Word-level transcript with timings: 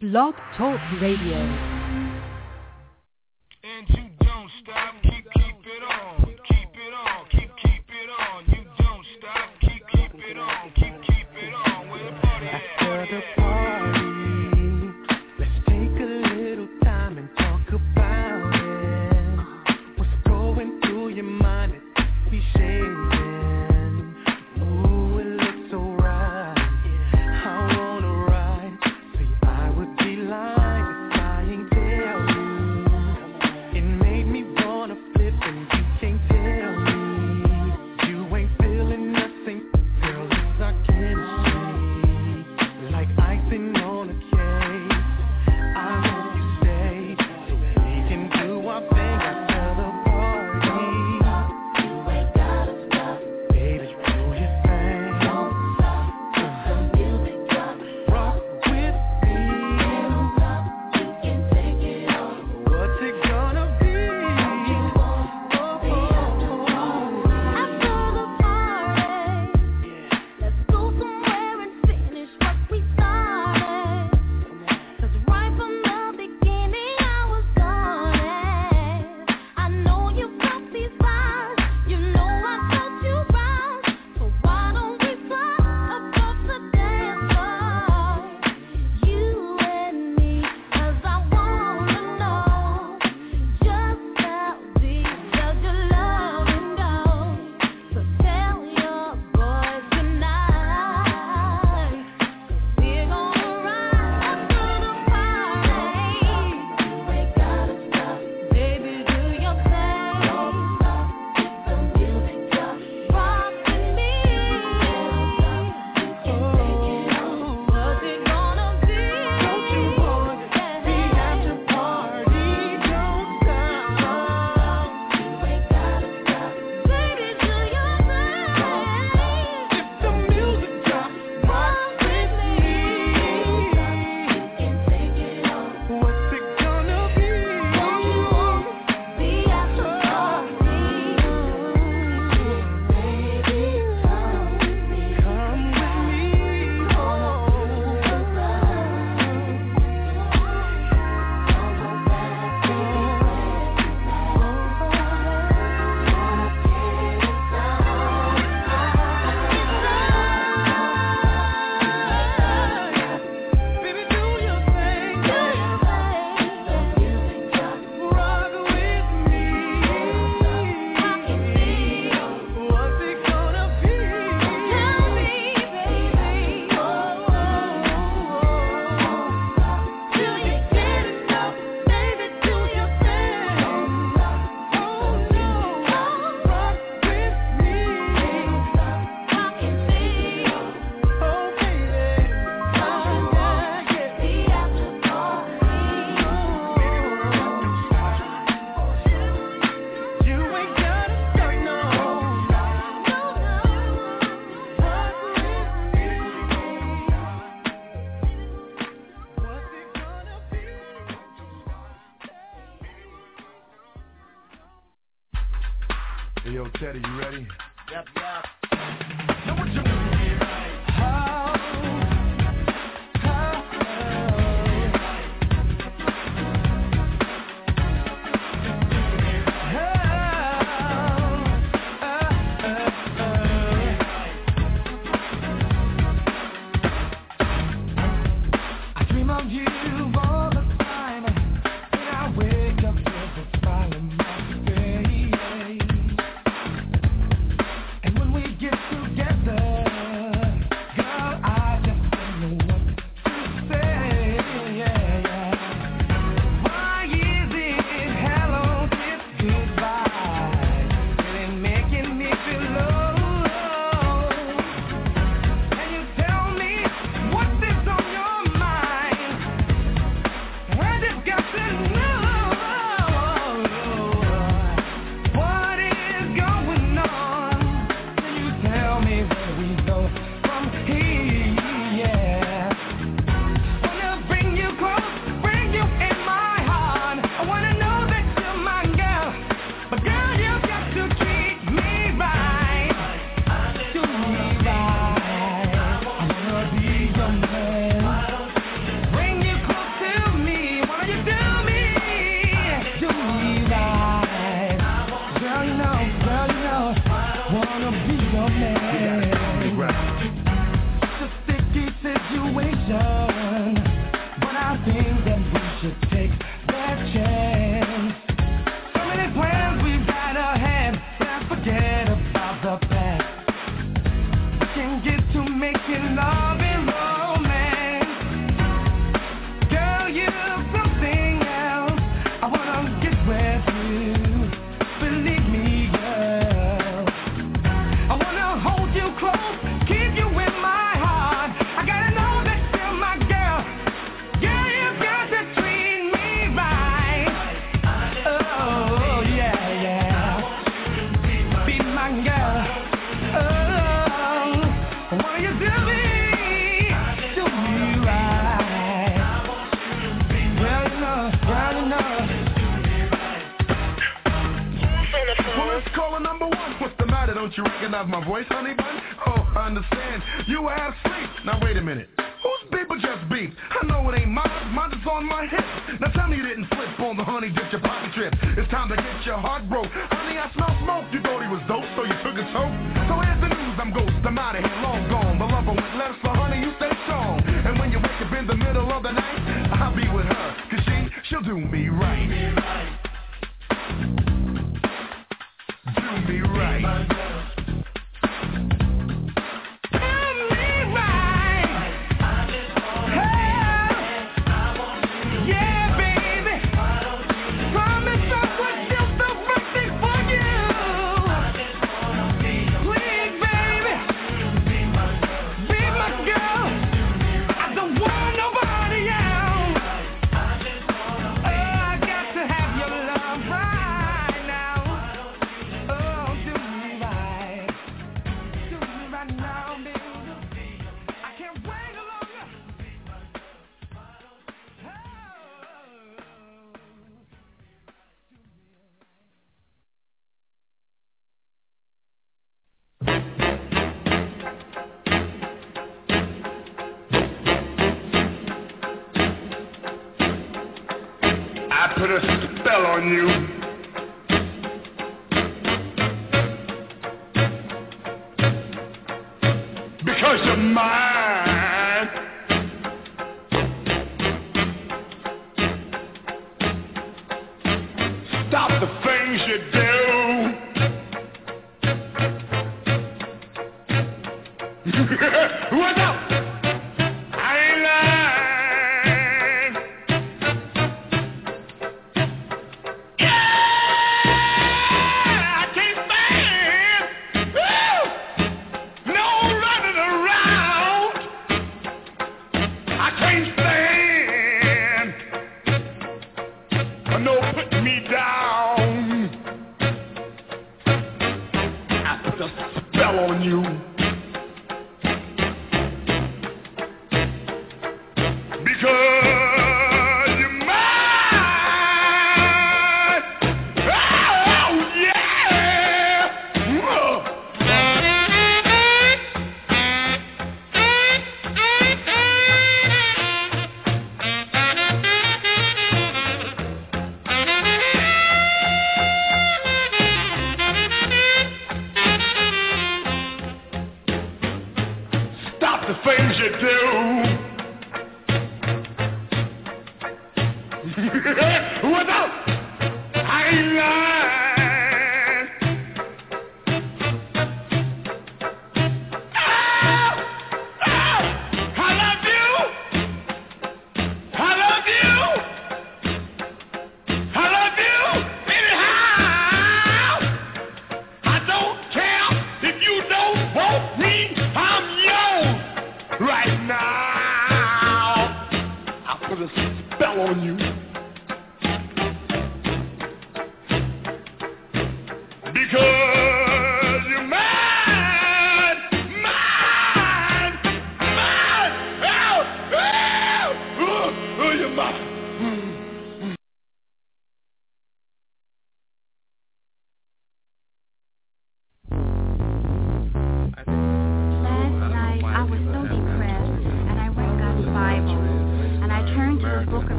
Blog 0.00 0.36
Talk 0.56 0.78
Radio. 1.00 1.77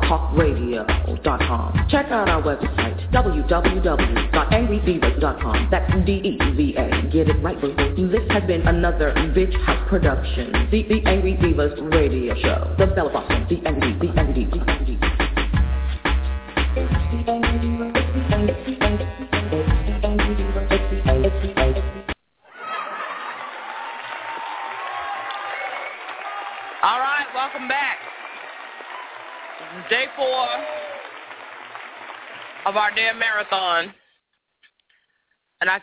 blogtalkradio.com. 0.00 1.86
Check 1.88 2.06
out 2.06 2.28
our 2.28 2.42
website, 2.42 3.12
www.angrydevas.com. 3.12 5.68
That's 5.70 6.06
D-E-V-A. 6.06 7.10
Get 7.12 7.28
it 7.28 7.42
right, 7.42 7.60
boo. 7.60 7.74
This 8.08 8.22
has 8.30 8.42
been 8.46 8.66
another 8.66 9.12
Bitch 9.34 9.54
House 9.64 9.86
production. 9.88 10.52
The, 10.70 10.82
the 10.88 11.02
Angry 11.06 11.34
Devas 11.34 11.78
Radio 11.80 12.34
Show. 12.36 12.74
The 12.78 12.86
Bella 12.86 13.10
Boston. 13.10 13.35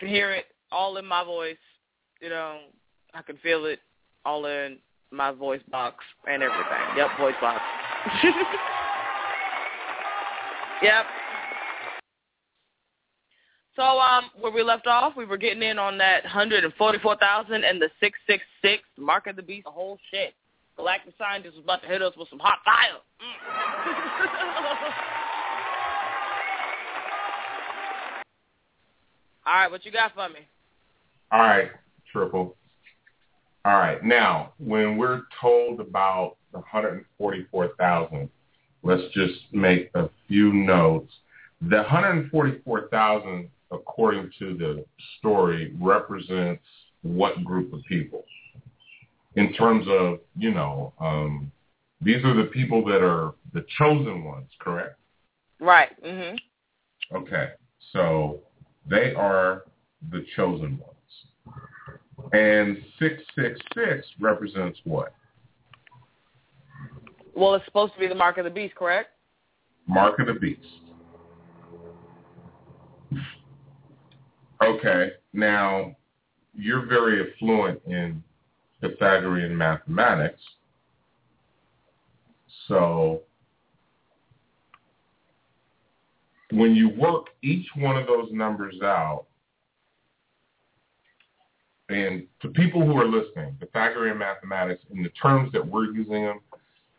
Can 0.03 0.11
hear 0.11 0.33
it 0.33 0.47
all 0.71 0.97
in 0.97 1.05
my 1.05 1.23
voice. 1.23 1.55
You 2.19 2.29
know, 2.29 2.59
I 3.13 3.21
can 3.21 3.37
feel 3.37 3.63
it 3.65 3.79
all 4.25 4.45
in 4.45 4.79
my 5.11 5.31
voice 5.31 5.61
box 5.71 6.03
and 6.27 6.43
everything. 6.43 6.97
Yep, 6.97 7.09
voice 7.17 7.35
box. 7.39 7.61
yep. 10.83 11.05
So 13.77 13.83
um, 13.83 14.25
where 14.39 14.51
we 14.51 14.61
left 14.61 14.85
off, 14.87 15.15
we 15.15 15.23
were 15.25 15.37
getting 15.37 15.63
in 15.63 15.79
on 15.79 15.97
that 15.99 16.23
144,000 16.23 17.63
and 17.63 17.81
the 17.81 17.89
666 18.01 18.83
mark 18.97 19.27
of 19.27 19.37
the 19.37 19.41
beast, 19.41 19.63
the 19.65 19.71
whole 19.71 19.97
shit. 20.11 20.33
Galactic 20.75 21.13
scientist 21.17 21.55
was 21.55 21.63
about 21.63 21.81
to 21.83 21.87
hit 21.87 22.01
us 22.01 22.13
with 22.17 22.27
some 22.29 22.39
hot 22.39 22.57
fire. 22.65 22.99
Mm. 23.21 25.23
All 29.45 29.53
right, 29.53 29.69
what 29.69 29.85
you 29.85 29.91
got 29.91 30.13
for 30.13 30.29
me? 30.29 30.39
All 31.31 31.41
right, 31.41 31.69
triple. 32.11 32.55
All 33.65 33.73
right, 33.73 34.03
now 34.03 34.53
when 34.57 34.97
we're 34.97 35.23
told 35.41 35.79
about 35.79 36.37
the 36.51 36.59
144,000, 36.59 38.29
let's 38.83 39.03
just 39.13 39.39
make 39.51 39.89
a 39.95 40.09
few 40.27 40.53
notes. 40.53 41.11
The 41.61 41.77
144,000, 41.77 43.49
according 43.71 44.31
to 44.39 44.57
the 44.57 44.85
story, 45.19 45.73
represents 45.79 46.63
what 47.01 47.43
group 47.43 47.73
of 47.73 47.81
people? 47.87 48.23
In 49.35 49.53
terms 49.53 49.87
of, 49.89 50.19
you 50.37 50.51
know, 50.51 50.93
um, 50.99 51.51
these 52.01 52.23
are 52.23 52.35
the 52.35 52.49
people 52.49 52.83
that 52.85 53.01
are 53.01 53.33
the 53.53 53.65
chosen 53.77 54.23
ones, 54.23 54.47
correct? 54.59 54.97
Right. 55.59 55.89
Mm-hmm. 56.03 57.15
Okay, 57.15 57.49
so 57.91 58.39
they 58.89 59.13
are 59.13 59.63
the 60.11 60.25
chosen 60.35 60.79
ones. 60.79 60.93
And 62.33 62.77
666 62.99 64.07
represents 64.19 64.79
what? 64.83 65.13
Well, 67.35 67.55
it's 67.55 67.65
supposed 67.65 67.93
to 67.93 67.99
be 67.99 68.07
the 68.07 68.15
mark 68.15 68.37
of 68.37 68.45
the 68.45 68.49
beast, 68.49 68.75
correct? 68.75 69.09
Mark 69.87 70.19
of 70.19 70.27
the 70.27 70.33
beast. 70.33 70.61
Okay, 74.63 75.11
now 75.33 75.95
you're 76.53 76.85
very 76.85 77.31
affluent 77.31 77.81
in 77.85 78.23
Pythagorean 78.81 79.57
mathematics. 79.57 80.41
So 82.67 83.21
when 86.53 86.75
you 86.75 86.89
work 86.89 87.27
each 87.41 87.65
one 87.75 87.97
of 87.97 88.05
those 88.05 88.29
numbers 88.31 88.75
out, 88.83 89.25
and 91.89 92.27
to 92.41 92.47
people 92.49 92.85
who 92.85 92.95
are 92.97 93.07
listening, 93.07 93.57
Pythagorean 93.59 94.17
mathematics, 94.17 94.83
in 94.91 95.01
the 95.01 95.09
terms 95.09 95.51
that 95.51 95.65
we're 95.65 95.91
using 95.91 96.23
them, 96.23 96.39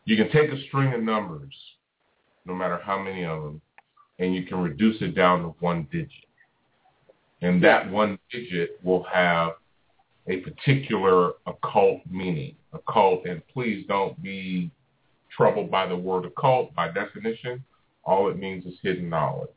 you 0.04 0.16
can 0.16 0.30
take 0.30 0.50
a 0.50 0.60
string 0.66 0.92
of 0.92 1.02
numbers, 1.02 1.54
no 2.44 2.54
matter 2.54 2.80
how 2.84 3.00
many 3.00 3.24
of 3.24 3.42
them, 3.42 3.60
and 4.18 4.34
you 4.34 4.44
can 4.44 4.58
reduce 4.58 5.00
it 5.00 5.14
down 5.14 5.42
to 5.42 5.48
one 5.60 5.86
digit. 5.90 6.10
And 7.40 7.62
that 7.62 7.88
one 7.90 8.18
digit 8.30 8.80
will 8.82 9.04
have 9.04 9.52
a 10.26 10.38
particular 10.38 11.32
occult 11.46 12.00
meaning. 12.10 12.56
Occult, 12.72 13.24
and 13.26 13.40
please 13.48 13.84
don't 13.86 14.20
be 14.22 14.70
troubled 15.34 15.70
by 15.70 15.86
the 15.86 15.96
word 15.96 16.24
occult. 16.24 16.74
By 16.74 16.90
definition, 16.90 17.64
all 18.04 18.28
it 18.28 18.38
means 18.38 18.64
is 18.66 18.74
hidden 18.82 19.08
knowledge. 19.08 19.50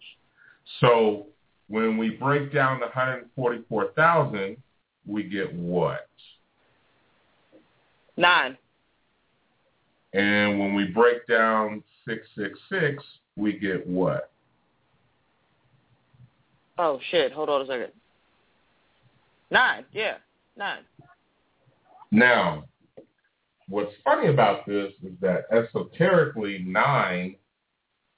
So 0.79 1.27
when 1.67 1.97
we 1.97 2.11
break 2.11 2.53
down 2.53 2.79
the 2.79 2.85
144,000, 2.87 4.57
we 5.05 5.23
get 5.23 5.53
what? 5.53 6.07
Nine. 8.15 8.57
And 10.13 10.59
when 10.59 10.73
we 10.73 10.85
break 10.85 11.27
down 11.27 11.83
666, 12.07 13.03
we 13.35 13.53
get 13.59 13.85
what? 13.85 14.31
Oh 16.79 16.99
shit! 17.11 17.31
Hold 17.31 17.49
on 17.49 17.61
a 17.63 17.65
second. 17.65 17.91
Nine. 19.49 19.85
Yeah, 19.93 20.17
nine. 20.55 20.81
Now, 22.11 22.65
what's 23.67 23.93
funny 24.03 24.27
about 24.27 24.65
this 24.65 24.93
is 25.03 25.13
that 25.21 25.45
esoterically, 25.51 26.63
nine 26.65 27.35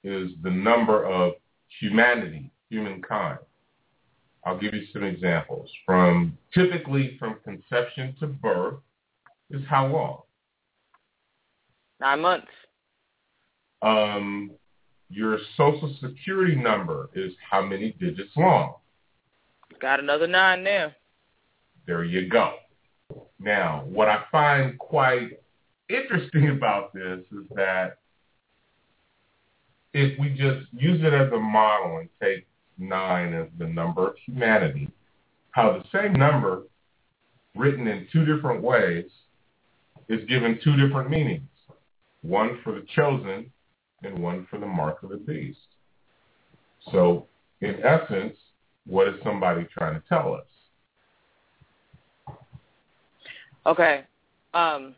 is 0.02 0.30
the 0.42 0.50
number 0.50 1.04
of 1.04 1.34
humanity, 1.80 2.50
humankind. 2.68 3.38
I'll 4.44 4.58
give 4.58 4.74
you 4.74 4.86
some 4.92 5.04
examples. 5.04 5.68
From 5.84 6.38
typically 6.54 7.16
from 7.18 7.36
conception 7.44 8.16
to 8.20 8.26
birth 8.26 8.78
is 9.50 9.62
how 9.68 9.86
long? 9.86 10.22
Nine 12.00 12.20
months. 12.20 12.48
Um, 13.82 14.52
your 15.10 15.38
social 15.56 15.94
security 16.00 16.54
number 16.54 17.10
is 17.14 17.32
how 17.50 17.62
many 17.62 17.92
digits 18.00 18.30
long? 18.36 18.74
Got 19.80 20.00
another 20.00 20.26
nine 20.26 20.64
there. 20.64 20.94
There 21.86 22.04
you 22.04 22.28
go. 22.28 22.54
Now, 23.38 23.84
what 23.86 24.08
I 24.08 24.22
find 24.30 24.78
quite 24.78 25.40
interesting 25.88 26.48
about 26.56 26.94
this 26.94 27.20
is 27.32 27.46
that 27.54 27.98
if 29.92 30.18
we 30.18 30.30
just 30.30 30.66
use 30.72 31.00
it 31.02 31.12
as 31.12 31.32
a 31.32 31.38
model 31.38 31.98
and 31.98 32.08
take 32.22 32.46
nine 32.78 33.34
as 33.34 33.48
the 33.58 33.66
number 33.66 34.08
of 34.08 34.14
humanity, 34.24 34.88
how 35.50 35.72
the 35.72 35.84
same 35.98 36.12
number 36.12 36.62
written 37.56 37.86
in 37.86 38.06
two 38.12 38.24
different 38.24 38.62
ways 38.62 39.06
is 40.08 40.24
given 40.28 40.58
two 40.62 40.76
different 40.76 41.10
meanings. 41.10 41.42
One 42.22 42.60
for 42.62 42.72
the 42.72 42.86
chosen 42.94 43.50
and 44.02 44.18
one 44.18 44.46
for 44.50 44.58
the 44.58 44.66
mark 44.66 45.02
of 45.02 45.10
the 45.10 45.16
beast. 45.16 45.58
So 46.90 47.26
in 47.60 47.82
essence, 47.84 48.36
what 48.86 49.08
is 49.08 49.14
somebody 49.22 49.66
trying 49.72 49.94
to 49.94 50.02
tell 50.08 50.34
us? 50.34 50.46
Okay. 53.66 54.04
Um, 54.54 54.94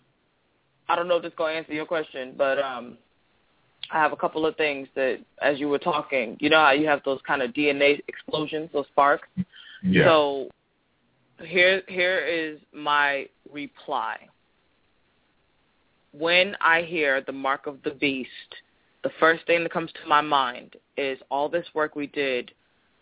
I 0.89 0.97
don't 0.97 1.09
know 1.09 1.17
if 1.17 1.23
this 1.23 1.31
is 1.31 1.37
going 1.37 1.55
to 1.55 1.59
answer 1.59 1.73
your 1.73 1.87
question, 1.87 2.35
but 2.37 2.59
um, 2.59 2.97
I 3.91 3.99
have 3.99 4.13
a 4.13 4.17
couple 4.17 4.47
of 4.47 4.57
things 4.57 4.89
that, 4.95 5.19
as 5.43 5.59
you 5.59 5.69
were 5.69 5.79
talking, 5.79 6.37
you 6.41 6.49
know 6.49 6.61
how 6.61 6.73
you 6.73 6.87
have 6.87 7.03
those 7.05 7.21
kind 7.27 7.43
of 7.43 7.53
DNA 7.53 8.01
explosions, 8.09 8.71
those 8.73 8.87
sparks. 8.93 9.29
Yeah. 9.83 10.05
So 10.05 10.51
here, 11.45 11.83
here 11.89 12.19
is 12.19 12.59
my 12.73 13.27
reply. 13.53 14.19
When 16.13 16.57
I 16.61 16.83
hear 16.83 17.23
the 17.23 17.33
mark 17.33 17.67
of 17.67 17.79
the 17.85 17.91
beast, 17.91 18.31
the 19.03 19.11
first 19.19 19.47
thing 19.47 19.63
that 19.63 19.73
comes 19.73 19.91
to 19.93 20.09
my 20.09 20.21
mind 20.21 20.77
is 20.97 21.19
all 21.31 21.49
this 21.49 21.67
work 21.75 21.97
we 21.97 22.07
did 22.07 22.53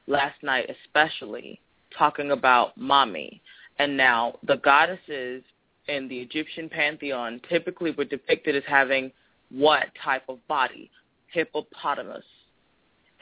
last 0.07 0.43
night, 0.43 0.71
especially 0.87 1.61
talking 1.97 2.31
about 2.31 2.77
mommy. 2.77 3.43
And 3.79 3.97
now 3.97 4.35
the 4.47 4.57
goddesses 4.57 5.43
in 5.89 6.09
the 6.09 6.19
Egyptian 6.19 6.69
pantheon 6.69 7.41
typically 7.49 7.91
were 7.91 8.05
depicted 8.05 8.57
as 8.57 8.63
having 8.67 9.13
what 9.51 9.87
type 10.03 10.23
of 10.29 10.47
body? 10.49 10.91
Hippopotamus. 11.29 12.25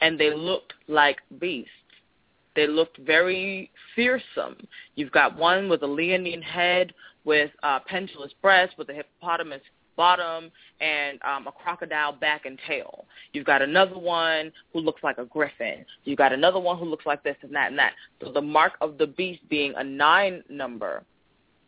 And 0.01 0.19
they 0.19 0.33
looked 0.33 0.73
like 0.87 1.17
beasts. 1.39 1.71
They 2.55 2.67
looked 2.67 2.97
very 2.99 3.71
fearsome. 3.95 4.55
You've 4.95 5.11
got 5.11 5.37
one 5.37 5.69
with 5.69 5.83
a 5.83 5.87
leonine 5.87 6.41
head, 6.41 6.93
with 7.23 7.51
uh, 7.63 7.79
pendulous 7.87 8.31
breast, 8.41 8.77
with 8.77 8.89
a 8.89 8.93
hippopotamus 8.93 9.61
bottom 9.99 10.49
and 10.79 11.19
um, 11.23 11.45
a 11.47 11.51
crocodile 11.51 12.13
back 12.13 12.45
and 12.45 12.57
tail. 12.65 13.03
You've 13.33 13.45
got 13.45 13.61
another 13.61 13.99
one 13.99 14.49
who 14.71 14.79
looks 14.79 15.03
like 15.03 15.17
a 15.17 15.25
griffin. 15.25 15.85
You've 16.05 16.17
got 16.17 16.31
another 16.31 16.59
one 16.59 16.77
who 16.77 16.85
looks 16.85 17.05
like 17.05 17.21
this 17.21 17.35
and 17.41 17.53
that 17.53 17.69
and 17.69 17.77
that. 17.77 17.91
So 18.23 18.31
the 18.31 18.41
mark 18.41 18.73
of 18.79 18.97
the 18.97 19.07
beast 19.07 19.41
being 19.49 19.73
a 19.75 19.83
nine 19.83 20.41
number, 20.49 21.03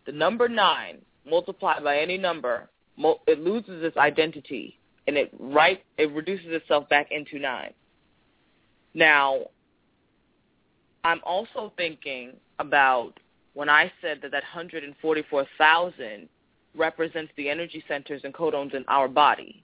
the 0.06 0.14
number 0.14 0.48
nine 0.48 1.00
multiplied 1.30 1.84
by 1.84 1.98
any 1.98 2.18
number, 2.18 2.70
it 2.98 3.40
loses 3.40 3.84
its 3.84 3.98
identity 3.98 4.78
and 5.08 5.18
it 5.18 5.32
right 5.40 5.84
it 5.98 6.12
reduces 6.12 6.48
itself 6.50 6.88
back 6.90 7.12
into 7.12 7.40
nine. 7.40 7.74
Now, 8.94 9.46
I'm 11.04 11.22
also 11.24 11.74
thinking 11.78 12.34
about 12.60 13.20
when 13.54 13.70
I 13.70 13.92
said 14.02 14.20
that 14.22 14.32
that 14.32 14.44
144,000 14.44 16.30
represents 16.76 17.32
the 17.36 17.50
energy 17.50 17.84
centers 17.88 18.22
and 18.24 18.34
codons 18.34 18.74
in 18.74 18.86
our 18.88 19.08
body 19.08 19.64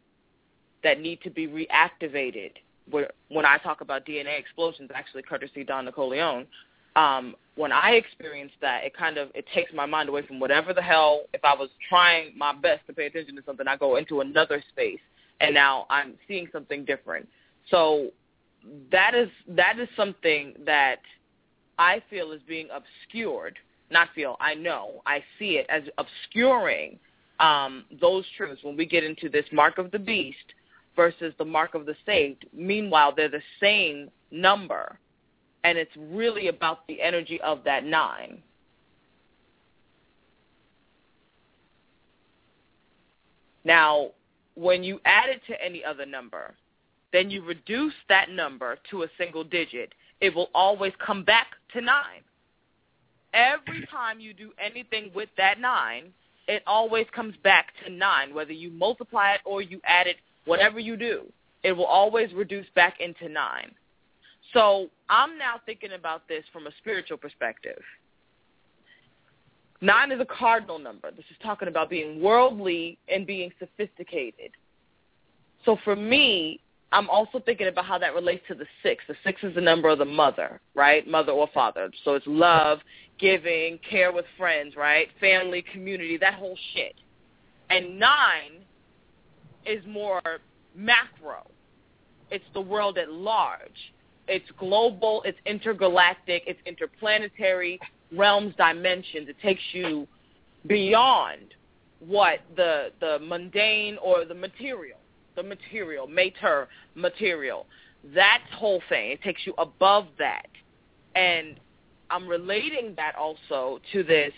that 0.83 0.99
need 0.99 1.21
to 1.21 1.29
be 1.29 1.47
reactivated. 1.47 2.51
When 2.89 3.45
I 3.45 3.57
talk 3.57 3.81
about 3.81 4.05
DNA 4.05 4.39
explosions, 4.39 4.89
actually 4.93 5.23
courtesy 5.23 5.63
Don 5.63 5.85
Nicoleone, 5.87 6.47
um, 6.95 7.35
when 7.57 7.71
I 7.71 7.91
experience 7.91 8.51
that, 8.61 8.83
it 8.83 8.95
kind 8.95 9.17
of 9.17 9.29
it 9.35 9.45
takes 9.53 9.73
my 9.73 9.85
mind 9.85 10.09
away 10.09 10.25
from 10.25 10.39
whatever 10.39 10.73
the 10.73 10.81
hell. 10.81 11.23
If 11.33 11.43
I 11.43 11.55
was 11.55 11.69
trying 11.89 12.37
my 12.37 12.53
best 12.53 12.85
to 12.87 12.93
pay 12.93 13.07
attention 13.07 13.35
to 13.35 13.43
something, 13.45 13.67
I 13.67 13.75
go 13.75 13.97
into 13.97 14.21
another 14.21 14.63
space, 14.69 14.99
and 15.41 15.53
now 15.53 15.85
I'm 15.89 16.13
seeing 16.27 16.47
something 16.51 16.85
different. 16.85 17.27
So 17.69 18.11
that 18.91 19.15
is 19.15 19.29
that 19.49 19.79
is 19.79 19.89
something 19.95 20.53
that 20.65 21.01
I 21.77 22.01
feel 22.09 22.31
is 22.31 22.41
being 22.47 22.69
obscured. 22.73 23.57
Not 23.89 24.09
feel, 24.13 24.35
I 24.41 24.53
know, 24.53 25.01
I 25.05 25.23
see 25.39 25.51
it 25.51 25.65
as 25.69 25.83
obscuring 25.97 26.99
um, 27.39 27.85
those 28.01 28.25
truths 28.35 28.61
when 28.63 28.75
we 28.75 28.85
get 28.85 29.03
into 29.03 29.29
this 29.29 29.45
mark 29.53 29.77
of 29.77 29.91
the 29.91 29.99
beast 29.99 30.37
versus 30.95 31.33
the 31.37 31.45
mark 31.45 31.73
of 31.73 31.85
the 31.85 31.95
saved. 32.05 32.45
Meanwhile, 32.53 33.13
they're 33.15 33.29
the 33.29 33.41
same 33.61 34.09
number, 34.29 34.99
and 35.67 35.77
it's 35.77 35.91
really 35.97 36.47
about 36.47 36.87
the 36.87 37.01
energy 37.01 37.41
of 37.41 37.61
that 37.65 37.83
nine. 37.83 38.41
Now, 43.65 44.11
when 44.55 44.81
you 44.81 45.01
add 45.03 45.27
it 45.27 45.41
to 45.47 45.61
any 45.61 45.83
other 45.83 46.05
number, 46.05 46.55
then 47.11 47.29
you 47.29 47.43
reduce 47.43 47.93
that 48.07 48.29
number 48.29 48.77
to 48.91 49.03
a 49.03 49.07
single 49.17 49.43
digit. 49.43 49.91
It 50.21 50.33
will 50.33 50.49
always 50.55 50.93
come 51.05 51.25
back 51.25 51.47
to 51.73 51.81
nine. 51.81 52.23
Every 53.33 53.85
time 53.91 54.21
you 54.21 54.33
do 54.33 54.53
anything 54.57 55.11
with 55.13 55.27
that 55.35 55.59
nine, 55.59 56.13
it 56.47 56.63
always 56.65 57.07
comes 57.13 57.35
back 57.43 57.73
to 57.83 57.91
nine, 57.91 58.33
whether 58.33 58.53
you 58.53 58.69
multiply 58.69 59.33
it 59.33 59.41
or 59.43 59.61
you 59.61 59.81
add 59.83 60.07
it, 60.07 60.15
whatever 60.45 60.79
you 60.79 60.95
do, 60.95 61.23
it 61.63 61.73
will 61.73 61.85
always 61.85 62.31
reduce 62.33 62.67
back 62.73 63.01
into 63.01 63.27
nine. 63.27 63.75
So 64.53 64.89
I'm 65.09 65.37
now 65.37 65.55
thinking 65.65 65.93
about 65.93 66.27
this 66.27 66.43
from 66.53 66.67
a 66.67 66.71
spiritual 66.79 67.17
perspective. 67.17 67.81
Nine 69.81 70.11
is 70.11 70.19
a 70.19 70.25
cardinal 70.25 70.79
number. 70.79 71.11
This 71.11 71.25
is 71.29 71.37
talking 71.43 71.67
about 71.67 71.89
being 71.89 72.21
worldly 72.21 72.97
and 73.07 73.27
being 73.27 73.51
sophisticated. 73.59 74.51
So 75.65 75.77
for 75.83 75.95
me, 75.95 76.61
I'm 76.91 77.09
also 77.09 77.39
thinking 77.39 77.67
about 77.67 77.85
how 77.85 77.97
that 77.99 78.15
relates 78.15 78.43
to 78.47 78.55
the 78.55 78.65
six. 78.81 79.03
The 79.07 79.15
six 79.23 79.43
is 79.43 79.53
the 79.53 79.61
number 79.61 79.89
of 79.89 79.99
the 79.99 80.05
mother, 80.05 80.61
right? 80.73 81.05
Mother 81.07 81.33
or 81.33 81.49
father. 81.53 81.91
So 82.05 82.15
it's 82.15 82.25
love, 82.25 82.79
giving, 83.19 83.77
care 83.87 84.11
with 84.11 84.25
friends, 84.37 84.75
right? 84.75 85.09
Family, 85.19 85.63
community, 85.73 86.17
that 86.17 86.35
whole 86.35 86.57
shit. 86.73 86.95
And 87.69 87.99
nine 87.99 88.63
is 89.65 89.85
more 89.85 90.21
macro. 90.75 91.45
It's 92.31 92.45
the 92.53 92.61
world 92.61 92.97
at 92.97 93.11
large. 93.11 93.91
It's 94.27 94.49
global, 94.57 95.21
it's 95.25 95.39
intergalactic, 95.45 96.43
it's 96.45 96.59
interplanetary 96.65 97.79
realms, 98.11 98.53
dimensions. 98.57 99.29
It 99.29 99.37
takes 99.41 99.61
you 99.73 100.07
beyond 100.67 101.53
what 101.99 102.39
the 102.55 102.91
the 102.99 103.19
mundane 103.19 103.97
or 104.01 104.25
the 104.25 104.35
material 104.35 104.99
the 105.37 105.43
material, 105.43 106.07
mater, 106.07 106.67
material. 106.95 107.67
That 108.13 108.41
whole 108.53 108.81
thing, 108.89 109.11
it 109.11 109.21
takes 109.21 109.45
you 109.45 109.53
above 109.57 110.07
that. 110.19 110.47
And 111.15 111.59
I'm 112.09 112.27
relating 112.27 112.93
that 112.97 113.15
also 113.15 113.79
to 113.93 114.03
this. 114.03 114.33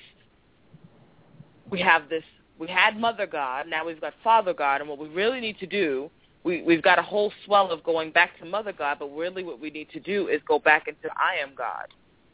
We 1.71 1.79
have 1.81 2.09
this, 2.09 2.23
we 2.59 2.67
had 2.67 2.99
Mother 2.99 3.25
God, 3.25 3.67
now 3.67 3.85
we've 3.85 4.01
got 4.01 4.13
Father 4.23 4.53
God, 4.53 4.81
and 4.81 4.89
what 4.89 4.99
we 4.99 5.07
really 5.07 5.39
need 5.39 5.57
to 5.59 5.67
do, 5.67 6.09
we, 6.43 6.61
we've 6.61 6.81
got 6.81 6.99
a 6.99 7.03
whole 7.03 7.31
swell 7.45 7.71
of 7.71 7.83
going 7.83 8.11
back 8.11 8.37
to 8.39 8.45
Mother 8.45 8.71
God, 8.71 8.97
but 8.99 9.09
really 9.15 9.43
what 9.43 9.59
we 9.59 9.69
need 9.69 9.89
to 9.91 9.99
do 9.99 10.27
is 10.27 10.41
go 10.47 10.59
back 10.59 10.87
into 10.87 11.09
I 11.15 11.41
am 11.41 11.53
God. 11.55 11.87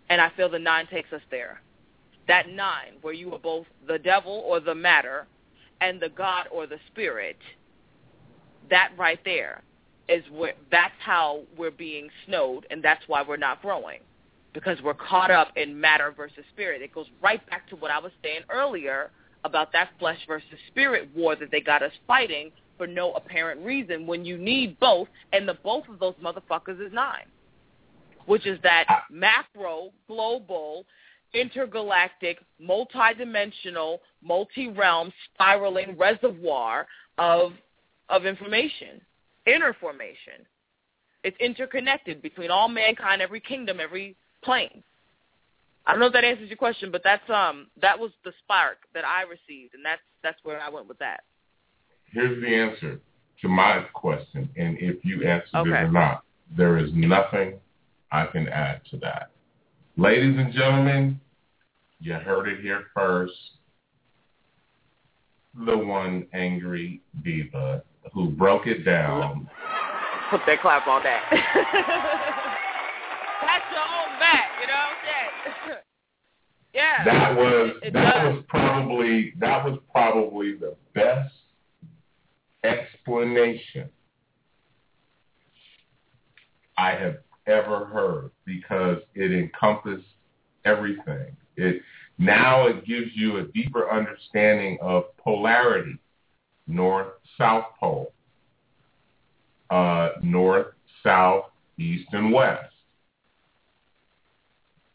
And 0.09 0.21
I 0.21 0.31
feel 0.37 0.49
the 0.49 0.59
nine 0.59 0.87
takes 0.87 1.11
us 1.11 1.21
there. 1.31 1.61
That 2.27 2.49
nine, 2.49 2.93
where 3.01 3.13
you 3.13 3.33
are 3.33 3.39
both 3.39 3.65
the 3.87 3.97
devil 3.97 4.43
or 4.45 4.59
the 4.59 4.75
matter 4.75 5.25
and 5.81 5.99
the 5.99 6.09
God 6.09 6.47
or 6.51 6.67
the 6.67 6.79
spirit– 6.91 7.37
that 8.69 8.91
right 8.97 9.19
there 9.25 9.61
is 10.07 10.23
where 10.31 10.53
that's 10.71 10.93
how 10.99 11.41
we're 11.57 11.71
being 11.71 12.09
snowed 12.25 12.65
and 12.69 12.83
that's 12.83 13.03
why 13.07 13.23
we're 13.27 13.37
not 13.37 13.61
growing 13.61 13.99
because 14.53 14.81
we're 14.81 14.93
caught 14.93 15.31
up 15.31 15.49
in 15.57 15.79
matter 15.79 16.13
versus 16.15 16.43
spirit. 16.53 16.81
It 16.81 16.93
goes 16.93 17.07
right 17.21 17.45
back 17.49 17.67
to 17.69 17.75
what 17.75 17.91
I 17.91 17.99
was 17.99 18.11
saying 18.23 18.41
earlier 18.49 19.11
about 19.43 19.73
that 19.73 19.89
flesh 19.99 20.19
versus 20.27 20.47
spirit 20.67 21.09
war 21.15 21.35
that 21.35 21.51
they 21.51 21.59
got 21.59 21.83
us 21.83 21.91
fighting 22.07 22.51
for 22.77 22.87
no 22.87 23.13
apparent 23.13 23.63
reason 23.65 24.05
when 24.07 24.25
you 24.25 24.37
need 24.37 24.79
both 24.79 25.07
and 25.33 25.47
the 25.47 25.55
both 25.63 25.87
of 25.89 25.99
those 25.99 26.15
motherfuckers 26.15 26.85
is 26.85 26.91
nine, 26.93 27.25
which 28.25 28.45
is 28.45 28.59
that 28.63 28.85
macro, 29.09 29.91
global, 30.07 30.85
intergalactic, 31.33 32.39
multidimensional, 32.61 33.99
multi-realm, 34.23 35.11
spiraling 35.33 35.97
reservoir 35.97 36.87
of 37.17 37.53
of 38.09 38.25
information, 38.25 39.01
inner 39.47 39.73
formation. 39.79 40.45
It's 41.23 41.37
interconnected 41.39 42.21
between 42.21 42.51
all 42.51 42.69
mankind, 42.69 43.21
every 43.21 43.39
kingdom, 43.39 43.79
every 43.79 44.15
plane. 44.43 44.83
I 45.87 45.91
don't 45.91 45.99
know 45.99 46.07
if 46.07 46.13
that 46.13 46.23
answers 46.23 46.49
your 46.49 46.57
question, 46.57 46.91
but 46.91 47.01
that's 47.03 47.27
um 47.29 47.67
that 47.81 47.99
was 47.99 48.11
the 48.23 48.33
spark 48.43 48.77
that 48.93 49.05
I 49.05 49.23
received, 49.23 49.73
and 49.73 49.83
that's 49.83 50.01
that's 50.23 50.39
where 50.43 50.61
I 50.61 50.69
went 50.69 50.87
with 50.87 50.99
that. 50.99 51.23
Here's 52.15 52.41
the 52.41 52.47
answer 52.47 52.99
to 53.41 53.47
my 53.49 53.81
question, 53.93 54.49
and 54.55 54.77
if 54.79 55.03
you 55.03 55.27
answered 55.27 55.53
Okay. 55.57 55.69
it 55.81 55.83
or 55.83 55.91
not, 55.91 56.23
there 56.55 56.77
is 56.77 56.89
nothing 56.93 57.59
I 58.09 58.25
can 58.27 58.47
add 58.47 58.79
to 58.91 58.97
that. 58.99 59.31
Ladies 59.97 60.37
and 60.37 60.53
gentlemen, 60.53 61.19
you 61.99 62.13
heard 62.13 62.47
it 62.47 62.61
here 62.61 62.85
first. 62.93 63.33
The 65.65 65.77
one 65.77 66.25
angry 66.33 67.01
diva 67.21 67.83
who 68.13 68.29
broke 68.29 68.65
it 68.65 68.85
down. 68.85 69.49
Put 70.29 70.39
that 70.47 70.61
clap 70.61 70.87
on 70.87 71.03
that. 71.03 71.21
Pat 73.41 73.61
your 73.71 73.81
own 73.81 74.19
back, 74.19 74.51
you 74.61 74.67
know 74.67 74.73
what 74.73 74.95
I'm 74.95 74.95
saying? 75.67 75.77
yeah. 76.73 77.03
That 77.03 77.35
was 77.35 77.71
It- 77.81 77.87
it 77.87 77.93
that 77.93 78.23
does. 78.23 78.35
was 78.35 78.43
probably 78.47 79.33
that 79.39 79.65
was 79.65 79.79
probably 79.91 80.53
the 80.55 80.75
best 80.93 81.33
explanation 82.65 83.89
I 86.77 86.91
have 86.91 87.17
ever 87.47 87.85
heard 87.85 88.31
because 88.45 88.97
it 89.13 89.31
encompassed 89.31 90.05
everything. 90.65 91.35
It 91.55 91.81
now 92.17 92.67
it 92.67 92.85
gives 92.85 93.11
you 93.13 93.37
a 93.37 93.43
deeper 93.43 93.89
understanding 93.89 94.77
of 94.81 95.15
polarity, 95.17 95.97
north 96.67 97.13
south 97.37 97.65
pole, 97.79 98.13
uh, 99.69 100.09
north 100.21 100.67
south 101.03 101.45
east 101.77 102.07
and 102.11 102.31
west. 102.33 102.73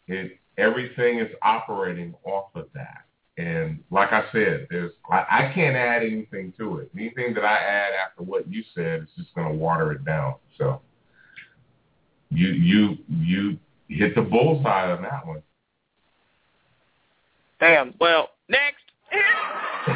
It 0.06 0.38
everything 0.58 1.20
is 1.20 1.28
operating 1.42 2.14
off 2.24 2.54
of 2.54 2.66
that. 2.74 3.04
And 3.38 3.82
like 3.90 4.12
I 4.12 4.24
said, 4.32 4.66
there's 4.70 4.92
I, 5.10 5.24
I 5.30 5.52
can't 5.54 5.76
add 5.76 6.02
anything 6.02 6.52
to 6.58 6.78
it. 6.78 6.90
Anything 6.94 7.32
that 7.34 7.44
I 7.44 7.56
add 7.56 7.92
after 7.94 8.22
what 8.22 8.48
you 8.48 8.62
said 8.74 9.02
is 9.02 9.08
just 9.16 9.34
going 9.34 9.48
to 9.48 9.54
water 9.54 9.92
it 9.92 10.04
down. 10.04 10.34
So 10.58 10.80
you 12.30 12.48
you 12.48 12.98
you 13.08 13.58
hit 13.88 14.14
the 14.14 14.22
bullseye 14.22 14.92
on 14.92 15.02
that 15.02 15.26
one. 15.26 15.42
Damn. 17.60 17.94
Well, 18.00 18.30
next. 18.48 18.76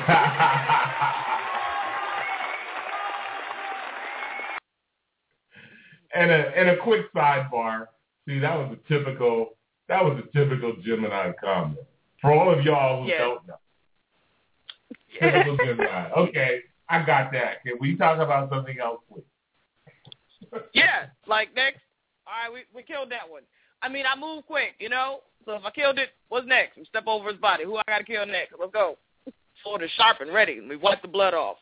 and 6.15 6.31
a 6.31 6.57
and 6.57 6.71
a 6.71 6.77
quick 6.79 7.13
sidebar. 7.15 7.89
See, 8.27 8.39
that 8.39 8.55
was 8.57 8.77
a 8.77 8.89
typical 8.89 9.51
that 9.89 10.03
was 10.05 10.19
a 10.19 10.23
typical 10.37 10.75
Gemini 10.83 11.33
comment. 11.43 11.79
For 12.25 12.33
all 12.33 12.51
of 12.51 12.65
y'all 12.65 13.03
who 13.03 13.11
Yeah. 13.11 13.19
don't 13.19 13.47
know. 13.47 13.59
Okay. 16.17 16.61
I 16.89 17.03
got 17.05 17.31
that. 17.33 17.63
Can 17.63 17.75
we 17.81 17.97
talk 17.97 18.19
about 18.19 18.49
something 18.51 18.79
else, 18.81 19.01
please? 19.13 19.25
Yeah, 20.73 21.07
like 21.27 21.55
next. 21.55 21.81
All 22.27 22.33
right, 22.33 22.53
we 22.53 22.61
we 22.75 22.83
killed 22.83 23.11
that 23.11 23.29
one. 23.29 23.43
I 23.83 23.89
mean, 23.91 24.05
I 24.11 24.19
move 24.19 24.47
quick, 24.47 24.75
you 24.79 24.89
know. 24.89 25.21
So 25.45 25.53
if 25.53 25.65
I 25.65 25.71
killed 25.71 25.99
it, 25.99 26.11
what's 26.31 26.47
next? 26.47 26.77
We 26.79 26.85
step 26.87 27.05
over 27.07 27.29
his 27.31 27.39
body. 27.41 27.65
Who 27.65 27.77
I 27.77 27.83
got 27.87 27.99
to 27.99 28.05
kill 28.05 28.25
next? 28.27 28.55
Let's 28.59 28.73
go. 28.73 28.97
Sword 29.63 29.83
is 29.83 29.91
sharp 29.97 30.21
and 30.21 30.33
ready. 30.33 30.61
We 30.61 30.77
wipe 30.77 31.03
the 31.03 31.09
blood 31.09 31.35
off. 31.35 31.57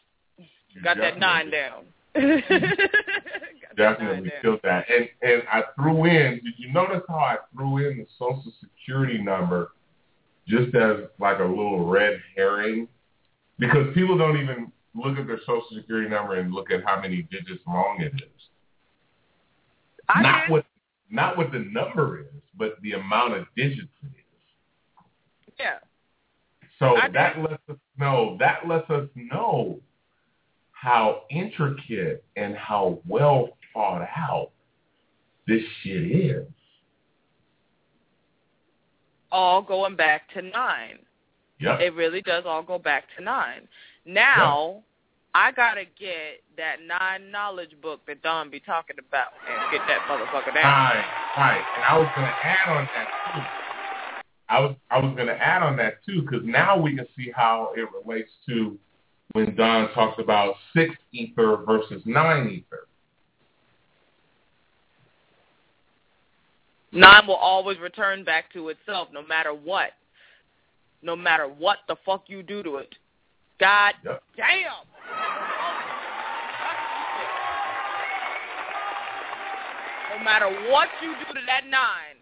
Got 0.84 0.98
that 0.98 1.18
nine 1.18 1.50
down. 1.50 1.84
Got 2.14 2.48
that 2.48 3.76
Definitely 3.76 4.06
nine 4.06 4.22
down. 4.24 4.32
killed 4.42 4.60
that. 4.64 4.86
And 4.90 5.08
and 5.22 5.42
I 5.52 5.62
threw 5.76 6.04
in. 6.04 6.40
Did 6.44 6.54
you 6.58 6.72
notice 6.72 7.02
how 7.08 7.16
I 7.16 7.36
threw 7.54 7.78
in 7.78 7.98
the 7.98 8.06
social 8.18 8.52
security 8.60 9.18
number 9.18 9.72
just 10.46 10.74
as 10.74 10.96
like 11.18 11.38
a 11.38 11.44
little 11.44 11.86
red 11.86 12.20
herring? 12.36 12.88
Because 13.58 13.86
people 13.94 14.18
don't 14.18 14.38
even 14.38 14.72
look 14.94 15.18
at 15.18 15.26
their 15.26 15.40
social 15.40 15.66
security 15.74 16.08
number 16.08 16.34
and 16.34 16.52
look 16.52 16.70
at 16.70 16.84
how 16.84 17.00
many 17.00 17.22
digits 17.30 17.62
long 17.66 18.00
it 18.00 18.12
is. 18.14 18.30
I 20.08 20.22
not 20.22 20.40
did. 20.42 20.50
what 20.50 20.66
not 21.10 21.36
what 21.36 21.52
the 21.52 21.60
number 21.70 22.20
is, 22.20 22.42
but 22.56 22.76
the 22.82 22.92
amount 22.92 23.34
of 23.34 23.46
digits 23.56 23.88
it 24.02 24.06
is. 24.06 25.52
Yeah. 25.58 25.78
So 26.78 26.96
I 26.96 27.06
did. 27.06 27.14
that 27.14 27.38
lets 27.38 27.62
us 27.70 27.76
know 27.98 28.36
that 28.40 28.66
lets 28.66 28.88
us 28.90 29.08
know 29.14 29.80
how 30.72 31.22
intricate 31.30 32.24
and 32.36 32.56
how 32.56 32.98
well 33.06 33.50
thought 33.72 34.06
out 34.16 34.50
this 35.46 35.62
shit 35.82 36.10
is. 36.10 36.46
All 39.32 39.62
going 39.62 39.96
back 39.96 40.32
to 40.34 40.42
nine. 40.42 41.00
Yep. 41.58 41.80
It 41.80 41.94
really 41.94 42.22
does 42.22 42.44
all 42.46 42.62
go 42.62 42.78
back 42.78 43.04
to 43.16 43.24
nine. 43.24 43.66
Now, 44.04 44.82
I 45.34 45.50
gotta 45.52 45.84
get 45.98 46.42
that 46.56 46.76
nine 46.86 47.30
knowledge 47.30 47.70
book 47.80 48.00
that 48.06 48.22
Don 48.22 48.50
be 48.50 48.60
talking 48.60 48.96
about 48.98 49.28
and 49.48 49.72
get 49.72 49.80
that 49.88 50.00
motherfucker 50.08 50.54
down. 50.54 50.64
Right, 50.64 51.04
right. 51.38 51.62
And 51.76 51.84
I 51.84 51.98
was 51.98 52.08
going 52.14 52.26
to 52.26 52.46
add 52.46 52.68
on 52.68 52.88
that 52.94 53.08
too. 53.32 53.40
I 54.48 54.60
was 54.60 54.76
I 54.90 54.98
was 54.98 55.14
going 55.14 55.28
to 55.28 55.34
add 55.34 55.62
on 55.62 55.76
that 55.78 56.04
too 56.04 56.22
because 56.22 56.44
now 56.44 56.78
we 56.78 56.94
can 56.94 57.06
see 57.16 57.32
how 57.34 57.72
it 57.74 57.88
relates 58.04 58.30
to 58.48 58.78
when 59.32 59.54
Don 59.56 59.90
talks 59.94 60.20
about 60.20 60.54
six 60.76 60.94
ether 61.12 61.56
versus 61.66 62.02
nine 62.04 62.50
ether. 62.50 62.86
Nine 66.92 67.26
will 67.26 67.36
always 67.36 67.78
return 67.78 68.22
back 68.22 68.52
to 68.52 68.68
itself, 68.68 69.08
no 69.12 69.22
matter 69.22 69.54
what. 69.54 69.92
No 71.02 71.16
matter 71.16 71.48
what 71.48 71.78
the 71.88 71.96
fuck 72.04 72.24
you 72.28 72.42
do 72.42 72.62
to 72.62 72.76
it. 72.76 72.94
God 73.58 73.94
Yep. 74.04 74.22
damn. 74.36 74.86
No 80.10 80.18
matter 80.22 80.70
what 80.70 80.88
you 81.02 81.14
do 81.16 81.24
to 81.40 81.46
that 81.46 81.66
nine, 81.66 82.16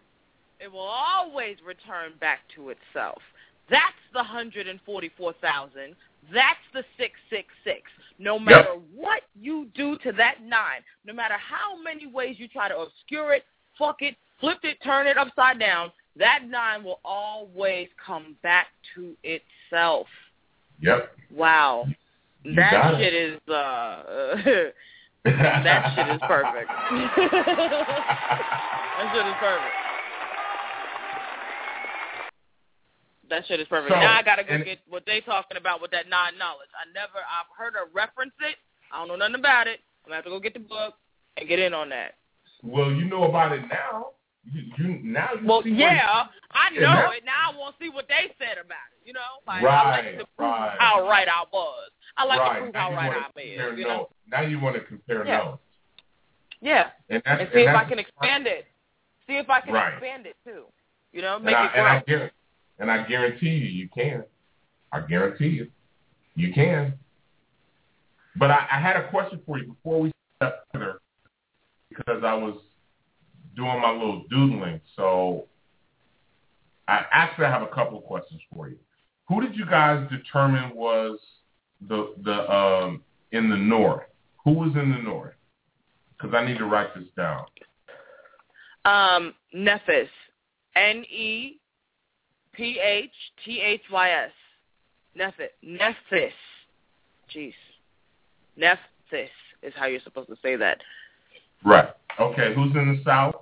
it 0.59 0.71
will 0.71 0.79
always 0.79 1.61
return 1.61 2.13
back 2.19 2.47
to 2.55 2.69
itself. 2.69 3.21
That's 3.69 3.97
the 4.13 4.19
144,000. 4.19 5.95
That's 6.31 6.59
the 6.73 6.83
666. 6.97 7.91
No 8.19 8.37
matter 8.39 8.75
what 8.93 9.23
you 9.35 9.65
do 9.73 9.97
to 9.99 10.11
that 10.13 10.41
nine, 10.41 10.83
no 11.05 11.13
matter 11.13 11.35
how 11.37 11.75
many 11.81 12.05
ways 12.05 12.39
you 12.39 12.47
try 12.47 12.69
to 12.69 12.77
obscure 12.77 13.33
it, 13.33 13.45
fuck 13.77 14.01
it, 14.01 14.15
flip 14.41 14.57
it, 14.63 14.77
turn 14.83 15.07
it 15.07 15.17
upside 15.17 15.59
down, 15.59 15.91
that 16.17 16.39
nine 16.47 16.83
will 16.83 16.99
always 17.05 17.87
come 18.03 18.35
back 18.43 18.67
to 18.95 19.15
itself. 19.23 20.07
Yep. 20.81 21.11
Wow. 21.33 21.85
You 22.43 22.55
that 22.55 22.95
shit 22.97 23.13
it. 23.13 23.33
is 23.33 23.39
uh 23.47 24.03
that 25.23 25.93
shit 25.95 26.07
is 26.15 26.21
perfect. 26.27 26.67
that 28.99 29.11
shit 29.13 29.27
is 29.27 29.35
perfect. 29.39 29.75
That 33.29 33.47
shit 33.47 33.59
is 33.61 33.67
perfect. 33.69 33.93
So, 33.93 33.99
now 33.99 34.17
I 34.19 34.23
gotta 34.23 34.43
go 34.43 34.55
and- 34.55 34.65
get 34.65 34.79
what 34.89 35.05
they 35.05 35.21
talking 35.21 35.57
about 35.57 35.81
with 35.81 35.91
that 35.91 36.09
non 36.09 36.37
knowledge. 36.37 36.67
I 36.75 36.91
never 36.93 37.19
I've 37.19 37.47
heard 37.55 37.73
her 37.75 37.85
reference 37.93 38.33
it. 38.41 38.57
I 38.91 38.97
don't 38.99 39.07
know 39.07 39.15
nothing 39.15 39.35
about 39.35 39.67
it. 39.67 39.79
I'm 40.03 40.09
gonna 40.09 40.15
have 40.15 40.25
to 40.25 40.31
go 40.31 40.39
get 40.39 40.53
the 40.53 40.59
book 40.59 40.95
and 41.37 41.47
get 41.47 41.59
in 41.59 41.73
on 41.73 41.89
that. 41.89 42.15
Well, 42.63 42.91
you 42.91 43.05
know 43.05 43.23
about 43.23 43.53
it 43.53 43.61
now. 43.69 44.07
You, 44.49 44.61
you 44.77 44.99
now 45.03 45.29
you 45.39 45.47
Well, 45.47 45.65
yeah, 45.67 46.25
I 46.51 46.69
know 46.73 46.81
now- 46.81 47.11
it. 47.11 47.23
Now 47.25 47.51
I 47.53 47.57
want 47.57 47.77
to 47.77 47.83
see 47.85 47.89
what 47.89 48.07
they 48.07 48.33
said 48.39 48.57
about 48.57 48.89
it. 48.91 49.05
You 49.05 49.13
know, 49.13 49.19
like 49.47 49.63
I 49.63 49.89
like 49.91 50.17
to 50.19 50.25
prove 50.37 50.49
right. 50.49 50.75
how 50.79 51.07
right 51.07 51.27
I 51.27 51.43
was. 51.51 51.91
I 52.17 52.25
like 52.25 52.39
right. 52.39 52.53
to 52.55 52.61
prove 52.61 52.73
now 52.73 52.89
how 52.91 52.95
right 52.95 53.11
I 53.11 53.29
was. 53.35 53.77
You 53.77 53.83
know. 53.85 54.09
Now 54.31 54.41
you 54.41 54.59
want 54.59 54.75
to 54.75 54.81
compare 54.81 55.25
Yeah. 55.25 55.37
notes. 55.37 55.61
yeah, 56.61 56.89
And, 57.09 57.21
that's, 57.25 57.41
and 57.41 57.49
see 57.53 57.61
if 57.61 57.75
I 57.75 57.83
can 57.85 57.99
expand 57.99 58.47
it. 58.47 58.65
See 59.27 59.33
if 59.37 59.49
I 59.49 59.61
can 59.61 59.73
Right. 59.73 59.93
expand 59.93 60.25
it 60.25 60.35
too. 60.43 60.65
You 61.13 61.21
know, 61.21 61.35
And 61.37 61.45
make 61.45 61.55
I, 61.55 61.65
it 61.65 61.71
and 61.75 61.87
I 61.87 61.95
grow. 61.99 62.03
guarantee, 62.07 62.35
and 62.79 62.91
I 62.91 63.03
guarantee 63.07 63.49
you, 63.49 63.67
you 63.69 63.89
can. 63.89 64.23
I 64.91 64.99
guarantee 65.01 65.47
you, 65.49 65.67
you 66.35 66.53
can. 66.53 66.93
But 68.37 68.51
I, 68.51 68.67
I 68.71 68.79
had 68.79 68.95
a 68.97 69.09
question 69.09 69.41
for 69.45 69.57
you 69.57 69.73
before 69.73 69.99
we 70.01 70.11
step 70.37 70.65
further, 70.73 70.99
because 71.89 72.23
I 72.23 72.33
was 72.33 72.55
doing 73.55 73.81
my 73.81 73.91
little 73.91 74.23
doodling. 74.29 74.81
So 74.95 75.45
I 76.87 77.05
actually 77.11 77.45
have 77.47 77.61
a 77.61 77.67
couple 77.67 77.97
of 77.97 78.03
questions 78.03 78.41
for 78.53 78.67
you. 78.69 78.77
Who 79.27 79.41
did 79.41 79.55
you 79.55 79.65
guys 79.65 80.07
determine 80.09 80.75
was 80.75 81.19
the 81.87 82.13
the 82.23 82.51
um 82.51 83.01
in 83.31 83.49
the 83.49 83.57
north? 83.57 84.03
Who 84.43 84.51
was 84.51 84.71
in 84.75 84.91
the 84.91 84.97
north? 84.97 85.33
Because 86.17 86.35
I 86.35 86.45
need 86.45 86.57
to 86.57 86.65
write 86.65 86.93
this 86.95 87.07
down. 87.15 87.45
Um, 88.83 89.33
Nephthys, 89.55 90.09
N 90.75 91.03
E 91.03 91.59
P 92.53 92.79
H 92.83 93.11
T 93.45 93.61
H 93.61 93.81
Y 93.91 94.09
S, 94.09 94.31
Nephthys, 95.17 95.49
Nephthys, 95.63 96.31
jeez, 97.33 97.53
Nephthys 98.59 99.29
is 99.61 99.73
how 99.75 99.85
you're 99.85 100.01
supposed 100.01 100.29
to 100.29 100.37
say 100.41 100.55
that. 100.55 100.81
Right. 101.63 101.89
Okay. 102.21 102.53
Who's 102.53 102.71
in 102.75 102.95
the 102.95 103.01
south? 103.03 103.35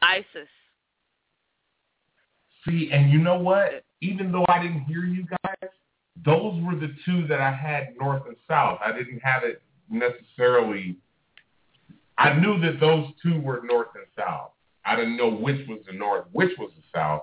Isis. 0.00 0.48
See, 2.66 2.90
and 2.92 3.10
you 3.10 3.18
know 3.18 3.38
what? 3.38 3.84
Even 4.00 4.32
though 4.32 4.46
I 4.48 4.62
didn't 4.62 4.84
hear 4.84 5.04
you 5.04 5.26
guys, 5.44 5.70
those 6.24 6.62
were 6.62 6.74
the 6.74 6.94
two 7.04 7.26
that 7.26 7.40
I 7.40 7.52
had 7.52 7.94
north 7.98 8.22
and 8.26 8.36
south. 8.48 8.78
I 8.84 8.92
didn't 8.92 9.20
have 9.20 9.44
it 9.44 9.62
necessarily. 9.90 10.96
I 12.16 12.34
knew 12.34 12.58
that 12.60 12.80
those 12.80 13.06
two 13.22 13.40
were 13.40 13.62
north 13.64 13.88
and 13.94 14.04
south. 14.16 14.50
I 14.84 14.96
didn't 14.96 15.16
know 15.16 15.30
which 15.30 15.66
was 15.68 15.80
the 15.86 15.92
north, 15.92 16.24
which 16.32 16.50
was 16.58 16.70
the 16.76 16.82
south, 16.98 17.22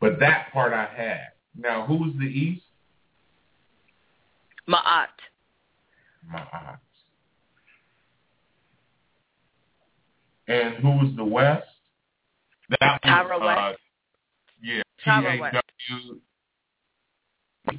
but 0.00 0.18
that 0.20 0.52
part 0.52 0.72
I 0.72 0.86
had. 0.94 1.28
Now, 1.56 1.86
who 1.86 1.96
was 1.96 2.12
the 2.18 2.26
east? 2.26 2.62
Ma'at. 4.68 5.08
My 6.30 6.76
And 10.48 10.74
who 10.76 10.88
was 10.88 11.12
the 11.16 11.24
west? 11.24 11.66
That 12.80 13.00
Tyra 13.04 13.38
was, 13.38 13.42
uh, 13.42 13.70
West. 13.70 13.78
yeah, 14.62 14.82
Tyra 15.06 15.40
West. 15.40 15.56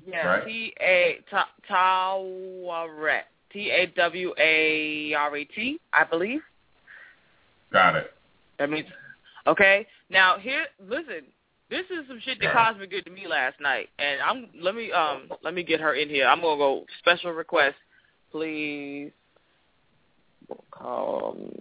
Yeah? 0.08 0.45
T 0.45 0.73
A 0.79 1.17
Tawaret. 1.69 3.21
T 3.51 3.71
A 3.71 3.88
W 3.95 4.34
A 4.39 5.13
R 5.17 5.38
E 5.38 5.45
T, 5.55 5.79
I 5.91 6.03
believe. 6.03 6.41
Got 7.73 7.95
it. 7.95 8.12
That 8.60 8.69
means 8.69 8.88
okay. 9.47 9.88
Now 10.10 10.38
here, 10.39 10.65
listen. 10.88 11.25
This 11.69 11.86
is 11.91 12.08
some 12.08 12.19
shit 12.23 12.39
that. 12.41 12.53
Cosby 12.53 12.88
did 12.88 13.05
to 13.05 13.12
me 13.12 13.27
last 13.27 13.60
night, 13.60 13.89
and 13.99 14.21
I'm 14.21 14.47
let 14.62 14.75
me 14.75 14.91
um 14.91 15.29
let 15.43 15.53
me 15.53 15.63
get 15.63 15.79
her 15.79 15.93
in 15.93 16.10
here. 16.10 16.27
I'm 16.27 16.41
gonna 16.41 16.58
go 16.58 16.86
special 16.99 17.32
request, 17.32 17.75
please. 18.32 19.12
Um, 20.79 21.51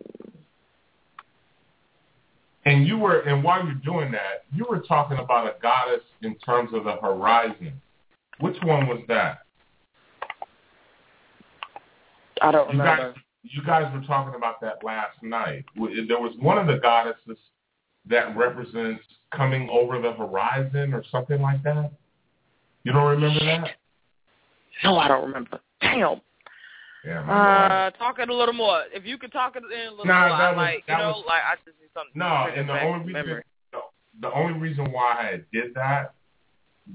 And 2.69 2.87
you 2.87 2.99
were, 2.99 3.21
and 3.21 3.43
while 3.43 3.65
you're 3.65 3.75
doing 3.77 4.13
that, 4.13 4.45
you 4.53 4.67
were 4.69 4.81
talking 4.81 5.17
about 5.17 5.47
a 5.47 5.55
goddess 5.63 6.03
in 6.21 6.35
terms 6.37 6.69
of 6.75 6.85
the 6.85 6.97
horizon. 6.97 7.81
Which 8.41 8.57
one 8.63 8.87
was 8.87 9.01
that? 9.09 9.39
I 12.43 12.53
don't 12.53 12.71
You 12.71 12.79
remember. 12.79 13.13
guys, 13.13 13.23
you 13.43 13.63
guys 13.65 13.91
were 13.95 14.07
talking 14.07 14.35
about 14.35 14.61
that 14.61 14.85
last 14.85 15.17
night. 15.23 15.65
There 15.77 16.21
was 16.21 16.35
one 16.41 16.59
of 16.59 16.67
the 16.67 16.77
goddesses 16.77 17.39
that 18.05 18.37
represents 18.37 19.03
coming 19.35 19.71
over 19.73 19.99
the 20.03 20.13
horizon 20.13 20.93
or 20.93 21.03
something 21.11 21.41
like 21.41 21.63
that. 21.63 21.91
You 22.85 22.93
don't 22.93 23.09
remember 23.09 23.41
that? 23.47 23.77
No, 24.85 24.99
I 24.99 25.09
don't 25.09 25.25
remember. 25.27 25.59
Damn. 25.81 26.21
Yeah, 27.09 27.21
Uh, 27.23 27.91
talk 27.93 28.19
it 28.19 28.29
a 28.29 28.35
little 28.35 28.53
more. 28.55 28.83
If 28.93 29.07
you 29.07 29.17
could 29.17 29.33
talk 29.33 29.57
it 29.57 29.63
in 29.65 29.89
a 29.89 29.91
little 29.91 30.05
Nah, 30.05 30.29
more, 30.29 30.37
I 30.37 30.51
was- 30.51 30.57
might, 30.57 30.85
you 30.87 30.97
know, 30.97 31.13
was- 31.13 31.25
like 31.27 31.43
I 31.43 31.55
just 31.65 31.81
need 31.81 31.91
something. 31.95 32.13
No, 32.15 32.27
and 32.55 32.69
the 32.69 32.83
only 32.83 33.15
reason 33.15 33.43
the, 33.73 33.81
the 34.21 34.33
only 34.33 34.59
reason 34.59 34.93
why 34.93 35.13
I 35.33 35.41
did 35.53 35.73
that, 35.75 36.13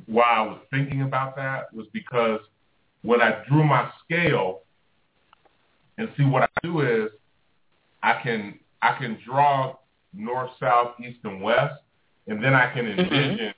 why 0.06 0.24
I 0.24 0.42
was 0.42 0.60
thinking 0.70 1.02
about 1.02 1.36
that, 1.38 1.74
was 1.74 1.88
because 1.94 2.42
when 3.02 3.22
I 3.22 3.44
drew 3.48 3.64
my 3.64 3.92
scale, 4.04 4.62
and 5.98 6.10
see 6.18 6.26
what 6.26 6.44
I 6.44 6.48
do 6.64 6.82
is 6.82 7.12
I 8.04 8.14
can 8.22 8.60
I 8.82 8.94
can 8.98 9.18
draw 9.26 9.78
north, 10.14 10.52
south, 10.60 11.00
east, 11.00 11.20
and 11.24 11.42
west, 11.42 11.82
and 12.28 12.44
then 12.44 12.54
I 12.54 12.72
can 12.72 12.88
envision 12.88 13.54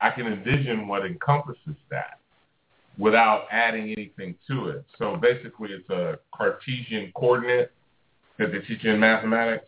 I 0.00 0.10
can 0.10 0.26
envision 0.26 0.86
what 0.88 1.04
encompasses 1.04 1.76
that 1.90 2.17
without 2.98 3.46
adding 3.50 3.84
anything 3.92 4.34
to 4.48 4.68
it. 4.70 4.84
So 4.98 5.16
basically, 5.16 5.70
it's 5.70 5.88
a 5.88 6.18
Cartesian 6.34 7.12
coordinate 7.14 7.70
that 8.38 8.52
they 8.52 8.58
teach 8.60 8.82
you 8.84 8.92
in 8.92 9.00
mathematics. 9.00 9.66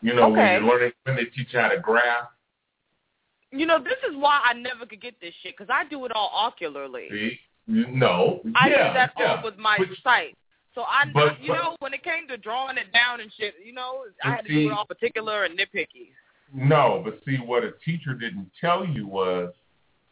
You 0.00 0.14
know, 0.14 0.28
when 0.30 0.40
you're 0.40 0.62
learning 0.62 0.92
when 1.04 1.16
they 1.16 1.24
teach 1.26 1.48
you 1.52 1.60
how 1.60 1.68
to 1.68 1.78
graph. 1.78 2.28
You 3.50 3.66
know, 3.66 3.78
this 3.78 3.98
is 4.08 4.16
why 4.16 4.40
I 4.44 4.54
never 4.54 4.86
could 4.86 5.00
get 5.02 5.20
this 5.20 5.34
shit 5.42 5.54
because 5.56 5.70
I 5.72 5.86
do 5.88 6.04
it 6.06 6.12
all 6.12 6.30
ocularly. 6.34 7.08
See, 7.10 7.38
no, 7.66 8.40
I 8.56 8.68
yeah, 8.70 8.88
do 8.88 8.94
that 8.94 9.12
yeah. 9.18 9.36
all 9.36 9.44
with 9.44 9.58
my 9.58 9.76
Which- 9.78 10.00
sight. 10.02 10.36
So 10.74 10.82
I, 10.82 11.04
But- 11.12 11.38
you 11.42 11.48
but- 11.48 11.54
know, 11.62 11.76
when 11.80 11.92
it 11.92 12.02
came 12.02 12.26
to 12.28 12.38
drawing 12.38 12.78
it 12.78 12.90
down 12.94 13.20
and 13.20 13.30
shit, 13.34 13.54
you 13.62 13.74
know, 13.74 14.06
I 14.24 14.30
had 14.30 14.42
to 14.46 14.48
see- 14.48 14.62
do 14.64 14.70
it 14.70 14.72
all 14.72 14.86
particular 14.86 15.44
and 15.44 15.56
nitpicky. 15.58 16.12
No, 16.54 17.02
but 17.04 17.22
see, 17.24 17.36
what 17.36 17.62
a 17.62 17.72
teacher 17.84 18.14
didn't 18.14 18.50
tell 18.60 18.84
you 18.86 19.06
was 19.06 19.52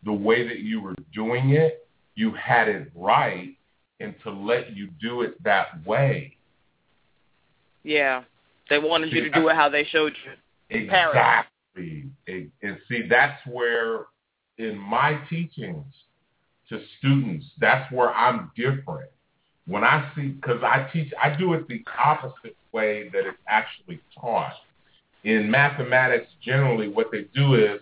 the 0.04 0.12
way 0.12 0.46
that 0.46 0.60
you 0.60 0.80
were 0.80 0.94
doing 1.12 1.50
it, 1.50 1.86
you 2.14 2.32
had 2.32 2.68
it 2.68 2.90
right, 2.94 3.56
and 4.00 4.14
to 4.22 4.30
let 4.30 4.74
you 4.76 4.88
do 5.00 5.22
it 5.22 5.42
that 5.42 5.86
way. 5.86 6.36
Yeah, 7.82 8.24
they 8.68 8.78
wanted 8.78 9.12
you 9.12 9.24
to 9.24 9.30
do 9.30 9.48
it 9.48 9.56
how 9.56 9.68
they 9.68 9.84
showed 9.84 10.14
you. 10.24 10.32
Exactly. 10.70 12.06
And 12.26 12.50
and 12.62 12.78
see, 12.88 13.06
that's 13.08 13.40
where 13.46 14.06
in 14.58 14.76
my 14.76 15.18
teachings 15.28 15.84
to 16.68 16.80
students, 16.98 17.46
that's 17.58 17.90
where 17.92 18.12
I'm 18.12 18.50
different. 18.56 19.10
When 19.66 19.84
I 19.84 20.10
see, 20.14 20.28
because 20.28 20.62
I 20.62 20.88
teach, 20.92 21.12
I 21.20 21.36
do 21.36 21.54
it 21.54 21.68
the 21.68 21.84
opposite 22.02 22.56
way 22.72 23.08
that 23.12 23.26
it's 23.26 23.38
actually 23.48 24.00
taught. 24.18 24.54
In 25.24 25.50
mathematics, 25.50 26.28
generally, 26.42 26.88
what 26.88 27.08
they 27.12 27.26
do 27.34 27.54
is 27.54 27.80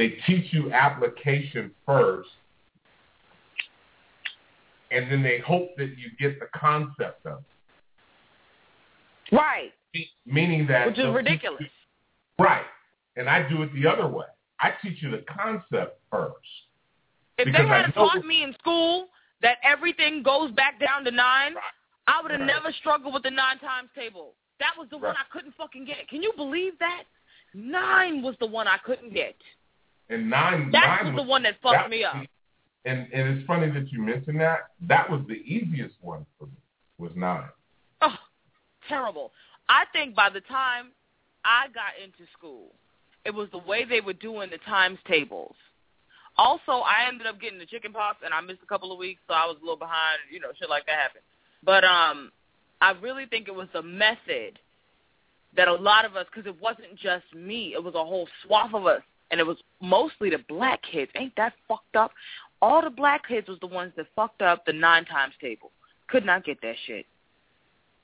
they 0.00 0.16
teach 0.26 0.50
you 0.52 0.72
application 0.72 1.70
first, 1.84 2.30
and 4.90 5.12
then 5.12 5.22
they 5.22 5.38
hope 5.40 5.76
that 5.76 5.90
you 5.98 6.10
get 6.18 6.40
the 6.40 6.46
concept 6.58 7.26
of 7.26 7.38
it. 9.30 9.34
Right, 9.36 9.72
Meaning 10.24 10.66
that 10.68 10.86
which 10.86 10.94
is 10.94 11.02
they'll 11.02 11.10
you- 11.10 11.16
ridiculous. 11.16 11.62
Right. 12.38 12.64
And 13.16 13.28
I 13.28 13.46
do 13.48 13.62
it 13.62 13.70
the 13.74 13.86
other 13.86 14.06
way. 14.08 14.24
I 14.60 14.70
teach 14.82 15.02
you 15.02 15.10
the 15.10 15.22
concept 15.28 16.00
first. 16.10 16.34
If 17.38 17.52
they 17.52 17.66
had 17.66 17.92
taught 17.92 18.24
me 18.24 18.42
in 18.42 18.54
school 18.54 19.08
that 19.42 19.58
everything 19.62 20.22
goes 20.22 20.50
back 20.52 20.80
down 20.80 21.04
to 21.04 21.10
nine, 21.10 21.54
I 22.06 22.22
would 22.22 22.30
have 22.30 22.40
Right. 22.40 22.46
never 22.46 22.72
struggled 22.72 23.12
with 23.12 23.22
the 23.24 23.30
nine 23.30 23.58
times 23.58 23.90
table. 23.94 24.34
That 24.58 24.76
was 24.78 24.88
the 24.88 24.96
one 24.98 25.16
I 25.16 25.24
couldn't 25.30 25.52
fucking 25.52 25.84
get. 25.84 26.08
Can 26.08 26.22
you 26.22 26.32
believe 26.34 26.78
that? 26.78 27.04
Nine 27.52 28.22
was 28.22 28.36
the 28.38 28.46
one 28.46 28.66
I 28.68 28.78
couldn't 28.78 29.10
get. 29.10 29.36
And 30.10 30.28
nine, 30.28 30.70
That 30.72 31.02
nine 31.02 31.14
was 31.14 31.24
the 31.24 31.28
one 31.28 31.44
that 31.44 31.54
fucked 31.62 31.74
that 31.74 31.90
me 31.90 32.04
up. 32.04 32.16
And 32.84 33.06
and 33.12 33.28
it's 33.36 33.46
funny 33.46 33.70
that 33.70 33.90
you 33.92 34.02
mentioned 34.02 34.40
that. 34.40 34.70
That 34.88 35.08
was 35.08 35.20
the 35.28 35.34
easiest 35.34 35.94
one 36.00 36.26
for 36.38 36.46
me. 36.46 36.52
Was 36.98 37.12
nine. 37.14 37.48
Oh, 38.02 38.16
terrible. 38.88 39.32
I 39.68 39.84
think 39.92 40.14
by 40.14 40.28
the 40.28 40.40
time 40.40 40.88
I 41.44 41.66
got 41.72 41.92
into 42.02 42.30
school, 42.36 42.72
it 43.24 43.32
was 43.32 43.48
the 43.52 43.58
way 43.58 43.84
they 43.84 44.00
were 44.00 44.14
doing 44.14 44.50
the 44.50 44.58
times 44.58 44.98
tables. 45.06 45.54
Also, 46.36 46.72
I 46.72 47.06
ended 47.08 47.26
up 47.26 47.40
getting 47.40 47.58
the 47.58 47.66
chicken 47.66 47.92
pox, 47.92 48.18
and 48.24 48.32
I 48.32 48.40
missed 48.40 48.60
a 48.62 48.66
couple 48.66 48.92
of 48.92 48.98
weeks, 48.98 49.20
so 49.28 49.34
I 49.34 49.46
was 49.46 49.56
a 49.58 49.64
little 49.64 49.76
behind. 49.76 50.18
You 50.30 50.40
know, 50.40 50.48
shit 50.58 50.68
like 50.68 50.86
that 50.86 50.98
happened. 50.98 51.24
But 51.62 51.84
um, 51.84 52.32
I 52.80 52.92
really 53.02 53.26
think 53.26 53.46
it 53.46 53.54
was 53.54 53.68
the 53.72 53.82
method 53.82 54.58
that 55.56 55.68
a 55.68 55.74
lot 55.74 56.04
of 56.04 56.16
us, 56.16 56.26
because 56.32 56.48
it 56.48 56.60
wasn't 56.60 56.96
just 56.96 57.24
me, 57.34 57.74
it 57.74 57.82
was 57.82 57.94
a 57.94 58.04
whole 58.04 58.28
swath 58.44 58.72
of 58.72 58.86
us, 58.86 59.02
and 59.30 59.40
it 59.40 59.46
was 59.46 59.58
mostly 59.80 60.30
the 60.30 60.38
black 60.48 60.80
kids. 60.90 61.10
Ain't 61.16 61.34
that 61.36 61.54
fucked 61.68 61.96
up? 61.96 62.12
All 62.62 62.82
the 62.82 62.90
black 62.90 63.26
kids 63.26 63.48
was 63.48 63.58
the 63.60 63.66
ones 63.66 63.92
that 63.96 64.06
fucked 64.14 64.42
up 64.42 64.66
the 64.66 64.72
nine 64.72 65.04
times 65.04 65.34
table. 65.40 65.70
Could 66.08 66.26
not 66.26 66.44
get 66.44 66.60
that 66.62 66.74
shit. 66.86 67.06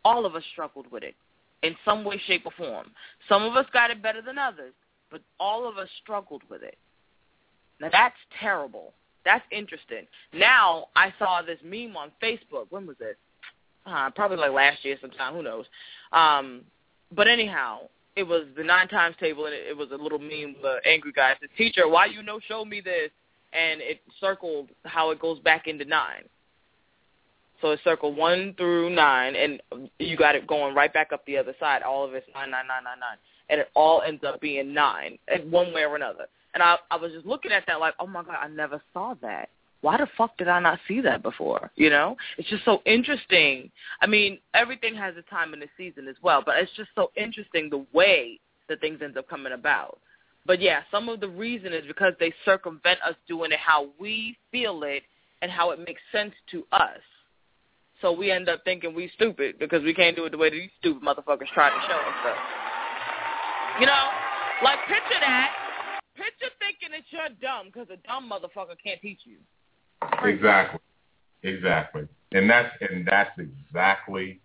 All 0.04 0.24
of 0.24 0.34
us 0.36 0.44
struggled 0.52 0.90
with 0.90 1.02
it 1.02 1.14
in 1.62 1.74
some 1.84 2.04
way, 2.04 2.20
shape, 2.26 2.46
or 2.46 2.52
form. 2.56 2.90
Some 3.28 3.42
of 3.42 3.56
us 3.56 3.66
got 3.72 3.90
it 3.90 4.02
better 4.02 4.22
than 4.22 4.38
others, 4.38 4.72
but 5.10 5.20
all 5.40 5.68
of 5.68 5.78
us 5.78 5.88
struggled 6.02 6.42
with 6.48 6.62
it. 6.62 6.78
Now 7.80 7.88
that's 7.90 8.16
terrible. 8.40 8.92
That's 9.24 9.44
interesting. 9.50 10.06
Now 10.32 10.86
I 10.94 11.12
saw 11.18 11.42
this 11.42 11.58
meme 11.64 11.96
on 11.96 12.12
Facebook. 12.22 12.66
When 12.70 12.86
was 12.86 12.96
this? 12.98 13.16
Uh, 13.84 14.10
probably 14.10 14.36
like 14.36 14.52
last 14.52 14.84
year 14.84 14.96
sometime. 15.00 15.34
Who 15.34 15.42
knows? 15.42 15.64
Um, 16.12 16.62
but 17.14 17.28
anyhow, 17.28 17.88
it 18.16 18.26
was 18.26 18.46
the 18.56 18.64
nine 18.64 18.88
times 18.88 19.14
table, 19.20 19.44
and 19.44 19.54
it, 19.54 19.66
it 19.68 19.76
was 19.76 19.90
a 19.92 19.96
little 19.96 20.18
meme. 20.18 20.54
With 20.54 20.62
the 20.62 20.78
angry 20.84 21.12
guy 21.12 21.34
said, 21.38 21.50
"Teacher, 21.56 21.88
why 21.88 22.06
you 22.06 22.22
no 22.22 22.40
show 22.40 22.64
me 22.64 22.80
this?" 22.80 23.10
And 23.52 23.80
it 23.80 24.00
circled 24.20 24.68
how 24.84 25.10
it 25.10 25.20
goes 25.20 25.38
back 25.38 25.66
into 25.66 25.84
nine. 25.84 26.24
So 27.60 27.70
it's 27.70 27.82
circle 27.84 28.14
one 28.14 28.54
through 28.58 28.90
nine, 28.90 29.34
and 29.36 29.62
you 29.98 30.16
got 30.16 30.34
it 30.34 30.46
going 30.46 30.74
right 30.74 30.92
back 30.92 31.12
up 31.12 31.24
the 31.26 31.38
other 31.38 31.54
side. 31.60 31.82
All 31.82 32.04
of 32.04 32.14
it's 32.14 32.26
nine, 32.34 32.50
nine, 32.50 32.66
nine, 32.66 32.84
nine, 32.84 33.00
nine, 33.00 33.16
and 33.48 33.60
it 33.60 33.68
all 33.74 34.02
ends 34.02 34.24
up 34.24 34.40
being 34.40 34.74
nine, 34.74 35.18
in 35.32 35.50
one 35.50 35.72
way 35.72 35.82
or 35.82 35.96
another. 35.96 36.26
And 36.54 36.62
I, 36.62 36.76
I 36.90 36.96
was 36.96 37.12
just 37.12 37.26
looking 37.26 37.52
at 37.52 37.64
that 37.66 37.80
like, 37.80 37.94
oh 37.98 38.06
my 38.06 38.22
god, 38.22 38.36
I 38.40 38.48
never 38.48 38.82
saw 38.92 39.14
that. 39.22 39.50
Why 39.86 39.98
the 39.98 40.08
fuck 40.18 40.36
did 40.36 40.48
I 40.48 40.58
not 40.58 40.80
see 40.88 41.00
that 41.02 41.22
before? 41.22 41.70
You 41.76 41.90
know, 41.90 42.16
it's 42.38 42.48
just 42.48 42.64
so 42.64 42.82
interesting. 42.86 43.70
I 44.00 44.08
mean, 44.08 44.40
everything 44.52 44.96
has 44.96 45.14
a 45.16 45.22
time 45.30 45.52
and 45.52 45.62
a 45.62 45.68
season 45.76 46.08
as 46.08 46.16
well, 46.22 46.42
but 46.44 46.56
it's 46.56 46.72
just 46.76 46.88
so 46.96 47.12
interesting 47.16 47.70
the 47.70 47.86
way 47.92 48.40
that 48.68 48.80
things 48.80 48.98
end 49.00 49.16
up 49.16 49.28
coming 49.28 49.52
about. 49.52 50.00
But 50.44 50.60
yeah, 50.60 50.80
some 50.90 51.08
of 51.08 51.20
the 51.20 51.28
reason 51.28 51.72
is 51.72 51.84
because 51.86 52.14
they 52.18 52.34
circumvent 52.44 52.98
us 53.08 53.14
doing 53.28 53.52
it 53.52 53.60
how 53.60 53.86
we 54.00 54.36
feel 54.50 54.82
it 54.82 55.04
and 55.40 55.52
how 55.52 55.70
it 55.70 55.78
makes 55.78 56.02
sense 56.10 56.32
to 56.50 56.66
us. 56.72 56.98
So 58.02 58.10
we 58.10 58.32
end 58.32 58.48
up 58.48 58.64
thinking 58.64 58.92
we 58.92 59.08
stupid 59.14 59.56
because 59.60 59.84
we 59.84 59.94
can't 59.94 60.16
do 60.16 60.24
it 60.24 60.30
the 60.30 60.38
way 60.38 60.50
these 60.50 60.68
stupid 60.80 61.04
motherfuckers 61.04 61.46
try 61.54 61.70
to 61.70 61.80
show 61.86 61.94
us 61.94 62.14
stuff. 62.22 62.38
You 63.78 63.86
know, 63.86 64.04
like 64.64 64.80
picture 64.88 65.20
that. 65.20 65.52
Picture 66.16 66.52
thinking 66.58 66.88
that 66.90 67.04
you're 67.10 67.38
dumb 67.40 67.66
because 67.66 67.86
a 67.88 68.04
dumb 68.04 68.28
motherfucker 68.28 68.74
can't 68.82 69.00
teach 69.00 69.20
you. 69.22 69.36
Exactly. 70.22 70.80
Exactly. 71.42 72.08
And 72.32 72.50
that's 72.50 72.74
and 72.80 73.06
that's 73.06 73.38
exactly 73.38 74.40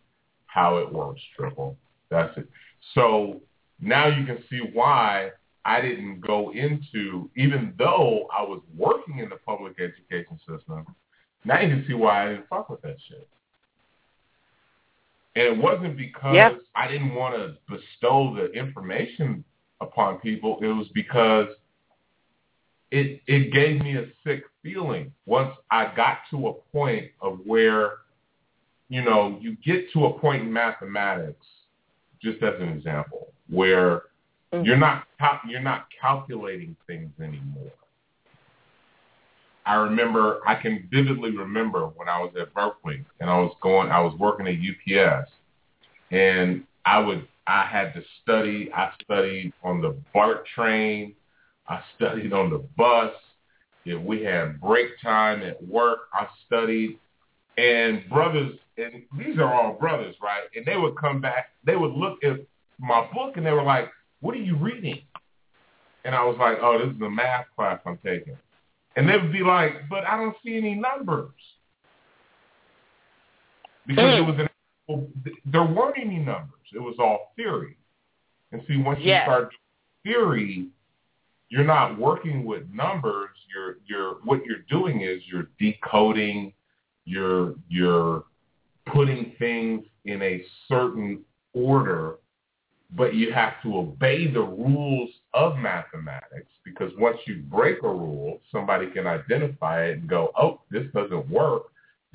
how 0.45 0.77
it 0.77 0.91
works, 0.91 1.21
Triple. 1.35 1.77
That's 2.09 2.37
it. 2.37 2.47
So 2.93 3.41
now 3.79 4.07
you 4.07 4.25
can 4.25 4.43
see 4.49 4.59
why 4.73 5.31
I 5.65 5.81
didn't 5.81 6.21
go 6.21 6.51
into 6.51 7.29
even 7.35 7.73
though 7.77 8.27
I 8.35 8.43
was 8.43 8.61
working 8.75 9.19
in 9.19 9.29
the 9.29 9.37
public 9.37 9.79
education 9.79 10.39
system, 10.39 10.85
now 11.45 11.59
you 11.59 11.69
can 11.69 11.85
see 11.87 11.93
why 11.93 12.25
I 12.25 12.29
didn't 12.29 12.47
fuck 12.49 12.69
with 12.69 12.81
that 12.81 12.97
shit. 13.07 13.27
And 15.35 15.45
it 15.45 15.57
wasn't 15.57 15.97
because 15.97 16.35
Yep. 16.35 16.59
I 16.75 16.87
didn't 16.87 17.15
want 17.15 17.35
to 17.35 17.57
bestow 17.73 18.35
the 18.35 18.51
information 18.51 19.43
upon 19.79 20.19
people. 20.19 20.59
It 20.61 20.67
was 20.67 20.87
because 20.89 21.47
it 22.91 23.21
it 23.25 23.53
gave 23.53 23.81
me 23.81 23.97
a 23.97 24.05
sick 24.23 24.43
feeling 24.61 25.11
once 25.25 25.55
I 25.71 25.93
got 25.95 26.19
to 26.31 26.49
a 26.49 26.53
point 26.53 27.11
of 27.21 27.39
where, 27.45 27.93
you 28.89 29.03
know, 29.03 29.37
you 29.41 29.55
get 29.65 29.91
to 29.93 30.05
a 30.05 30.19
point 30.19 30.43
in 30.43 30.53
mathematics, 30.53 31.45
just 32.21 32.43
as 32.43 32.53
an 32.59 32.69
example, 32.69 33.33
where 33.49 34.03
mm-hmm. 34.53 34.65
you're 34.65 34.77
not 34.77 35.05
cal- 35.17 35.41
you're 35.47 35.61
not 35.61 35.87
calculating 35.99 36.75
things 36.85 37.11
anymore. 37.19 37.71
I 39.65 39.75
remember 39.75 40.39
I 40.45 40.55
can 40.55 40.87
vividly 40.91 41.31
remember 41.31 41.87
when 41.87 42.09
I 42.09 42.19
was 42.19 42.33
at 42.39 42.53
Berkeley 42.53 43.05
and 43.19 43.29
I 43.29 43.39
was 43.39 43.55
going 43.61 43.89
I 43.89 44.01
was 44.01 44.13
working 44.19 44.47
at 44.47 44.55
UPS 44.55 45.29
and 46.11 46.63
I 46.85 46.99
would 46.99 47.27
I 47.47 47.65
had 47.65 47.93
to 47.93 48.01
study 48.21 48.69
I 48.73 48.91
studied 49.03 49.53
on 49.63 49.81
the 49.81 49.95
BART 50.13 50.45
train 50.53 51.15
I 51.71 51.81
studied 51.95 52.33
on 52.33 52.49
the 52.49 52.57
bus. 52.75 53.13
If 53.85 54.01
we 54.03 54.23
had 54.23 54.59
break 54.59 54.89
time 55.01 55.41
at 55.41 55.63
work, 55.65 55.99
I 56.13 56.27
studied. 56.45 56.99
And 57.57 58.07
brothers, 58.09 58.57
and 58.77 59.03
these 59.17 59.37
are 59.37 59.53
all 59.53 59.73
brothers, 59.73 60.15
right? 60.21 60.43
And 60.55 60.65
they 60.65 60.75
would 60.75 60.97
come 60.97 61.21
back, 61.21 61.51
they 61.65 61.77
would 61.77 61.93
look 61.93 62.23
at 62.23 62.39
my 62.77 63.07
book 63.13 63.37
and 63.37 63.45
they 63.45 63.51
were 63.51 63.63
like, 63.63 63.89
what 64.19 64.35
are 64.35 64.39
you 64.39 64.57
reading? 64.57 65.01
And 66.03 66.13
I 66.13 66.23
was 66.25 66.35
like, 66.39 66.57
oh, 66.61 66.77
this 66.77 66.95
is 66.95 67.01
a 67.01 67.09
math 67.09 67.45
class 67.55 67.79
I'm 67.85 67.97
taking. 68.03 68.37
And 68.97 69.07
they 69.07 69.17
would 69.17 69.31
be 69.31 69.43
like, 69.43 69.87
but 69.89 70.05
I 70.05 70.17
don't 70.17 70.35
see 70.43 70.57
any 70.57 70.75
numbers. 70.75 71.31
Because 73.87 74.19
it 74.19 74.23
hmm. 74.23 74.29
was 74.29 74.39
an, 74.39 74.49
well, 74.87 75.07
there 75.45 75.63
weren't 75.63 75.97
any 75.97 76.17
numbers. 76.17 76.59
It 76.73 76.79
was 76.79 76.95
all 76.99 77.31
theory. 77.37 77.77
And 78.51 78.61
see, 78.67 78.77
once 78.77 78.99
Yes. 79.01 79.25
you 79.25 79.31
start 79.31 79.53
theory, 80.03 80.67
you're 81.51 81.65
not 81.65 81.99
working 81.99 82.45
with 82.45 82.63
numbers. 82.73 83.29
You're 83.53 83.75
you're 83.85 84.15
what 84.23 84.39
you're 84.45 84.65
doing 84.69 85.01
is 85.01 85.21
you're 85.31 85.49
decoding. 85.59 86.53
You're 87.03 87.55
you're 87.67 88.23
putting 88.87 89.33
things 89.37 89.83
in 90.05 90.21
a 90.21 90.41
certain 90.69 91.19
order, 91.53 92.15
but 92.95 93.15
you 93.15 93.33
have 93.33 93.61
to 93.63 93.77
obey 93.77 94.31
the 94.31 94.39
rules 94.39 95.09
of 95.33 95.57
mathematics 95.57 96.51
because 96.63 96.91
once 96.97 97.17
you 97.27 97.43
break 97.49 97.83
a 97.83 97.89
rule, 97.89 98.39
somebody 98.49 98.89
can 98.89 99.05
identify 99.05 99.83
it 99.87 99.97
and 99.97 100.07
go, 100.09 100.31
"Oh, 100.37 100.61
this 100.71 100.85
doesn't 100.93 101.29
work." 101.29 101.63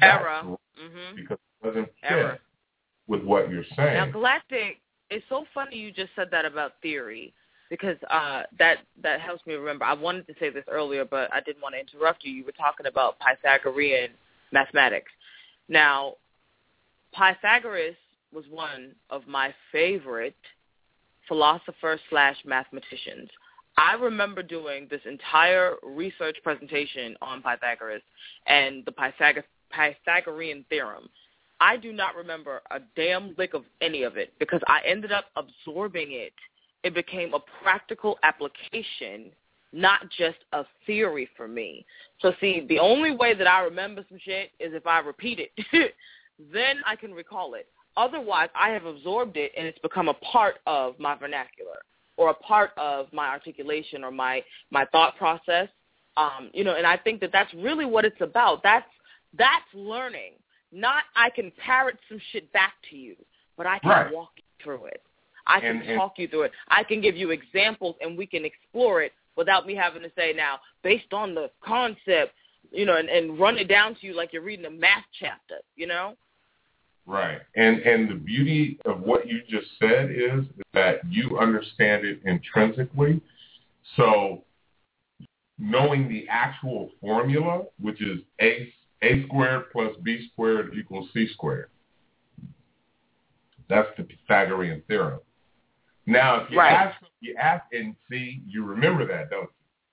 Error. 0.01 0.25
wrong 0.25 0.59
hmm 0.79 1.15
Because 1.15 1.39
it 1.63 1.67
doesn't 1.67 1.87
fit 1.87 2.11
Error. 2.11 2.39
with 3.07 3.23
what 3.23 3.51
you're 3.51 3.65
saying. 3.77 3.95
Now, 3.95 4.11
Galactic, 4.11 4.81
it's 5.11 5.25
so 5.29 5.45
funny 5.53 5.77
you 5.77 5.93
just 5.93 6.11
said 6.17 6.29
that 6.31 6.47
about 6.47 6.81
theory 6.81 7.35
because 7.71 7.97
uh, 8.11 8.43
that 8.59 8.79
that 9.03 9.21
helps 9.21 9.45
me 9.47 9.55
remember. 9.55 9.85
I 9.85 9.95
wanted 9.95 10.27
to 10.29 10.35
say 10.39 10.51
this 10.51 10.65
earlier, 10.69 11.05
but 11.05 11.33
I 11.33 11.41
didn't 11.41 11.63
want 11.63 11.75
to 11.75 11.81
interrupt 11.81 12.25
you. 12.25 12.33
You 12.33 12.45
were 12.45 12.53
talking 12.53 12.87
about 12.87 13.17
Pythagorean 13.21 14.11
mathematics. 14.53 15.11
Now, 15.69 16.15
Pythagoras 17.13 17.97
was 18.33 18.45
one 18.51 18.93
of 19.11 19.27
my 19.27 19.55
favorite 19.73 20.37
philosophers 21.29 22.01
slash 22.11 22.37
mathematicians. 22.45 23.29
I 23.79 23.95
remember 23.95 24.43
doing 24.43 24.87
this 24.91 25.03
entire 25.05 25.75
research 25.83 26.37
presentation 26.43 27.17
on 27.21 27.43
Pythagoras 27.43 28.03
and 28.47 28.85
the 28.87 28.93
Pythag- 28.93 29.43
Pythagorean 29.71 30.65
theorem. 30.71 31.09
I 31.61 31.77
do 31.77 31.93
not 31.93 32.15
remember 32.15 32.63
a 32.71 32.81
damn 32.97 33.35
lick 33.39 33.55
of 33.55 33.65
any 33.81 34.03
of 34.03 34.17
it 34.17 34.33
because 34.39 34.61
I 34.67 34.81
ended 34.87 35.13
up 35.13 35.27
absorbing 35.37 36.13
it. 36.13 36.33
It 36.87 36.95
became 36.95 37.35
a 37.35 37.41
practical 37.65 38.17
application, 38.23 39.33
not 39.73 40.09
just 40.17 40.39
a 40.53 40.65
theory 40.87 41.29
for 41.37 41.49
me. 41.49 41.85
So 42.21 42.33
see, 42.41 42.65
the 42.69 42.79
only 42.79 43.11
way 43.11 43.35
that 43.35 43.49
I 43.49 43.63
remember 43.63 44.05
some 44.09 44.21
shit 44.25 44.53
is 44.61 44.73
if 44.73 44.87
I 44.87 45.01
repeat 45.01 45.41
it. 45.41 45.51
then 46.53 46.77
I 46.87 46.95
can 46.95 47.13
recall 47.13 47.55
it. 47.55 47.67
Otherwise, 47.97 48.51
I 48.55 48.69
have 48.69 48.85
absorbed 48.85 49.37
it 49.37 49.51
and 49.59 49.67
it's 49.67 49.81
become 49.81 50.09
a 50.09 50.15
part 50.15 50.61
of 50.69 50.97
my 51.01 51.17
vernacular 51.17 51.79
or 52.17 52.31
a 52.31 52.35
part 52.35 52.71
of 52.77 53.13
my 53.13 53.27
articulation 53.27 54.05
or 54.05 54.13
my 54.13 54.45
my 54.71 54.85
thought 54.93 55.17
process. 55.17 55.69
Um, 56.17 56.51
you 56.55 56.63
know, 56.63 56.77
and 56.77 56.87
I 56.87 56.97
think 56.99 57.21
that 57.23 57.33
that's 57.33 57.53
really 57.55 57.85
what 57.85 58.05
it's 58.05 58.21
about. 58.21 58.63
That's 58.63 58.87
that's 59.37 59.75
learning. 59.75 60.35
Not 60.71 61.03
I 61.17 61.31
can 61.31 61.51
parrot 61.57 61.99
some 62.09 62.21
shit 62.31 62.53
back 62.53 62.75
to 62.91 62.97
you, 62.97 63.17
but 63.57 63.67
I 63.67 63.81
can 63.81 63.91
Right. 63.91 64.13
walk 64.13 64.31
you 64.37 64.45
through 64.63 64.85
it. 64.85 65.03
I 65.47 65.61
can 65.61 65.77
And- 65.79 65.83
and- 65.83 65.99
talk 65.99 66.19
you 66.19 66.29
through 66.29 66.43
it. 66.43 66.53
I 66.69 66.83
can 66.85 67.01
give 67.01 67.17
you 67.17 67.31
examples 67.31 67.97
and 68.01 68.17
we 68.17 68.27
can 68.27 68.45
explore 68.45 69.03
it 69.03 69.13
without 69.37 69.67
me 69.67 69.75
having 69.75 70.03
to 70.03 70.11
say 70.17 70.33
now, 70.33 70.61
based 70.83 71.13
on 71.13 71.35
the 71.35 71.51
concept, 71.61 72.35
you 72.73 72.85
know, 72.85 72.97
and, 72.97 73.09
and 73.09 73.39
run 73.39 73.59
it 73.59 73.69
down 73.69 73.95
to 73.95 74.07
you 74.07 74.15
like 74.15 74.33
you're 74.33 74.43
reading 74.43 74.65
a 74.67 74.71
math 74.71 75.05
chapter, 75.19 75.57
you 75.77 75.87
know? 75.87 76.17
Right. 77.07 77.41
And 77.55 77.79
and 77.81 78.11
the 78.11 78.17
beauty 78.17 78.81
of 78.85 79.01
what 79.01 79.29
you 79.29 79.41
just 79.49 79.69
said 79.79 80.11
is 80.11 80.45
that 80.75 81.01
you 81.09 81.39
understand 81.39 82.05
it 82.05 82.21
intrinsically. 82.25 83.21
So 83.97 84.43
knowing 85.59 86.09
the 86.09 86.27
actual 86.29 86.91
formula, 87.01 87.63
which 87.81 88.03
is 88.03 88.19
a 88.41 88.73
a 89.03 89.25
squared 89.27 89.71
plus 89.71 89.95
b 90.03 90.29
squared 90.33 90.75
equals 90.75 91.09
c 91.13 91.29
squared. 91.33 91.69
That's 93.69 93.89
the 93.97 94.03
Pythagorean 94.05 94.83
theorem. 94.89 95.21
Now, 96.07 96.37
if 96.43 96.51
you 96.51 96.59
Right. 96.59 96.73
ask, 96.73 97.03
you 97.21 97.35
ask 97.37 97.65
and 97.73 97.97
see, 98.09 98.43
you 98.47 98.65
remember 98.65 99.05
that, 99.07 99.31
don't 99.31 99.51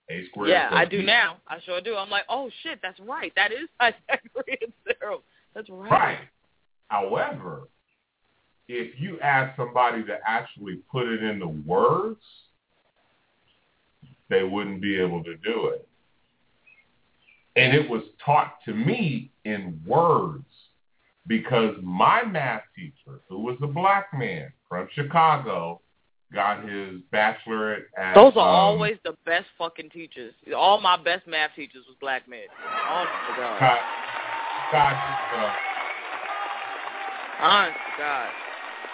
you? 0.10 0.16
A 0.16 0.26
squared. 0.28 0.50
Yeah, 0.50 0.70
I 0.72 0.86
do 0.86 1.00
B 1.00 1.06
now. 1.06 1.38
I 1.48 1.60
sure 1.62 1.82
do. 1.82 1.96
I'm 1.96 2.10
like, 2.10 2.26
oh 2.30 2.50
shit, 2.62 2.80
that's 2.82 3.00
right. 3.00 3.34
That 3.36 3.52
is 3.52 3.68
Pythagorean 3.80 4.74
theorem. 4.86 5.22
That's 5.56 5.70
right. 5.70 5.92
Right. 5.92 6.20
However, 6.90 7.68
if 8.68 9.00
you 9.00 9.20
ask 9.22 9.56
somebody 9.58 10.04
to 10.04 10.20
actually 10.26 10.76
put 10.92 11.08
it 11.08 11.24
into 11.24 11.48
words, 11.48 12.22
they 14.30 14.44
wouldn't 14.44 14.82
be 14.82 15.00
able 15.00 15.24
to 15.24 15.36
do 15.38 15.68
it. 15.68 15.88
And 17.56 17.74
it 17.74 17.90
was 17.90 18.04
taught 18.24 18.56
to 18.66 18.74
me 18.74 19.32
in 19.46 19.80
words 19.86 20.46
because 21.28 21.76
my 21.82 22.24
math 22.24 22.64
teacher, 22.76 23.20
who 23.30 23.40
was 23.40 23.58
a 23.62 23.68
black 23.68 24.08
man 24.18 24.52
from 24.68 24.88
Chicago, 24.94 25.82
got 26.34 26.68
his 26.68 27.00
bachelorate 27.14 27.84
at 27.98 28.16
Those 28.16 28.34
are 28.36 28.40
um, 28.40 28.76
always 28.76 28.98
the 29.04 29.16
best 29.26 29.46
fucking 29.58 29.90
teachers. 29.90 30.34
All 30.56 30.82
my 30.82 30.98
best 30.98 31.28
math 31.28 31.52
teachers 31.56 31.84
was 31.88 31.96
black 32.02 32.28
men. 32.28 32.42
Honest 32.90 33.14
to 33.30 33.42
God. 33.42 33.60
got 34.72 34.92
his, 34.92 35.40
uh, 35.40 35.52
Honest 37.42 37.76
to 37.76 38.02
God. 38.02 38.30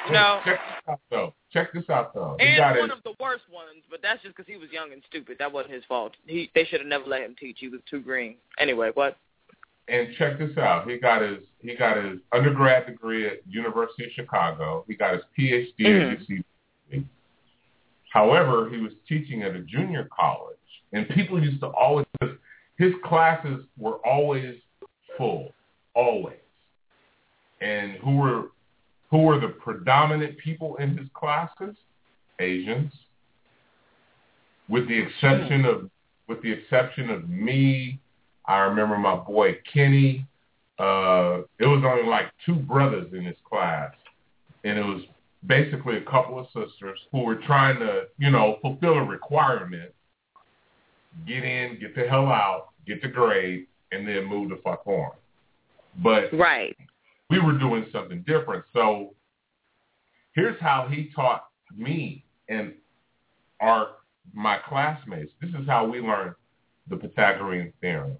You 0.08 0.14
know, 0.14 0.40
check 0.46 0.60
this 0.66 0.94
out 0.94 1.00
though. 1.12 1.34
Check 1.52 1.74
this 1.74 1.90
out 1.90 2.14
though. 2.14 2.38
He 2.40 2.46
and 2.46 2.80
one 2.80 2.90
his, 2.90 2.98
of 2.98 3.04
the 3.04 3.14
worst 3.20 3.44
ones, 3.52 3.84
but 3.90 4.02
that's 4.02 4.22
just 4.24 4.36
because 4.36 4.52
he 4.52 4.58
was 4.58 4.70
young 4.72 4.94
and 4.94 5.02
stupid. 5.10 5.38
That 5.40 5.52
wasn't 5.52 5.74
his 5.74 5.84
fault. 5.90 6.14
He 6.26 6.50
they 6.56 6.64
should 6.66 6.80
have 6.80 6.88
never 6.88 7.06
let 7.06 7.22
him 7.22 7.36
teach. 7.40 7.58
He 7.60 7.68
was 7.68 7.82
too 7.90 8.00
green. 8.00 8.36
Anyway, 8.60 8.92
what? 8.94 9.18
and 9.90 10.10
check 10.18 10.38
this 10.38 10.56
out. 10.58 10.90
He 10.90 10.98
got 10.98 11.22
his 11.22 11.40
he 11.62 11.76
got 11.76 11.98
his 11.98 12.20
undergrad 12.32 12.86
degree 12.86 13.28
at 13.28 13.46
University 13.48 14.06
of 14.06 14.12
Chicago. 14.12 14.86
He 14.88 14.96
got 14.96 15.16
his 15.16 15.24
PhD 15.38 15.74
Mhm. 15.80 16.14
at 16.14 16.20
UC. 16.20 16.44
However, 18.10 18.70
he 18.70 18.78
was 18.78 18.92
teaching 19.08 19.44
at 19.44 19.56
a 19.56 19.62
junior 19.62 20.08
college, 20.18 20.58
and 20.94 21.08
people 21.10 21.42
used 21.42 21.62
to 21.62 21.68
always 21.68 22.06
his 22.78 22.94
classes 23.04 23.66
were 23.78 23.98
always 24.06 24.56
full, 25.18 25.54
always. 25.94 26.38
And 27.62 27.94
who 27.98 28.18
were 28.18 28.44
who 29.12 29.24
were 29.24 29.40
the 29.40 29.50
predominant 29.50 30.38
people 30.38 30.78
in 30.78 30.98
his 30.98 31.08
classes? 31.14 31.76
Asians, 32.40 32.94
with 34.70 34.88
the 34.88 34.98
exception 34.98 35.66
of 35.66 35.90
with 36.28 36.42
the 36.42 36.52
exception 36.52 37.10
of 37.10 37.30
me. 37.30 38.00
I 38.46 38.60
remember 38.60 38.98
my 38.98 39.16
boy 39.16 39.60
Kenny. 39.72 40.26
Uh, 40.80 41.42
it 41.60 41.66
was 41.66 41.84
only 41.86 42.10
like 42.10 42.32
two 42.46 42.56
brothers 42.56 43.12
in 43.14 43.26
his 43.26 43.36
class, 43.48 43.92
and 44.64 44.80
it 44.80 44.86
was 44.86 45.02
basically 45.46 45.98
a 45.98 46.02
couple 46.02 46.40
of 46.40 46.48
sisters 46.48 47.00
who 47.12 47.24
were 47.24 47.36
trying 47.36 47.80
to, 47.80 48.04
you 48.18 48.30
know, 48.30 48.58
fulfill 48.62 48.94
a 48.94 49.04
requirement, 49.04 49.92
get 51.26 51.44
in, 51.44 51.80
get 51.80 51.96
the 51.96 52.08
hell 52.08 52.28
out, 52.28 52.70
get 52.86 53.02
the 53.02 53.08
grade, 53.08 53.68
and 53.92 54.08
then 54.08 54.26
move 54.26 54.50
the 54.50 54.58
fuck 54.58 54.86
on. 54.86 55.12
But 56.04 56.34
Right. 56.34 56.78
we 57.30 57.40
were 57.40 57.58
doing 57.58 57.90
something 57.92 58.22
different. 58.24 58.66
So 58.74 59.16
here's 60.34 60.60
how 60.60 60.88
he 60.88 61.10
taught 61.12 61.48
me 61.76 62.26
and 62.48 62.74
our 63.60 63.96
my 64.34 64.58
classmates. 64.60 65.34
This 65.42 65.50
is 65.56 65.68
how 65.68 65.86
we 65.88 66.00
learned 66.02 66.36
the 66.88 66.98
Pythagorean 66.98 67.74
theorem. 67.82 68.18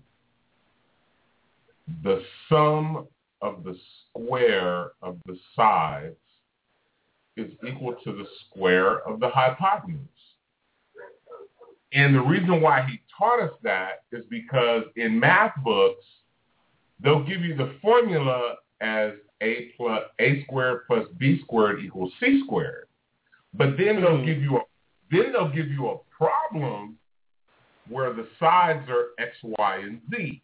The 2.04 2.26
sum 2.48 3.08
of 3.42 3.64
the 3.64 3.80
square 4.10 4.92
of 5.02 5.20
the 5.26 5.38
sides 5.56 6.16
is 7.40 7.52
equal 7.68 7.96
to 8.04 8.12
the 8.12 8.26
square 8.46 9.00
of 9.08 9.20
the 9.20 9.30
hypotenuse. 9.30 10.00
And 11.94 12.14
the 12.14 12.22
reason 12.22 12.62
why 12.62 12.86
he 12.88 13.02
taught 13.18 13.42
us 13.42 13.54
that 13.64 14.04
is 14.12 14.24
because 14.30 14.84
in 14.96 15.20
math 15.20 15.54
books, 15.64 16.06
they'll 17.00 17.24
give 17.24 17.42
you 17.42 17.56
the 17.56 17.76
formula 17.82 18.56
as 18.82 19.14
a 19.42 19.72
plus 19.76 20.04
a 20.20 20.44
squared 20.44 20.82
plus 20.86 21.08
b 21.18 21.40
squared 21.44 21.84
equals 21.84 22.12
c 22.20 22.42
squared. 22.46 22.88
But 23.54 23.78
then 23.78 24.02
they'll 24.02 24.20
Mhm. 24.20 24.26
give 24.26 24.42
you 24.42 24.58
a 24.58 24.62
then 25.12 25.32
they'll 25.32 25.50
give 25.50 25.72
you 25.72 25.90
a 25.90 25.98
problem 26.12 27.00
where 27.88 28.14
the 28.14 28.28
sides 28.40 28.88
are 28.90 29.08
x, 29.18 29.36
y, 29.42 29.78
and 29.78 30.00
z. 30.12 30.44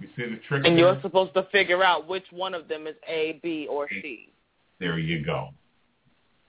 You 0.00 0.08
see 0.16 0.22
the 0.34 0.40
trick? 0.48 0.64
And 0.64 0.76
there? 0.76 0.92
you're 0.92 1.00
supposed 1.02 1.34
to 1.34 1.42
figure 1.50 1.82
out 1.82 2.06
which 2.08 2.24
one 2.30 2.54
of 2.54 2.68
them 2.68 2.86
is 2.86 2.94
A, 3.08 3.40
B, 3.42 3.66
or 3.68 3.88
C, 3.90 4.32
there 4.78 4.98
you 4.98 5.24
go. 5.24 5.48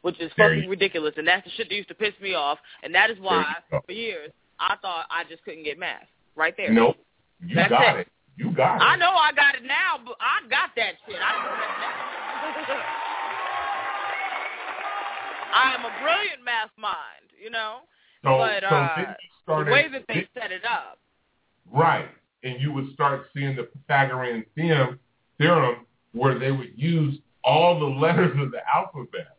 which 0.02 0.20
is 0.20 0.32
There 0.38 0.50
fucking 0.50 0.64
you- 0.66 0.70
ridiculous. 0.70 1.14
And 1.18 1.28
that's 1.28 1.44
the 1.46 1.52
shit 1.52 1.68
that 1.70 1.76
used 1.76 1.88
to 1.90 1.96
piss 1.96 2.14
me 2.22 2.36
off. 2.36 2.60
And 2.84 2.94
that 2.94 3.10
is 3.10 3.18
why, 3.20 3.56
for 3.70 3.92
years, 3.92 4.32
I 4.60 4.76
thought 4.82 5.06
I 5.10 5.24
just 5.30 5.44
couldn't 5.44 5.64
get 5.64 5.80
math. 5.80 6.04
Right 6.36 6.54
there. 6.58 6.72
Nope. 6.72 6.98
You 7.46 7.56
That's 7.56 7.70
got 7.70 7.98
it. 7.98 8.02
it. 8.02 8.08
You 8.38 8.52
got 8.52 8.76
it. 8.78 8.82
I 8.84 8.96
know 8.96 9.10
I 9.12 9.32
got 9.34 9.56
it 9.56 9.64
now, 9.64 9.98
but 10.06 10.16
I 10.22 10.48
got 10.50 10.70
that 10.76 10.94
shit. 11.08 11.18
I 11.20 11.32
know 11.44 11.50
that 11.50 12.68
now. 12.70 12.80
I 15.52 15.74
am 15.76 15.84
a 15.86 15.92
brilliant 16.02 16.44
math 16.46 16.70
mind, 16.78 17.34
you 17.42 17.50
know. 17.50 17.80
So, 18.24 18.38
but 18.38 18.62
so 18.70 18.76
uh, 18.76 18.96
then 18.96 19.06
you 19.20 19.30
started, 19.44 19.68
the 19.68 19.72
way 19.74 19.88
that 19.92 20.04
they 20.08 20.28
set 20.40 20.52
it 20.52 20.64
up, 20.66 21.00
Right. 21.72 22.08
And 22.44 22.62
you 22.62 22.72
would 22.72 22.94
start 22.94 23.28
seeing 23.34 23.56
the 23.56 23.64
Pythagorean 23.64 24.46
theorem, 24.56 25.00
theorem 25.38 25.86
where 26.14 26.40
they 26.40 26.52
would 26.52 26.72
use 26.76 27.20
all 27.44 27.80
the 27.80 27.86
letters 27.86 28.38
of 28.40 28.52
the 28.52 28.60
alphabet. 28.74 29.38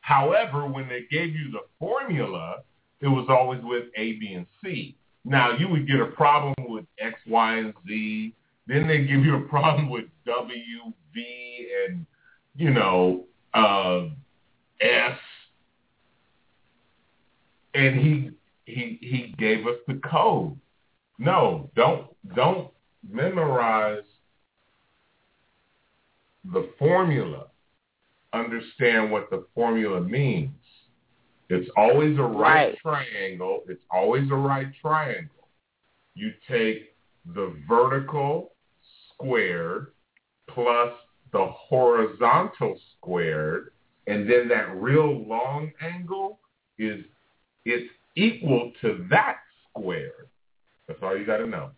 However, 0.00 0.66
when 0.66 0.88
they 0.88 1.06
gave 1.10 1.34
you 1.34 1.50
the 1.52 1.62
formula, 1.78 2.62
it 3.00 3.08
was 3.08 3.26
always 3.28 3.60
with 3.62 3.84
A, 3.96 4.14
B, 4.14 4.32
and 4.34 4.46
C. 4.62 4.96
Now 5.24 5.56
you 5.56 5.68
would 5.68 5.86
get 5.86 6.00
a 6.00 6.06
problem 6.06 6.54
with 6.68 6.84
X, 6.98 7.18
Y, 7.26 7.56
and 7.58 7.74
Z. 7.86 8.34
Then 8.66 8.88
they 8.88 8.98
give 8.98 9.24
you 9.24 9.36
a 9.36 9.48
problem 9.48 9.90
with 9.90 10.04
W, 10.26 10.92
V, 11.14 11.68
and 11.86 12.06
you 12.56 12.70
know 12.70 13.24
uh, 13.54 14.06
S. 14.80 15.18
And 17.74 17.98
he 17.98 18.30
he 18.66 18.98
he 19.00 19.34
gave 19.38 19.66
us 19.66 19.76
the 19.86 20.00
code. 20.08 20.58
No, 21.22 21.70
don't 21.76 22.08
don't 22.34 22.68
memorize 23.08 24.02
the 26.52 26.68
formula. 26.80 27.46
Understand 28.32 29.12
what 29.12 29.30
the 29.30 29.46
formula 29.54 30.00
means. 30.00 30.50
It's 31.48 31.70
always 31.76 32.18
a 32.18 32.22
right, 32.22 32.76
Right. 32.84 33.06
triangle. 33.06 33.62
It's 33.68 33.82
always 33.88 34.28
a 34.32 34.34
right 34.34 34.66
triangle. 34.80 35.48
You 36.14 36.32
take 36.48 36.96
the 37.24 37.54
vertical 37.68 38.54
squared 39.14 39.92
plus 40.48 40.92
the 41.30 41.46
horizontal 41.46 42.80
squared, 42.96 43.72
and 44.08 44.28
then 44.28 44.48
that 44.48 44.74
real 44.74 45.24
long 45.24 45.72
angle 45.80 46.40
is 46.78 47.04
it's 47.64 47.92
equal 48.16 48.72
to 48.80 49.06
that 49.08 49.38
squared. 49.68 50.28
That's 50.88 51.00
all 51.02 51.16
you 51.16 51.24
got 51.24 51.38
to 51.38 51.46
know. 51.46 51.70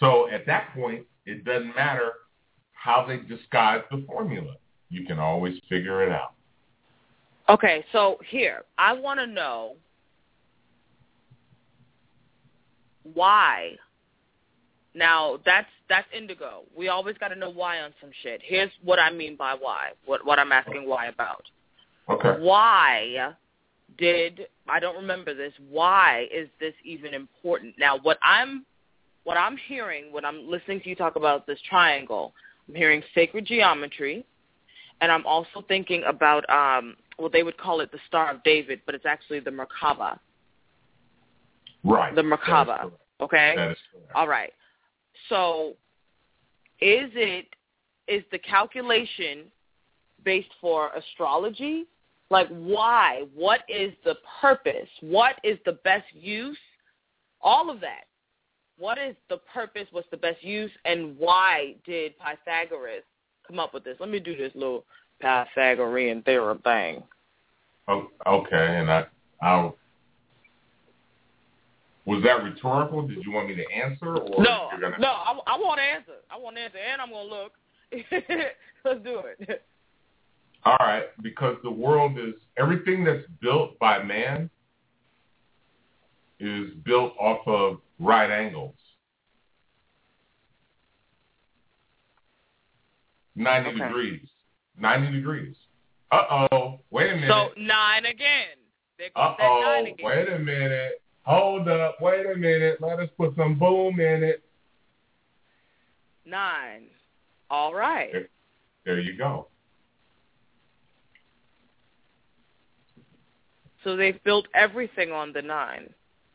So 0.00 0.28
at 0.30 0.46
that 0.46 0.74
point, 0.74 1.06
it 1.26 1.44
doesn't 1.44 1.74
matter 1.76 2.12
how 2.72 3.06
they 3.06 3.18
disguise 3.18 3.82
the 3.90 4.04
formula. 4.06 4.54
You 4.90 5.06
can 5.06 5.18
always 5.18 5.58
figure 5.68 6.02
it 6.02 6.10
out. 6.10 6.34
Okay, 7.48 7.84
so 7.92 8.18
here, 8.28 8.64
I 8.78 8.92
want 8.92 9.20
to 9.20 9.26
know 9.26 9.74
why. 13.14 13.72
Now, 14.94 15.38
that's 15.44 15.68
that's 15.88 16.06
indigo. 16.16 16.62
We 16.76 16.88
always 16.88 17.16
got 17.18 17.28
to 17.28 17.36
know 17.36 17.50
why 17.50 17.80
on 17.80 17.92
some 18.00 18.10
shit. 18.22 18.40
Here's 18.44 18.70
what 18.82 18.98
I 18.98 19.10
mean 19.10 19.36
by 19.36 19.54
why. 19.58 19.90
What 20.04 20.24
what 20.24 20.38
I'm 20.38 20.52
asking 20.52 20.88
why 20.88 21.06
about. 21.06 21.44
Okay. 22.08 22.42
Why 22.42 23.34
did 23.98 24.46
I 24.68 24.80
don't 24.80 24.96
remember 24.96 25.34
this. 25.34 25.52
Why 25.68 26.26
is 26.32 26.48
this 26.60 26.74
even 26.84 27.14
important? 27.14 27.74
Now, 27.78 27.98
what 27.98 28.18
I'm 28.22 28.64
what 29.24 29.36
I'm 29.36 29.56
hearing 29.68 30.12
when 30.12 30.24
I'm 30.24 30.48
listening 30.48 30.80
to 30.80 30.88
you 30.88 30.96
talk 30.96 31.16
about 31.16 31.46
this 31.46 31.58
triangle, 31.68 32.32
I'm 32.68 32.74
hearing 32.74 33.02
sacred 33.14 33.46
geometry, 33.46 34.24
and 35.00 35.12
I'm 35.12 35.26
also 35.26 35.64
thinking 35.68 36.02
about 36.06 36.48
um 36.50 36.96
well 37.18 37.30
they 37.30 37.42
would 37.42 37.58
call 37.58 37.80
it 37.80 37.92
the 37.92 37.98
Star 38.08 38.30
of 38.32 38.42
David, 38.42 38.80
but 38.86 38.94
it's 38.94 39.06
actually 39.06 39.40
the 39.40 39.50
Merkaba. 39.50 40.18
Right. 41.84 42.14
The 42.14 42.22
Merkaba. 42.22 42.90
Okay? 43.20 43.54
That 43.56 43.70
is 43.72 43.78
correct. 43.92 44.12
All 44.14 44.28
right. 44.28 44.52
So 45.28 45.76
is 46.80 47.10
it 47.14 47.46
is 48.08 48.24
the 48.32 48.38
calculation 48.38 49.44
based 50.24 50.50
for 50.60 50.90
astrology? 50.94 51.86
Like 52.32 52.48
why? 52.48 53.24
What 53.34 53.60
is 53.68 53.92
the 54.04 54.14
purpose? 54.40 54.88
What 55.02 55.34
is 55.44 55.58
the 55.66 55.72
best 55.84 56.06
use? 56.14 56.56
All 57.42 57.68
of 57.68 57.78
that. 57.82 58.04
What 58.78 58.96
is 58.96 59.14
the 59.28 59.36
purpose? 59.52 59.86
What's 59.90 60.08
the 60.10 60.16
best 60.16 60.42
use? 60.42 60.70
And 60.86 61.14
why 61.18 61.74
did 61.84 62.14
Pythagoras 62.18 63.04
come 63.46 63.60
up 63.60 63.74
with 63.74 63.84
this? 63.84 63.98
Let 64.00 64.08
me 64.08 64.18
do 64.18 64.34
this 64.34 64.50
little 64.54 64.86
Pythagorean 65.20 66.22
theorem 66.22 66.58
thing. 66.60 67.02
Oh, 67.86 68.08
okay, 68.26 68.78
and 68.78 68.90
I, 68.90 69.04
I'll. 69.42 69.76
Was 72.06 72.22
that 72.24 72.42
rhetorical? 72.42 73.06
Did 73.06 73.18
you 73.26 73.32
want 73.32 73.48
me 73.48 73.56
to 73.56 73.64
answer, 73.72 74.16
or 74.16 74.42
No, 74.42 74.70
gonna? 74.80 74.96
no, 74.98 75.08
I, 75.08 75.38
I 75.46 75.58
want 75.58 75.78
to 75.78 75.84
answer. 75.84 76.22
I 76.30 76.38
want 76.38 76.56
to 76.56 76.62
answer, 76.62 76.78
and 76.78 77.02
I'm 77.02 77.10
gonna 77.10 77.28
look. 77.28 77.52
Let's 78.84 79.04
do 79.04 79.20
it. 79.38 79.62
All 80.64 80.76
right, 80.78 81.04
because 81.22 81.56
the 81.64 81.70
world 81.70 82.18
is 82.18 82.34
everything 82.56 83.04
that's 83.04 83.26
built 83.40 83.78
by 83.80 84.02
man 84.02 84.48
is 86.38 86.70
built 86.84 87.14
off 87.18 87.46
of 87.46 87.80
right 87.98 88.30
angles. 88.30 88.74
Ninety 93.34 93.70
Okay. 93.70 93.78
degrees. 93.86 94.28
Ninety 94.78 95.12
degrees. 95.12 95.56
Uh 96.10 96.46
oh. 96.52 96.80
Wait 96.90 97.10
a 97.10 97.14
minute. 97.14 97.28
So 97.28 97.50
nine 97.60 98.04
again. 98.04 98.56
There 98.98 99.08
goes 99.08 99.12
Uh 99.16 99.34
that 99.38 99.46
oh. 99.48 99.80
again. 99.82 99.96
Wait 100.02 100.28
a 100.28 100.38
minute. 100.38 101.02
Hold 101.22 101.68
up. 101.68 102.00
Wait 102.00 102.26
a 102.26 102.36
minute. 102.36 102.80
Let 102.80 103.00
us 103.00 103.08
put 103.16 103.34
some 103.36 103.58
boom 103.58 103.98
in 104.00 104.22
it. 104.22 104.42
Nine. 106.24 106.88
All 107.50 107.74
right. 107.74 108.12
There 108.84 109.00
you 109.00 109.16
go. 109.16 109.48
So 113.84 113.96
they've 113.96 114.22
built 114.24 114.46
everything 114.54 115.12
on 115.12 115.32
the 115.32 115.42
nine. 115.42 115.90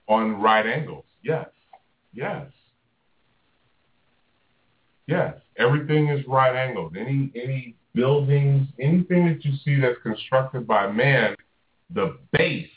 On 0.07 0.41
right 0.41 0.65
angles. 0.65 1.05
Yes. 1.23 1.47
Yes. 2.13 2.47
Yes. 5.07 5.35
Everything 5.57 6.09
is 6.09 6.25
right 6.27 6.55
angled. 6.55 6.95
Any 6.97 7.31
any 7.35 7.75
buildings, 7.93 8.67
anything 8.79 9.27
that 9.27 9.43
you 9.43 9.53
see 9.65 9.79
that's 9.79 9.97
constructed 10.03 10.67
by 10.67 10.91
man, 10.91 11.35
the 11.93 12.17
base, 12.31 12.69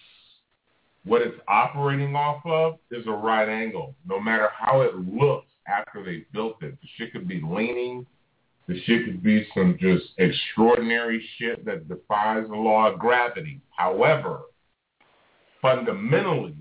what 1.05 1.23
it's 1.23 1.37
operating 1.47 2.15
off 2.17 2.45
of, 2.47 2.79
is 2.91 3.07
a 3.07 3.11
right 3.11 3.49
angle. 3.49 3.95
No 4.07 4.21
matter 4.21 4.49
how 4.57 4.83
it 4.83 4.95
looks 4.97 5.47
after 5.67 6.05
they 6.05 6.25
built 6.33 6.63
it. 6.63 6.77
The 6.81 6.89
shit 6.97 7.13
could 7.13 7.29
be 7.29 7.41
leaning. 7.45 8.07
The 8.69 8.81
shit 8.85 9.05
could 9.05 9.23
be 9.23 9.47
some 9.55 9.77
just 9.81 10.05
extraordinary 10.19 11.25
shit 11.39 11.65
that 11.65 11.89
defies 11.89 12.47
the 12.49 12.57
law 12.57 12.93
of 12.93 12.99
gravity. 12.99 13.61
However, 13.71 14.43
fundamentally, 15.63 16.55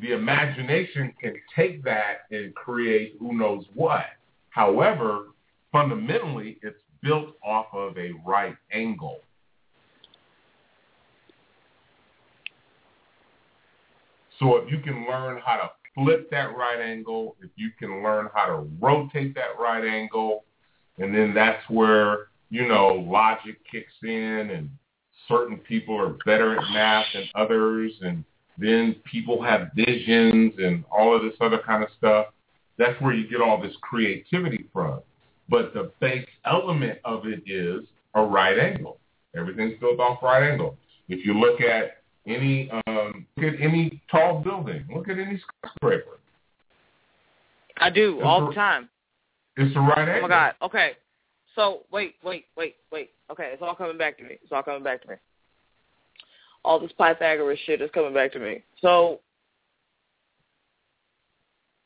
the 0.00 0.12
imagination 0.12 1.14
can 1.20 1.34
take 1.54 1.84
that 1.84 2.22
and 2.30 2.54
create 2.54 3.14
who 3.20 3.36
knows 3.36 3.64
what. 3.74 4.06
However, 4.50 5.26
fundamentally, 5.70 6.58
it's 6.62 6.76
built 7.02 7.36
off 7.44 7.66
of 7.72 7.96
a 7.96 8.12
right 8.26 8.56
angle. 8.72 9.18
So 14.40 14.56
if 14.56 14.70
you 14.70 14.78
can 14.78 15.06
learn 15.06 15.40
how 15.44 15.56
to 15.56 15.70
flip 15.94 16.28
that 16.30 16.56
right 16.56 16.80
angle, 16.80 17.36
if 17.40 17.50
you 17.54 17.70
can 17.78 18.02
learn 18.02 18.28
how 18.34 18.46
to 18.46 18.68
rotate 18.80 19.34
that 19.36 19.60
right 19.60 19.84
angle, 19.84 20.44
and 20.98 21.14
then 21.14 21.34
that's 21.34 21.62
where, 21.68 22.28
you 22.50 22.66
know, 22.66 23.04
logic 23.08 23.58
kicks 23.70 23.92
in 24.02 24.50
and 24.50 24.70
certain 25.28 25.58
people 25.58 25.98
are 26.00 26.16
better 26.26 26.56
at 26.58 26.70
math 26.72 27.06
than 27.14 27.24
others 27.34 27.92
and 28.02 28.24
then 28.58 28.96
people 29.10 29.42
have 29.42 29.70
visions 29.74 30.54
and 30.58 30.84
all 30.90 31.14
of 31.14 31.22
this 31.22 31.34
other 31.40 31.58
kind 31.58 31.82
of 31.82 31.88
stuff. 31.98 32.26
That's 32.78 33.00
where 33.00 33.12
you 33.12 33.28
get 33.28 33.40
all 33.40 33.60
this 33.60 33.74
creativity 33.82 34.66
from. 34.72 35.00
But 35.48 35.74
the 35.74 35.90
base 36.00 36.26
element 36.46 36.98
of 37.04 37.26
it 37.26 37.42
is 37.46 37.84
a 38.14 38.22
right 38.22 38.58
angle. 38.58 38.98
Everything's 39.36 39.78
built 39.80 39.98
off 40.00 40.22
right 40.22 40.50
angle. 40.50 40.76
If 41.08 41.26
you 41.26 41.34
look 41.34 41.60
at 41.60 41.98
any 42.26 42.70
um, 42.86 43.26
look 43.36 43.54
at 43.54 43.60
any 43.60 44.00
tall 44.10 44.40
building, 44.40 44.84
look 44.94 45.08
at 45.08 45.18
any 45.18 45.40
skyscraper. 45.62 46.18
I 47.78 47.90
do 47.90 48.16
It's 48.18 48.24
all 48.24 48.44
a- 48.46 48.48
the 48.48 48.54
time. 48.54 48.88
It's 49.56 49.74
a 49.76 49.80
right 49.80 49.98
angle. 50.08 50.16
Oh 50.18 50.22
my 50.22 50.28
God. 50.28 50.54
Okay. 50.62 50.92
So 51.54 51.80
wait, 51.92 52.14
wait, 52.24 52.46
wait, 52.56 52.76
wait. 52.90 53.10
Okay, 53.30 53.50
it's 53.52 53.62
all 53.62 53.74
coming 53.74 53.98
back 53.98 54.18
to 54.18 54.24
me. 54.24 54.38
It's 54.42 54.52
all 54.52 54.62
coming 54.62 54.82
back 54.82 55.02
to 55.02 55.08
me. 55.08 55.14
All 56.64 56.80
this 56.80 56.92
Pythagoras 56.98 57.58
shit 57.66 57.82
is 57.82 57.90
coming 57.92 58.14
back 58.14 58.32
to 58.32 58.38
me. 58.38 58.62
So 58.80 59.20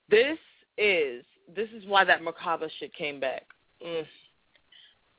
this 0.08 0.38
is 0.76 1.24
this 1.54 1.68
is 1.74 1.84
why 1.86 2.04
that 2.04 2.20
Merkaba 2.22 2.68
shit 2.78 2.94
came 2.94 3.20
back. 3.20 3.44
Mm. 3.84 4.06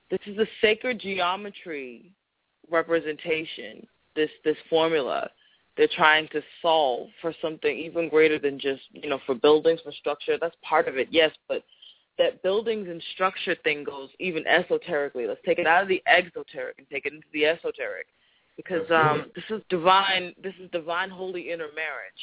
This 0.09 0.19
is 0.25 0.37
the 0.37 0.47
sacred 0.61 0.99
geometry 0.99 2.11
representation. 2.69 3.85
This 4.15 4.29
this 4.43 4.57
formula 4.69 5.29
they're 5.79 5.87
trying 5.95 6.27
to 6.33 6.41
solve 6.61 7.07
for 7.21 7.33
something 7.41 7.77
even 7.77 8.09
greater 8.09 8.37
than 8.37 8.59
just 8.59 8.81
you 8.91 9.09
know 9.09 9.19
for 9.25 9.33
buildings 9.33 9.79
for 9.81 9.93
structure. 9.93 10.37
That's 10.39 10.55
part 10.61 10.89
of 10.89 10.97
it, 10.97 11.07
yes, 11.09 11.31
but 11.47 11.63
that 12.19 12.43
buildings 12.43 12.87
and 12.87 13.01
structure 13.15 13.55
thing 13.63 13.83
goes 13.83 14.09
even 14.19 14.45
esoterically. 14.45 15.25
Let's 15.25 15.41
take 15.43 15.57
it 15.57 15.65
out 15.65 15.81
of 15.81 15.87
the 15.89 16.03
exoteric 16.05 16.75
and 16.77 16.87
take 16.91 17.07
it 17.07 17.13
into 17.13 17.25
the 17.33 17.45
esoteric, 17.47 18.05
because 18.57 18.89
um, 18.91 19.31
this 19.33 19.45
is 19.49 19.63
divine. 19.69 20.35
This 20.43 20.53
is 20.61 20.69
divine 20.71 21.09
holy 21.09 21.49
intermarriage. 21.51 22.21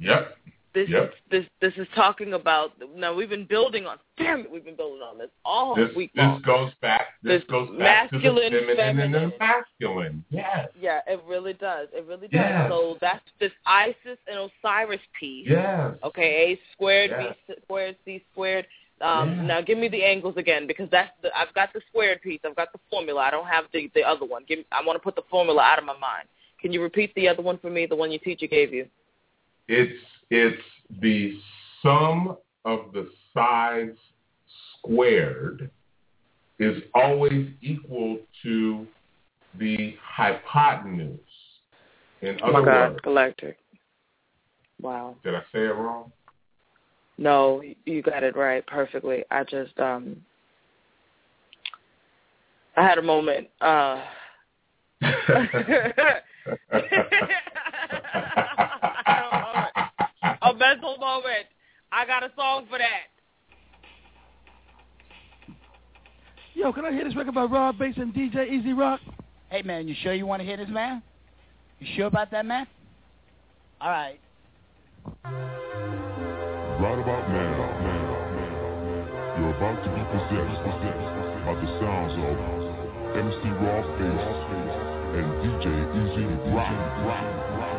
Yep. 0.00 0.36
This 0.74 0.88
Yep. 0.90 1.02
is 1.02 1.14
this 1.30 1.44
this 1.62 1.72
is 1.78 1.88
talking 1.94 2.34
about 2.34 2.72
now 2.94 3.14
we've 3.14 3.30
been 3.30 3.46
building 3.46 3.86
on 3.86 3.96
damn 4.18 4.40
it 4.40 4.50
we've 4.52 4.66
been 4.66 4.76
building 4.76 5.00
on 5.00 5.16
this 5.16 5.30
all 5.42 5.74
this 5.74 5.88
week 5.96 6.12
this 6.14 6.22
long. 6.22 6.42
goes 6.42 6.70
back. 6.82 7.06
This, 7.22 7.40
This 7.40 7.50
goes 7.50 7.70
back 7.78 8.10
to 8.10 8.18
the 8.18 8.22
masculine, 8.22 8.52
feminine, 8.76 9.14
and 9.14 9.32
the 9.32 9.36
masculine. 9.40 10.24
Yes. 10.28 10.68
Yeah, 10.78 11.00
it 11.08 11.20
really 11.26 11.54
does. 11.54 11.88
It 11.94 12.04
really 12.06 12.28
does. 12.28 12.32
Yes. 12.34 12.70
So 12.70 12.98
that's 13.00 13.24
this 13.40 13.50
Isis 13.64 14.18
and 14.30 14.50
Osiris 14.62 15.00
piece. 15.18 15.48
Yes. 15.48 15.94
Okay, 16.04 16.52
A 16.52 16.60
squared, 16.74 17.10
Yes. 17.18 17.34
B 17.48 17.54
squared, 17.64 17.96
C 18.04 18.22
squared. 18.32 18.66
Um, 19.00 19.28
Yeah. 19.30 19.42
Now 19.42 19.60
give 19.60 19.78
me 19.78 19.88
the 19.88 20.04
angles 20.04 20.36
again 20.36 20.66
because 20.66 20.88
that's 20.90 21.10
the 21.22 21.36
I've 21.36 21.52
got 21.54 21.72
the 21.72 21.80
squared 21.88 22.20
piece. 22.22 22.40
I've 22.44 22.56
got 22.56 22.72
the 22.72 22.80
formula. 22.90 23.20
I 23.22 23.30
don't 23.30 23.46
have 23.46 23.64
the 23.72 23.90
the 23.94 24.02
other 24.02 24.26
one. 24.26 24.44
Give 24.48 24.58
me, 24.58 24.66
I 24.72 24.84
want 24.84 24.96
to 24.96 25.02
put 25.02 25.14
the 25.14 25.22
formula 25.30 25.62
out 25.62 25.78
of 25.78 25.84
my 25.84 25.96
mind. 25.98 26.28
Can 26.60 26.72
you 26.72 26.82
repeat 26.82 27.14
the 27.14 27.28
other 27.28 27.42
one 27.42 27.58
for 27.58 27.70
me? 27.70 27.86
The 27.86 27.96
one 27.96 28.10
your 28.10 28.20
teacher 28.20 28.46
gave 28.46 28.72
you. 28.72 28.86
It's 29.68 29.98
it's 30.30 30.62
the 31.00 31.38
sum 31.82 32.36
of 32.64 32.92
the 32.92 33.08
sides 33.32 33.96
squared 34.78 35.70
is 36.58 36.82
always 36.94 37.48
equal 37.62 38.18
to 38.42 38.86
the 39.58 39.96
hypotenuse. 40.02 41.20
In 42.20 42.36
Oh 42.42 42.48
other 42.48 42.52
my 42.52 42.64
God, 42.64 42.90
words, 42.90 43.00
galactic. 43.02 43.58
Wow. 44.80 45.16
did 45.22 45.34
I 45.34 45.40
say 45.52 45.60
it 45.60 45.74
wrong? 45.74 46.12
No, 47.18 47.62
you 47.84 48.00
got 48.00 48.22
it 48.22 48.36
right 48.36 48.64
perfectly. 48.66 49.24
I 49.30 49.44
just 49.44 49.78
um 49.78 50.16
I 52.76 52.86
had 52.86 52.98
a 52.98 53.02
moment. 53.02 53.48
Uh 53.60 54.02
a 55.02 55.12
mental 60.56 60.96
moment. 60.98 61.46
I 61.90 62.06
got 62.06 62.22
a 62.22 62.30
song 62.36 62.66
for 62.70 62.78
that. 62.78 63.08
Yo, 66.54 66.72
can 66.72 66.84
I 66.84 66.92
hear 66.92 67.04
this 67.04 67.16
record 67.16 67.34
by 67.34 67.44
Rob 67.44 67.78
Base 67.78 67.94
and 67.96 68.12
DJ 68.12 68.50
E-Z 68.50 68.72
Rock? 68.72 69.00
Hey, 69.48 69.62
man, 69.62 69.86
you 69.86 69.94
sure 70.02 70.12
you 70.12 70.26
want 70.26 70.40
to 70.40 70.46
hear 70.46 70.56
this, 70.56 70.68
man? 70.68 71.02
You 71.78 71.86
sure 71.96 72.06
about 72.06 72.30
that, 72.32 72.44
man? 72.44 72.66
All 73.80 73.90
right. 73.90 74.18
Right 75.24 75.47
about 79.58 79.82
to 79.82 79.90
be 79.90 80.02
possessed, 80.14 80.62
possessed 80.62 81.42
by 81.42 81.54
the 81.58 81.66
sounds 81.82 82.14
of 82.14 82.38
MC 83.18 83.42
Rob 83.58 83.82
Base 83.98 84.38
and 85.18 85.26
DJ 85.42 85.66
E-Z 85.98 86.16
Rock. 86.54 86.70
rock, 87.02 87.26
Hit 87.58 87.77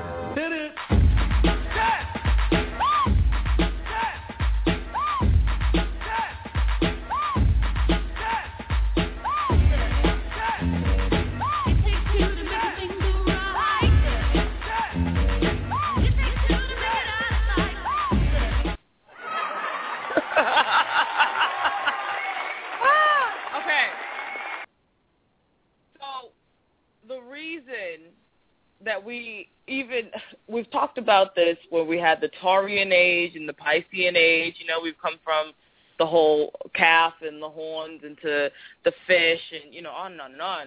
about 31.10 31.34
this 31.34 31.58
when 31.72 31.88
we 31.88 31.98
had 31.98 32.22
the 32.22 32.30
Taurean 32.40 32.92
age 32.92 33.36
and 33.36 33.50
the 33.50 33.54
Piscean 33.54 34.16
age. 34.16 34.56
You 34.60 34.68
know, 34.68 34.80
we've 34.82 35.02
come 35.02 35.16
from 35.24 35.54
the 35.98 36.06
whole 36.06 36.54
calf 36.76 37.14
and 37.24 37.42
the 37.42 37.50
horns 37.50 38.02
into 38.04 38.52
the 38.86 38.92
fish 39.08 39.42
and 39.52 39.74
you 39.74 39.82
know 39.82 39.90
on 39.90 40.12
and 40.12 40.22
on 40.22 40.32
and 40.34 40.42
on. 40.42 40.66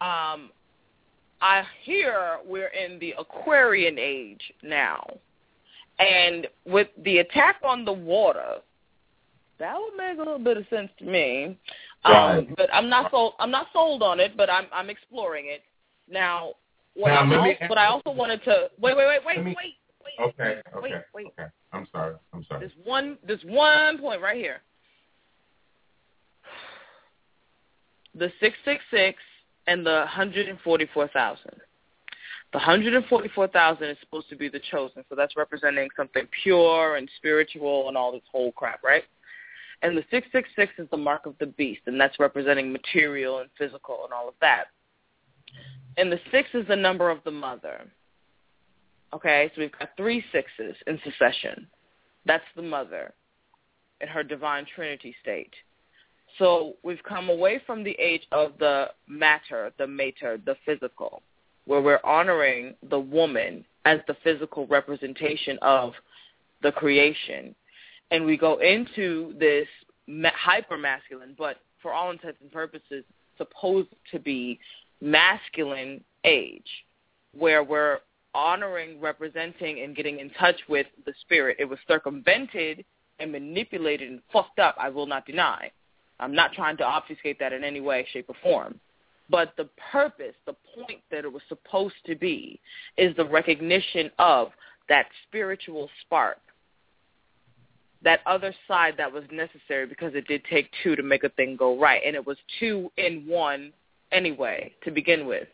Um, 0.00 0.50
I 1.40 1.64
hear 1.82 2.38
we're 2.46 2.68
in 2.68 3.00
the 3.00 3.14
Aquarian 3.18 3.98
age 3.98 4.52
now, 4.62 5.04
and 5.98 6.46
with 6.64 6.86
the 7.04 7.18
attack 7.18 7.56
on 7.64 7.84
the 7.84 7.92
water, 7.92 8.58
that 9.58 9.76
would 9.76 9.96
make 9.96 10.14
a 10.14 10.18
little 10.18 10.38
bit 10.38 10.58
of 10.58 10.64
sense 10.70 10.90
to 11.00 11.04
me. 11.04 11.58
Right. 12.04 12.38
Um, 12.38 12.54
but 12.56 12.72
I'm 12.72 12.88
not 12.88 13.10
sold. 13.10 13.32
I'm 13.40 13.50
not 13.50 13.66
sold 13.72 14.04
on 14.04 14.20
it, 14.20 14.36
but 14.36 14.48
I'm 14.48 14.66
I'm 14.72 14.90
exploring 14.90 15.46
it 15.48 15.62
now. 16.08 16.52
What, 16.94 17.08
Now, 17.08 17.20
I, 17.20 17.26
me 17.26 17.36
also, 17.36 17.66
what 17.68 17.78
I 17.78 17.86
also 17.86 18.10
wanted 18.10 18.44
to 18.44 18.68
wait, 18.78 18.96
wait, 18.96 19.06
wait, 19.06 19.20
wait, 19.24 19.44
me- 19.44 19.56
wait, 19.56 19.74
wait. 20.04 20.34
Okay, 20.40 20.60
okay, 20.76 20.80
Wait, 20.82 20.92
wait. 21.14 21.26
okay. 21.38 21.48
I'm 21.72 21.86
sorry. 21.90 22.16
I'm 22.34 22.44
sorry. 22.44 22.66
This 22.66 22.72
one, 22.84 23.16
this 23.26 23.40
one 23.44 23.98
point 23.98 24.20
right 24.20 24.36
here. 24.36 24.60
The 28.14 28.30
six 28.40 28.56
six 28.64 28.82
six 28.90 29.18
and 29.66 29.86
the 29.86 30.04
hundred 30.06 30.48
and 30.48 30.58
forty 30.60 30.86
four 30.92 31.08
thousand. 31.08 31.54
The 32.52 32.58
hundred 32.58 32.92
and 32.94 33.06
forty 33.06 33.30
four 33.34 33.48
thousand 33.48 33.88
is 33.88 33.96
supposed 34.00 34.28
to 34.28 34.36
be 34.36 34.50
the 34.50 34.60
chosen, 34.70 35.02
so 35.08 35.14
that's 35.14 35.34
representing 35.36 35.88
something 35.96 36.28
pure 36.42 36.96
and 36.96 37.08
spiritual 37.16 37.88
and 37.88 37.96
all 37.96 38.12
this 38.12 38.20
whole 38.30 38.52
crap, 38.52 38.82
right? 38.82 39.04
And 39.80 39.96
the 39.96 40.04
six 40.10 40.28
six 40.30 40.50
six 40.54 40.72
is 40.78 40.88
the 40.90 40.98
mark 40.98 41.24
of 41.24 41.34
the 41.40 41.46
beast, 41.46 41.80
and 41.86 41.98
that's 41.98 42.20
representing 42.20 42.70
material 42.70 43.38
and 43.38 43.48
physical 43.56 44.00
and 44.04 44.12
all 44.12 44.28
of 44.28 44.34
that. 44.42 44.64
And 45.96 46.10
the 46.10 46.20
six 46.30 46.48
is 46.54 46.66
the 46.68 46.76
number 46.76 47.10
of 47.10 47.18
the 47.24 47.30
mother. 47.30 47.86
Okay, 49.14 49.50
so 49.54 49.60
we've 49.60 49.78
got 49.78 49.90
three 49.96 50.24
sixes 50.32 50.74
in 50.86 50.98
succession. 51.04 51.66
That's 52.24 52.44
the 52.56 52.62
mother 52.62 53.12
in 54.00 54.08
her 54.08 54.22
divine 54.22 54.66
trinity 54.74 55.14
state. 55.20 55.52
So 56.38 56.74
we've 56.82 57.02
come 57.06 57.28
away 57.28 57.60
from 57.66 57.84
the 57.84 57.96
age 58.00 58.22
of 58.32 58.52
the 58.58 58.86
matter, 59.06 59.70
the 59.78 59.86
mater, 59.86 60.38
the 60.44 60.56
physical, 60.64 61.22
where 61.66 61.82
we're 61.82 62.00
honoring 62.04 62.74
the 62.88 62.98
woman 62.98 63.64
as 63.84 64.00
the 64.06 64.16
physical 64.24 64.66
representation 64.66 65.58
of 65.60 65.92
the 66.62 66.72
creation. 66.72 67.54
And 68.10 68.24
we 68.24 68.36
go 68.36 68.58
into 68.58 69.34
this 69.38 69.66
ma- 70.06 70.30
hyper 70.34 70.78
masculine, 70.78 71.34
but 71.36 71.58
for 71.82 71.92
all 71.92 72.10
intents 72.10 72.38
and 72.40 72.50
purposes, 72.50 73.04
supposed 73.36 73.88
to 74.10 74.18
be 74.18 74.58
masculine 75.02 76.02
age, 76.24 76.68
where 77.36 77.64
we're 77.64 77.98
honoring, 78.34 79.00
representing, 79.00 79.80
and 79.80 79.96
getting 79.96 80.20
in 80.20 80.30
touch 80.30 80.56
with 80.68 80.86
the 81.04 81.12
spirit. 81.20 81.56
It 81.58 81.64
was 81.66 81.78
circumvented 81.86 82.84
and 83.18 83.32
manipulated 83.32 84.08
and 84.10 84.20
fucked 84.32 84.58
up, 84.58 84.76
I 84.78 84.88
will 84.88 85.06
not 85.06 85.26
deny. 85.26 85.70
I'm 86.20 86.34
not 86.34 86.52
trying 86.52 86.76
to 86.78 86.84
obfuscate 86.84 87.38
that 87.40 87.52
in 87.52 87.64
any 87.64 87.80
way, 87.80 88.06
shape, 88.12 88.26
or 88.28 88.36
form. 88.42 88.78
But 89.28 89.54
the 89.56 89.68
purpose, 89.90 90.34
the 90.46 90.54
point 90.74 91.00
that 91.10 91.24
it 91.24 91.32
was 91.32 91.42
supposed 91.48 91.94
to 92.06 92.14
be, 92.14 92.60
is 92.96 93.14
the 93.16 93.24
recognition 93.24 94.10
of 94.18 94.50
that 94.88 95.06
spiritual 95.26 95.88
spark, 96.02 96.38
that 98.02 98.20
other 98.26 98.54
side 98.68 98.94
that 98.98 99.12
was 99.12 99.24
necessary 99.32 99.86
because 99.86 100.14
it 100.14 100.26
did 100.26 100.42
take 100.50 100.70
two 100.82 100.96
to 100.96 101.02
make 101.02 101.24
a 101.24 101.28
thing 101.30 101.56
go 101.56 101.78
right. 101.78 102.02
And 102.04 102.14
it 102.14 102.26
was 102.26 102.36
two 102.60 102.90
in 102.96 103.24
one 103.26 103.72
anyway 104.12 104.72
to 104.84 104.90
begin 104.90 105.26
with. 105.26 105.48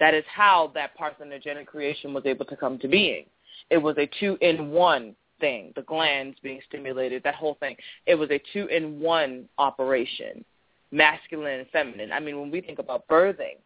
That 0.00 0.14
is 0.14 0.24
how 0.32 0.72
that 0.74 0.98
parthenogenic 0.98 1.66
creation 1.66 2.12
was 2.12 2.26
able 2.26 2.44
to 2.46 2.56
come 2.56 2.78
to 2.80 2.88
being. 2.88 3.26
It 3.70 3.78
was 3.78 3.96
a 3.98 4.10
two-in-one 4.20 5.14
thing, 5.40 5.72
the 5.76 5.82
glands 5.82 6.36
being 6.42 6.60
stimulated, 6.68 7.22
that 7.22 7.34
whole 7.34 7.56
thing. 7.60 7.76
It 8.06 8.14
was 8.14 8.30
a 8.30 8.40
two-in-one 8.52 9.48
operation, 9.58 10.44
masculine 10.90 11.60
and 11.60 11.68
feminine. 11.70 12.12
I 12.12 12.20
mean, 12.20 12.40
when 12.40 12.50
we 12.50 12.60
think 12.60 12.78
about 12.78 13.06
birthing 13.08 13.56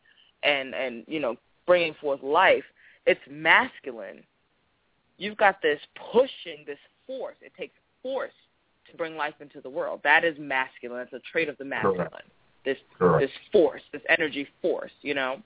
and, 0.43 0.75
and 0.75 1.05
you 1.07 1.21
know, 1.21 1.37
bringing 1.67 1.95
forth 1.95 2.23
life, 2.23 2.65
it's 3.07 3.21
masculine. 3.31 4.23
You've 5.19 5.37
got 5.37 5.63
this 5.63 5.81
pushing, 6.13 6.65
this 6.67 6.79
force. 7.07 7.37
It 7.41 7.53
takes 7.59 7.75
force 8.03 8.33
to 8.91 8.97
bring 8.97 9.17
life 9.17 9.35
into 9.41 9.61
the 9.61 9.71
world. 9.71 10.01
That 10.05 10.25
is 10.25 10.37
masculine. 10.39 11.01
It's 11.01 11.13
a 11.13 11.31
trait 11.31 11.49
of 11.49 11.57
the 11.59 11.65
masculine. 11.65 12.09
This 12.67 12.77
Correct. 12.99 13.23
this 13.23 13.31
force, 13.51 13.83
this 13.93 14.03
energy 14.11 14.47
force, 14.61 14.93
you 15.01 15.15
know 15.15 15.41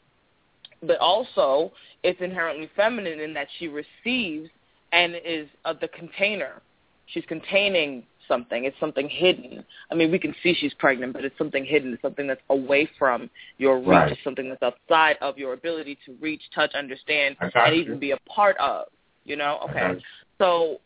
but 0.83 0.99
also 0.99 1.73
it's 2.03 2.21
inherently 2.21 2.71
feminine 2.77 3.21
in 3.21 3.35
that 3.35 3.49
she 3.59 3.69
receives 3.69 4.49
and 4.93 5.15
is 5.25 5.49
uh, 5.65 5.75
the 5.79 5.89
container. 5.89 6.63
She's 7.07 7.25
containing 7.27 8.05
something. 8.27 8.65
It's 8.65 8.79
something 8.79 9.09
hidden. 9.09 9.65
I 9.91 9.95
mean, 9.95 10.11
we 10.11 10.19
can 10.19 10.35
see 10.43 10.55
she's 10.55 10.75
pregnant, 10.75 11.13
but 11.13 11.25
it's 11.25 11.37
something 11.37 11.65
hidden. 11.65 11.93
It's 11.93 12.03
something 12.03 12.27
that's 12.27 12.41
away 12.49 12.89
from 12.99 13.29
your 13.59 13.79
reach. 13.79 13.89
Right. 13.89 14.13
It's 14.13 14.25
something 14.25 14.49
that's 14.49 14.63
outside 14.63 15.17
of 15.21 15.37
your 15.37 15.53
ability 15.53 15.99
to 16.07 16.17
reach, 16.21 16.43
touch, 16.55 16.73
understand, 16.75 17.37
and 17.41 17.75
you. 17.75 17.83
even 17.83 17.99
be 17.99 18.13
a 18.13 18.19
part 18.29 18.57
of. 18.59 18.87
You 19.25 19.37
know? 19.37 19.59
Okay. 19.69 19.95
you. 19.95 20.01
So 20.39 20.79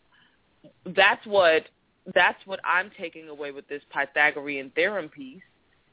that's 0.97 1.25
what 1.27 1.65
that's 2.15 2.39
what 2.45 2.61
I'm 2.65 2.91
taking 2.99 3.29
away 3.29 3.51
with 3.51 3.67
this 3.69 3.83
Pythagorean 3.91 4.71
theorem 4.75 5.09
piece 5.09 5.43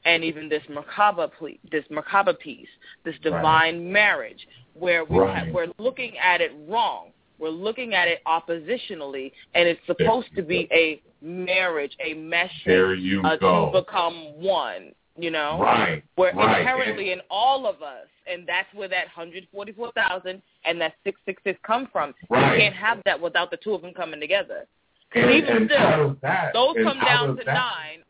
and 0.04 0.24
even 0.24 0.48
this 0.48 0.62
Merkaba 0.68 1.30
ple- 1.38 1.58
this 1.70 1.84
Merkaba 1.90 2.38
piece, 2.38 2.68
this 3.04 3.14
divine 3.22 3.90
marriage, 3.92 4.46
where 4.74 5.04
we 5.04 5.18
Right. 5.18 5.44
have, 5.46 5.54
we're 5.54 5.68
looking 5.78 6.16
at 6.18 6.40
it 6.40 6.52
wrong. 6.68 7.10
We're 7.38 7.48
looking 7.50 7.94
at 7.94 8.06
it 8.08 8.22
oppositionally, 8.26 9.32
and 9.54 9.68
it's 9.68 9.80
supposed 9.86 10.28
to 10.36 10.42
be 10.42 10.68
a 10.72 11.02
marriage, 11.20 11.96
a 12.00 12.14
meshing 12.14 13.24
uh, 13.24 13.36
go. 13.36 13.70
to 13.72 13.80
become 13.80 14.14
one. 14.40 14.92
You 15.18 15.30
know, 15.30 15.58
Right, 15.60 16.02
We're 16.16 16.32
right. 16.32 16.60
inherently 16.60 17.12
in 17.12 17.20
all 17.30 17.66
of 17.66 17.82
us, 17.82 18.06
and 18.26 18.46
that's 18.48 18.72
where 18.72 18.88
that 18.88 19.08
144,000 19.14 20.40
and 20.64 20.80
that 20.80 20.94
666 21.04 21.58
come 21.66 21.86
from. 21.92 22.14
Right. 22.30 22.54
You 22.54 22.60
can't 22.60 22.74
have 22.74 23.02
that 23.04 23.20
without 23.20 23.50
the 23.50 23.58
two 23.58 23.74
of 23.74 23.82
them 23.82 23.92
coming 23.92 24.20
together. 24.20 24.66
And, 25.14 25.30
even 25.30 25.56
and 25.56 25.70
still, 25.70 26.16
that, 26.22 26.54
Those 26.54 26.76
come 26.82 26.98
down 27.00 27.36
to 27.36 27.44
that- 27.44 27.52
nine. 27.52 28.02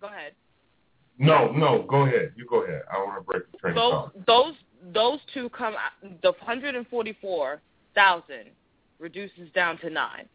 Go 0.00 0.06
ahead. 0.06 0.32
No, 1.18 1.52
no, 1.52 1.82
go 1.88 2.06
ahead. 2.06 2.32
You 2.36 2.46
go 2.46 2.64
ahead. 2.64 2.82
I 2.90 2.94
don't 2.96 3.08
want 3.08 3.20
to 3.20 3.24
break 3.24 3.42
the 3.52 3.58
train 3.58 3.74
those 3.74 4.08
those 4.26 4.54
those 4.92 5.20
two 5.32 5.48
come 5.50 5.76
the 6.22 6.32
144,000 6.32 8.36
reduces 8.98 9.50
down 9.54 9.78
to 9.78 9.88
9. 9.90 10.28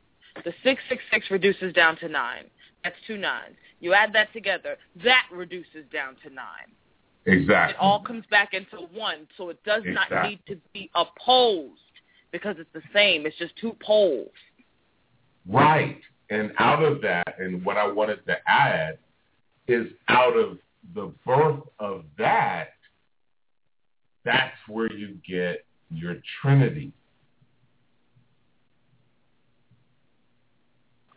The 0.44 0.54
666 0.64 1.32
reduces 1.32 1.74
down 1.74 1.98
to 1.98 2.08
9. 2.08 2.46
That's 2.84 2.96
two 3.08 3.18
nines. 3.18 3.56
You 3.80 3.94
add 3.94 4.14
that 4.14 4.32
together, 4.34 4.78
that 5.04 5.26
reduces 5.32 5.86
down 5.92 6.16
to 6.24 6.30
9. 6.30 6.46
Exactly. 7.26 7.74
It 7.74 7.80
all 7.80 8.02
comes 8.02 8.24
back 8.32 8.54
into 8.54 8.78
one, 8.94 9.28
so 9.36 9.50
it 9.50 9.62
does 9.66 9.84
not 9.86 10.30
need 10.30 10.40
to 10.48 10.56
be 10.74 10.90
opposed 10.96 11.74
because 12.32 12.56
it's 12.60 12.72
the 12.74 12.84
same. 12.94 13.26
It's 13.26 13.36
just 13.38 13.54
two 13.58 13.76
poles. 13.86 14.32
Right. 15.48 16.00
And 16.30 16.54
out 16.60 16.84
of 16.84 17.02
that, 17.02 17.36
and 17.40 17.66
what 17.66 17.78
I 17.78 17.92
wanted 17.92 18.26
to 18.28 18.38
add 18.48 19.00
is 19.68 19.88
out 20.08 20.38
of 20.38 20.60
the 20.94 21.12
birth 21.26 21.64
of 21.80 22.04
that, 22.18 22.74
that's 24.24 24.56
where 24.68 24.92
you 24.92 25.18
get 25.28 25.66
your 25.90 26.18
Trinity. 26.42 26.94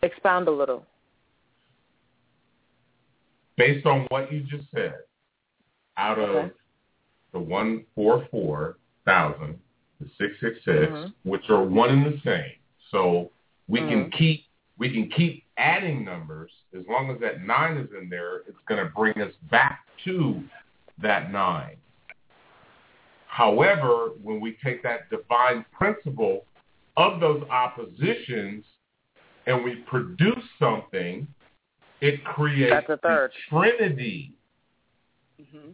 Expound 0.02 0.48
a 0.48 0.50
little. 0.50 0.84
Based 3.56 3.86
on 3.86 4.06
what 4.10 4.32
you 4.32 4.40
just 4.40 4.64
said, 4.74 4.94
out 5.96 6.18
of 6.18 6.50
the 7.32 7.38
144,000, 7.38 9.60
the 10.00 10.08
666, 10.16 10.90
Mhm. 10.90 11.14
which 11.24 11.48
are 11.50 11.62
one 11.62 11.90
and 11.90 12.06
the 12.06 12.18
same. 12.20 12.54
So 12.90 13.30
we 13.68 13.80
can 13.80 14.06
Mhm. 14.06 14.12
keep 14.12 14.46
we 14.80 14.90
can 14.90 15.10
keep 15.10 15.44
adding 15.58 16.04
numbers 16.04 16.50
as 16.74 16.82
long 16.88 17.10
as 17.10 17.20
that 17.20 17.42
nine 17.42 17.76
is 17.76 17.88
in 18.00 18.08
there. 18.08 18.38
It's 18.48 18.56
going 18.66 18.82
to 18.82 18.90
bring 18.90 19.20
us 19.20 19.32
back 19.50 19.80
to 20.06 20.42
that 21.02 21.30
nine. 21.30 21.76
However, 23.26 24.12
when 24.22 24.40
we 24.40 24.56
take 24.64 24.82
that 24.82 25.10
divine 25.10 25.66
principle 25.70 26.46
of 26.96 27.20
those 27.20 27.42
oppositions 27.50 28.64
and 29.46 29.62
we 29.62 29.76
produce 29.86 30.42
something, 30.58 31.28
it 32.00 32.24
creates 32.24 32.70
That's 32.70 32.88
a 32.88 32.96
third. 32.96 33.30
the 33.50 33.58
Trinity. 33.60 34.32
hmm 35.38 35.70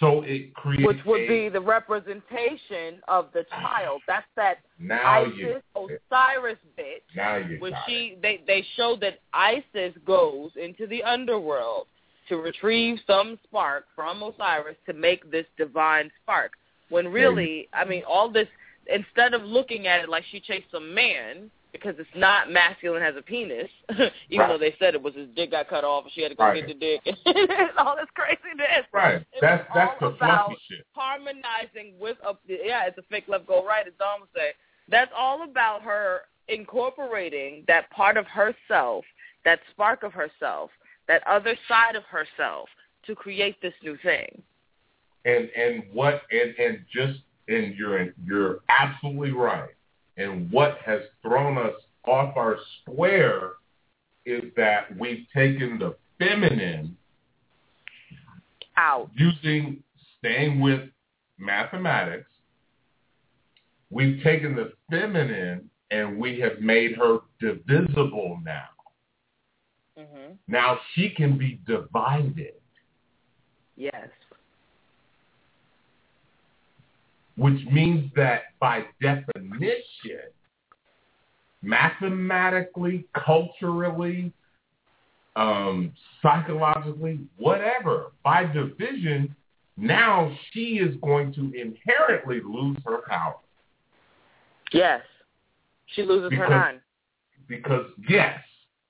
So 0.00 0.22
it 0.22 0.54
creates 0.54 0.86
Which 0.86 1.04
would 1.06 1.22
a- 1.22 1.28
be 1.28 1.48
the 1.48 1.60
representation 1.60 3.02
of 3.08 3.28
the 3.32 3.44
child. 3.50 4.02
That's 4.06 4.26
that 4.36 4.58
now 4.78 5.24
Isis 5.24 5.36
you 5.36 5.60
Osiris 5.74 6.58
bit. 6.76 7.02
now 7.16 7.36
you 7.36 7.58
when 7.58 7.72
she 7.86 8.16
they 8.22 8.40
they 8.46 8.64
show 8.76 8.96
that 9.00 9.18
Isis 9.34 9.94
goes 10.06 10.50
into 10.56 10.86
the 10.86 11.02
underworld 11.02 11.86
to 12.28 12.36
retrieve 12.36 12.98
some 13.06 13.38
spark 13.44 13.86
from 13.96 14.22
Osiris 14.22 14.76
to 14.86 14.92
make 14.92 15.30
this 15.30 15.46
divine 15.56 16.10
spark. 16.22 16.52
When 16.90 17.08
really, 17.08 17.68
I 17.72 17.84
mean, 17.84 18.02
all 18.08 18.30
this 18.30 18.48
instead 18.86 19.34
of 19.34 19.42
looking 19.42 19.86
at 19.86 20.00
it 20.00 20.08
like 20.08 20.24
she 20.30 20.40
chased 20.40 20.72
a 20.74 20.80
man 20.80 21.50
because 21.80 21.98
it's 21.98 22.08
not 22.16 22.50
masculine 22.50 23.02
has 23.02 23.14
a 23.16 23.22
penis, 23.22 23.68
even 23.90 24.10
Right. 24.38 24.48
though 24.48 24.58
they 24.58 24.74
said 24.78 24.94
it 24.94 25.02
was 25.02 25.14
his 25.14 25.28
dick 25.36 25.50
got 25.52 25.68
cut 25.68 25.84
off 25.84 26.04
and 26.04 26.12
she 26.12 26.22
had 26.22 26.30
to 26.30 26.34
go 26.34 26.44
Right. 26.44 26.66
get 26.66 26.68
the 26.68 26.74
dick 26.74 27.00
and 27.26 27.70
all 27.78 27.96
this 27.96 28.06
craziness. 28.14 28.86
Right. 28.92 29.16
It 29.16 29.26
That's 29.40 29.66
that's 29.74 29.90
all 30.02 30.10
the 30.10 30.16
about 30.16 30.46
fluffy 30.48 30.60
shit. 30.68 30.86
harmonizing 30.92 31.94
with 31.98 32.16
a 32.26 32.34
yeah, 32.46 32.86
it's 32.86 32.98
a 32.98 33.02
fake 33.10 33.24
left 33.28 33.46
go 33.46 33.64
right, 33.64 33.86
as 33.86 33.92
would 34.20 34.28
say. 34.34 34.50
That's 34.88 35.10
all 35.16 35.42
about 35.44 35.82
her 35.82 36.22
incorporating 36.48 37.64
that 37.68 37.90
part 37.90 38.16
of 38.16 38.26
herself, 38.26 39.04
that 39.44 39.60
spark 39.70 40.02
of 40.02 40.12
herself, 40.12 40.70
that 41.06 41.22
other 41.26 41.56
side 41.68 41.96
of 41.96 42.04
herself 42.04 42.68
to 43.06 43.14
create 43.14 43.60
this 43.62 43.74
new 43.82 43.96
thing. 44.02 44.42
And 45.24 45.48
and 45.56 45.82
what 45.92 46.22
and 46.30 46.54
and 46.58 46.84
just 46.92 47.20
and 47.48 47.74
you're 47.76 48.12
you're 48.24 48.60
absolutely 48.68 49.32
right. 49.32 49.70
And 50.18 50.50
what 50.50 50.78
has 50.84 51.00
thrown 51.22 51.56
us 51.56 51.74
off 52.06 52.36
our 52.36 52.58
square 52.82 53.52
is 54.26 54.42
that 54.56 54.96
we've 54.98 55.26
taken 55.34 55.78
the 55.78 55.96
feminine 56.18 56.96
out 58.76 59.10
using 59.14 59.82
staying 60.18 60.60
with 60.60 60.80
mathematics. 61.38 62.28
We've 63.90 64.22
taken 64.22 64.54
the 64.54 64.72
feminine 64.90 65.70
and 65.90 66.18
we 66.18 66.38
have 66.40 66.60
made 66.60 66.96
her 66.96 67.20
divisible 67.40 68.38
now. 68.44 68.68
hmm 69.96 70.32
Now 70.48 70.78
she 70.94 71.10
can 71.10 71.38
be 71.38 71.60
divided. 71.66 72.54
Yes. 73.76 74.08
Which 77.38 77.64
means 77.70 78.10
that 78.16 78.42
by 78.58 78.84
definition, 79.00 80.26
mathematically, 81.62 83.06
culturally, 83.14 84.32
um, 85.36 85.92
psychologically, 86.20 87.20
whatever, 87.36 88.06
by 88.24 88.44
division, 88.44 89.34
now 89.76 90.36
she 90.50 90.78
is 90.78 90.96
going 91.00 91.32
to 91.32 91.52
inherently 91.54 92.40
lose 92.44 92.76
her 92.84 93.02
power. 93.08 93.36
Yes. 94.72 95.02
She 95.86 96.02
loses 96.02 96.24
her 96.24 96.30
Because- 96.30 96.50
nine. 96.50 96.80
Because, 97.46 97.86
yes, 98.08 98.42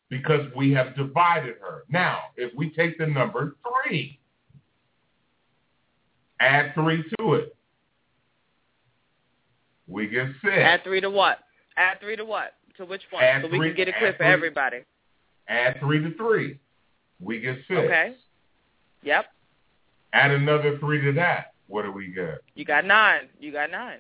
because 0.09 0.51
we 0.57 0.73
have 0.73 0.97
divided 0.97 1.57
her. 1.61 1.85
Now, 1.91 2.31
if 2.37 2.53
we 2.55 2.71
take 2.71 2.97
the 2.97 3.07
number 3.07 3.57
three, 3.85 4.19
add 6.41 6.75
three 6.75 7.05
to 7.19 7.35
it, 7.35 7.55
we 9.89 10.07
get 10.07 10.27
six. 10.43 10.53
Add 10.57 10.85
three 10.85 11.01
to 11.01 11.11
what? 11.11 11.39
Add 11.77 12.01
three 12.01 12.17
to 12.17 12.25
what? 12.25 12.55
To 12.77 12.85
which 12.85 13.03
one? 13.11 13.23
Add 13.25 13.43
so 13.43 13.49
we 13.49 13.59
three- 13.59 13.69
can 13.71 13.77
get 13.77 13.89
it 13.89 13.95
add 13.95 13.99
clear 13.99 14.13
for 14.13 14.19
three. 14.19 14.27
everybody. 14.27 14.79
Add 15.49 15.81
three 15.81 16.03
to 16.03 16.15
three. 16.17 16.59
We 17.21 17.41
get 17.41 17.57
six. 17.67 17.71
Okay. 17.71 18.15
Yep. 19.03 19.25
Add 20.13 20.31
another 20.31 20.79
three 20.79 21.01
to 21.03 21.13
that. 21.13 21.53
What 21.67 21.83
do 21.83 21.93
we 21.93 22.09
get? 22.09 22.39
You 22.55 22.65
got 22.65 22.85
nine. 22.85 23.29
You 23.41 23.53
got 23.53 23.71
nine. 23.71 23.99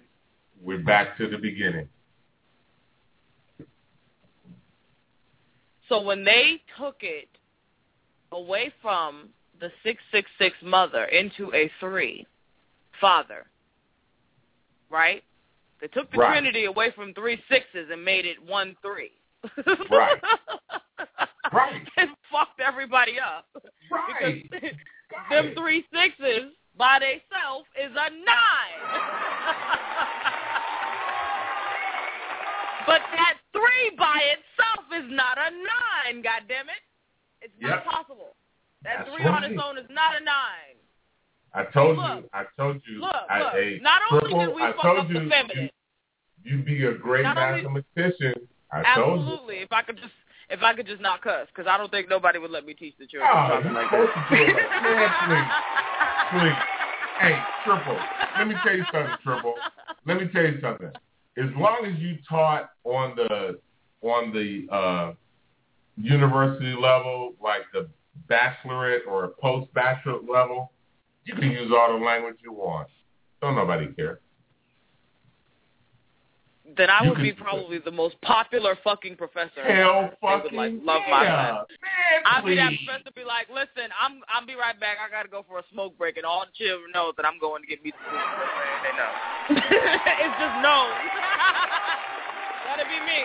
We're 0.62 0.78
back 0.82 1.16
to 1.18 1.28
the 1.28 1.38
beginning. 1.38 1.88
So 5.88 6.02
when 6.02 6.24
they 6.24 6.60
took 6.78 6.96
it 7.00 7.28
away 8.32 8.72
from 8.82 9.30
the 9.60 9.70
666 9.82 10.56
mother 10.62 11.04
into 11.04 11.52
a 11.54 11.70
3 11.80 12.26
father, 13.00 13.46
right? 14.90 15.22
They 15.80 15.86
took 15.88 16.10
the 16.10 16.18
Right. 16.18 16.32
Trinity 16.40 16.64
away 16.64 16.90
from 16.90 17.14
three 17.14 17.40
sixes 17.50 17.88
and 17.90 18.04
made 18.04 18.26
it 18.26 18.42
one 18.42 18.76
3. 18.82 19.10
Right. 19.90 20.20
Right. 21.50 21.80
and 21.96 22.10
fucked 22.30 22.60
everybody 22.60 23.18
up. 23.20 23.46
Right. 23.90 24.44
Because 25.08 25.24
them 25.30 25.54
three 25.56 25.86
sixes 25.90 26.52
by 26.76 26.98
themselves 27.00 27.66
is 27.80 27.90
a 27.92 28.10
9. 28.10 28.18
But 32.88 33.04
that 33.12 33.36
three 33.52 33.92
by 34.00 34.16
itself 34.32 34.88
is 34.96 35.04
not 35.12 35.36
a 35.36 35.52
nine, 35.52 36.22
God 36.24 36.48
damn 36.48 36.72
it. 36.72 36.80
It's 37.42 37.52
not 37.60 37.68
Yep. 37.68 37.84
possible. 37.84 38.32
That 38.82 39.04
That's 39.04 39.10
three 39.12 39.26
on 39.28 39.44
its 39.44 39.60
own 39.60 39.76
is 39.76 39.84
not 39.90 40.16
a 40.16 40.24
nine. 40.24 40.77
I 41.54 41.64
told 41.64 41.96
Look. 41.96 42.22
you. 42.24 42.28
I 42.32 42.44
told 42.56 42.80
you. 42.88 43.00
Look, 43.00 43.12
I, 43.30 43.38
look. 43.42 43.52
hey, 43.54 43.78
not 43.82 44.00
only 44.10 44.46
did 44.46 44.54
we 44.54 44.62
I 44.62 44.72
fuck 44.72 44.82
told 44.82 44.98
up 44.98 45.08
you, 45.08 45.14
the 45.14 45.28
feminine, 45.30 45.70
you, 46.44 46.56
would 46.56 46.64
be 46.66 46.84
a 46.84 46.92
great 46.94 47.22
Not 47.22 47.36
only- 47.38 47.62
mathematician. 47.62 48.34
I 48.70 48.94
told 48.94 49.20
you. 49.20 49.26
absolutely. 49.26 49.56
If 49.58 49.72
I 49.72 49.82
could 49.82 49.96
just, 49.96 50.12
if 50.50 50.62
I 50.62 50.74
could 50.74 50.86
just 50.86 51.00
not 51.00 51.22
cuss, 51.22 51.46
because 51.54 51.66
I 51.68 51.78
don't 51.78 51.90
think 51.90 52.08
nobody 52.08 52.38
would 52.38 52.50
let 52.50 52.66
me 52.66 52.74
teach 52.74 52.94
the 52.98 53.06
children 53.06 53.30
Oh, 53.32 53.48
something 53.54 53.72
like 53.72 53.90
that. 53.90 53.96
to 53.96 54.36
do 54.36 54.42
it 54.44 54.56
like 54.56 54.82
man, 54.82 55.10
please, 56.30 56.50
please. 56.52 56.58
Hey, 57.20 57.38
Triple, 57.64 57.98
let 58.38 58.46
me 58.46 58.54
tell 58.62 58.76
you 58.76 58.84
something, 58.92 59.16
Triple. 59.24 59.54
Let 60.06 60.18
me 60.20 60.28
tell 60.32 60.44
you 60.44 60.60
something. 60.60 60.90
As 61.38 61.50
long 61.56 61.84
as 61.86 61.98
you 61.98 62.16
taught 62.28 62.70
on 62.84 63.16
the 63.16 63.58
on 64.02 64.32
the 64.32 64.66
uh, 64.72 65.12
university 65.96 66.74
level, 66.80 67.34
like 67.42 67.62
the 67.72 67.88
bachelorette 68.30 69.06
or 69.08 69.28
post 69.40 69.72
bachelorette 69.74 70.28
level, 70.28 70.72
you 71.28 71.34
can 71.34 71.50
use 71.50 71.70
all 71.70 71.98
the 71.98 72.04
language 72.04 72.36
you 72.42 72.52
want. 72.52 72.88
Don't 73.42 73.54
nobody 73.54 73.88
care. 73.92 74.20
then 76.76 76.88
I 76.88 77.04
You 77.04 77.10
would 77.10 77.20
be 77.20 77.32
probably 77.32 77.78
the 77.78 77.90
most 77.90 78.20
popular 78.22 78.76
fucking 78.82 79.16
professor. 79.16 79.62
Hell 79.62 80.10
They 80.22 80.28
would 80.28 80.52
like 80.52 80.72
fucking 80.72 80.84
love 80.84 81.02
my 81.10 81.22
yeah. 81.22 81.50
class. 81.50 81.66
Man, 81.68 82.22
I'll 82.24 82.44
be 82.44 82.56
that 82.56 82.72
professor. 82.84 83.12
Be 83.14 83.24
like, 83.24 83.48
listen, 83.52 83.92
I'm 84.00 84.20
I'll 84.32 84.46
be 84.46 84.54
right 84.54 84.78
back. 84.80 84.96
I 85.04 85.10
gotta 85.10 85.28
go 85.28 85.44
for 85.46 85.58
a 85.58 85.62
smoke 85.70 85.98
break, 85.98 86.16
and 86.16 86.24
all 86.24 86.44
the 86.48 86.52
children 86.56 86.90
know 86.92 87.12
that 87.16 87.26
I'm 87.26 87.38
going 87.38 87.62
to 87.62 87.68
get 87.68 87.84
me 87.84 87.92
some 87.92 88.08
food. 88.08 88.20
They 88.82 88.94
know. 88.96 89.12
it's 90.24 90.38
just 90.40 90.56
no. 90.64 90.88
That'd 92.66 92.88
be 92.88 93.00
me. 93.04 93.20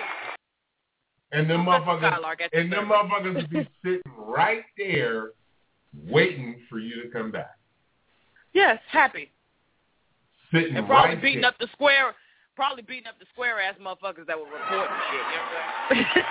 And 1.31 1.49
them 1.49 1.65
motherfuckers, 1.65 2.49
and 2.53 2.71
the 2.71 2.75
them 2.75 2.89
motherfuckers 2.89 3.35
would 3.35 3.49
be 3.49 3.67
sitting 3.81 4.01
right 4.17 4.63
there, 4.77 5.31
waiting 6.07 6.59
for 6.69 6.79
you 6.79 7.01
to 7.01 7.09
come 7.09 7.31
back. 7.31 7.57
Yes, 8.53 8.79
happy. 8.91 9.31
Sitting 10.53 10.75
And 10.75 10.85
probably 10.87 11.15
right 11.15 11.21
beating 11.21 11.41
there. 11.41 11.49
up 11.49 11.57
the 11.59 11.67
square, 11.73 12.13
probably 12.55 12.83
beating 12.83 13.07
up 13.07 13.17
the 13.19 13.25
square 13.33 13.59
ass 13.61 13.75
motherfuckers 13.81 14.27
that 14.27 14.37
were 14.37 14.45
reporting 14.45 14.95
shit. 15.09 15.19
You 15.19 15.37
know 15.37 15.43
what 15.43 15.57
I'm 15.89 15.97
saying? 15.97 16.05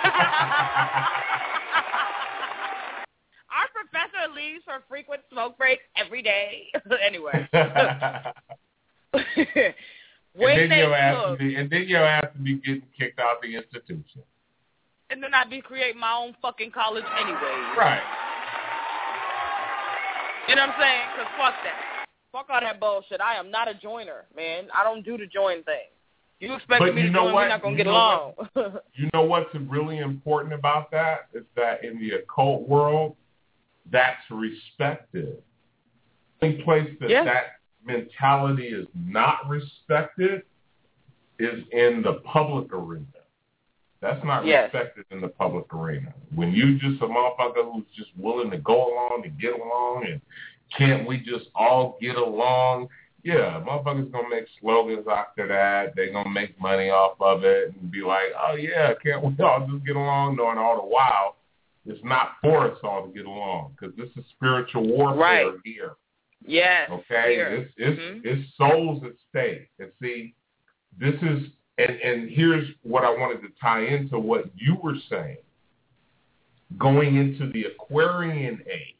Our 3.53 3.69
professor 3.75 4.33
leaves 4.35 4.63
for 4.65 4.81
frequent 4.89 5.23
smoke 5.31 5.59
breaks 5.59 5.83
every 5.97 6.23
day. 6.23 6.69
anyway. 7.05 7.49
when 10.35 10.59
and 10.59 10.61
then 10.61 10.69
they 10.71 10.79
your 10.79 10.95
ass 10.95 11.29
would 11.31 11.39
be, 11.39 11.55
and 11.57 11.69
then 11.71 11.85
your 11.89 12.05
ass 12.05 12.25
would 12.35 12.45
be 12.45 12.55
getting 12.57 12.83
kicked 12.99 13.19
out 13.19 13.43
the 13.43 13.55
institution. 13.57 14.23
and 15.11 15.23
then 15.23 15.35
I'd 15.35 15.51
be 15.51 15.61
creating 15.61 16.01
my 16.01 16.15
own 16.15 16.35
fucking 16.41 16.71
college 16.71 17.05
anyway. 17.21 17.57
Right. 17.77 18.01
You 20.49 20.57
know 20.57 20.63
what 20.67 20.75
I'm 20.75 20.81
saying? 20.81 21.03
Because 21.13 21.31
fuck 21.37 21.55
that. 21.65 21.77
Fuck 22.33 22.47
all 22.49 22.61
that 22.61 22.81
bullshit. 22.81 23.21
I 23.21 23.35
am 23.37 23.51
not 23.51 23.69
a 23.69 23.75
joiner, 23.75 24.25
man. 24.35 24.69
I 24.75 24.83
don't 24.85 25.05
do 25.05 25.19
the 25.19 25.27
join 25.27 25.63
thing. 25.65 25.89
You 26.41 26.55
expect 26.55 26.83
me 26.83 27.03
you 27.03 27.07
to 27.07 27.13
know 27.13 27.25
join, 27.27 27.35
what? 27.35 27.43
we're 27.43 27.49
not 27.49 27.63
going 27.63 27.77
to 27.77 27.85
get 27.85 27.87
along. 27.87 28.33
You 28.95 29.09
know 29.15 29.23
what's 29.23 29.55
really 29.55 29.99
important 29.99 30.55
about 30.55 30.91
that 30.91 31.29
is 31.35 31.45
that 31.57 31.85
in 31.85 32.01
the 32.01 32.13
occult 32.17 32.69
world, 32.69 33.15
that's 33.91 34.21
respected. 34.31 35.37
The 36.41 36.47
only 36.47 36.63
place 36.63 36.89
that 37.01 37.11
Yeah. 37.11 37.25
that 37.25 37.45
mentality 37.85 38.69
is 38.69 38.87
not 38.95 39.49
respected 39.49 40.43
is 41.39 41.65
in 41.73 42.03
the 42.03 42.15
public 42.25 42.73
arena. 42.73 43.05
That's 44.01 44.23
not 44.25 44.45
Yes. 44.45 44.73
respected 44.73 45.05
in 45.11 45.21
the 45.21 45.29
public 45.29 45.73
arena. 45.73 46.13
When 46.35 46.51
you 46.53 46.79
just 46.79 47.01
a 47.03 47.07
motherfucker 47.07 47.73
who's 47.73 47.87
just 47.97 48.11
willing 48.17 48.51
to 48.51 48.59
go 48.59 48.93
along 48.93 49.23
and 49.25 49.39
get 49.39 49.53
along 49.59 50.07
and 50.07 50.21
can't 50.77 51.07
we 51.07 51.19
just 51.19 51.47
all 51.55 51.99
get 52.01 52.17
along? 52.17 52.89
Yeah, 53.25 53.63
motherfuckers 53.67 54.11
gonna 54.11 54.29
make 54.29 54.47
slogans 54.61 55.07
after 55.11 55.47
that. 55.47 55.95
They 55.95 56.11
gonna 56.11 56.29
make 56.31 56.61
money 56.61 56.91
off 56.91 57.21
of 57.21 57.45
it 57.45 57.73
and 57.81 57.91
be 57.91 58.03
like, 58.03 58.33
oh 58.41 58.57
yeah, 58.57 58.95
can't 59.03 59.23
we 59.23 59.35
all 59.45 59.67
just 59.71 59.87
get 59.87 59.95
along? 59.97 60.37
Knowing 60.37 60.59
all 60.59 60.77
the 60.77 60.87
while, 60.89 61.37
it's 61.87 62.03
not 62.05 62.33
for 62.43 62.71
us 62.71 62.79
all 62.83 63.07
to 63.07 63.13
get 63.13 63.27
along 63.27 63.77
because 63.79 63.95
this 63.97 64.09
is 64.17 64.25
spiritual 64.31 64.83
warfare 64.89 65.19
Right. 65.21 65.53
here. 65.65 65.93
yes. 66.45 66.91
Okay, 66.91 67.35
here. 67.37 67.49
it's 67.49 67.73
it's 67.77 68.01
Mhm. 68.01 68.21
it's 68.25 68.55
souls 68.57 69.05
at 69.05 69.13
stake. 69.29 69.69
And 69.79 69.93
see, 70.01 70.35
this 70.99 71.15
is 71.23 71.49
and 71.79 71.91
and 72.01 72.29
here's 72.29 72.69
what 72.83 73.05
I 73.05 73.11
wanted 73.11 73.43
to 73.43 73.49
tie 73.61 73.83
into 73.85 74.19
what 74.19 74.47
you 74.57 74.75
were 74.83 74.97
saying. 75.09 75.39
Going 76.79 77.17
into 77.17 77.49
the 77.53 77.67
Aquarian 77.67 78.63
age, 78.67 78.97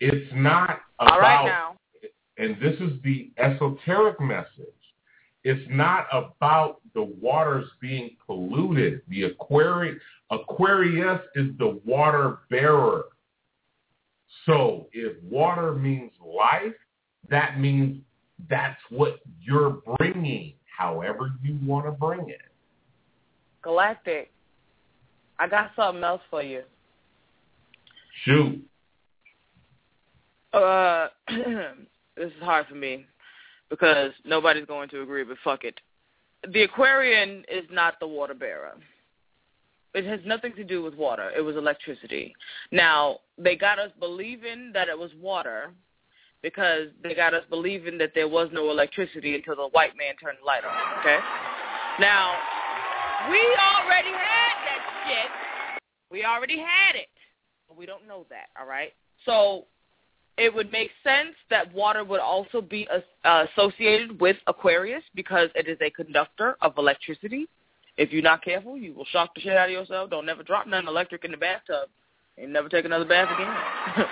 it's 0.00 0.30
not 0.34 0.80
about 0.98 1.12
All 1.12 1.20
right 1.20 1.44
now. 1.44 1.76
and 2.38 2.56
this 2.60 2.74
is 2.80 3.00
the 3.02 3.30
esoteric 3.38 4.20
message. 4.20 4.66
It's 5.44 5.64
not 5.70 6.06
about 6.12 6.80
the 6.94 7.04
waters 7.04 7.66
being 7.80 8.16
polluted. 8.26 9.02
The 9.08 9.24
Aquarius, 9.24 10.00
Aquarius 10.30 11.20
is 11.36 11.56
the 11.58 11.80
water 11.84 12.38
bearer. 12.50 13.04
So 14.44 14.88
if 14.92 15.22
water 15.22 15.72
means 15.74 16.10
life, 16.20 16.74
that 17.30 17.60
means 17.60 18.02
that's 18.50 18.80
what 18.90 19.20
you're 19.40 19.78
bringing, 19.96 20.54
however 20.76 21.30
you 21.42 21.58
want 21.64 21.86
to 21.86 21.92
bring 21.92 22.28
it. 22.28 22.40
Galactic. 23.62 24.30
I 25.38 25.48
got 25.48 25.70
something 25.76 26.02
else 26.02 26.22
for 26.30 26.42
you. 26.42 26.62
Shoot. 28.24 28.62
Uh, 30.56 31.08
this 32.16 32.28
is 32.28 32.42
hard 32.42 32.66
for 32.66 32.76
me 32.76 33.04
because 33.68 34.12
nobody's 34.24 34.64
going 34.64 34.88
to 34.88 35.02
agree, 35.02 35.22
but 35.22 35.36
fuck 35.44 35.64
it. 35.64 35.78
The 36.50 36.62
Aquarian 36.62 37.44
is 37.52 37.64
not 37.70 38.00
the 38.00 38.06
water 38.06 38.34
bearer. 38.34 38.72
It 39.92 40.06
has 40.06 40.20
nothing 40.24 40.54
to 40.56 40.64
do 40.64 40.82
with 40.82 40.94
water. 40.94 41.30
It 41.36 41.40
was 41.42 41.56
electricity. 41.56 42.34
Now, 42.72 43.18
they 43.36 43.56
got 43.56 43.78
us 43.78 43.90
believing 43.98 44.70
that 44.72 44.88
it 44.88 44.98
was 44.98 45.10
water 45.20 45.72
because 46.42 46.88
they 47.02 47.14
got 47.14 47.34
us 47.34 47.44
believing 47.50 47.98
that 47.98 48.12
there 48.14 48.28
was 48.28 48.48
no 48.52 48.70
electricity 48.70 49.34
until 49.34 49.56
the 49.56 49.68
white 49.72 49.96
man 49.96 50.14
turned 50.22 50.38
the 50.40 50.46
light 50.46 50.64
on, 50.64 51.00
okay? 51.00 51.18
Now, 51.98 52.34
we 53.30 53.38
already 53.38 54.10
had 54.10 54.54
that 54.64 55.04
shit. 55.06 55.80
We 56.10 56.24
already 56.24 56.58
had 56.58 56.94
it. 56.94 57.08
But 57.68 57.76
we 57.76 57.84
don't 57.84 58.06
know 58.06 58.26
that, 58.30 58.46
all 58.58 58.66
right? 58.66 58.92
So 59.24 59.64
it 60.38 60.54
would 60.54 60.70
make 60.70 60.90
sense 61.02 61.34
that 61.50 61.72
water 61.72 62.04
would 62.04 62.20
also 62.20 62.60
be 62.60 62.86
uh, 63.24 63.46
associated 63.50 64.20
with 64.20 64.36
Aquarius 64.46 65.02
because 65.14 65.48
it 65.54 65.68
is 65.68 65.78
a 65.80 65.90
conductor 65.90 66.56
of 66.60 66.76
electricity. 66.76 67.46
If 67.96 68.12
you're 68.12 68.22
not 68.22 68.44
careful, 68.44 68.76
you 68.76 68.92
will 68.92 69.06
shock 69.06 69.34
the 69.34 69.40
shit 69.40 69.56
out 69.56 69.68
of 69.68 69.72
yourself. 69.72 70.10
Don't 70.10 70.26
never 70.26 70.42
drop 70.42 70.66
nothing 70.66 70.88
electric 70.88 71.24
in 71.24 71.30
the 71.30 71.38
bathtub 71.38 71.88
and 72.36 72.52
never 72.52 72.68
take 72.68 72.84
another 72.84 73.06
bath 73.06 73.30
again. 73.34 73.54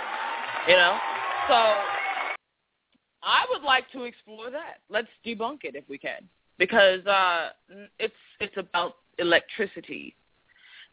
you 0.68 0.75
know? 0.75 0.99
So 1.49 1.55
I 3.22 3.45
would 3.51 3.62
like 3.62 3.91
to 3.93 4.05
explore 4.05 4.51
that. 4.51 4.79
Let's 4.89 5.09
debunk 5.27 5.64
it 5.64 5.75
if 5.75 5.85
we 5.89 5.99
can. 5.99 6.29
Because 6.59 7.05
uh 7.07 7.51
it's 7.99 8.14
it's 8.41 8.57
about 8.57 8.95
electricity. 9.18 10.14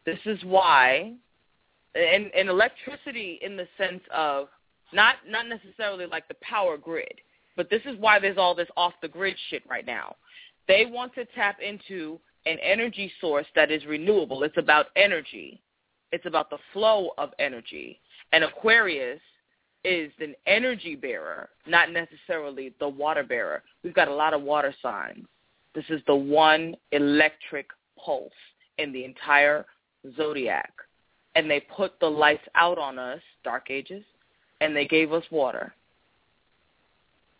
This 0.04 0.18
is 0.26 0.42
why 0.44 1.14
and, 1.94 2.30
and 2.34 2.48
electricity 2.48 3.38
in 3.42 3.56
the 3.56 3.68
sense 3.78 4.02
of 4.14 4.48
not 4.92 5.16
not 5.28 5.46
necessarily 5.48 6.06
like 6.06 6.28
the 6.28 6.36
power 6.42 6.76
grid, 6.76 7.20
but 7.56 7.70
this 7.70 7.82
is 7.84 7.96
why 7.98 8.18
there's 8.18 8.38
all 8.38 8.54
this 8.54 8.68
off 8.76 8.94
the 9.02 9.08
grid 9.08 9.36
shit 9.50 9.62
right 9.68 9.86
now. 9.86 10.16
They 10.68 10.86
want 10.86 11.14
to 11.14 11.24
tap 11.26 11.58
into 11.60 12.20
an 12.46 12.58
energy 12.62 13.12
source 13.20 13.46
that 13.54 13.70
is 13.70 13.84
renewable. 13.86 14.42
It's 14.42 14.56
about 14.56 14.86
energy. 14.96 15.60
It's 16.12 16.26
about 16.26 16.50
the 16.50 16.58
flow 16.72 17.10
of 17.18 17.30
energy. 17.38 18.00
And 18.32 18.44
Aquarius 18.44 19.20
is 19.84 20.12
an 20.20 20.34
energy 20.46 20.94
bearer, 20.94 21.48
not 21.66 21.90
necessarily 21.90 22.74
the 22.78 22.88
water 22.88 23.22
bearer. 23.22 23.62
We've 23.82 23.94
got 23.94 24.08
a 24.08 24.14
lot 24.14 24.34
of 24.34 24.42
water 24.42 24.74
signs. 24.82 25.26
This 25.74 25.84
is 25.88 26.00
the 26.06 26.14
one 26.14 26.76
electric 26.92 27.68
pulse 27.98 28.32
in 28.78 28.92
the 28.92 29.04
entire 29.04 29.66
zodiac. 30.16 30.72
And 31.34 31.50
they 31.50 31.60
put 31.60 31.98
the 31.98 32.10
lights 32.10 32.46
out 32.54 32.78
on 32.78 32.98
us, 32.98 33.20
dark 33.42 33.70
ages, 33.70 34.04
and 34.62 34.76
they 34.76 34.86
gave 34.86 35.12
us 35.12 35.24
water. 35.30 35.74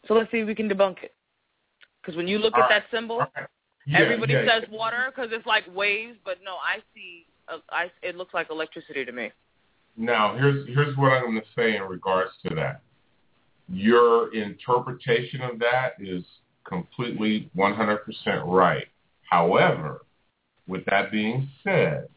So 0.09 0.15
let's 0.15 0.31
see 0.31 0.39
if 0.39 0.47
we 0.47 0.55
can 0.55 0.69
debunk 0.69 1.03
it. 1.03 1.15
Because 2.01 2.17
when 2.17 2.27
you 2.27 2.39
look 2.39 2.55
All 2.55 2.63
at 2.63 2.71
right. 2.71 2.83
that 2.83 2.97
symbol, 2.97 3.19
right. 3.19 3.49
Yeah, 3.87 4.01
everybody 4.01 4.33
yeah. 4.33 4.47
says 4.47 4.69
water 4.71 5.13
because 5.15 5.31
it's 5.33 5.47
like 5.47 5.65
waves, 5.75 6.17
but 6.25 6.39
no, 6.45 6.53
I 6.53 6.79
see, 6.95 7.27
uh, 7.49 7.59
I, 7.71 7.91
it 8.03 8.17
looks 8.17 8.35
like 8.35 8.49
electricity 8.51 9.05
to 9.05 9.13
me. 9.13 9.31
Now, 9.97 10.37
here's 10.37 10.67
here's 10.69 10.97
what 10.97 11.13
I'm 11.13 11.25
going 11.25 11.41
to 11.41 11.47
say 11.55 11.77
in 11.77 11.83
regards 11.83 12.31
to 12.47 12.55
that. 12.55 12.81
Your 13.69 14.33
interpretation 14.35 15.41
of 15.43 15.59
that 15.59 15.95
is 16.01 16.25
completely 16.65 17.51
100% 17.57 17.99
right. 18.47 18.87
However, 19.29 20.03
with 20.67 20.85
that 20.87 21.11
being 21.11 21.49
said, 21.65 22.09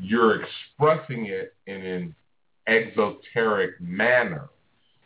you're 0.00 0.42
expressing 0.42 1.26
it 1.26 1.54
in 1.66 1.84
an 1.84 2.14
exoteric 2.66 3.80
manner. 3.80 4.48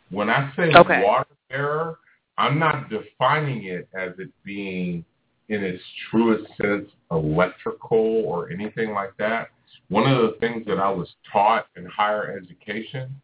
When 0.09 0.29
I 0.29 0.53
say 0.55 0.73
Okay. 0.73 1.03
water 1.03 1.35
bearer, 1.49 1.99
I'm 2.37 2.59
not 2.59 2.89
defining 2.89 3.65
it 3.65 3.89
as 3.93 4.17
it 4.19 4.29
being 4.43 5.03
in 5.49 5.63
its 5.63 5.83
truest 6.09 6.45
sense 6.57 6.89
electrical 7.11 8.23
or 8.25 8.49
anything 8.51 8.91
like 8.91 9.15
that. 9.17 9.49
One 9.89 10.11
of 10.11 10.21
the 10.21 10.37
things 10.39 10.65
that 10.67 10.79
I 10.79 10.89
was 10.89 11.15
taught 11.31 11.67
in 11.75 11.85
higher 11.85 12.37
education 12.37 13.19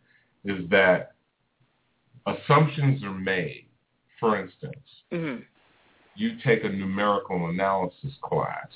is 0.45 0.67
that 0.69 1.13
assumptions 2.25 3.03
are 3.03 3.13
made. 3.13 3.67
For 4.19 4.39
instance, 4.41 5.03
hmm 5.11 5.37
you 6.15 6.37
take 6.45 6.63
a 6.63 6.69
numerical 6.69 7.49
analysis 7.49 8.13
class 8.21 8.67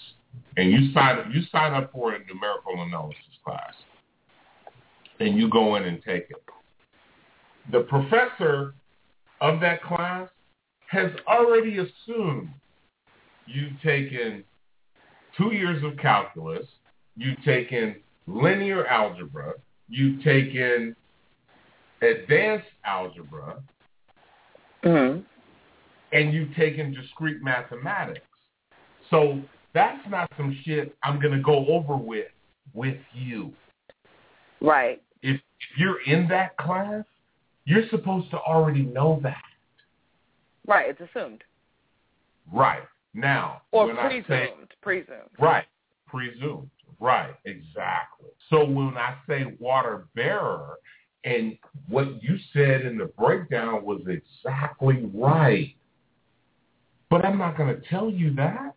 and 0.57 0.71
you 0.71 0.91
sign 0.91 1.31
you 1.31 1.43
sign 1.51 1.73
up 1.73 1.91
for 1.91 2.13
a 2.13 2.19
numerical 2.25 2.81
analysis 2.81 3.37
class 3.45 3.73
and 5.19 5.37
you 5.37 5.49
go 5.49 5.75
in 5.75 5.83
and 5.83 6.01
take 6.03 6.27
it. 6.29 6.43
The 7.71 7.81
professor 7.81 8.73
of 9.41 9.59
that 9.61 9.83
class 9.83 10.29
has 10.89 11.11
already 11.27 11.77
assumed 11.79 12.49
you've 13.45 13.79
taken 13.83 14.43
two 15.37 15.53
years 15.53 15.83
of 15.83 15.97
calculus, 15.97 16.65
you've 17.15 17.41
taken 17.43 17.95
linear 18.25 18.85
algebra, 18.87 19.53
you've 19.89 20.23
taken 20.23 20.95
advanced 22.01 22.67
algebra, 22.85 23.61
Mm-hmm. 24.83 25.21
and 26.13 26.33
you've 26.33 26.55
taken 26.55 26.93
discrete 26.93 27.41
mathematics. 27.41 28.21
So 29.09 29.41
that's 29.73 30.07
not 30.07 30.31
some 30.37 30.55
shit 30.63 30.95
I'm 31.03 31.19
going 31.19 31.35
to 31.35 31.41
go 31.41 31.65
over 31.67 31.97
with 31.97 32.27
with 32.73 32.97
you. 33.13 33.51
Right. 34.61 35.01
If, 35.59 35.79
you're 35.79 36.01
in 36.03 36.27
that 36.29 36.57
class, 36.57 37.03
you're 37.65 37.87
supposed 37.89 38.29
to 38.31 38.37
already 38.37 38.83
know 38.83 39.19
that. 39.23 39.41
Right. 40.65 40.89
It's 40.89 41.01
assumed. 41.01 41.43
Right. 42.51 42.83
Now, 43.13 43.61
Or 43.71 43.87
when 43.87 43.97
I 43.97 44.07
presumed. 44.07 44.25
say 44.27 44.49
presumed. 44.81 45.29
Right. 45.39 45.65
Presumed. 46.07 46.69
Right. 46.99 47.33
Exactly. 47.45 48.29
So 48.49 48.65
when 48.65 48.97
I 48.97 49.15
say 49.27 49.55
water 49.59 50.07
bearer, 50.15 50.77
and 51.23 51.57
what 51.89 52.23
you 52.23 52.37
said 52.53 52.81
in 52.85 52.97
the 52.97 53.05
breakdown 53.17 53.83
was 53.83 54.01
exactly 54.07 55.09
right. 55.13 55.75
But 57.09 57.25
I'm 57.25 57.37
not 57.37 57.57
going 57.57 57.75
to 57.75 57.81
tell 57.89 58.09
you 58.09 58.33
that. 58.35 58.75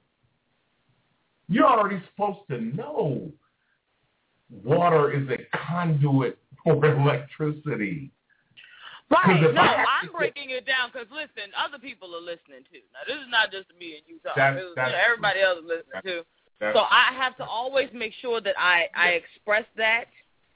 You're 1.48 1.66
already 1.66 2.02
supposed 2.10 2.40
to 2.48 2.60
know 2.60 3.30
water 4.50 5.12
is 5.12 5.28
a 5.28 5.56
conduit 5.56 6.38
for 6.64 6.84
electricity. 6.84 8.10
Right. 9.10 9.40
No, 9.42 9.60
I 9.62 10.06
to- 10.06 10.12
breaking 10.12 10.50
it 10.50 10.66
down 10.66 10.90
because 10.92 11.08
listen, 11.10 11.50
other 11.58 11.78
people 11.78 12.14
are 12.14 12.20
listening 12.20 12.62
too. 12.70 12.78
Now 12.94 13.00
this 13.06 13.16
is 13.20 13.28
not 13.28 13.50
just 13.50 13.66
me 13.78 13.96
and 13.98 14.04
you 14.06 14.18
talking. 14.22 14.58
Is- 14.62 14.74
that's 14.76 14.94
everybody 15.04 15.40
else 15.40 15.58
is 15.58 15.64
listening 15.66 16.02
too. 16.04 16.22
So 16.60 16.80
I 16.90 17.12
have 17.16 17.36
to 17.38 17.44
always 17.44 17.88
make 17.92 18.12
sure 18.20 18.40
that 18.40 18.54
I 18.58 18.86
I 18.94 19.08
express 19.18 19.64
that 19.76 20.04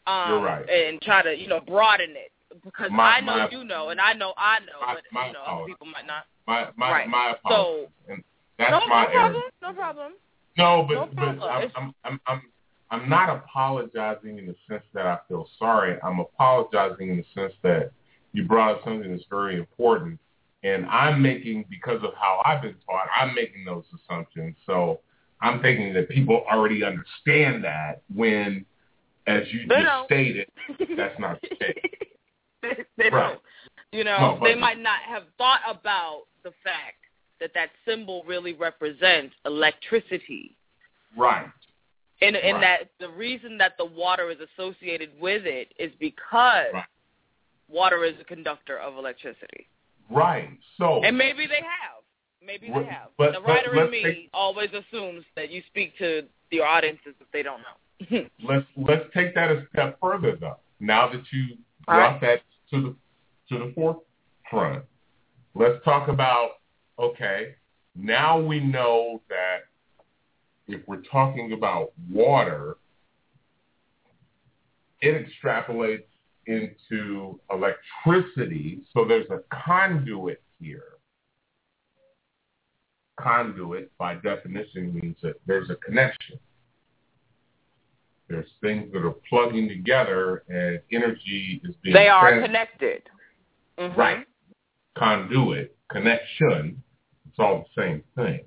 um 0.06 0.42
right. 0.44 0.68
and 0.68 1.00
try 1.02 1.22
to 1.22 1.34
you 1.36 1.48
know 1.48 1.60
broaden 1.60 2.10
it 2.10 2.30
because 2.62 2.90
My- 2.92 3.16
I 3.16 3.20
know 3.20 3.36
my- 3.38 3.48
you 3.50 3.64
know 3.64 3.88
and 3.88 4.00
I 4.00 4.12
know 4.12 4.34
I 4.38 4.60
know, 4.60 4.86
My- 4.86 4.94
but 4.94 5.02
my 5.10 5.26
you 5.28 5.32
know 5.32 5.42
other 5.42 5.64
people 5.66 5.86
might 5.88 6.06
not. 6.06 6.24
My 6.46 6.68
my 6.76 6.90
Right. 6.92 7.08
my 7.08 7.30
apologies. 7.32 7.88
and 8.08 8.22
that's 8.58 8.70
no, 8.70 8.86
my 8.86 9.04
no 9.04 9.10
error. 9.10 9.12
problem. 9.12 9.42
No 9.62 9.72
problem. 9.72 10.12
No, 10.56 10.82
but 10.86 10.94
No 10.94 11.32
but. 11.40 11.50
I'm, 11.50 11.72
I'm 11.74 11.94
I'm 12.04 12.20
I'm 12.28 12.42
I'm 12.90 13.08
not 13.08 13.28
apologizing 13.30 14.38
in 14.38 14.46
the 14.46 14.54
sense 14.68 14.84
that 14.92 15.06
I 15.06 15.18
feel 15.28 15.48
sorry. 15.58 15.98
I'm 16.02 16.18
apologizing 16.20 17.10
in 17.10 17.16
the 17.18 17.24
sense 17.34 17.52
that 17.62 17.90
you 18.32 18.44
brought 18.44 18.76
up 18.76 18.84
something 18.84 19.10
that's 19.10 19.24
very 19.30 19.56
important, 19.58 20.18
and 20.62 20.86
I'm 20.86 21.20
making 21.22 21.64
because 21.70 22.02
of 22.02 22.12
how 22.14 22.42
I've 22.44 22.62
been 22.62 22.76
taught. 22.86 23.06
I'm 23.18 23.34
making 23.34 23.64
those 23.64 23.84
assumptions. 23.94 24.56
So 24.66 25.00
I'm 25.40 25.60
thinking 25.60 25.92
that 25.94 26.08
people 26.08 26.44
already 26.50 26.84
understand 26.84 27.64
that 27.64 28.02
when, 28.14 28.64
as 29.26 29.42
you 29.52 29.66
They 29.68 29.76
just 29.76 29.86
don't. 29.86 30.06
stated, 30.06 30.48
that's 30.96 31.18
not 31.18 31.40
the 31.42 31.48
case. 31.56 31.74
they, 32.62 32.84
they 32.96 33.10
Right. 33.10 33.30
don't. 33.32 33.40
You 33.92 34.04
know, 34.04 34.38
No, 34.38 34.40
they 34.42 34.54
might 34.56 34.78
not 34.80 35.00
have 35.06 35.24
thought 35.38 35.60
about 35.68 36.24
the 36.42 36.50
fact 36.64 36.96
that 37.40 37.52
that 37.54 37.70
symbol 37.86 38.24
really 38.26 38.52
represents 38.52 39.34
electricity. 39.44 40.56
Right. 41.16 41.46
And 42.26 42.36
and 42.36 42.62
that 42.62 42.90
the 43.00 43.08
reason 43.10 43.58
that 43.58 43.76
the 43.78 43.84
water 43.84 44.30
is 44.30 44.38
associated 44.40 45.10
with 45.20 45.46
it 45.46 45.72
is 45.78 45.92
because 45.98 46.72
Right. 46.72 46.84
water 47.68 48.04
is 48.04 48.14
a 48.20 48.24
conductor 48.24 48.78
of 48.78 48.96
electricity. 48.96 49.68
Right. 50.10 50.50
So 50.78 51.02
And 51.02 51.16
maybe 51.16 51.46
they 51.46 51.62
have. 51.62 52.02
Maybe 52.44 52.66
they 52.68 52.84
have. 52.84 53.08
but- 53.16 53.32
the 53.32 53.40
but 53.40 53.48
writer 53.48 53.84
in 53.84 53.90
me 53.90 54.02
take- 54.02 54.30
always 54.34 54.70
assumes 54.72 55.24
that 55.34 55.50
you 55.50 55.62
speak 55.62 55.96
to 55.98 56.28
your 56.50 56.66
audiences 56.66 57.14
if 57.20 57.30
they 57.32 57.42
don't 57.42 57.62
know. 57.62 58.28
let's 58.44 58.66
let's 58.76 59.04
take 59.14 59.34
that 59.34 59.50
a 59.50 59.66
step 59.72 59.98
further 60.00 60.36
though. 60.36 60.58
Now 60.80 61.08
that 61.08 61.22
you 61.32 61.56
brought 61.86 62.12
right. 62.12 62.20
that 62.20 62.42
to 62.70 62.80
the 62.82 62.96
to 63.56 63.58
the 63.66 63.72
forefront, 63.74 64.84
let's 65.54 65.82
talk 65.84 66.08
about 66.08 66.60
okay. 66.98 67.54
Now 67.96 68.40
we 68.40 68.60
know 68.60 69.22
that 69.28 69.64
if 70.66 70.80
we're 70.86 71.02
talking 71.02 71.52
about 71.52 71.92
water, 72.10 72.76
it 75.00 75.26
extrapolates 75.26 76.04
into 76.46 77.38
electricity. 77.50 78.82
So 78.92 79.04
there's 79.04 79.28
a 79.30 79.40
conduit 79.64 80.42
here. 80.60 80.84
Conduit, 83.18 83.96
by 83.98 84.16
definition, 84.16 84.94
means 84.94 85.16
that 85.22 85.34
there's 85.46 85.70
a 85.70 85.76
connection. 85.76 86.38
There's 88.28 88.48
things 88.60 88.90
that 88.92 89.04
are 89.04 89.14
plugging 89.28 89.68
together 89.68 90.44
and 90.48 90.80
energy 90.90 91.60
is 91.62 91.76
being 91.82 91.94
they 91.94 92.08
are 92.08 92.30
trans- 92.30 92.46
connected. 92.46 93.02
Mhm. 93.78 93.96
Right. 93.96 94.26
Conduit, 94.96 95.76
connection, 95.88 96.82
it's 97.28 97.38
all 97.38 97.68
the 97.74 97.82
same 97.82 98.02
thing. 98.16 98.44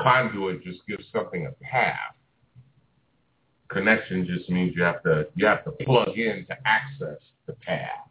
Conduit 0.00 0.62
just 0.62 0.86
gives 0.86 1.04
something 1.12 1.46
a 1.46 1.64
path. 1.64 2.14
Connection 3.68 4.26
just 4.26 4.50
means 4.50 4.74
you 4.74 4.82
have 4.82 5.02
to 5.04 5.28
you 5.36 5.46
have 5.46 5.64
to 5.64 5.70
plug 5.84 6.18
in 6.18 6.44
to 6.48 6.56
access 6.66 7.18
the 7.46 7.52
path. 7.52 8.08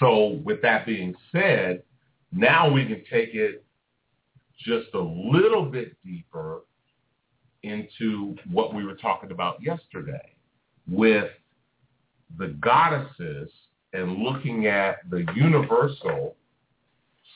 So 0.00 0.40
with 0.44 0.62
that 0.62 0.86
being 0.86 1.14
said, 1.30 1.82
now 2.32 2.70
we 2.70 2.86
can 2.86 3.02
take 3.10 3.34
it 3.34 3.64
just 4.58 4.88
a 4.94 5.00
little 5.00 5.64
bit 5.64 5.96
deeper 6.04 6.62
into 7.62 8.34
what 8.50 8.74
we 8.74 8.84
were 8.84 8.94
talking 8.94 9.30
about 9.30 9.62
yesterday 9.62 10.34
with 10.88 11.30
the 12.38 12.48
goddesses 12.60 13.50
and 13.92 14.18
looking 14.18 14.66
at 14.66 14.98
the 15.10 15.24
universal 15.34 16.36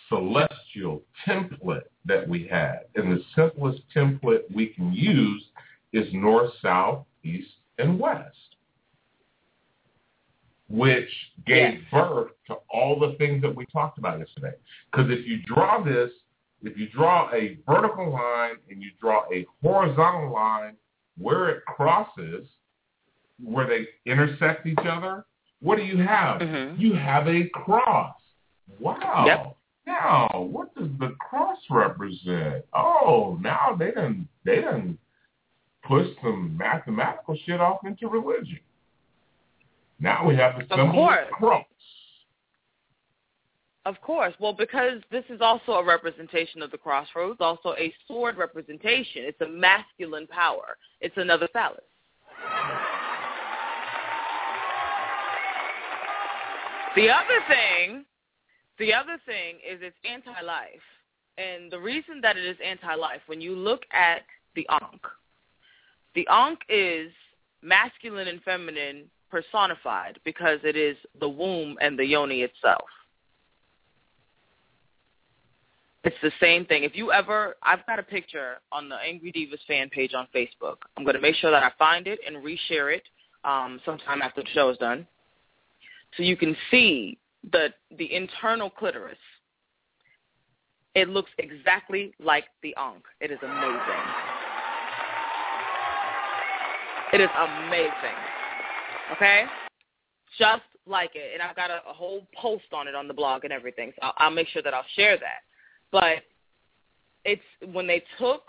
celestial 0.09 1.03
template 1.27 1.83
that 2.05 2.27
we 2.29 2.47
had. 2.47 2.81
And 2.95 3.13
the 3.13 3.23
simplest 3.35 3.83
template 3.95 4.43
we 4.55 4.69
can 4.69 4.93
use 4.93 5.45
is 5.93 6.07
north, 6.13 6.51
south, 6.63 7.05
east, 7.25 7.51
and 7.79 7.99
west, 7.99 8.57
which 10.69 11.11
gave 11.47 11.81
Yes. 11.81 11.91
birth 11.91 12.33
to 12.47 12.55
all 12.69 12.99
the 12.99 13.15
things 13.15 13.43
that 13.43 13.55
we 13.55 13.67
talked 13.67 13.99
about 13.99 14.19
yesterday. 14.19 14.55
Because 14.91 15.11
if 15.11 15.27
you 15.27 15.39
draw 15.43 15.81
this, 15.83 16.11
if 16.63 16.77
you 16.77 16.89
draw 16.89 17.31
a 17.33 17.57
vertical 17.67 18.11
line 18.11 18.57
and 18.69 18.83
you 18.83 18.91
draw 19.01 19.25
a 19.33 19.47
horizontal 19.63 20.33
line 20.33 20.77
where 21.17 21.49
it 21.51 21.65
crosses, 21.67 22.49
where 23.43 23.67
they 23.67 23.87
intersect 24.11 24.67
each 24.67 24.79
other, 24.85 25.25
what 25.61 25.77
do 25.77 25.85
you 25.85 25.99
have? 25.99 26.41
Mhm. 26.41 26.79
You 26.79 26.95
have 26.95 27.29
a 27.29 27.49
cross. 27.51 28.17
Wow. 28.81 29.25
Yep. 29.27 29.57
Now, 29.89 30.29
what 30.53 30.75
does 30.75 30.91
the 31.01 31.17
cross 31.19 31.57
represent? 31.71 32.63
Oh, 32.75 33.39
now 33.41 33.75
they 33.79 33.91
done 33.91 34.29
they 34.45 34.61
done 34.61 34.99
push 35.83 36.07
some 36.23 36.55
mathematical 36.59 37.39
shit 37.47 37.59
off 37.59 37.79
into 37.87 38.07
religion. 38.07 38.61
Now 39.99 40.27
we 40.29 40.37
have 40.37 40.57
the 40.57 40.65
Of 40.65 40.69
symbol 40.79 40.93
course. 40.93 41.19
of 41.23 41.29
the 41.31 41.47
cross. 41.47 41.65
Of 43.87 44.01
course. 44.03 44.35
Well, 44.39 44.53
because 44.53 45.01
this 45.11 45.25
is 45.31 45.41
also 45.41 45.73
a 45.73 45.85
representation 45.85 46.61
of 46.61 46.71
the 46.71 46.77
crossroads, 46.77 47.39
also 47.41 47.75
a 47.79 47.91
sword 48.07 48.37
representation. 48.37 49.23
It's 49.25 49.41
a 49.41 49.49
masculine 49.49 50.27
power. 50.27 50.77
It's 51.01 51.17
another 51.17 51.49
phallus. 51.55 51.81
The 56.95 57.09
other 57.09 57.41
thing, 57.49 58.05
the 58.79 58.95
other 58.95 59.19
thing 59.27 59.57
is 59.57 59.81
it's 59.83 59.97
anti-life. 60.09 60.69
And 61.37 61.71
the 61.71 61.79
reason 61.79 62.21
that 62.23 62.37
it 62.37 62.45
is 62.45 62.57
anti-life, 62.65 63.21
when 63.27 63.41
you 63.41 63.55
look 63.55 63.83
at 63.93 64.23
the 64.55 64.67
Ankh, 64.71 65.03
the 66.15 66.27
Ankh 66.31 66.61
is 66.69 67.13
masculine 67.63 68.29
and 68.29 68.43
feminine 68.43 69.05
personified 69.31 70.19
because 70.25 70.59
it 70.65 70.77
is 70.77 70.97
the 71.21 71.29
womb 71.29 71.77
and 71.81 71.99
the 71.99 72.05
yoni 72.05 72.43
itself. 72.43 72.89
It's 76.05 76.17
the 76.23 76.33
same 76.41 76.65
thing. 76.65 76.85
If 76.85 76.97
you 76.97 77.13
ever, 77.13 77.57
I've 77.63 77.85
got 77.87 77.99
a 77.99 78.03
picture 78.03 78.57
on 78.73 78.89
the 78.89 78.97
Angry 78.97 79.31
Devas 79.31 79.61
fan 79.67 79.91
page 79.91 80.15
on 80.15 80.27
Facebook. 80.35 80.77
I'm 80.97 81.05
going 81.05 81.17
to 81.17 81.21
make 81.21 81.35
sure 81.35 81.51
that 81.51 81.63
I 81.63 81.71
find 81.79 82.07
it 82.07 82.19
and 82.27 82.37
reshare 82.37 82.95
it 82.95 83.03
um, 83.45 83.81
sometime 83.85 84.23
after 84.23 84.43
the 84.43 84.49
show 84.55 84.71
is 84.71 84.79
done, 84.79 85.07
so 86.17 86.23
you 86.23 86.37
can 86.37 86.57
see 86.71 87.19
the 87.53 87.69
the 87.97 88.13
internal 88.15 88.71
clitoris. 88.71 89.19
It 90.95 91.09
looks 91.09 91.31
exactly 91.39 92.13
like 92.19 92.45
the 92.63 92.75
Ankh. 92.77 93.05
It 93.21 93.31
is 93.31 93.39
amazing. 93.43 94.05
It 97.13 97.21
is 97.21 97.31
amazing. 97.39 98.19
Okay, 99.13 99.45
just 100.39 100.63
like 100.87 101.11
it, 101.15 101.33
and 101.35 101.43
I've 101.43 101.57
got 101.57 101.71
a, 101.71 101.81
a 101.89 101.93
whole 101.93 102.27
post 102.35 102.65
on 102.73 102.89
it 102.89 102.95
on 102.95 103.09
the 103.09 103.15
blog 103.15 103.45
and 103.45 103.53
everything. 103.53 103.93
So 103.97 104.01
I'll, 104.03 104.15
I'll 104.19 104.31
make 104.31 104.49
sure 104.49 104.63
that 104.63 104.75
I'll 104.75 104.85
share 104.97 105.17
that. 105.19 105.43
But 105.91 106.25
it's 107.25 107.43
when 107.73 107.87
they 107.87 108.03
took 108.19 108.43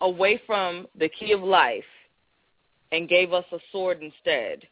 away 0.00 0.40
from 0.46 0.86
the 0.98 1.08
key 1.08 1.32
of 1.32 1.42
life 1.42 1.84
and 2.92 3.08
gave 3.08 3.32
us 3.32 3.44
a 3.52 3.58
sword 3.72 4.02
instead. 4.02 4.66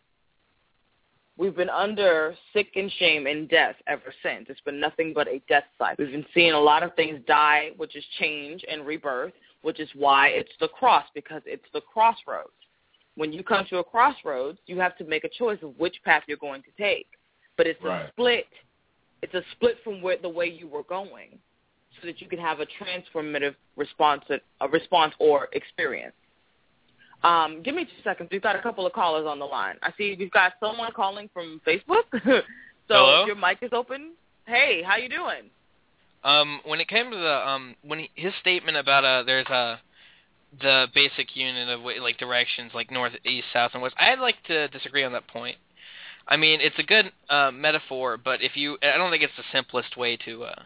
We've 1.38 1.54
been 1.54 1.70
under 1.70 2.34
sick 2.52 2.72
and 2.74 2.90
shame 2.98 3.28
and 3.28 3.48
death 3.48 3.76
ever 3.86 4.12
since. 4.24 4.46
It's 4.48 4.60
been 4.62 4.80
nothing 4.80 5.12
but 5.14 5.28
a 5.28 5.40
death 5.48 5.64
cycle. 5.78 6.04
We've 6.04 6.12
been 6.12 6.26
seeing 6.34 6.52
a 6.52 6.60
lot 6.60 6.82
of 6.82 6.94
things 6.96 7.20
die, 7.28 7.70
which 7.76 7.94
is 7.94 8.04
change 8.18 8.64
and 8.68 8.84
rebirth, 8.84 9.32
which 9.62 9.78
is 9.78 9.88
why 9.94 10.28
it's 10.28 10.50
the 10.58 10.66
cross, 10.66 11.04
because 11.14 11.42
it's 11.46 11.64
the 11.72 11.80
crossroads. 11.80 12.50
When 13.14 13.32
you 13.32 13.44
come 13.44 13.64
to 13.70 13.78
a 13.78 13.84
crossroads, 13.84 14.58
you 14.66 14.80
have 14.80 14.96
to 14.98 15.04
make 15.04 15.22
a 15.22 15.28
choice 15.28 15.58
of 15.62 15.78
which 15.78 15.96
path 16.04 16.24
you're 16.26 16.38
going 16.38 16.62
to 16.62 16.70
take. 16.76 17.06
But 17.56 17.68
it's 17.68 17.82
Right. 17.82 18.06
a 18.06 18.08
split. 18.08 18.48
It's 19.22 19.34
a 19.34 19.44
split 19.52 19.78
from 19.84 20.02
where 20.02 20.16
the 20.16 20.28
way 20.28 20.46
you 20.46 20.66
were 20.66 20.84
going, 20.84 21.38
so 22.00 22.06
that 22.06 22.20
you 22.20 22.28
can 22.28 22.40
have 22.40 22.58
a 22.58 22.66
transformative 22.66 23.54
response, 23.76 24.24
a 24.60 24.68
response 24.68 25.14
or 25.20 25.48
experience. 25.52 26.14
Um, 27.24 27.62
give 27.62 27.74
me 27.74 27.84
two 27.84 28.02
seconds. 28.04 28.28
We've 28.30 28.42
got 28.42 28.56
a 28.56 28.62
couple 28.62 28.86
of 28.86 28.92
callers 28.92 29.26
on 29.26 29.38
the 29.38 29.44
line. 29.44 29.76
I 29.82 29.92
see 29.98 30.14
we've 30.18 30.30
got 30.30 30.52
someone 30.60 30.92
calling 30.92 31.28
from 31.32 31.60
Facebook. 31.66 32.04
so 32.12 32.42
Hello? 32.88 33.22
if 33.22 33.26
your 33.26 33.36
mic 33.36 33.58
is 33.62 33.70
open. 33.72 34.12
Hey, 34.46 34.82
how 34.86 34.96
you 34.96 35.08
doing? 35.08 35.50
Um, 36.24 36.60
when 36.64 36.80
it 36.80 36.88
came 36.88 37.10
to 37.10 37.16
the 37.16 37.48
um, 37.48 37.74
when 37.82 38.00
he, 38.00 38.10
his 38.14 38.32
statement 38.40 38.76
about 38.76 39.04
uh, 39.04 39.22
there's 39.24 39.46
a 39.46 39.80
the 40.60 40.86
basic 40.94 41.36
unit 41.36 41.68
of 41.68 41.80
like 41.80 42.18
directions 42.18 42.72
like 42.74 42.90
north, 42.90 43.12
east, 43.24 43.46
south, 43.52 43.72
and 43.74 43.82
west. 43.82 43.94
I'd 43.98 44.18
like 44.18 44.42
to 44.44 44.68
disagree 44.68 45.04
on 45.04 45.12
that 45.12 45.28
point. 45.28 45.56
I 46.26 46.36
mean, 46.36 46.60
it's 46.60 46.78
a 46.78 46.82
good 46.82 47.12
uh, 47.30 47.50
metaphor, 47.50 48.18
but 48.22 48.42
if 48.42 48.56
you, 48.56 48.76
I 48.82 48.96
don't 48.98 49.10
think 49.10 49.22
it's 49.22 49.36
the 49.36 49.44
simplest 49.52 49.96
way 49.96 50.16
to. 50.24 50.44
Uh, 50.44 50.62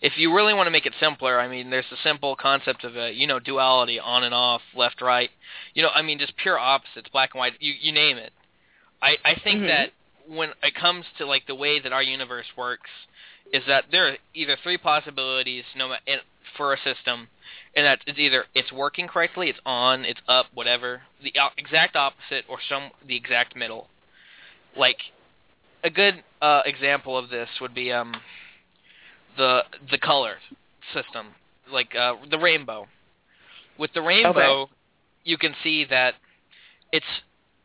if 0.00 0.16
you 0.16 0.34
really 0.34 0.54
want 0.54 0.66
to 0.66 0.70
make 0.70 0.86
it 0.86 0.94
simpler, 1.00 1.38
I 1.40 1.48
mean, 1.48 1.70
there's 1.70 1.88
the 1.90 1.96
simple 2.02 2.36
concept 2.36 2.84
of 2.84 2.96
a, 2.96 3.12
you 3.12 3.26
know, 3.26 3.38
duality, 3.38 3.98
on 4.00 4.24
and 4.24 4.34
off, 4.34 4.62
left, 4.74 5.00
right. 5.00 5.30
You 5.74 5.82
know, 5.82 5.90
I 5.94 6.02
mean, 6.02 6.18
just 6.18 6.36
pure 6.36 6.58
opposites, 6.58 7.08
black 7.12 7.30
and 7.34 7.38
white. 7.40 7.54
You 7.60 7.72
you 7.80 7.92
name 7.92 8.16
it. 8.16 8.32
I 9.00 9.16
I 9.24 9.34
think 9.34 9.62
Mhm. 9.62 9.66
that 9.68 9.90
when 10.28 10.50
it 10.62 10.74
comes 10.74 11.04
to 11.18 11.26
like 11.26 11.46
the 11.46 11.54
way 11.54 11.80
that 11.80 11.92
our 11.92 12.02
universe 12.02 12.46
works, 12.56 12.90
is 13.52 13.64
that 13.66 13.84
there 13.90 14.08
are 14.08 14.16
either 14.34 14.56
three 14.62 14.78
possibilities, 14.78 15.64
no 15.76 15.88
ma- 15.88 15.98
in- 16.06 16.20
for 16.56 16.72
a 16.72 16.78
system, 16.78 17.28
and 17.74 17.86
that 17.86 18.00
it's 18.06 18.18
either 18.18 18.46
it's 18.54 18.72
working 18.72 19.08
correctly, 19.08 19.48
it's 19.48 19.60
on, 19.64 20.04
it's 20.04 20.20
up, 20.28 20.46
whatever. 20.54 21.02
The 21.22 21.32
o- 21.40 21.50
exact 21.56 21.96
opposite, 21.96 22.44
or 22.48 22.58
some 22.68 22.90
the 23.06 23.16
exact 23.16 23.56
middle. 23.56 23.88
Like 24.76 24.98
a 25.84 25.90
good 25.90 26.22
uh, 26.40 26.62
example 26.64 27.16
of 27.16 27.28
this 27.30 27.48
would 27.60 27.74
be 27.74 27.92
um 27.92 28.14
the 29.36 29.62
the 29.90 29.98
color 29.98 30.36
system, 30.94 31.28
like 31.70 31.94
uh, 31.98 32.14
the 32.30 32.38
rainbow. 32.38 32.86
With 33.78 33.92
the 33.94 34.02
rainbow, 34.02 34.68
you 35.24 35.38
can 35.38 35.54
see 35.62 35.84
that 35.86 36.14
it's 36.92 37.06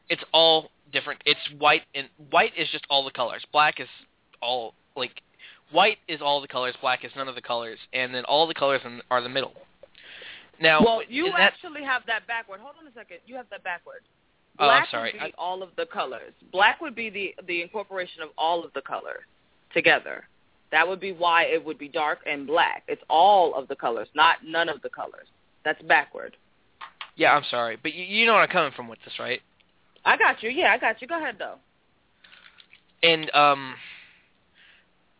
it's 0.09 0.23
all 0.33 0.69
different. 0.91 1.21
It's 1.25 1.39
white 1.57 1.83
and 1.93 2.07
white 2.31 2.53
is 2.57 2.67
just 2.71 2.85
all 2.89 3.03
the 3.03 3.11
colors. 3.11 3.43
Black 3.51 3.79
is 3.79 3.87
all 4.41 4.73
like 4.95 5.21
white 5.71 5.97
is 6.07 6.21
all 6.21 6.41
the 6.41 6.47
colors. 6.47 6.75
Black 6.81 7.03
is 7.03 7.11
none 7.15 7.27
of 7.27 7.35
the 7.35 7.41
colors, 7.41 7.79
and 7.93 8.13
then 8.13 8.23
all 8.25 8.47
the 8.47 8.53
colors 8.53 8.81
in, 8.85 9.01
are 9.11 9.21
the 9.21 9.29
middle. 9.29 9.53
Now, 10.59 10.81
well, 10.83 11.01
you 11.07 11.31
actually 11.37 11.83
have 11.83 12.01
that 12.07 12.25
backward. 12.25 12.59
Hold 12.61 12.75
on 12.81 12.87
a 12.87 12.93
second. 12.93 13.17
You 13.27 13.35
have 13.35 13.45
that 13.51 13.63
backward. 13.63 14.01
Oh, 14.59 14.63
I'm 14.67 14.81
Black 14.81 14.89
sorry. 14.89 15.11
would 15.13 15.19
be 15.19 15.25
I- 15.25 15.33
all 15.37 15.61
of 15.61 15.69
the 15.77 15.85
colors. 15.85 16.33
Black 16.51 16.81
would 16.81 16.95
be 16.95 17.09
the 17.09 17.35
the 17.47 17.61
incorporation 17.61 18.21
of 18.23 18.29
all 18.37 18.63
of 18.63 18.73
the 18.73 18.81
colors 18.81 19.23
together. 19.73 20.27
That 20.71 20.87
would 20.87 20.99
be 20.99 21.11
why 21.13 21.43
it 21.43 21.63
would 21.63 21.77
be 21.77 21.87
dark 21.87 22.19
and 22.25 22.45
black. 22.45 22.83
It's 22.87 23.01
all 23.09 23.53
of 23.55 23.67
the 23.67 23.75
colors, 23.75 24.07
not 24.13 24.37
none 24.45 24.69
of 24.69 24.81
the 24.81 24.89
colors. 24.89 25.27
That's 25.63 25.81
backward. 25.83 26.35
yeah, 27.15 27.31
I'm 27.33 27.43
sorry, 27.49 27.77
but 27.81 27.93
you, 27.93 28.03
you 28.03 28.25
know 28.25 28.33
where 28.33 28.43
I'm 28.43 28.49
coming 28.49 28.71
from 28.75 28.87
with 28.87 28.99
this, 29.05 29.13
right? 29.19 29.41
I 30.05 30.17
got 30.17 30.41
you. 30.43 30.49
Yeah, 30.49 30.71
I 30.73 30.77
got 30.77 31.01
you. 31.01 31.07
Go 31.07 31.17
ahead 31.17 31.35
though. 31.39 31.55
and 33.03 33.29
um 33.35 33.75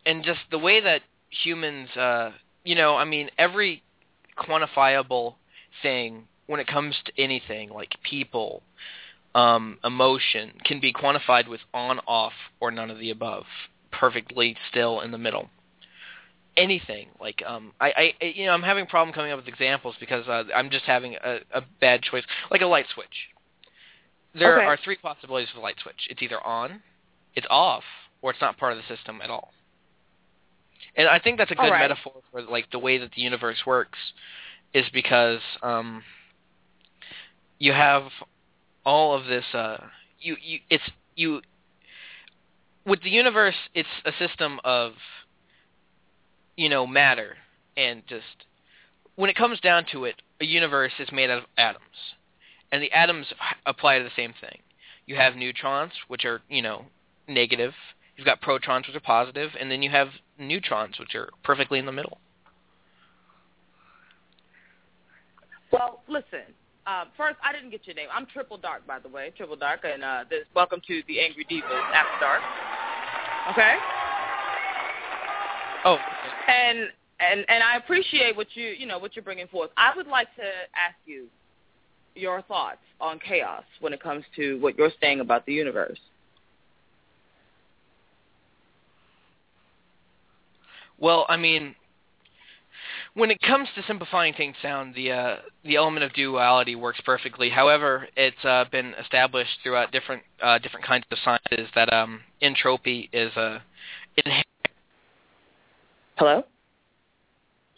and 0.06 0.24
just 0.24 0.40
the 0.50 0.58
way 0.58 0.80
that 0.80 1.02
humans 1.44 1.88
uh 1.96 2.30
you 2.64 2.74
know 2.74 2.96
i 2.96 3.04
mean 3.04 3.28
every 3.38 3.82
quantifiable 4.38 5.34
thing 5.82 6.24
when 6.46 6.58
it 6.60 6.66
comes 6.66 6.96
to 7.04 7.12
anything 7.22 7.68
like 7.70 7.94
people 8.02 8.62
um 9.34 9.78
emotion 9.84 10.52
can 10.64 10.80
be 10.80 10.92
quantified 10.92 11.46
with 11.48 11.60
on 11.74 11.98
off 12.06 12.32
or 12.60 12.70
none 12.70 12.90
of 12.90 12.98
the 12.98 13.10
above 13.10 13.44
perfectly 13.90 14.56
still 14.70 15.00
in 15.00 15.10
the 15.10 15.18
middle 15.18 15.48
anything 16.56 17.08
like 17.20 17.42
um 17.46 17.72
i 17.80 18.12
i 18.20 18.24
you 18.24 18.46
know 18.46 18.52
i'm 18.52 18.62
having 18.62 18.82
a 18.84 18.86
problem 18.86 19.14
coming 19.14 19.30
up 19.30 19.38
with 19.38 19.48
examples 19.48 19.94
because 20.00 20.26
uh, 20.28 20.44
i'm 20.54 20.70
just 20.70 20.84
having 20.84 21.14
a, 21.24 21.38
a 21.54 21.62
bad 21.80 22.02
choice 22.02 22.24
like 22.50 22.60
a 22.60 22.66
light 22.66 22.86
switch 22.92 23.28
there 24.34 24.58
Okay. 24.58 24.66
are 24.66 24.76
three 24.82 24.96
possibilities 24.96 25.48
for 25.52 25.60
a 25.60 25.62
light 25.62 25.76
switch 25.82 26.08
it's 26.10 26.20
either 26.20 26.44
on 26.44 26.82
it's 27.34 27.46
off 27.50 27.84
or 28.22 28.30
it's 28.32 28.40
not 28.40 28.58
part 28.58 28.72
of 28.72 28.78
the 28.78 28.96
system 28.96 29.20
at 29.22 29.30
all. 29.30 29.52
And 30.96 31.06
I 31.08 31.18
think 31.18 31.38
that's 31.38 31.50
a 31.52 31.54
good 31.54 31.70
right. 31.70 31.80
metaphor 31.80 32.14
for 32.30 32.42
like 32.42 32.70
the 32.72 32.78
way 32.78 32.98
that 32.98 33.10
the 33.14 33.22
universe 33.22 33.62
works 33.66 33.98
is 34.74 34.84
because 34.92 35.40
um 35.62 36.02
you 37.58 37.72
have 37.72 38.04
all 38.84 39.14
of 39.14 39.26
this 39.26 39.44
uh 39.54 39.78
you 40.20 40.36
you 40.42 40.58
it's 40.68 40.82
you 41.14 41.40
with 42.86 43.02
the 43.02 43.10
universe 43.10 43.56
it's 43.74 43.88
a 44.04 44.12
system 44.18 44.60
of 44.64 44.92
you 46.56 46.68
know 46.68 46.86
matter 46.86 47.36
and 47.76 48.02
just 48.08 48.46
when 49.16 49.30
it 49.30 49.36
comes 49.36 49.60
down 49.60 49.84
to 49.92 50.04
it 50.04 50.16
a 50.40 50.44
universe 50.44 50.92
is 50.98 51.10
made 51.12 51.30
out 51.30 51.38
of 51.38 51.44
atoms 51.56 52.14
and 52.72 52.82
the 52.82 52.92
atoms 52.92 53.26
apply 53.66 53.98
to 53.98 54.04
the 54.04 54.10
same 54.16 54.34
thing 54.40 54.58
you 55.06 55.16
have 55.16 55.36
neutrons 55.36 55.92
which 56.08 56.24
are 56.24 56.40
you 56.48 56.62
know 56.62 56.86
negative. 57.28 57.74
You've 58.16 58.24
got 58.24 58.40
protons, 58.40 58.86
which 58.86 58.96
are 58.96 59.00
positive, 59.00 59.50
and 59.60 59.70
then 59.70 59.82
you 59.82 59.90
have 59.90 60.08
neutrons, 60.38 60.98
which 60.98 61.14
are 61.14 61.28
perfectly 61.44 61.78
in 61.78 61.86
the 61.86 61.92
middle. 61.92 62.18
Well, 65.70 66.02
listen. 66.08 66.54
Um, 66.88 67.08
first, 67.18 67.36
I 67.44 67.52
didn't 67.52 67.68
get 67.68 67.86
your 67.86 67.94
name. 67.94 68.08
I'm 68.10 68.24
Triple 68.24 68.56
Dark, 68.56 68.86
by 68.86 68.98
the 68.98 69.10
way. 69.10 69.30
Triple 69.36 69.56
Dark, 69.56 69.80
and 69.84 70.02
uh, 70.02 70.24
this, 70.30 70.44
welcome 70.54 70.80
to 70.86 71.02
the 71.06 71.20
Angry 71.20 71.44
Devas 71.44 71.64
After 71.92 72.18
Dark. 72.18 72.40
Okay. 73.50 73.74
Oh, 75.84 75.98
and 76.48 76.88
and 77.20 77.44
and 77.48 77.62
I 77.62 77.76
appreciate 77.76 78.34
what 78.34 78.46
you 78.54 78.68
you 78.68 78.86
know 78.86 78.98
what 78.98 79.14
you're 79.14 79.22
bringing 79.22 79.48
forth. 79.48 79.70
I 79.76 79.92
would 79.94 80.06
like 80.06 80.34
to 80.36 80.42
ask 80.42 80.96
you 81.04 81.26
your 82.14 82.40
thoughts 82.40 82.78
on 83.02 83.18
chaos 83.18 83.64
when 83.80 83.92
it 83.92 84.02
comes 84.02 84.24
to 84.36 84.58
what 84.60 84.78
you're 84.78 84.90
saying 84.98 85.20
about 85.20 85.44
the 85.44 85.52
universe. 85.52 85.98
Well, 90.98 91.26
I 91.28 91.36
mean, 91.36 91.74
when 93.18 93.32
it 93.32 93.40
comes 93.42 93.68
to 93.74 93.82
simplifying 93.82 94.32
things 94.32 94.54
down, 94.62 94.92
the 94.94 95.10
uh, 95.10 95.36
the 95.64 95.74
element 95.74 96.04
of 96.04 96.12
duality 96.12 96.76
works 96.76 97.00
perfectly. 97.04 97.50
However, 97.50 98.06
it's 98.16 98.44
uh, 98.44 98.64
been 98.70 98.94
established 98.94 99.50
throughout 99.64 99.90
different 99.90 100.22
uh, 100.40 100.58
different 100.58 100.86
kinds 100.86 101.04
of 101.10 101.18
sciences 101.24 101.68
that 101.74 101.92
um, 101.92 102.20
entropy 102.40 103.10
is 103.12 103.34
a 103.36 103.60
inherent. 104.16 104.46
Hello. 106.16 106.44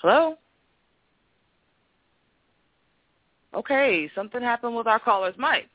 Hello. 0.02 0.36
Okay, 3.54 4.10
something 4.14 4.42
happened 4.42 4.76
with 4.76 4.86
our 4.86 4.98
caller's 4.98 5.34
mic. 5.38 5.68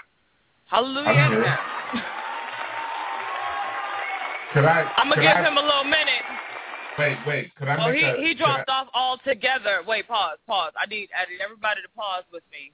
Hallelujah. 0.67 1.07
I'm 1.07 1.31
here. 1.31 1.41
amen. 1.41 2.03
Could 4.53 4.65
I? 4.65 4.91
I'm 4.97 5.09
gonna 5.09 5.15
could 5.15 5.21
give 5.21 5.37
I, 5.37 5.47
him 5.47 5.57
a 5.57 5.61
little 5.61 5.83
minute. 5.83 6.14
Wait, 6.97 7.17
wait. 7.27 7.55
Could 7.55 7.67
I 7.67 7.75
Oh, 7.85 7.91
make 7.91 7.99
he 7.99 8.05
a? 8.05 8.15
he 8.17 8.33
dropped 8.33 8.69
I- 8.69 8.73
off 8.81 8.87
altogether. 8.93 9.81
Wait, 9.85 10.07
pause, 10.07 10.37
pause. 10.47 10.71
I 10.79 10.85
need 10.85 11.09
I 11.17 11.29
need 11.29 11.41
everybody 11.41 11.81
to 11.81 11.89
pause 11.89 12.23
with 12.31 12.43
me, 12.51 12.71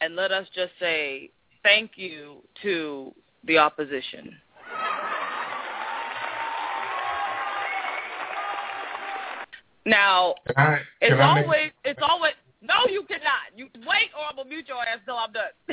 and 0.00 0.14
let 0.14 0.30
us 0.32 0.46
just 0.54 0.72
say 0.78 1.30
thank 1.62 1.92
you 1.96 2.42
to 2.62 3.12
the 3.44 3.58
opposition. 3.58 4.36
Now, 9.84 10.34
I? 10.56 10.80
it's 11.00 11.14
I 11.14 11.34
make- 11.34 11.46
always 11.46 11.70
it's 11.84 12.00
always 12.02 12.34
no, 12.60 12.86
you 12.90 13.04
cannot. 13.06 13.54
You 13.54 13.68
wait, 13.86 14.10
or 14.18 14.26
I'm 14.26 14.34
gonna 14.36 14.48
mute 14.48 14.66
your 14.66 14.82
ass 14.82 14.98
till 15.06 15.14
I'm 15.14 15.30
done. 15.30 15.54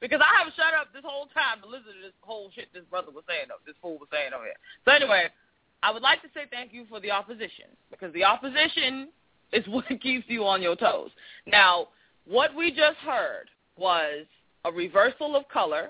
because 0.00 0.20
I 0.22 0.30
haven't 0.38 0.54
shut 0.54 0.70
up 0.78 0.92
this 0.94 1.02
whole 1.02 1.26
time 1.34 1.58
to 1.62 1.66
listen 1.66 1.90
to 1.98 2.02
this 2.06 2.14
whole 2.22 2.50
shit 2.54 2.70
this 2.72 2.84
brother 2.86 3.10
was 3.10 3.24
saying, 3.26 3.50
this 3.66 3.74
fool 3.82 3.98
was 3.98 4.06
saying 4.14 4.30
over 4.30 4.44
here. 4.46 4.60
So 4.86 4.92
anyway, 4.94 5.26
I 5.82 5.90
would 5.90 6.02
like 6.02 6.22
to 6.22 6.28
say 6.34 6.42
thank 6.50 6.72
you 6.72 6.84
for 6.88 7.00
the 7.00 7.10
opposition 7.10 7.66
because 7.90 8.12
the 8.12 8.24
opposition 8.24 9.08
is 9.52 9.64
what 9.68 9.86
keeps 10.00 10.26
you 10.28 10.44
on 10.44 10.62
your 10.62 10.76
toes. 10.76 11.10
Now, 11.46 11.88
what 12.26 12.54
we 12.54 12.70
just 12.70 12.98
heard 12.98 13.46
was 13.76 14.26
a 14.64 14.72
reversal 14.72 15.36
of 15.36 15.48
color, 15.48 15.88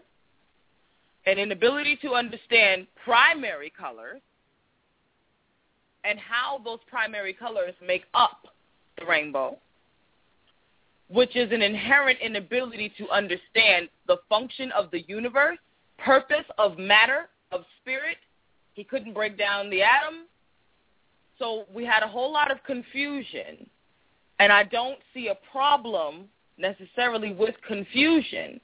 an 1.26 1.38
inability 1.38 1.98
to 2.02 2.14
understand 2.14 2.86
primary 3.04 3.72
colors, 3.76 4.20
and 6.04 6.18
how 6.18 6.60
those 6.64 6.78
primary 6.88 7.32
colors 7.32 7.74
make 7.86 8.04
up 8.14 8.46
the 8.98 9.04
rainbow, 9.04 9.56
which 11.08 11.36
is 11.36 11.52
an 11.52 11.62
inherent 11.62 12.18
inability 12.20 12.92
to 12.96 13.08
understand 13.10 13.88
the 14.06 14.16
function 14.28 14.70
of 14.72 14.90
the 14.92 15.02
universe, 15.02 15.58
purpose 15.98 16.46
of 16.58 16.78
matter, 16.78 17.28
of 17.52 17.64
spirit. 17.80 18.16
He 18.74 18.84
couldn't 18.84 19.14
break 19.14 19.38
down 19.38 19.70
the 19.70 19.82
atom. 19.82 20.26
So 21.38 21.64
we 21.74 21.84
had 21.84 22.02
a 22.02 22.08
whole 22.08 22.32
lot 22.32 22.50
of 22.50 22.62
confusion. 22.64 23.68
And 24.38 24.52
I 24.52 24.64
don't 24.64 24.98
see 25.12 25.28
a 25.28 25.38
problem 25.50 26.24
necessarily 26.58 27.32
with 27.32 27.54
confusion. 27.66 28.60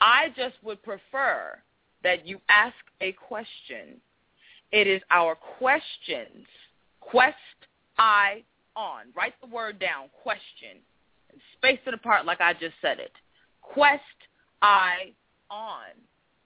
I 0.00 0.28
just 0.36 0.54
would 0.62 0.82
prefer 0.82 1.58
that 2.02 2.26
you 2.26 2.40
ask 2.48 2.74
a 3.00 3.12
question. 3.12 4.00
It 4.72 4.86
is 4.86 5.02
our 5.10 5.34
questions. 5.34 6.46
Quest 7.00 7.36
I 7.98 8.42
on. 8.74 9.06
Write 9.14 9.34
the 9.40 9.48
word 9.48 9.78
down, 9.78 10.08
question. 10.22 10.78
And 11.30 11.40
space 11.58 11.80
it 11.86 11.94
apart 11.94 12.26
like 12.26 12.40
I 12.40 12.52
just 12.54 12.74
said 12.80 12.98
it. 12.98 13.12
Quest 13.60 14.02
I 14.60 15.12
on. 15.50 15.92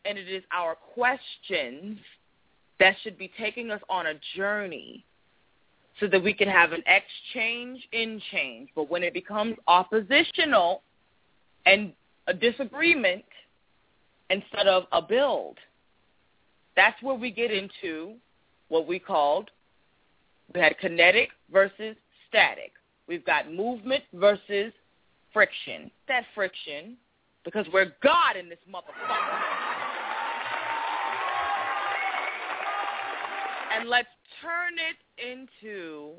And 0.04 0.18
it 0.18 0.28
is 0.28 0.42
our 0.52 0.74
questions 0.74 1.98
that 2.80 2.96
should 3.02 3.18
be 3.18 3.30
taking 3.38 3.70
us 3.70 3.80
on 3.88 4.06
a 4.06 4.14
journey 4.34 5.04
so 5.98 6.06
that 6.06 6.22
we 6.22 6.32
can 6.32 6.48
have 6.48 6.72
an 6.72 6.82
exchange 6.86 7.86
in 7.92 8.20
change. 8.30 8.68
But 8.74 8.90
when 8.90 9.02
it 9.02 9.14
becomes 9.14 9.56
oppositional 9.66 10.82
and 11.64 11.92
a 12.26 12.34
disagreement 12.34 13.24
instead 14.28 14.66
of 14.66 14.84
a 14.92 15.00
build, 15.00 15.56
that's 16.76 17.00
where 17.02 17.14
we 17.14 17.30
get 17.30 17.50
into 17.50 18.14
what 18.68 18.86
we 18.86 18.98
called, 18.98 19.50
we 20.54 20.60
had 20.60 20.76
kinetic 20.78 21.30
versus 21.50 21.96
static. 22.28 22.72
We've 23.08 23.24
got 23.24 23.52
movement 23.52 24.04
versus 24.12 24.72
friction. 25.32 25.90
That 26.08 26.24
friction, 26.34 26.96
because 27.44 27.66
we're 27.72 27.92
God 28.02 28.36
in 28.38 28.48
this 28.48 28.58
motherfucker. 28.70 29.75
And 33.78 33.88
let's 33.88 34.08
turn 34.42 34.74
it 34.78 34.96
into 35.22 36.12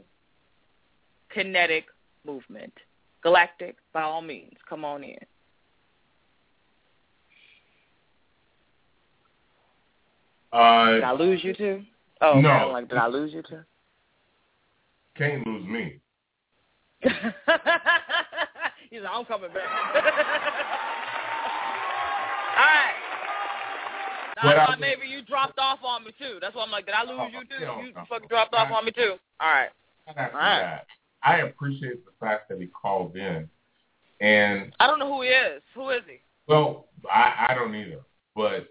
kinetic 1.34 1.86
movement. 2.26 2.74
Galactic, 3.24 3.78
by 3.94 4.04
all 4.04 4.22
means, 4.22 4.54
come 4.70 4.86
on 4.86 5.04
in. 5.04 5.18
Uh, 10.54 10.92
Did 10.94 11.04
I 11.04 11.12
lose 11.14 11.44
you 11.44 11.54
too? 11.54 11.84
Oh, 12.22 12.40
No. 12.40 12.50
I'm 12.50 12.72
like, 12.72 12.90
did 12.90 12.98
I 12.98 13.08
lose 13.08 13.34
you 13.34 13.44
too? 13.44 13.60
Can't 15.18 15.46
lose 15.46 15.66
me. 15.68 16.00
He's 17.04 17.12
like, 19.02 19.12
I'm 19.12 19.26
coming 19.26 19.50
back. 19.54 19.68
All 22.58 22.64
right. 22.64 22.97
I 24.42 24.54
thought 24.56 24.70
was- 24.70 24.78
maybe 24.80 25.08
you 25.08 25.22
dropped 25.24 25.60
off 25.60 25.80
on 25.84 26.04
me 26.04 26.12
too. 26.20 26.38
That's 26.42 26.56
why 26.56 26.64
I'm 26.64 26.72
like, 26.72 26.86
did 26.86 26.96
I 26.96 27.04
oh, 27.04 27.10
lose 27.12 27.20
Oh, 27.22 27.28
you 27.40 27.46
too? 27.46 27.66
no, 27.66 27.82
you 27.82 27.94
no. 27.94 28.04
fucking 28.10 28.28
dropped 28.28 28.54
off 28.54 28.72
on 28.72 28.86
me 28.86 28.92
too. 28.92 29.16
All 29.40 29.50
right. 29.50 29.70
All 30.08 30.14
right. 30.34 30.82
I 31.24 31.38
appreciate 31.40 32.06
the 32.06 32.12
fact 32.20 32.48
that 32.50 32.60
he 32.60 32.68
called 32.68 33.16
in, 33.16 33.50
and 34.22 34.74
I 34.80 34.88
don't 34.88 35.00
know 35.00 35.14
who 35.14 35.24
he 35.24 35.30
is. 35.30 35.62
Who 35.76 35.90
is 35.90 36.02
he? 36.08 36.18
well, 36.48 36.86
I, 37.12 37.48
I 37.50 37.54
don't 37.56 37.76
either. 37.76 38.02
But 38.36 38.68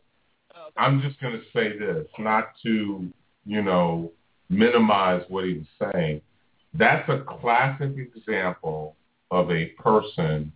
Oh, 0.59 0.69
okay. 0.69 0.73
I'm 0.79 1.03
just 1.03 1.21
going 1.21 1.35
to 1.35 1.43
say 1.53 1.77
this, 1.79 2.07
not 2.19 2.53
to 2.63 3.07
you 3.45 3.63
know 3.63 4.11
minimize 4.49 5.23
what 5.29 5.45
he 5.45 5.55
was 5.59 5.93
saying. 5.93 6.21
That's 6.75 7.09
a 7.09 7.25
classic 7.41 7.93
example 7.97 8.97
of 9.31 9.51
a 9.51 9.67
person 9.67 10.53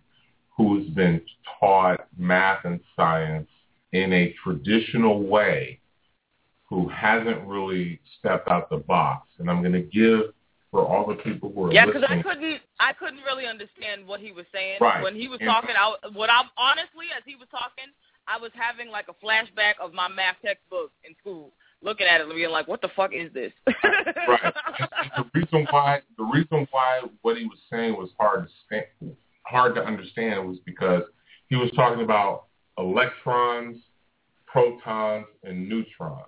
who's 0.55 0.87
been 0.89 1.21
taught 1.59 2.07
math 2.17 2.65
and 2.65 2.79
science 2.95 3.49
in 3.93 4.13
a 4.13 4.33
traditional 4.43 5.21
way 5.23 5.79
who 6.69 6.87
hasn't 6.87 7.41
really 7.45 7.99
stepped 8.19 8.47
out 8.47 8.69
the 8.69 8.77
box. 8.77 9.27
And 9.39 9.49
I'm 9.49 9.61
going 9.61 9.73
to 9.73 9.81
give 9.81 10.33
for 10.71 10.85
all 10.85 11.05
the 11.05 11.15
people 11.15 11.51
who 11.53 11.65
are 11.65 11.73
Yeah, 11.73 11.85
because 11.85 12.03
I 12.07 12.21
couldn't, 12.21 12.61
I 12.79 12.93
couldn't 12.93 13.19
really 13.25 13.45
understand 13.45 14.07
what 14.07 14.21
he 14.21 14.31
was 14.31 14.45
saying 14.53 14.77
Right. 14.79 15.03
when 15.03 15.15
he 15.15 15.27
was 15.27 15.39
And- 15.41 15.49
talking. 15.49 15.71
I, 15.77 15.93
what 16.13 16.29
I 16.29 16.43
honestly, 16.57 17.07
as 17.15 17.23
he 17.25 17.35
was 17.35 17.47
talking, 17.51 17.91
I 18.27 18.37
was 18.37 18.51
having 18.53 18.89
like 18.89 19.07
a 19.09 19.25
flashback 19.25 19.73
of 19.81 19.93
my 19.93 20.07
math 20.07 20.37
textbook 20.45 20.91
in 21.03 21.13
school, 21.19 21.51
looking 21.81 22.07
at 22.07 22.21
it 22.21 22.27
and 22.27 22.33
being 22.35 22.51
like, 22.51 22.67
"What 22.67 22.79
the 22.81 22.87
fuck 22.95 23.11
is 23.13 23.33
this?" 23.33 23.51
right. 23.67 24.39
And 24.43 25.25
the 25.25 25.39
reason 25.39 25.67
why 25.71 26.01
the 26.17 26.23
reason 26.23 26.67
why 26.71 27.01
what 27.23 27.35
he 27.37 27.45
was 27.45 27.57
saying 27.69 27.97
was 27.97 28.11
hard 28.19 28.47
to 28.47 28.53
stand, 28.65 29.15
hard 29.43 29.75
to 29.75 29.83
understand 29.83 30.47
was 30.47 30.59
because 30.65 31.03
he 31.49 31.55
was 31.57 31.71
talking 31.75 32.03
about 32.03 32.45
electrons, 32.81 33.77
protons, 34.47 35.27
and 35.43 35.69
neutrons. 35.69 36.25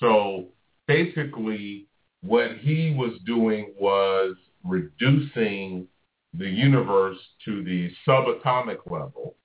So 0.00 0.46
basically, 0.86 1.86
what 2.22 2.56
he 2.58 2.94
was 2.96 3.18
doing 3.26 3.74
was 3.78 4.36
reducing 4.64 5.86
the 6.32 6.48
universe 6.48 7.18
to 7.44 7.62
the 7.62 7.90
subatomic 8.06 8.90
level, 8.90 9.36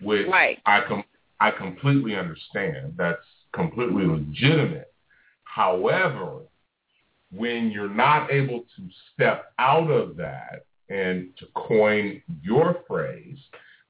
which 0.00 0.26
Right. 0.26 0.60
I 0.66 0.80
com- 0.82 1.04
I 1.40 1.50
completely 1.50 2.14
understand. 2.16 2.94
That's 2.96 3.26
completely 3.52 4.06
legitimate. 4.06 4.92
However, 5.44 6.40
when 7.30 7.70
you're 7.70 7.88
not 7.88 8.30
able 8.30 8.60
to 8.60 8.90
step 9.12 9.52
out 9.58 9.90
of 9.90 10.16
that 10.16 10.64
and 10.88 11.36
to 11.38 11.46
coin 11.54 12.22
your 12.42 12.82
phrase, 12.86 13.38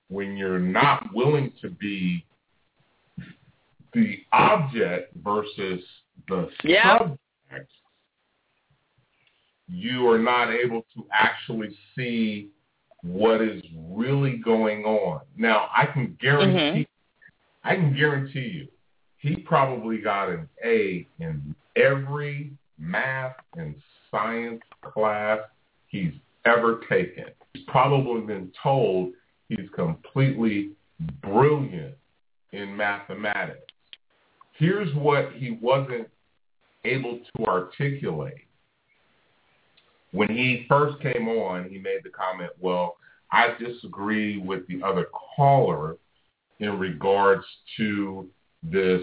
when 0.08 0.36
you're 0.36 0.58
not 0.58 1.12
willing 1.14 1.52
to 1.60 1.70
be 1.70 2.24
the 3.92 4.18
object 4.32 5.14
versus 5.16 5.84
the 6.28 6.50
Yeah. 6.62 6.98
subject, 6.98 7.72
you 9.68 10.08
are 10.08 10.18
not 10.18 10.50
able 10.50 10.82
to 10.94 11.06
actually 11.12 11.76
see 11.94 12.50
what 13.02 13.40
is 13.40 13.62
really 13.74 14.38
going 14.38 14.84
on. 14.84 15.20
Now, 15.36 15.68
I 15.74 15.86
can 15.86 16.16
guarantee, 16.20 16.86
mm-hmm. 16.86 17.68
I 17.68 17.76
can 17.76 17.94
guarantee 17.94 18.48
you, 18.48 18.68
he 19.18 19.36
probably 19.36 19.98
got 19.98 20.28
an 20.28 20.48
A 20.64 21.06
in 21.18 21.54
every 21.76 22.52
math 22.78 23.36
and 23.56 23.74
science 24.10 24.62
class 24.82 25.40
he's 25.86 26.12
ever 26.44 26.80
taken. 26.88 27.26
He's 27.52 27.64
probably 27.66 28.20
been 28.22 28.52
told 28.62 29.12
he's 29.48 29.68
completely 29.74 30.70
brilliant 31.22 31.94
in 32.52 32.76
mathematics. 32.76 33.60
Here's 34.56 34.94
what 34.94 35.32
he 35.32 35.58
wasn't 35.60 36.08
able 36.84 37.20
to 37.36 37.44
articulate. 37.44 38.46
When 40.12 40.28
he 40.28 40.64
first 40.68 41.00
came 41.02 41.28
on, 41.28 41.68
he 41.68 41.78
made 41.78 42.00
the 42.04 42.10
comment, 42.10 42.52
well, 42.60 42.96
I 43.32 43.54
disagree 43.58 44.38
with 44.38 44.66
the 44.68 44.80
other 44.82 45.06
caller 45.36 45.96
in 46.60 46.78
regards 46.78 47.44
to 47.76 48.28
this 48.62 49.02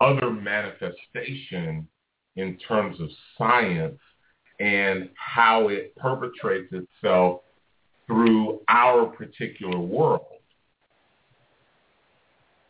other 0.00 0.30
manifestation 0.30 1.86
in 2.36 2.56
terms 2.66 3.00
of 3.00 3.08
science 3.36 3.98
and 4.60 5.10
how 5.14 5.68
it 5.68 5.94
perpetrates 5.96 6.72
itself 6.72 7.42
through 8.06 8.60
our 8.68 9.06
particular 9.06 9.78
world. 9.78 10.26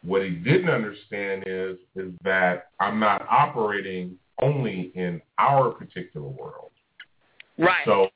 What 0.02 0.22
he 0.22 0.30
didn't 0.30 0.70
understand 0.70 1.44
is 1.46 1.78
is 1.96 2.12
that 2.22 2.68
I'm 2.80 3.00
not 3.00 3.26
operating 3.28 4.16
only 4.40 4.92
in 4.94 5.20
our 5.38 5.70
particular 5.70 6.28
world. 6.28 6.70
right. 7.58 7.84
So 7.84 8.08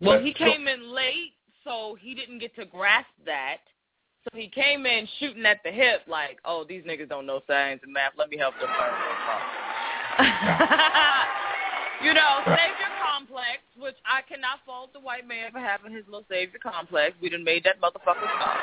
well, 0.00 0.20
he 0.20 0.32
came 0.32 0.66
in 0.66 0.92
late, 0.92 1.34
so 1.62 1.96
he 2.00 2.14
didn't 2.14 2.38
get 2.38 2.54
to 2.56 2.64
grasp 2.64 3.08
that. 3.26 3.58
So 4.24 4.30
he 4.38 4.48
came 4.48 4.86
in 4.86 5.06
shooting 5.20 5.44
at 5.44 5.62
the 5.64 5.70
hip, 5.70 6.02
like, 6.08 6.38
"Oh, 6.44 6.64
these 6.64 6.82
niggas 6.84 7.08
don't 7.10 7.26
know 7.26 7.42
science 7.46 7.80
and 7.82 7.92
math. 7.92 8.12
Let 8.16 8.30
me 8.30 8.38
help 8.38 8.54
them 8.58 8.70
learn." 8.70 8.94
you 12.04 12.14
know, 12.14 12.40
savior 12.44 12.93
complex, 13.34 13.58
which 13.78 13.96
I 14.06 14.22
cannot 14.22 14.60
fault 14.64 14.92
the 14.92 15.00
white 15.00 15.26
man 15.26 15.50
for 15.52 15.58
having 15.58 15.92
his 15.92 16.04
little 16.06 16.24
savior 16.28 16.58
complex. 16.62 17.14
We 17.20 17.28
done 17.28 17.44
made 17.44 17.64
that 17.64 17.80
motherfucker 17.80 18.28
stop. 18.36 18.58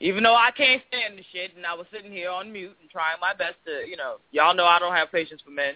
Even 0.00 0.22
though 0.22 0.34
I 0.34 0.50
can't 0.50 0.82
stand 0.88 1.18
the 1.18 1.22
shit, 1.32 1.52
and 1.56 1.64
I 1.64 1.72
was 1.74 1.86
sitting 1.92 2.12
here 2.12 2.30
on 2.30 2.52
mute 2.52 2.76
and 2.82 2.90
trying 2.90 3.16
my 3.20 3.32
best 3.32 3.54
to, 3.64 3.88
you 3.88 3.96
know, 3.96 4.16
y'all 4.30 4.54
know 4.54 4.66
I 4.66 4.78
don't 4.78 4.94
have 4.94 5.10
patience 5.10 5.40
for 5.42 5.50
men. 5.52 5.74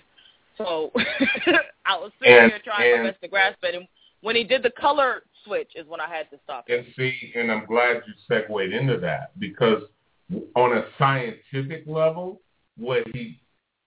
So 0.59 0.93
I 1.87 1.97
was 1.97 2.13
sitting 2.21 2.37
And- 2.37 2.51
here 2.53 2.61
trying 2.63 2.93
and- 2.93 3.03
my 3.05 3.11
best 3.11 3.23
to 3.23 3.29
grasp 3.29 3.59
it. 3.63 3.75
And 3.75 3.87
when 4.21 4.37
he 4.37 4.45
did 4.45 4.63
the 4.63 4.71
color 4.71 5.23
switch 5.45 5.71
is 5.75 5.87
when 5.87 6.01
I 6.01 6.09
had 6.09 6.29
to 6.31 6.39
stop. 6.45 6.67
And 6.69 6.85
see, 6.97 7.33
and 7.35 7.51
I'm 7.51 7.65
glad 7.65 8.03
you 8.07 8.13
segued 8.29 8.75
into 8.75 8.99
that 8.99 9.39
because 9.39 9.83
on 10.55 10.77
a 10.77 10.85
scientific 10.99 11.85
level, 11.87 12.43
what 12.77 13.05
he 13.15 13.41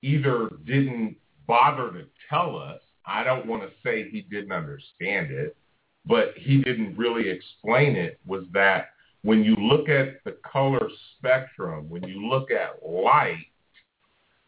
either 0.04 0.50
didn't 0.66 1.16
bother 1.48 1.92
to 1.92 2.06
tell 2.30 2.58
us 2.58 2.80
I 3.06 3.24
don't 3.24 3.48
want 3.48 3.64
to 3.64 3.70
say 3.84 4.10
he 4.10 4.22
didn't 4.22 4.52
understand 4.52 5.32
it, 5.32 5.58
but 6.06 6.34
he 6.38 6.62
didn't 6.62 6.98
really 6.98 7.30
explain 7.30 7.96
it, 7.96 8.20
was 8.26 8.44
that 8.54 8.90
when 9.24 9.44
you 9.44 9.56
look 9.56 9.90
at 9.90 10.24
the 10.26 10.38
color 10.50 10.88
spectrum, 11.18 11.90
when 11.90 12.04
you 12.04 12.28
look 12.28 12.50
at 12.52 12.86
light, 12.88 13.46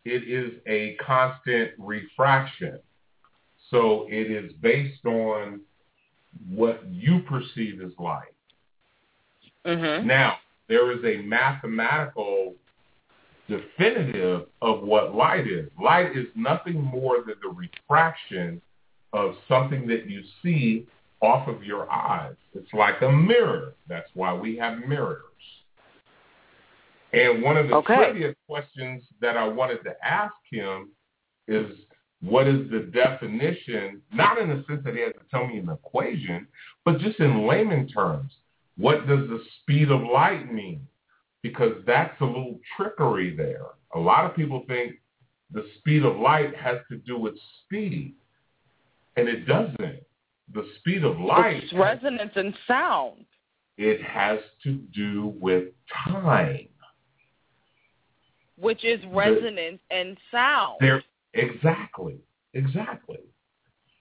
it 0.03 0.23
is 0.27 0.53
a 0.68 0.95
constant 1.06 1.72
refraction. 1.77 2.80
So 3.72 4.06
it 4.10 4.30
is 4.30 4.53
based 4.61 5.06
on 5.06 5.61
what 6.49 6.84
you 6.90 7.22
perceive 7.22 7.82
as 7.82 7.91
light. 7.98 8.34
Mm-hmm. 9.65 10.07
Now, 10.07 10.36
there 10.68 10.91
is 10.91 11.03
a 11.03 11.22
mathematical 11.23 12.56
definitive 13.47 14.47
of 14.61 14.81
what 14.81 15.15
light 15.15 15.47
is. 15.47 15.69
Light 15.81 16.15
is 16.15 16.27
nothing 16.35 16.81
more 16.81 17.17
than 17.26 17.35
the 17.41 17.49
refraction 17.49 18.61
of 19.13 19.35
something 19.47 19.88
that 19.88 20.09
you 20.09 20.23
see 20.43 20.88
off 21.22 21.47
of 21.47 21.63
your 21.63 21.91
eyes. 21.91 22.35
It's 22.53 22.73
like 22.73 23.01
a 23.01 23.11
mirror. 23.11 23.73
That's 23.88 24.09
why 24.13 24.34
we 24.34 24.57
have 24.57 24.80
mirrors. 24.80 25.22
And 27.13 27.41
one 27.41 27.55
of 27.55 27.69
the 27.69 27.76
Okay. 27.76 27.95
trivia 27.95 28.35
questions 28.47 29.03
that 29.22 29.38
I 29.38 29.47
wanted 29.47 29.84
to 29.84 29.95
ask 30.05 30.35
him 30.51 30.89
is 31.47 31.72
what 32.22 32.47
is 32.47 32.69
the 32.69 32.80
definition, 32.80 34.01
not 34.11 34.38
in 34.38 34.49
the 34.49 34.63
sense 34.67 34.84
that 34.84 34.95
he 34.95 35.01
has 35.01 35.13
to 35.13 35.19
tell 35.30 35.47
me 35.47 35.59
an 35.59 35.69
equation, 35.69 36.47
but 36.84 36.99
just 36.99 37.19
in 37.19 37.47
layman 37.47 37.88
terms. 37.88 38.31
What 38.77 39.07
does 39.07 39.30
the 39.30 39.41
speed 39.61 39.91
of 39.91 40.01
light 40.01 40.51
mean? 40.51 40.85
Because 41.45 41.73
that's 41.85 42.19
a 42.22 42.26
little 42.26 42.59
trickery 42.76 43.35
there. 43.35 43.67
A 43.93 43.99
lot 43.99 44.26
of 44.26 44.35
people 44.35 44.63
think 44.67 44.93
the 45.51 45.63
speed 45.77 46.03
of 46.03 46.17
light 46.17 46.55
has 46.55 46.77
to 46.89 46.97
do 46.97 47.19
with 47.19 47.35
speed, 47.61 48.15
and 49.15 49.30
it 49.30 49.45
doesn't. 49.45 49.99
The 50.55 50.67
speed 50.80 51.03
of 51.03 51.19
light, 51.19 51.61
It's 51.65 51.73
resonance 51.73 52.31
and 52.35 52.51
sound. 52.67 53.26
it 53.77 54.01
has 54.01 54.39
to 54.63 54.72
do 54.91 55.35
with 55.39 55.65
time. 56.03 56.67
which 58.57 58.84
is 58.84 58.99
resonance 59.11 59.81
and 59.91 60.17
sound. 60.31 60.77
There, 60.80 61.03
exactly, 61.35 62.17
exactly. 62.55 63.19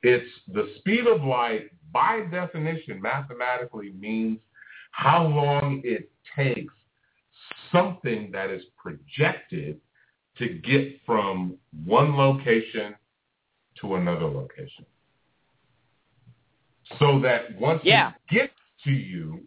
It's 0.03 0.31
the 0.49 0.73
speed 0.79 1.07
of 1.07 1.23
light, 1.23 1.69
by 1.93 2.23
definition, 2.31 3.03
mathematically 3.03 3.93
means 3.99 4.39
how 4.93 5.27
long 5.27 5.83
it 5.85 6.11
takes 6.35 6.73
something 7.75 8.31
that 8.33 8.51
is 8.51 8.63
projected 8.77 9.81
to 10.39 10.49
get 10.49 11.01
from 11.05 11.57
one 11.85 12.17
location 12.17 12.95
to 13.81 13.97
another 13.97 14.27
location. 14.27 14.87
So 16.99 17.19
that 17.21 17.55
once 17.59 17.83
Yeah. 17.85 18.11
it 18.11 18.35
gets 18.35 18.55
to 18.85 18.91
you, 18.93 19.47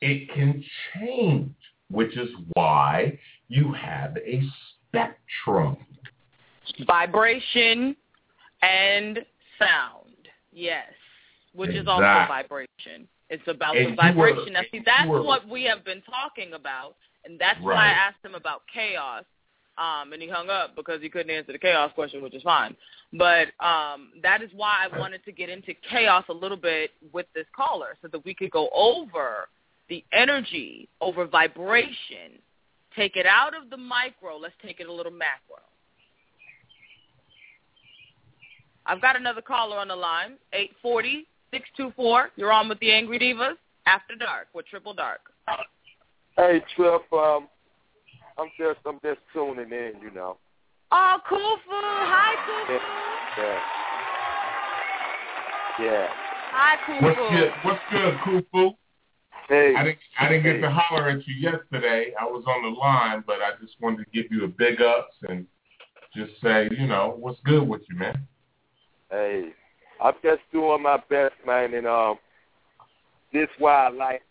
it 0.00 0.30
can 0.30 0.62
change, 0.94 1.54
which 1.88 2.16
is 2.16 2.30
why 2.54 3.18
you 3.48 3.72
have 3.72 4.16
a 4.18 4.42
spectrum. 4.70 5.76
Vibration 6.80 7.96
and 8.62 9.24
sound. 9.58 10.28
Yes. 10.52 10.92
Which 11.52 11.70
is 11.70 11.88
also 11.88 12.04
vibration. 12.28 13.08
It's 13.30 13.46
about 13.48 13.76
And 13.76 13.92
the 13.92 13.96
vibration. 13.96 14.44
were- 14.44 14.50
now, 14.50 14.62
see, 14.70 14.78
that's 14.80 15.08
were- 15.08 15.22
what 15.22 15.46
we 15.48 15.64
have 15.64 15.84
been 15.84 16.02
talking 16.02 16.52
about, 16.52 16.96
and 17.24 17.38
that's 17.38 17.60
why 17.60 17.86
I 17.86 17.90
asked 17.90 18.24
him 18.24 18.34
about 18.34 18.62
chaos. 18.72 19.24
Um, 19.76 20.12
and 20.12 20.20
he 20.20 20.28
hung 20.28 20.50
up 20.50 20.74
because 20.74 21.00
he 21.00 21.08
couldn't 21.08 21.30
answer 21.30 21.52
the 21.52 21.58
chaos 21.58 21.92
question, 21.94 22.20
which 22.20 22.34
is 22.34 22.42
fine. 22.42 22.76
But 23.12 23.48
um, 23.64 24.10
that 24.24 24.42
is 24.42 24.50
why 24.52 24.88
I 24.90 24.98
wanted 24.98 25.24
to 25.24 25.30
get 25.30 25.48
into 25.48 25.72
chaos 25.88 26.24
a 26.28 26.32
little 26.32 26.56
bit 26.56 26.90
with 27.12 27.26
this 27.32 27.46
caller, 27.54 27.96
so 28.02 28.08
that 28.08 28.24
we 28.24 28.34
could 28.34 28.50
go 28.50 28.68
over 28.74 29.48
the 29.88 30.04
energy, 30.12 30.88
over 31.00 31.26
vibration, 31.26 32.40
take 32.96 33.16
it 33.16 33.24
out 33.24 33.54
of 33.56 33.70
the 33.70 33.76
micro. 33.76 34.36
Let's 34.36 34.54
take 34.64 34.80
it 34.80 34.88
a 34.88 34.92
little 34.92 35.12
macro. 35.12 35.62
I've 38.84 39.02
got 39.02 39.16
another 39.16 39.42
caller 39.42 39.76
on 39.76 39.88
the 39.88 39.96
line, 39.96 40.32
840-624. 40.84 42.28
You're 42.36 42.52
on 42.52 42.68
with 42.68 42.80
the 42.80 42.90
Angry 42.90 43.18
Devas 43.18 43.58
after 43.86 44.16
dark 44.16 44.48
with 44.54 44.66
Triple 44.66 44.94
Dark. 44.94 45.20
Hey 46.38 46.62
Trip, 46.76 47.02
um, 47.12 47.48
I'm 48.38 48.48
just 48.56 48.78
I'm 48.86 49.00
just 49.02 49.18
tuning 49.32 49.72
in, 49.72 49.94
you 50.00 50.12
know. 50.14 50.36
Oh, 50.92 51.16
Kufu. 51.28 51.58
Hi, 51.68 52.36
Kufu. 52.46 52.78
Yeah. 53.36 53.58
Yeah. 55.84 56.06
Hi, 56.52 56.76
Kufu. 56.86 57.02
What's 57.02 57.18
good? 57.28 57.52
What's 57.62 57.82
good, 57.90 58.14
Kufu? 58.20 58.76
Hey. 59.48 59.74
I 59.76 59.82
didn't 59.82 59.98
I 60.20 60.28
didn't 60.28 60.44
get 60.44 60.60
to 60.60 60.70
holler 60.70 61.08
at 61.08 61.26
you 61.26 61.34
yesterday. 61.34 62.12
I 62.20 62.24
was 62.24 62.44
on 62.46 62.62
the 62.62 62.78
line, 62.78 63.24
but 63.26 63.42
I 63.42 63.60
just 63.60 63.74
wanted 63.80 64.04
to 64.04 64.10
give 64.12 64.30
you 64.30 64.44
a 64.44 64.48
big 64.48 64.80
ups 64.80 65.16
and 65.28 65.44
just 66.14 66.40
say, 66.40 66.68
you 66.70 66.86
know, 66.86 67.16
what's 67.18 67.40
good 67.44 67.66
with 67.66 67.82
you, 67.90 67.96
man? 67.96 68.28
Hey, 69.10 69.48
I'm 70.00 70.14
just 70.22 70.42
doing 70.52 70.84
my 70.84 71.02
best, 71.10 71.34
man, 71.44 71.74
and 71.74 71.88
um, 71.88 72.16
this 73.32 73.48
why 73.58 73.86
I 73.86 73.88
like 73.88 74.22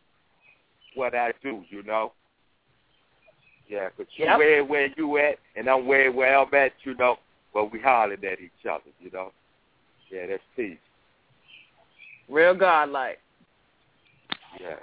what 0.98 1.16
I 1.16 1.34
do, 1.42 1.64
you 1.70 1.84
know. 1.84 2.14
Yeah, 3.70 3.90
'cause 3.90 4.08
you 4.16 4.26
Yep. 4.26 4.38
where 4.38 4.64
where 4.64 4.88
you 4.98 5.18
at, 5.18 5.40
and 5.56 5.68
I'm 5.70 5.86
where 5.86 6.12
where 6.12 6.38
I'm 6.38 6.54
at, 6.54 6.74
you 6.84 6.96
know. 6.96 7.20
But 7.54 7.72
we 7.72 7.80
hollered 7.80 8.24
at 8.24 8.40
each 8.40 8.66
other, 8.66 8.92
you 9.00 9.10
know. 9.12 9.34
Yeah, 10.10 10.28
that's 10.28 10.44
peace. 10.56 10.78
Real 12.30 12.54
godlike. 12.54 13.20
Yeah. 14.60 14.80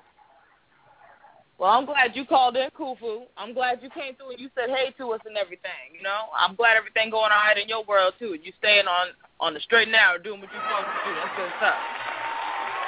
Well, 1.56 1.70
I'm 1.70 1.86
glad 1.86 2.16
you 2.16 2.24
called 2.24 2.56
in, 2.56 2.68
Kufu. 2.70 3.26
I'm 3.36 3.54
glad 3.54 3.80
you 3.82 3.88
came 3.90 4.16
through 4.16 4.30
and 4.32 4.40
you 4.40 4.50
said 4.54 4.70
hey 4.70 4.90
to 4.98 5.12
us 5.12 5.20
and 5.24 5.36
everything. 5.36 5.94
You 5.94 6.02
know, 6.02 6.28
I'm 6.36 6.56
glad 6.56 6.76
everything 6.76 7.10
going 7.10 7.30
all 7.30 7.46
right 7.46 7.56
in 7.56 7.68
your 7.68 7.84
world 7.84 8.14
too. 8.18 8.32
And 8.32 8.44
you 8.44 8.52
staying 8.58 8.86
on 8.86 9.08
on 9.40 9.54
the 9.54 9.60
straight 9.60 9.84
and 9.84 9.92
narrow, 9.92 10.18
doing 10.18 10.40
what 10.40 10.52
you're 10.52 10.62
supposed 10.62 10.88
to 11.04 11.08
do. 11.08 11.14
That's 11.16 11.34
good 11.36 11.52
stuff. 11.56 11.82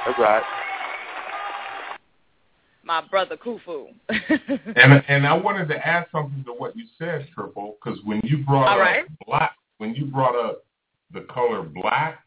That's 0.05 0.19
right. 0.19 0.45
My 2.87 3.01
brother 3.01 3.37
Kufu. 3.37 3.89
And 4.77 5.03
and 5.09 5.27
I 5.27 5.35
wanted 5.35 5.67
to 5.69 5.87
add 5.87 6.07
something 6.13 6.45
to 6.45 6.53
what 6.53 6.77
you 6.77 6.85
said, 6.99 7.27
Triple, 7.35 7.77
because 7.83 7.99
when 8.05 8.21
you 8.23 8.45
brought 8.45 8.69
All 8.69 8.75
up 8.75 8.87
right. 8.87 9.05
black, 9.27 9.57
when 9.79 9.93
you 9.97 10.07
brought 10.07 10.37
up 10.37 10.65
the 11.13 11.23
color 11.23 11.63
black, 11.63 12.21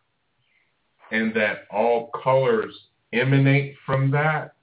and 1.11 1.34
that 1.34 1.60
all 1.72 2.11
colors 2.23 2.76
emanate 3.14 3.76
from 3.86 4.11
that, 4.11 4.56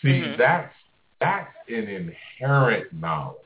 see 0.00 0.22
Mhm. 0.22 0.38
that's 0.38 0.74
that's 1.20 1.54
an 1.68 1.88
inherent 2.40 2.90
knowledge. 2.94 3.36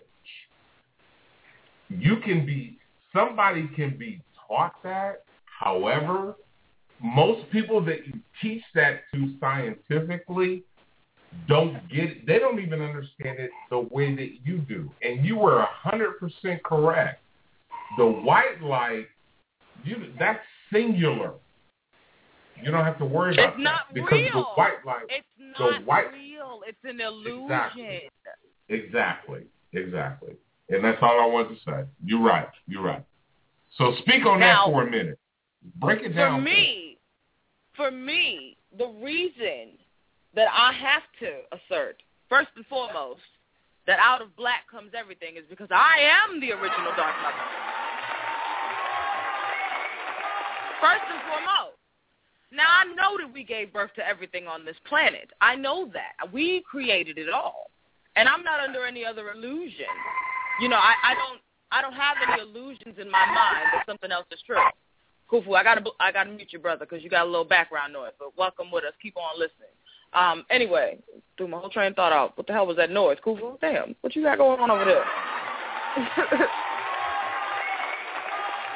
You 1.90 2.18
can 2.18 2.46
be 2.46 2.78
somebody 3.12 3.66
can 3.74 3.96
be 3.96 4.22
taught 4.46 4.80
that. 4.84 5.24
However, 5.46 6.36
most 7.00 7.50
people 7.50 7.80
that 7.80 8.06
you 8.06 8.20
teach 8.40 8.62
that 8.74 9.02
to 9.12 9.36
scientifically 9.40 10.62
don't 11.48 11.88
get 11.88 12.04
it. 12.04 12.26
They 12.26 12.38
don't 12.38 12.60
even 12.60 12.82
understand 12.82 13.38
it 13.38 13.50
the 13.70 13.80
way 13.80 14.14
that 14.14 14.30
you 14.44 14.58
do. 14.58 14.90
And 15.02 15.24
you 15.24 15.36
were 15.36 15.60
a 15.60 15.68
hundred 15.70 16.18
percent 16.18 16.62
correct. 16.64 17.22
The 17.98 18.06
white 18.06 18.60
light, 18.62 19.06
you 19.84 20.12
that's 20.18 20.40
singular. 20.72 21.32
You 22.62 22.70
don't 22.70 22.84
have 22.84 22.98
to 22.98 23.04
worry 23.04 23.34
about 23.34 23.54
It's 23.54 23.62
not 23.62 23.82
that 23.88 23.94
because 23.94 24.12
real. 24.12 24.32
the 24.32 24.42
white 24.60 24.84
light. 24.86 25.04
It's 25.08 25.26
the 25.38 25.64
not 25.64 25.84
white, 25.84 26.12
real. 26.12 26.60
It's 26.66 26.78
an 26.84 27.00
illusion. 27.00 27.42
Exactly. 27.44 28.10
Exactly, 28.68 29.40
exactly. 29.72 30.34
And 30.70 30.82
that's 30.82 30.98
all 31.00 31.20
I 31.20 31.26
wanted 31.26 31.50
to 31.50 31.64
say. 31.64 31.84
You're 32.04 32.22
right. 32.22 32.48
You're 32.66 32.82
right. 32.82 33.04
So 33.76 33.94
speak 34.00 34.24
on 34.26 34.40
Now- 34.40 34.66
that 34.66 34.72
for 34.72 34.82
a 34.86 34.90
minute. 34.90 35.18
Break 35.76 36.02
it 36.02 36.10
down. 36.10 36.38
For 36.40 36.44
me, 36.44 36.98
for 37.76 37.90
me, 37.90 38.56
the 38.78 38.86
reason 39.02 39.78
that 40.36 40.48
I 40.52 40.72
have 40.72 41.02
to 41.20 41.56
assert, 41.56 41.96
first 42.28 42.48
and 42.56 42.66
foremost, 42.66 43.24
that 43.86 43.98
out 43.98 44.20
of 44.20 44.36
black 44.36 44.68
comes 44.70 44.92
everything 44.96 45.36
is 45.36 45.44
because 45.48 45.68
I 45.70 45.96
am 46.04 46.40
the 46.40 46.52
original 46.52 46.92
Dark 46.96 47.16
Mother. 47.22 47.46
First 50.80 51.04
and 51.10 51.22
foremost. 51.24 51.80
Now 52.52 52.68
I 52.68 52.84
know 52.94 53.18
that 53.18 53.32
we 53.32 53.44
gave 53.44 53.72
birth 53.72 53.90
to 53.96 54.06
everything 54.06 54.46
on 54.46 54.64
this 54.64 54.76
planet. 54.86 55.30
I 55.40 55.56
know 55.56 55.90
that. 55.92 56.32
We 56.32 56.62
created 56.68 57.18
it 57.18 57.30
all. 57.30 57.70
And 58.14 58.28
I'm 58.28 58.42
not 58.42 58.60
under 58.60 58.84
any 58.86 59.04
other 59.04 59.30
illusion. 59.30 59.92
You 60.60 60.68
know, 60.68 60.76
I, 60.76 60.94
I 61.02 61.14
don't 61.14 61.40
I 61.72 61.82
don't 61.82 61.92
have 61.92 62.16
any 62.28 62.42
illusions 62.42 62.96
in 63.00 63.10
my 63.10 63.26
mind 63.26 63.66
that 63.72 63.84
something 63.86 64.12
else 64.12 64.26
is 64.30 64.40
true. 64.46 64.62
Kufu, 65.30 65.56
I 65.56 65.62
gotta 65.62 65.82
I 66.00 66.12
gotta 66.12 66.30
mute 66.30 66.48
your 66.50 66.62
brother 66.62 66.86
because 66.88 67.02
you 67.02 67.10
got 67.10 67.24
a 67.24 67.30
little 67.30 67.44
background 67.44 67.92
noise. 67.92 68.12
But 68.18 68.36
welcome 68.36 68.70
with 68.70 68.84
us. 68.84 68.92
Keep 69.02 69.16
on 69.16 69.38
listening. 69.38 69.75
Um. 70.12 70.44
Anyway, 70.50 70.98
threw 71.36 71.48
my 71.48 71.58
whole 71.58 71.70
train 71.70 71.90
of 71.90 71.96
thought 71.96 72.12
out. 72.12 72.36
What 72.36 72.46
the 72.46 72.52
hell 72.52 72.66
was 72.66 72.76
that 72.76 72.90
noise, 72.90 73.18
Kufu? 73.24 73.60
Damn, 73.60 73.94
what 74.00 74.14
you 74.16 74.22
got 74.22 74.38
going 74.38 74.60
on 74.60 74.70
over 74.70 74.84
there? 74.84 75.04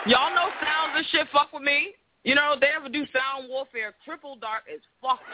Y'all 0.07 0.35
know 0.35 0.48
sounds 0.61 0.97
and 0.97 1.07
shit 1.12 1.27
fuck 1.32 1.52
with 1.52 1.62
me. 1.62 1.94
You 2.24 2.35
know, 2.35 2.55
they 2.61 2.69
ever 2.77 2.89
do 2.89 3.05
sound 3.12 3.48
warfare, 3.48 3.94
triple 4.05 4.36
dark 4.36 4.65
is 4.73 4.81
fuck. 5.01 5.20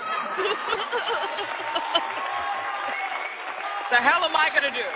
the 3.90 3.97
hell 3.97 4.24
am 4.24 4.36
I 4.36 4.48
gonna 4.55 4.70
do? 4.70 4.86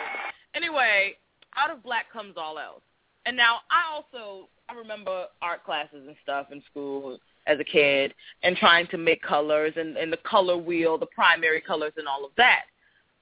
Anyway, 0.55 1.16
out 1.56 1.70
of 1.70 1.82
black 1.82 2.12
comes 2.12 2.35
all 2.36 2.59
else. 2.59 2.82
And 3.27 3.36
now 3.36 3.59
I 3.70 3.94
also 3.94 4.48
I 4.68 4.74
remember 4.74 5.27
art 5.43 5.64
classes 5.64 6.06
and 6.06 6.16
stuff 6.22 6.47
in 6.52 6.62
school 6.70 7.18
as 7.47 7.59
a 7.59 7.65
kid 7.65 8.15
and 8.43 8.57
trying 8.57 8.87
to 8.89 8.99
make 8.99 9.23
colors 9.23 9.73
and, 9.77 9.97
and 9.97 10.12
the 10.12 10.19
color 10.19 10.57
wheel, 10.57 10.99
the 10.99 11.07
primary 11.07 11.61
colors 11.61 11.93
and 11.97 12.07
all 12.07 12.25
of 12.25 12.31
that. 12.37 12.65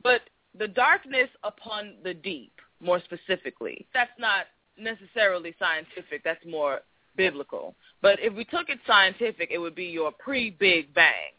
But 0.02 0.22
the 0.58 0.68
darkness 0.68 1.28
upon 1.44 1.94
the 2.02 2.14
deep, 2.14 2.52
more 2.80 3.00
specifically, 3.00 3.86
that's 3.94 4.10
not 4.18 4.46
necessarily 4.78 5.54
scientific. 5.58 6.22
That's 6.24 6.44
more 6.46 6.80
biblical. 7.16 7.74
But 8.00 8.18
if 8.20 8.34
we 8.34 8.44
took 8.44 8.68
it 8.68 8.78
scientific, 8.86 9.50
it 9.50 9.58
would 9.58 9.74
be 9.74 9.86
your 9.86 10.12
pre-Big 10.12 10.94
Bang. 10.94 11.32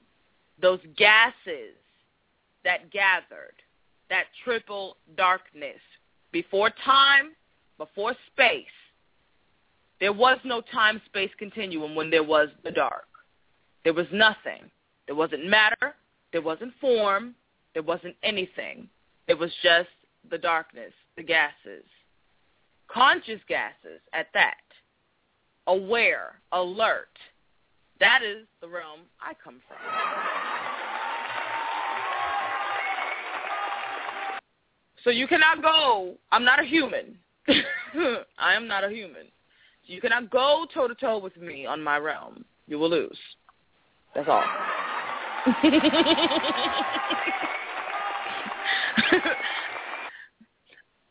Those 0.61 0.79
gases 0.97 1.75
that 2.65 2.91
gathered, 2.91 3.55
that 4.09 4.25
triple 4.43 4.97
darkness, 5.15 5.79
before 6.31 6.69
time, 6.83 7.31
before 7.77 8.13
space. 8.33 8.65
There 9.99 10.13
was 10.13 10.37
no 10.45 10.61
time-space 10.61 11.31
continuum 11.37 11.93
when 11.93 12.09
there 12.09 12.23
was 12.23 12.49
the 12.63 12.71
dark. 12.71 13.07
There 13.83 13.93
was 13.93 14.07
nothing. 14.11 14.69
There 15.07 15.15
wasn't 15.15 15.45
matter. 15.45 15.95
There 16.31 16.41
wasn't 16.41 16.73
form. 16.79 17.35
There 17.73 17.83
wasn't 17.83 18.15
anything. 18.23 18.87
It 19.27 19.37
was 19.37 19.51
just 19.61 19.89
the 20.29 20.37
darkness, 20.37 20.93
the 21.17 21.23
gases. 21.23 21.85
Conscious 22.87 23.39
gases 23.47 23.99
at 24.13 24.27
that. 24.33 24.55
Aware, 25.67 26.35
alert. 26.51 27.09
That 27.99 28.21
is 28.23 28.47
the 28.61 28.67
realm 28.67 29.01
I 29.21 29.33
come 29.43 29.61
from. 29.67 29.77
So 35.03 35.09
you 35.09 35.27
cannot 35.27 35.61
go, 35.61 36.15
I'm 36.31 36.43
not 36.43 36.59
a 36.59 36.65
human. 36.65 37.17
I 38.37 38.53
am 38.53 38.67
not 38.67 38.83
a 38.83 38.89
human. 38.89 39.27
You 39.89 39.99
cannot 39.99 40.29
go 40.29 40.67
toe-to-toe 40.71 41.17
with 41.17 41.35
me 41.35 41.65
on 41.65 41.81
my 41.81 41.97
realm. 41.97 42.45
You 42.67 42.77
will 42.77 42.91
lose. 42.91 43.17
That's 44.13 44.29
all. 44.29 44.43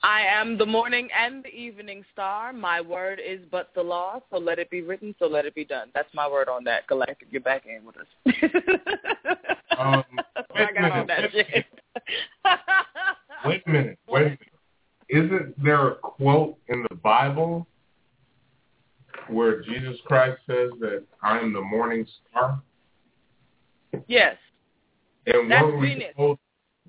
I 0.05 0.21
am 0.23 0.57
the 0.57 0.65
morning 0.65 1.09
and 1.19 1.43
the 1.43 1.49
evening 1.49 2.05
star. 2.13 2.53
My 2.53 2.81
word 2.81 3.21
is 3.25 3.41
but 3.51 3.71
the 3.75 3.83
law, 3.83 4.21
so 4.31 4.39
let 4.39 4.61
it 4.61 4.71
be 4.71 4.83
written, 4.83 5.13
so 5.19 5.27
let 5.27 5.45
it 5.45 5.57
be 5.57 5.65
done. 5.65 5.89
That's 5.93 6.15
my 6.15 6.29
word 6.29 6.49
on 6.49 6.63
that. 6.65 6.87
Galactic, 6.87 7.27
you're 7.33 7.41
back 7.41 7.65
in 7.67 7.85
with 7.85 7.97
us. 7.97 8.07
Um, 9.79 10.03
wait 10.57 10.71
I 10.77 10.89
a 10.89 11.05
minute. 11.05 11.07
that 11.07 11.31
shit. 11.31 11.67
Wait 13.45 13.63
a 13.65 13.71
minute. 13.71 13.99
Wait 14.09 14.21
a 14.21 14.25
minute. 14.25 14.41
Isn't 15.09 15.63
there 15.63 15.91
a 15.91 15.95
quote 15.95 16.59
in 16.67 16.85
the 16.91 16.97
Bible 16.97 17.65
where 19.29 19.63
Jesus 19.63 19.97
Christ 20.07 20.39
says 20.47 20.71
that 20.81 21.05
I 21.23 21.39
am 21.39 21.53
the 21.53 21.61
morning 21.61 22.07
star? 22.31 22.61
Yes. 24.07 24.37
And 25.27 25.51
That's 25.51 25.63
weren't 25.63 25.81
we 25.81 25.89
Venus. 25.89 26.15
told? 26.17 26.39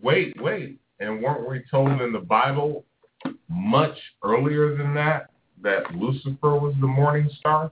Wait, 0.01 0.33
wait. 0.41 0.79
And 0.99 1.21
weren't 1.21 1.49
we 1.49 1.63
told 1.69 2.01
in 2.01 2.11
the 2.11 2.19
Bible 2.19 2.85
much 3.49 3.97
earlier 4.23 4.75
than 4.75 4.93
that 4.95 5.29
that 5.61 5.93
Lucifer 5.93 6.57
was 6.57 6.73
the 6.79 6.87
morning 6.87 7.29
star? 7.39 7.71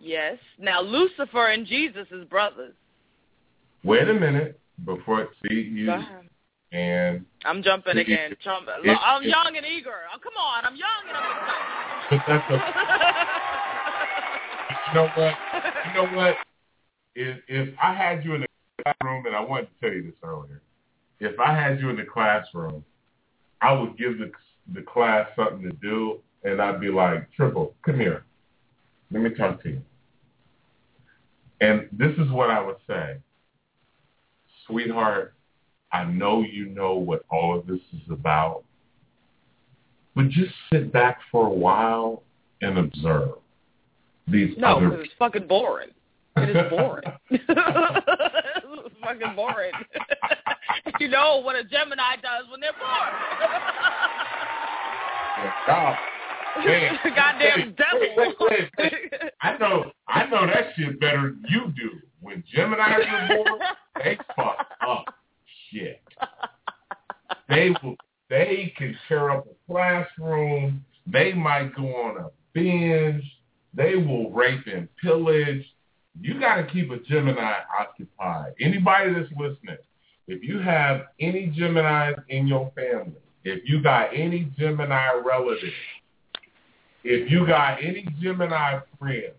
Yes. 0.00 0.38
Now 0.58 0.80
Lucifer 0.80 1.48
and 1.48 1.66
Jesus 1.66 2.06
is 2.10 2.24
brothers. 2.26 2.74
Wait 3.82 4.08
a 4.08 4.14
minute 4.14 4.60
before 4.84 5.28
see 5.42 5.54
you. 5.54 5.86
And 6.76 7.24
I'm 7.44 7.62
jumping 7.62 7.98
again. 7.98 8.32
it- 8.32 8.40
Jump- 8.40 8.66
it- 8.68 8.98
I'm 9.02 9.22
it- 9.22 9.28
young 9.28 9.56
and 9.56 9.64
eager. 9.64 10.02
Oh, 10.14 10.18
come 10.18 10.34
on. 10.36 10.64
I'm 10.64 10.74
young 10.76 10.88
and 11.08 11.16
I'm 11.16 11.24
but 12.08 12.22
that's 12.26 12.48
you 14.88 14.94
know 14.94 15.08
what? 15.14 15.34
You 15.86 15.92
know 15.94 16.06
what? 16.14 16.36
If 17.14 17.38
if 17.48 17.74
I 17.82 17.94
had 17.94 18.22
you 18.24 18.34
in 18.34 18.42
the 18.42 18.46
classroom, 18.82 19.24
and 19.26 19.34
I 19.34 19.40
wanted 19.40 19.68
to 19.74 19.80
tell 19.80 19.90
you 19.90 20.02
this 20.02 20.14
earlier, 20.22 20.60
if 21.18 21.40
I 21.40 21.52
had 21.54 21.80
you 21.80 21.88
in 21.90 21.96
the 21.96 22.04
classroom, 22.04 22.84
I 23.60 23.72
would 23.72 23.96
give 23.96 24.18
the 24.18 24.30
the 24.74 24.82
class 24.82 25.28
something 25.34 25.62
to 25.62 25.72
do, 25.82 26.20
and 26.44 26.60
I'd 26.60 26.78
be 26.80 26.90
like, 26.90 27.32
Triple, 27.32 27.74
come 27.84 27.98
here, 27.98 28.24
let 29.10 29.22
me 29.22 29.30
talk 29.30 29.62
to 29.62 29.70
you. 29.70 29.82
And 31.60 31.88
this 31.90 32.12
is 32.18 32.30
what 32.30 32.50
I 32.50 32.60
would 32.62 32.76
say, 32.86 33.16
sweetheart. 34.66 35.32
I 35.92 36.04
know 36.04 36.42
you 36.42 36.66
know 36.66 36.94
what 36.94 37.24
all 37.30 37.58
of 37.58 37.66
this 37.66 37.80
is 37.92 38.10
about, 38.10 38.64
but 40.14 40.28
just 40.28 40.52
sit 40.72 40.92
back 40.92 41.18
for 41.30 41.46
a 41.46 41.52
while 41.52 42.22
and 42.60 42.78
observe 42.78 43.32
these 44.26 44.56
No, 44.58 44.76
other 44.76 44.90
because 44.90 45.04
it's 45.04 45.14
fucking 45.18 45.46
boring. 45.46 45.90
It 46.36 46.56
is 46.56 46.70
boring. 46.70 47.04
it's 47.30 47.44
fucking 49.02 49.36
boring. 49.36 49.72
you 51.00 51.08
know 51.08 51.40
what 51.42 51.56
a 51.56 51.64
Gemini 51.64 52.16
does 52.22 52.50
when 52.50 52.60
they're 52.60 52.72
bored. 52.72 53.12
God, 55.66 55.96
oh, 56.56 56.64
man. 56.64 56.98
Goddamn 57.04 57.74
devil. 57.76 58.00
Wait, 58.00 58.16
wait, 58.16 58.36
wait, 58.40 58.70
wait. 58.78 59.32
I 59.42 59.56
know, 59.58 59.92
I 60.08 60.26
know 60.26 60.46
that 60.46 60.72
shit 60.76 60.98
better 60.98 61.34
than 61.34 61.44
you 61.48 61.72
do. 61.76 61.90
When 62.20 62.42
Gemini's 62.52 63.06
are 63.06 63.28
bored, 63.28 63.60
they 64.02 64.18
fuck 64.34 64.66
up 64.80 65.14
shit. 65.76 66.02
They 67.48 67.70
will, 67.82 67.96
they 68.28 68.74
can 68.76 68.96
tear 69.06 69.30
up 69.30 69.46
a 69.46 69.72
classroom. 69.72 70.84
They 71.06 71.32
might 71.32 71.76
go 71.76 71.84
on 71.84 72.16
a 72.24 72.30
binge. 72.52 73.22
They 73.72 73.94
will 73.94 74.32
rape 74.32 74.66
and 74.66 74.88
pillage. 74.96 75.64
You 76.20 76.40
got 76.40 76.56
to 76.56 76.66
keep 76.66 76.90
a 76.90 76.98
Gemini 76.98 77.54
occupied. 77.78 78.54
Anybody 78.60 79.14
that's 79.14 79.30
listening, 79.38 79.76
if 80.26 80.42
you 80.42 80.58
have 80.58 81.02
any 81.20 81.54
Geminis 81.56 82.16
in 82.28 82.48
your 82.48 82.72
family, 82.74 83.20
if 83.44 83.68
you 83.68 83.80
got 83.80 84.08
any 84.12 84.50
Gemini 84.58 85.12
relatives, 85.24 85.72
if 87.04 87.30
you 87.30 87.46
got 87.46 87.78
any 87.80 88.08
Gemini 88.20 88.80
friends, 88.98 89.34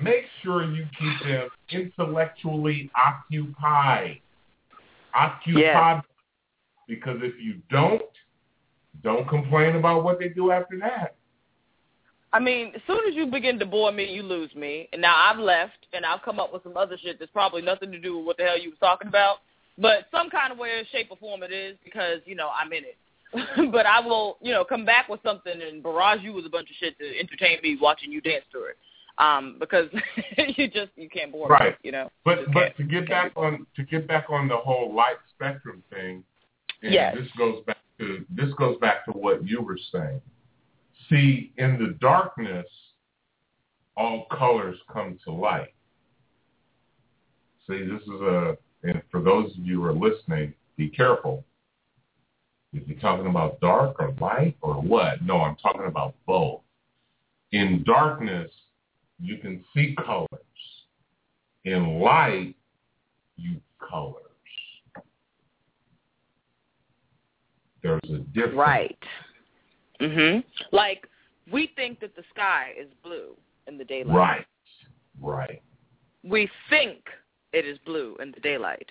make 0.00 0.26
sure 0.42 0.64
you 0.64 0.86
keep 0.98 1.28
them 1.28 1.48
intellectually 1.70 2.90
occupied. 2.96 4.20
Occupied. 5.14 6.02
Because 6.88 7.18
if 7.22 7.34
you 7.40 7.60
don't, 7.70 8.02
don't 9.02 9.28
complain 9.28 9.76
about 9.76 10.04
what 10.04 10.18
they 10.18 10.28
do 10.28 10.50
after 10.50 10.78
that. 10.80 11.16
I 12.32 12.40
mean, 12.40 12.72
as 12.74 12.82
soon 12.86 13.00
as 13.08 13.14
you 13.14 13.26
begin 13.26 13.60
to 13.60 13.66
bore 13.66 13.92
me, 13.92 14.12
you 14.12 14.22
lose 14.22 14.52
me. 14.56 14.88
And 14.92 15.00
now 15.00 15.14
I've 15.16 15.38
left, 15.38 15.86
and 15.92 16.04
I'll 16.04 16.18
come 16.18 16.40
up 16.40 16.52
with 16.52 16.64
some 16.64 16.76
other 16.76 16.98
shit 17.00 17.18
that's 17.18 17.30
probably 17.30 17.62
nothing 17.62 17.92
to 17.92 17.98
do 17.98 18.16
with 18.18 18.26
what 18.26 18.36
the 18.36 18.42
hell 18.42 18.58
you 18.58 18.70
was 18.70 18.78
talking 18.80 19.06
about. 19.06 19.36
But 19.78 20.06
some 20.10 20.30
kind 20.30 20.52
of 20.52 20.58
way, 20.58 20.86
shape, 20.90 21.08
or 21.10 21.16
form 21.16 21.42
it 21.44 21.52
is 21.52 21.76
because, 21.84 22.18
you 22.26 22.34
know, 22.34 22.50
I'm 22.50 22.72
in 22.72 22.82
it. 22.84 22.96
but 23.72 23.86
I 23.86 24.00
will, 24.00 24.38
you 24.40 24.52
know, 24.52 24.64
come 24.64 24.84
back 24.84 25.08
with 25.08 25.20
something 25.24 25.60
and 25.62 25.82
barrage 25.82 26.22
you 26.22 26.32
with 26.32 26.46
a 26.46 26.50
bunch 26.50 26.70
of 26.70 26.76
shit 26.76 26.98
to 26.98 27.18
entertain 27.18 27.58
me 27.62 27.76
watching 27.80 28.12
you 28.12 28.20
dance 28.20 28.44
to 28.52 28.64
it. 28.64 28.78
Um, 29.18 29.56
because 29.60 29.88
you 30.56 30.68
just 30.68 30.90
you 30.96 31.08
can't 31.08 31.30
bore 31.30 31.48
me, 31.48 31.52
Right. 31.54 31.76
you 31.82 31.92
know. 31.92 32.10
But 32.24 32.52
but 32.52 32.76
to 32.76 32.82
get 32.82 33.08
back 33.08 33.32
on 33.36 33.66
to 33.76 33.84
get 33.84 34.08
back 34.08 34.26
on 34.28 34.48
the 34.48 34.56
whole 34.56 34.92
light 34.94 35.16
spectrum 35.34 35.82
thing, 35.90 36.24
and 36.82 36.92
Yes. 36.92 37.16
this 37.16 37.28
goes 37.38 37.62
back 37.64 37.78
to 37.98 38.24
this 38.30 38.52
goes 38.54 38.76
back 38.80 39.04
to 39.04 39.12
what 39.12 39.46
you 39.46 39.62
were 39.62 39.78
saying. 39.92 40.20
See, 41.08 41.52
in 41.58 41.78
the 41.78 41.96
darkness, 42.00 42.66
all 43.96 44.26
colors 44.36 44.76
come 44.92 45.18
to 45.24 45.30
light. 45.30 45.74
See, 47.68 47.84
this 47.84 48.02
is 48.02 48.20
a 48.20 48.56
and 48.82 49.00
for 49.10 49.20
those 49.22 49.50
of 49.56 49.64
you 49.64 49.80
who 49.80 49.86
are 49.86 49.92
listening, 49.92 50.54
be 50.76 50.88
careful. 50.88 51.44
If 52.72 52.88
you're 52.88 52.98
talking 52.98 53.26
about 53.26 53.60
dark 53.60 54.00
or 54.00 54.12
light 54.20 54.56
or 54.60 54.74
what? 54.74 55.22
No, 55.22 55.40
I'm 55.40 55.56
talking 55.56 55.86
about 55.86 56.14
both. 56.26 56.60
In 57.52 57.84
darkness, 57.84 58.50
you 59.20 59.38
can 59.38 59.64
see 59.74 59.94
colors. 60.04 60.28
In 61.64 62.00
light, 62.00 62.54
you 63.36 63.60
colors. 63.78 64.20
There's 67.82 68.00
a 68.10 68.18
difference. 68.32 68.56
Right. 68.56 69.04
Mhm. 70.00 70.44
Like 70.72 71.08
we 71.50 71.68
think 71.68 72.00
that 72.00 72.16
the 72.16 72.24
sky 72.30 72.74
is 72.76 72.88
blue 73.02 73.36
in 73.66 73.78
the 73.78 73.84
daylight. 73.84 74.16
Right. 74.16 74.46
Right. 75.20 75.62
We 76.22 76.50
think 76.68 77.08
it 77.52 77.66
is 77.66 77.78
blue 77.84 78.16
in 78.20 78.32
the 78.32 78.40
daylight. 78.40 78.90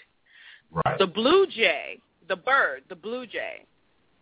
Right. 0.71 0.97
The 0.97 1.07
blue 1.07 1.45
jay, 1.47 1.99
the 2.27 2.35
bird, 2.35 2.83
the 2.89 2.95
blue 2.95 3.25
jay. 3.27 3.65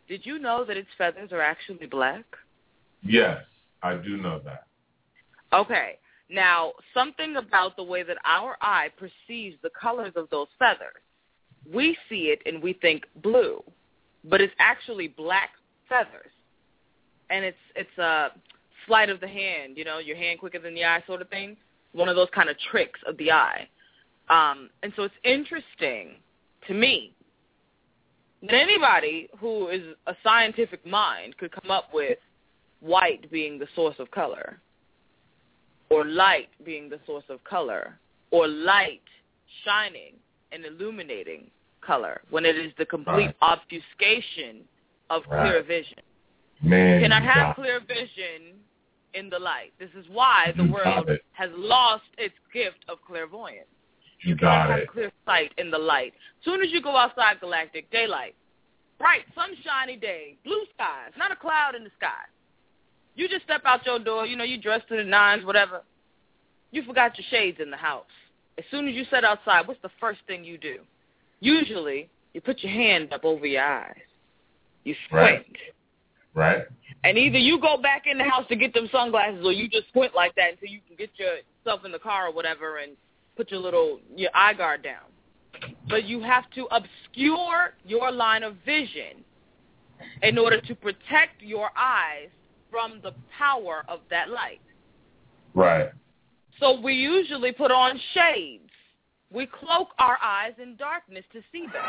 Did 0.07 0.25
you 0.25 0.39
know 0.39 0.65
that 0.65 0.75
its 0.77 0.89
feathers 0.97 1.31
are 1.31 1.41
actually 1.41 1.85
black? 1.85 2.25
Yes, 3.03 3.43
I 3.81 3.95
do 3.95 4.17
know 4.17 4.39
that. 4.39 4.67
Okay. 5.53 5.97
Now, 6.29 6.71
something 6.93 7.35
about 7.35 7.75
the 7.75 7.83
way 7.83 8.03
that 8.03 8.17
our 8.25 8.55
eye 8.61 8.89
perceives 8.97 9.57
the 9.61 9.69
colors 9.79 10.13
of 10.15 10.29
those 10.29 10.47
feathers, 10.57 11.01
we 11.71 11.97
see 12.07 12.33
it 12.33 12.41
and 12.45 12.63
we 12.63 12.73
think 12.73 13.03
blue, 13.21 13.61
but 14.23 14.39
it's 14.39 14.53
actually 14.57 15.09
black 15.09 15.49
feathers, 15.89 16.31
and 17.29 17.43
it's 17.43 17.57
it's 17.75 17.97
a 17.97 18.29
sleight 18.87 19.09
of 19.09 19.19
the 19.19 19.27
hand, 19.27 19.77
you 19.77 19.83
know, 19.83 19.99
your 19.99 20.15
hand 20.15 20.39
quicker 20.39 20.57
than 20.57 20.73
the 20.73 20.85
eye 20.85 21.03
sort 21.05 21.21
of 21.21 21.29
thing. 21.29 21.57
One 21.91 22.07
of 22.07 22.15
those 22.15 22.29
kind 22.33 22.49
of 22.49 22.55
tricks 22.71 22.99
of 23.05 23.17
the 23.17 23.31
eye, 23.31 23.67
um, 24.29 24.69
and 24.83 24.93
so 24.95 25.03
it's 25.03 25.13
interesting 25.25 26.15
to 26.67 26.73
me 26.73 27.13
that 28.41 28.53
anybody 28.53 29.29
who 29.37 29.67
is 29.67 29.81
a 30.07 30.15
scientific 30.23 30.85
mind 30.85 31.37
could 31.37 31.51
come 31.51 31.69
up 31.69 31.93
with 31.93 32.17
white 32.79 33.29
being 33.29 33.59
the 33.59 33.67
source 33.75 33.95
of 33.99 34.09
color 34.11 34.59
or 35.91 36.05
light 36.05 36.47
being 36.63 36.87
the 36.89 36.99
source 37.05 37.25
of 37.27 37.43
color, 37.43 37.99
or 38.31 38.47
light 38.47 39.01
shining 39.65 40.13
and 40.53 40.65
illuminating 40.65 41.51
color, 41.81 42.21
when 42.29 42.45
it 42.45 42.55
is 42.57 42.71
the 42.77 42.85
complete 42.85 43.25
Right. 43.27 43.35
obfuscation 43.41 44.65
of 45.09 45.27
Right. 45.27 45.41
clear 45.41 45.61
vision. 45.63 45.99
Man, 46.61 46.95
You 46.95 47.01
cannot 47.01 47.23
have 47.23 47.55
clear 47.55 47.81
vision 47.81 48.63
in 49.13 49.29
the 49.29 49.39
light. 49.39 49.73
This 49.79 49.93
is 49.95 50.07
why 50.07 50.53
the 50.55 50.63
You 50.63 50.71
world 50.71 51.19
has 51.33 51.51
lost 51.51 52.05
its 52.17 52.35
gift 52.53 52.85
of 52.87 53.01
clairvoyance. 53.01 53.67
You 54.21 54.35
cannot 54.37 54.67
got 54.67 54.69
have 54.69 54.79
it. 54.79 54.87
clear 54.87 55.11
sight 55.25 55.51
in 55.57 55.71
the 55.71 55.77
light. 55.79 56.13
Soon 56.45 56.61
as 56.61 56.71
you 56.71 56.79
go 56.81 56.95
outside 56.95 57.39
galactic, 57.41 57.89
daylight, 57.89 58.35
bright, 58.97 59.25
sunshiny 59.33 59.97
day, 59.97 60.37
blue 60.45 60.65
skies, 60.67 61.11
not 61.17 61.31
a 61.31 61.35
cloud 61.35 61.75
in 61.75 61.83
the 61.83 61.89
sky. 61.97 62.23
You 63.15 63.27
just 63.27 63.43
step 63.43 63.61
out 63.65 63.85
your 63.85 63.99
door, 63.99 64.25
you 64.25 64.35
know, 64.37 64.43
you 64.43 64.57
dressed 64.57 64.87
to 64.89 64.97
the 64.97 65.03
nines, 65.03 65.45
whatever. 65.45 65.81
You 66.71 66.83
forgot 66.83 67.17
your 67.17 67.25
shades 67.29 67.59
in 67.61 67.69
the 67.69 67.77
house. 67.77 68.05
As 68.57 68.63
soon 68.71 68.87
as 68.87 68.95
you 68.95 69.03
set 69.09 69.23
outside, 69.23 69.67
what's 69.67 69.81
the 69.81 69.91
first 69.99 70.19
thing 70.27 70.43
you 70.43 70.57
do? 70.57 70.79
Usually, 71.39 72.09
you 72.33 72.41
put 72.41 72.61
your 72.61 72.71
hand 72.71 73.11
up 73.11 73.25
over 73.25 73.45
your 73.45 73.63
eyes. 73.63 73.95
You 74.83 74.95
squint. 75.07 75.45
Right. 76.33 76.57
Right? 76.57 76.63
And 77.03 77.17
either 77.17 77.37
you 77.37 77.59
go 77.59 77.77
back 77.81 78.03
in 78.09 78.17
the 78.17 78.23
house 78.23 78.45
to 78.49 78.55
get 78.55 78.73
them 78.73 78.87
sunglasses 78.91 79.43
or 79.43 79.51
you 79.51 79.67
just 79.67 79.87
squint 79.89 80.13
like 80.15 80.33
that 80.35 80.51
until 80.51 80.69
you 80.69 80.79
can 80.87 80.95
get 80.95 81.09
yourself 81.17 81.83
in 81.83 81.91
the 81.91 81.99
car 81.99 82.27
or 82.27 82.33
whatever 82.33 82.77
and 82.77 82.93
put 83.35 83.51
your 83.51 83.59
little 83.59 83.99
your 84.15 84.29
eye 84.33 84.53
guard 84.53 84.83
down. 84.83 85.03
But 85.89 86.05
you 86.05 86.21
have 86.21 86.49
to 86.51 86.67
obscure 86.71 87.73
your 87.85 88.11
line 88.11 88.43
of 88.43 88.55
vision 88.65 89.23
in 90.21 90.37
order 90.37 90.61
to 90.61 90.75
protect 90.75 91.41
your 91.41 91.69
eyes 91.75 92.29
from 92.71 92.99
the 93.03 93.13
power 93.37 93.83
of 93.87 93.99
that 94.09 94.29
light. 94.29 94.61
Right. 95.53 95.89
So 96.59 96.79
we 96.79 96.93
usually 96.93 97.51
put 97.51 97.69
on 97.71 97.99
shades. 98.13 98.69
We 99.31 99.45
cloak 99.45 99.89
our 99.99 100.17
eyes 100.23 100.53
in 100.61 100.75
darkness 100.77 101.25
to 101.33 101.41
see 101.51 101.65
better. 101.67 101.81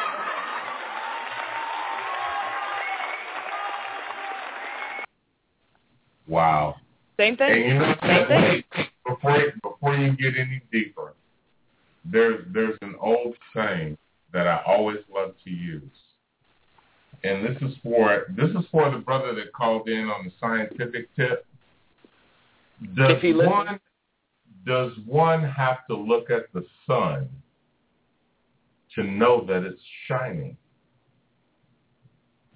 Wow. 6.29 6.77
Same 7.19 7.37
thing. 7.37 7.69
You 7.69 7.75
know, 7.75 7.95
Same 8.03 8.27
thing. 8.27 8.65
before 9.07 9.53
before 9.63 9.97
you 9.97 10.17
get 10.17 10.37
any 10.39 10.63
deeper, 10.73 11.15
there's 12.05 12.45
there's 12.53 12.79
an 12.83 12.95
old 13.01 13.35
saying 13.55 13.99
that 14.33 14.47
I 14.47 14.63
always 14.67 14.99
love 15.15 15.35
to 15.45 15.51
use, 15.51 15.83
and 17.25 17.45
this 17.45 17.57
is 17.63 17.77
for 17.83 18.27
this 18.37 18.51
is 18.51 18.65
for 18.71 18.91
the 18.91 18.99
brother 18.99 19.35
that 19.35 19.53
called 19.53 19.89
in 19.89 20.09
on 20.09 20.25
the 20.25 20.33
scientific 20.41 21.15
tip. 21.17 21.47
Does 22.97 23.23
one 23.23 23.81
does 24.67 24.93
one 25.07 25.43
have 25.45 25.87
to 25.89 25.97
look 25.97 26.31
at 26.31 26.53
the 26.53 26.65
sun 26.87 27.29
to 28.95 29.05
know 29.05 29.45
that 29.47 29.65
it's 29.65 29.81
shining? 30.07 30.57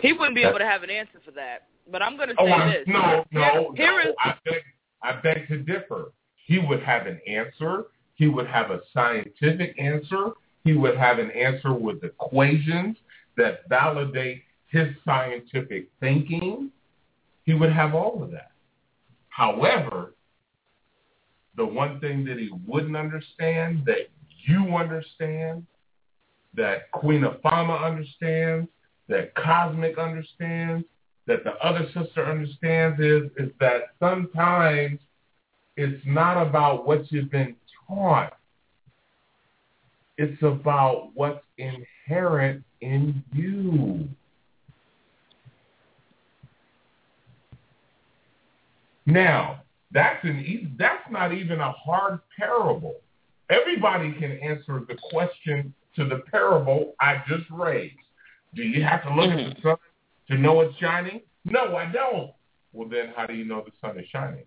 He 0.01 0.13
wouldn't 0.13 0.35
be 0.35 0.43
able 0.43 0.59
to 0.59 0.65
have 0.67 0.83
an 0.83 0.91
answer 0.91 1.21
for 1.25 1.31
that. 1.33 1.69
But 1.91 2.03
I'm 2.03 2.17
going 2.17 2.29
to 2.31 2.35
oh, 2.39 2.47
say 2.47 2.53
Oh, 2.53 2.55
I, 2.55 2.71
this. 2.71 2.85
no, 2.87 3.25
no, 3.31 3.73
Here- 3.77 3.93
here 3.93 4.05
no. 4.05 4.11
is- 4.11 4.17
I 4.21 4.35
beg, 4.45 4.63
I 5.03 5.13
beg 5.21 5.49
to 5.49 5.59
differ. 5.59 6.13
He 6.35 6.59
would 6.59 6.83
have 6.83 7.07
an 7.07 7.21
answer. 7.27 7.85
He 8.15 8.27
would 8.29 8.47
have 8.47 8.71
a 8.71 8.81
scientific 8.93 9.75
answer. 9.81 10.31
He 10.65 10.73
would 10.75 10.97
have 10.97 11.19
an 11.19 11.31
answer 11.31 11.73
with 11.73 12.03
equations 12.05 12.97
that 13.37 13.69
validate 13.69 14.43
his 14.77 14.95
scientific 15.05 15.89
thinking. 16.01 16.71
He 17.45 17.55
would 17.55 17.73
have 17.73 17.95
all 17.95 18.23
of 18.23 18.31
that. 18.33 18.51
However, 19.29 20.15
the 21.57 21.65
one 21.65 22.01
thing 22.01 22.25
that 22.27 22.39
he 22.39 22.51
wouldn't 22.67 22.97
understand, 22.97 23.85
that 23.87 24.09
you 24.45 24.77
understand, 24.77 25.67
that 26.55 26.91
Queen 26.93 27.23
Afama 27.23 27.83
understands, 27.83 28.69
that 29.09 29.35
Cosmic 29.35 29.99
understands, 29.99 30.85
that 31.27 31.45
the 31.45 31.55
other 31.65 31.87
sister 31.95 32.25
understands 32.25 33.01
is 33.01 33.31
is 33.37 33.53
that 33.61 33.95
sometimes 33.99 35.01
it's 35.77 36.03
not 36.07 36.41
about 36.41 36.87
what 36.87 37.11
you've 37.11 37.31
been 37.31 37.57
taught. 37.89 38.33
It's 40.19 40.43
about 40.43 41.11
what's 41.15 41.45
inherent 41.59 42.65
in 42.81 43.23
you. 43.33 44.09
Now, 49.07 49.63
that's 49.93 50.23
an 50.25 50.41
e- 50.41 50.73
that's 50.79 51.09
not 51.11 51.33
even 51.33 51.61
a 51.61 51.73
hard 51.73 52.21
parable. 52.37 52.97
Everybody 53.49 54.13
can 54.13 54.33
answer 54.43 54.83
the 54.89 54.97
question 55.11 55.73
to 55.95 56.05
the 56.05 56.23
parable 56.31 56.95
I 57.01 57.23
just 57.29 57.49
raised. 57.51 57.95
Do 58.55 58.63
you 58.63 58.83
have 58.83 59.03
to 59.05 59.15
look 59.15 59.31
at 59.31 59.55
the 59.57 59.63
sun 59.63 59.77
to 60.29 60.39
know 60.39 60.61
it's 60.63 60.77
shining? 60.79 61.21
No, 61.45 61.77
I 61.77 61.91
don't. 61.93 62.33
Well, 62.73 62.89
then 62.89 63.13
how 63.17 63.27
do 63.27 63.35
you 63.35 63.45
know 63.45 63.65
the 63.65 63.73
sun 63.81 63.99
is 63.99 64.07
shining? 64.11 64.45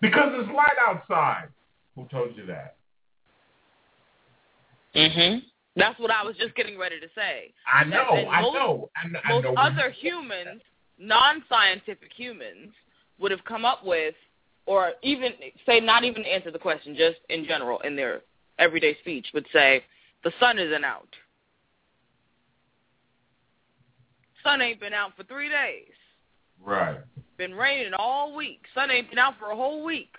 Because 0.00 0.30
it's 0.34 0.50
light 0.54 0.76
outside. 0.86 1.48
Who 1.96 2.06
told 2.08 2.36
you 2.36 2.44
that? 2.46 2.76
Mhm. 4.94 5.42
That's 5.76 5.98
what 5.98 6.10
I 6.10 6.22
was 6.24 6.36
just 6.36 6.54
getting 6.54 6.76
ready 6.78 7.00
to 7.00 7.08
say. 7.14 7.52
I 7.72 7.84
That- 7.84 7.90
know, 7.90 8.28
I 8.28 8.40
most- 8.42 8.54
know, 8.54 8.90
I, 8.96 9.00
I 9.24 9.28
Most 9.32 9.44
know. 9.44 9.54
other 9.54 9.90
humans, 9.90 10.62
non-scientific 10.98 12.12
humans, 12.12 12.74
would 13.20 13.30
have 13.30 13.44
come 13.44 13.64
up 13.64 13.84
with, 13.84 14.14
or 14.66 14.92
even 15.02 15.32
say, 15.66 15.80
not 15.80 16.04
even 16.04 16.24
answer 16.24 16.50
the 16.50 16.58
question, 16.58 16.94
just 16.96 17.18
in 17.30 17.44
general 17.44 17.80
in 17.80 17.96
their 17.96 18.20
everyday 18.58 18.96
speech, 18.98 19.26
would 19.34 19.46
say, 19.52 19.82
the 20.24 20.32
sun 20.40 20.58
isn't 20.58 20.84
out. 20.84 21.08
Sun 24.44 24.60
ain't 24.62 24.80
been 24.80 24.94
out 24.94 25.16
for 25.16 25.24
three 25.24 25.48
days. 25.48 25.92
Right. 26.64 26.98
Been 27.36 27.54
raining 27.54 27.92
all 27.94 28.34
week. 28.34 28.62
Sun 28.74 28.90
ain't 28.90 29.10
been 29.10 29.18
out 29.18 29.34
for 29.38 29.50
a 29.50 29.56
whole 29.56 29.84
week. 29.84 30.14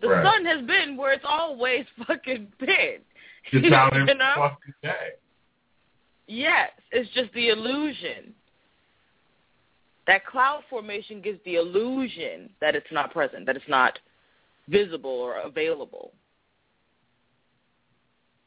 The 0.00 0.08
Right. 0.08 0.24
sun 0.24 0.44
has 0.46 0.64
been 0.66 0.96
where 0.96 1.12
it's 1.12 1.24
always 1.26 1.86
fucking 2.06 2.52
been. 2.58 3.00
It's 3.52 3.72
out 3.74 3.94
every 3.94 4.14
fucking 4.16 4.74
day. 4.82 5.10
Yes, 6.26 6.70
it's 6.92 7.10
just 7.10 7.32
the 7.32 7.48
illusion. 7.48 8.34
That 10.06 10.26
cloud 10.26 10.62
formation 10.68 11.20
gives 11.20 11.38
the 11.44 11.56
illusion 11.56 12.50
that 12.60 12.74
it's 12.74 12.90
not 12.90 13.12
present, 13.12 13.46
that 13.46 13.56
it's 13.56 13.68
not 13.68 13.98
visible 14.68 15.10
or 15.10 15.38
available. 15.38 16.12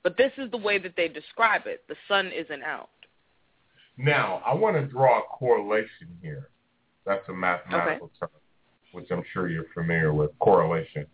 But 0.03 0.17
this 0.17 0.31
is 0.37 0.51
the 0.51 0.57
way 0.57 0.77
that 0.79 0.95
they 0.97 1.07
describe 1.07 1.61
it. 1.65 1.83
The 1.87 1.95
sun 2.07 2.31
isn't 2.33 2.63
out. 2.63 2.89
Now, 3.97 4.41
I 4.45 4.53
want 4.53 4.75
to 4.75 4.85
draw 4.85 5.19
a 5.19 5.23
correlation 5.23 6.09
here. 6.21 6.49
That's 7.05 7.27
a 7.29 7.33
mathematical 7.33 8.11
term, 8.19 8.29
which 8.91 9.11
I'm 9.11 9.23
sure 9.31 9.47
you're 9.47 9.65
familiar 9.73 10.13
with, 10.13 10.31
correlation, 10.39 11.05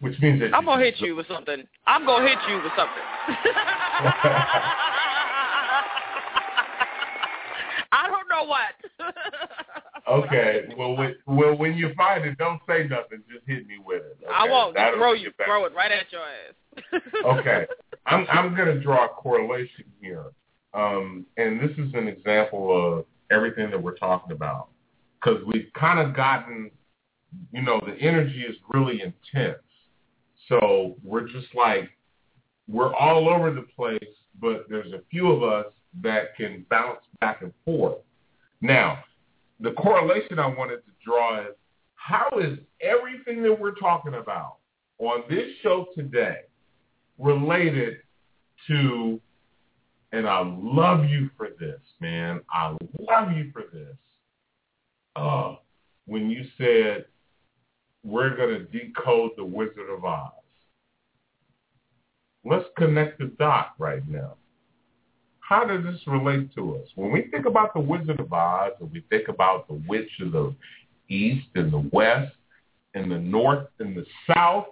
which 0.00 0.18
means 0.20 0.40
that 0.40 0.54
I'm 0.54 0.64
gonna 0.64 0.82
hit 0.82 1.00
you 1.00 1.14
with 1.16 1.28
something. 1.28 1.64
I'm 1.86 2.06
gonna 2.06 2.26
hit 2.26 2.38
you 2.48 2.56
with 2.56 2.72
something. 2.76 3.02
I 7.92 8.08
don't 8.08 8.28
know 8.28 8.44
what. 8.44 8.74
Okay, 10.08 10.68
well, 10.78 10.96
when, 10.96 11.14
well, 11.26 11.56
when 11.56 11.74
you 11.74 11.92
find 11.96 12.24
it, 12.24 12.36
don't 12.38 12.60
say 12.68 12.86
nothing. 12.88 13.22
Just 13.30 13.46
hit 13.46 13.66
me 13.66 13.76
with 13.84 14.02
it. 14.02 14.18
I 14.32 14.48
won't. 14.48 14.74
That'll 14.74 14.98
throw 14.98 15.12
you, 15.14 15.30
throw 15.44 15.64
it 15.64 15.74
right 15.74 15.92
at 15.92 16.10
your 16.12 16.22
ass. 16.22 17.02
okay, 17.38 17.66
I'm 18.06 18.26
I'm 18.30 18.54
going 18.56 18.74
to 18.74 18.80
draw 18.80 19.06
a 19.06 19.08
correlation 19.08 19.84
here, 20.00 20.26
um, 20.74 21.24
and 21.36 21.60
this 21.60 21.70
is 21.78 21.92
an 21.94 22.08
example 22.08 22.98
of 22.98 23.06
everything 23.30 23.70
that 23.70 23.80
we're 23.80 23.96
talking 23.96 24.32
about 24.32 24.68
because 25.22 25.40
we've 25.46 25.70
kind 25.78 26.00
of 26.00 26.14
gotten, 26.14 26.70
you 27.52 27.62
know, 27.62 27.80
the 27.86 27.94
energy 28.00 28.42
is 28.42 28.56
really 28.70 29.00
intense, 29.02 29.62
so 30.48 30.96
we're 31.04 31.28
just 31.28 31.54
like 31.54 31.90
we're 32.68 32.94
all 32.94 33.28
over 33.28 33.52
the 33.52 33.66
place, 33.76 34.00
but 34.40 34.66
there's 34.68 34.92
a 34.92 35.00
few 35.10 35.30
of 35.30 35.42
us 35.42 35.72
that 36.02 36.36
can 36.36 36.66
bounce 36.70 37.00
back 37.20 37.42
and 37.42 37.52
forth. 37.64 37.98
Now, 38.60 38.98
the 39.60 39.72
correlation 39.72 40.38
I 40.38 40.46
wanted 40.46 40.78
to 40.78 40.92
draw 41.04 41.40
is 41.40 41.54
how 41.94 42.28
is 42.40 42.58
everything 42.80 43.42
that 43.42 43.58
we're 43.58 43.74
talking 43.74 44.14
about 44.14 44.56
on 44.98 45.22
this 45.28 45.48
show 45.62 45.86
today 45.94 46.40
related 47.18 47.98
to, 48.68 49.20
and 50.12 50.26
I 50.26 50.42
love 50.44 51.06
you 51.06 51.30
for 51.36 51.48
this, 51.58 51.80
man. 52.00 52.40
I 52.50 52.76
love 52.98 53.32
you 53.32 53.50
for 53.52 53.62
this. 53.72 53.96
Uh, 55.16 55.56
when 56.06 56.28
you 56.28 56.44
said 56.58 57.06
we're 58.04 58.36
going 58.36 58.50
to 58.50 58.64
decode 58.66 59.30
the 59.36 59.44
Wizard 59.44 59.90
of 59.90 60.04
Oz. 60.04 60.30
Let's 62.44 62.66
connect 62.76 63.18
the 63.18 63.32
dot 63.38 63.74
right 63.78 64.06
now. 64.06 64.34
How 65.54 65.64
does 65.64 65.84
this 65.84 66.00
relate 66.08 66.52
to 66.56 66.74
us? 66.74 66.88
When 66.96 67.12
we 67.12 67.28
think 67.30 67.46
about 67.46 67.74
the 67.74 67.80
Wizard 67.80 68.18
of 68.18 68.32
Oz 68.32 68.72
and 68.80 68.90
we 68.90 69.04
think 69.08 69.28
about 69.28 69.68
the 69.68 69.80
Witch 69.86 70.10
of 70.20 70.32
the 70.32 70.52
East 71.08 71.46
and 71.54 71.72
the 71.72 71.88
West 71.92 72.34
and 72.94 73.08
the 73.08 73.18
North 73.18 73.68
and 73.78 73.96
the 73.96 74.04
South, 74.34 74.66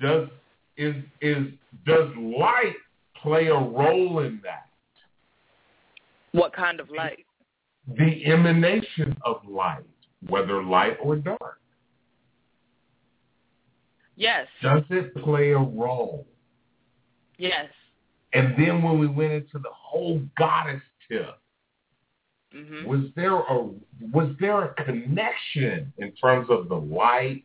does 0.00 0.28
is 0.76 0.94
is 1.20 1.48
does 1.86 2.08
light 2.16 2.76
play 3.20 3.48
a 3.48 3.54
role 3.54 4.20
in 4.20 4.40
that? 4.44 4.68
What 6.30 6.52
kind 6.52 6.78
of 6.78 6.88
light? 6.88 7.26
The 7.96 8.26
emanation 8.26 9.16
of 9.24 9.40
light, 9.44 9.86
whether 10.28 10.62
light 10.62 10.98
or 11.02 11.16
dark. 11.16 11.58
Yes. 14.14 14.46
Does 14.62 14.84
it 14.90 15.16
play 15.16 15.50
a 15.50 15.58
role? 15.58 16.28
Yes. 17.38 17.66
And 18.32 18.54
then 18.58 18.82
when 18.82 18.98
we 18.98 19.06
went 19.06 19.32
into 19.32 19.58
the 19.58 19.70
whole 19.72 20.20
goddess 20.38 20.82
tip, 21.10 21.38
hmm 22.52 22.86
was 22.86 23.02
there 23.14 23.36
a 23.36 23.70
was 24.12 24.34
there 24.40 24.64
a 24.64 24.84
connection 24.84 25.92
in 25.98 26.12
terms 26.12 26.48
of 26.48 26.68
the 26.68 26.76
light 26.76 27.44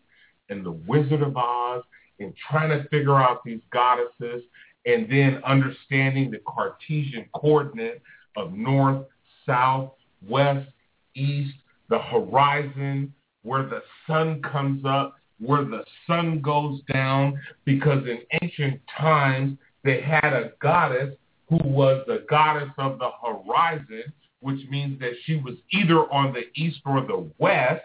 and 0.49 0.65
the 0.65 0.71
Wizard 0.71 1.21
of 1.21 1.35
Oz 1.35 1.83
and 2.19 2.33
trying 2.49 2.69
to 2.69 2.87
figure 2.89 3.15
out 3.15 3.43
these 3.43 3.59
goddesses 3.71 4.43
and 4.85 5.09
then 5.09 5.41
understanding 5.45 6.31
the 6.31 6.39
Cartesian 6.47 7.25
coordinate 7.33 8.01
of 8.35 8.53
north, 8.53 9.05
south, 9.45 9.91
west, 10.27 10.67
east, 11.15 11.55
the 11.89 11.99
horizon, 11.99 13.13
where 13.43 13.63
the 13.63 13.81
sun 14.07 14.41
comes 14.41 14.83
up, 14.85 15.15
where 15.39 15.63
the 15.63 15.83
sun 16.07 16.41
goes 16.41 16.81
down, 16.91 17.39
because 17.65 18.03
in 18.07 18.19
ancient 18.41 18.79
times 18.97 19.57
they 19.83 20.01
had 20.01 20.33
a 20.33 20.51
goddess 20.61 21.15
who 21.49 21.57
was 21.63 22.03
the 22.07 22.25
goddess 22.29 22.69
of 22.77 22.99
the 22.99 23.09
horizon, 23.21 24.03
which 24.39 24.67
means 24.69 24.99
that 24.99 25.13
she 25.25 25.35
was 25.37 25.55
either 25.71 25.99
on 26.11 26.33
the 26.33 26.43
east 26.55 26.79
or 26.85 27.01
the 27.01 27.29
west, 27.37 27.83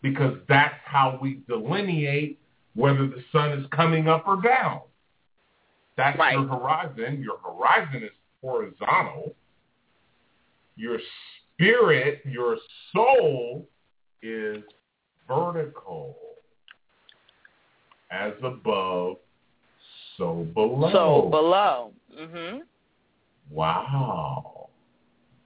because 0.00 0.36
that's 0.48 0.74
how 0.84 1.18
we 1.20 1.42
delineate 1.46 2.38
whether 2.74 3.06
the 3.06 3.22
sun 3.30 3.52
is 3.52 3.66
coming 3.68 4.08
up 4.08 4.26
or 4.26 4.40
down. 4.40 4.80
That's 5.96 6.18
Right. 6.18 6.32
your 6.32 6.46
horizon. 6.46 7.22
Your 7.22 7.38
horizon 7.38 8.02
is 8.02 8.12
horizontal. 8.40 9.36
Your 10.76 10.98
spirit, 11.54 12.22
your 12.24 12.58
soul 12.92 13.68
is 14.22 14.64
vertical. 15.28 16.16
As 18.10 18.32
above, 18.42 19.18
so 20.22 20.46
below. 20.54 20.90
So 20.92 21.28
below. 21.30 21.92
hmm 22.16 22.58
Wow. 23.50 24.68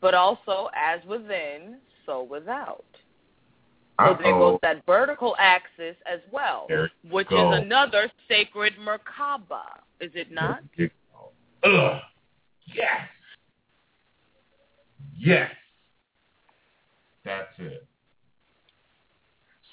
But 0.02 0.14
also 0.14 0.68
as 0.74 1.00
within, 1.06 1.78
so 2.04 2.22
without. 2.22 2.84
So 3.98 4.16
there 4.20 4.34
Uh-oh. 4.34 4.50
goes 4.52 4.58
that 4.62 4.84
vertical 4.84 5.34
axis 5.38 5.96
as 6.12 6.20
well, 6.30 6.66
which 7.10 7.28
go. 7.28 7.52
is 7.54 7.62
another 7.62 8.10
sacred 8.28 8.74
Merkaba, 8.78 9.62
is 10.00 10.10
it 10.14 10.30
not? 10.30 10.60
There. 10.76 10.90
Ugh. 11.64 12.00
Yes. 12.66 13.08
Yes. 15.18 15.50
That's 17.24 17.48
it. 17.58 17.86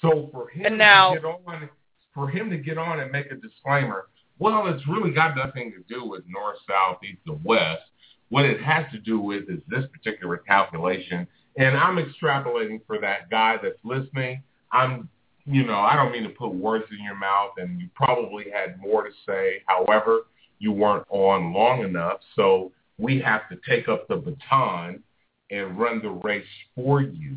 So 0.00 0.28
for 0.32 0.48
him 0.48 0.78
now- 0.78 1.10
to 1.14 1.20
get 1.20 1.26
on, 1.26 1.68
for 2.14 2.28
him 2.30 2.48
to 2.50 2.56
get 2.56 2.78
on 2.78 3.00
and 3.00 3.12
make 3.12 3.26
a 3.30 3.34
disclaimer, 3.34 4.06
well, 4.38 4.66
it's 4.66 4.86
really 4.88 5.10
got 5.10 5.36
nothing 5.36 5.72
to 5.72 5.94
do 5.94 6.04
with 6.04 6.24
north, 6.26 6.56
south, 6.68 6.98
east, 7.04 7.20
and 7.26 7.42
west. 7.44 7.82
What 8.30 8.44
it 8.44 8.60
has 8.62 8.84
to 8.92 8.98
do 8.98 9.20
with 9.20 9.48
is 9.48 9.60
this 9.68 9.84
particular 9.92 10.38
calculation, 10.38 11.26
and 11.56 11.76
I'm 11.76 11.96
extrapolating 11.96 12.80
for 12.86 12.98
that 13.00 13.30
guy 13.30 13.58
that's 13.62 13.78
listening. 13.84 14.42
I'm, 14.72 15.08
you 15.44 15.64
know, 15.64 15.78
I 15.78 15.94
don't 15.94 16.10
mean 16.10 16.24
to 16.24 16.30
put 16.30 16.54
words 16.54 16.84
in 16.90 17.04
your 17.04 17.16
mouth, 17.16 17.50
and 17.58 17.80
you 17.80 17.88
probably 17.94 18.46
had 18.52 18.80
more 18.80 19.04
to 19.04 19.10
say. 19.26 19.62
However, 19.66 20.22
you 20.58 20.72
weren't 20.72 21.06
on 21.10 21.52
long 21.52 21.84
enough, 21.84 22.20
so 22.34 22.72
we 22.98 23.20
have 23.20 23.48
to 23.50 23.58
take 23.68 23.88
up 23.88 24.08
the 24.08 24.16
baton 24.16 25.02
and 25.50 25.78
run 25.78 26.00
the 26.02 26.10
race 26.10 26.44
for 26.74 27.02
you. 27.02 27.36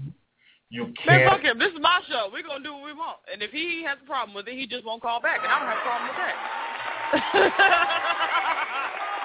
You 0.70 0.94
can't. 1.04 1.30
fuck 1.30 1.42
him. 1.42 1.58
This 1.60 1.72
is 1.72 1.80
my 1.80 2.02
show. 2.10 2.30
We're 2.32 2.44
going 2.44 2.62
to 2.62 2.68
do 2.68 2.74
what 2.74 2.84
we 2.84 2.94
want. 2.94 3.18
And 3.32 3.42
if 3.42 3.52
he 3.52 3.84
has 3.88 3.98
a 4.04 4.06
problem 4.06 4.36
with 4.36 4.48
it, 4.48 4.58
he 4.58 4.68
just 4.68 4.86
won't 4.86 5.02
call 5.02 5.22
back. 5.22 5.40
And 5.42 5.52
I 5.52 5.60
don't 5.60 5.68
have 5.70 5.78
a 5.78 5.82
problem 5.82 6.08
with 6.10 6.18
that. 6.18 6.36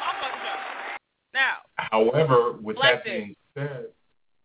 my 0.00 0.12
fucking 0.22 0.40
show. 0.44 0.58
Now, 1.34 1.54
However, 1.90 2.52
with 2.62 2.76
that 2.80 3.04
being 3.04 3.34
said, 3.54 3.86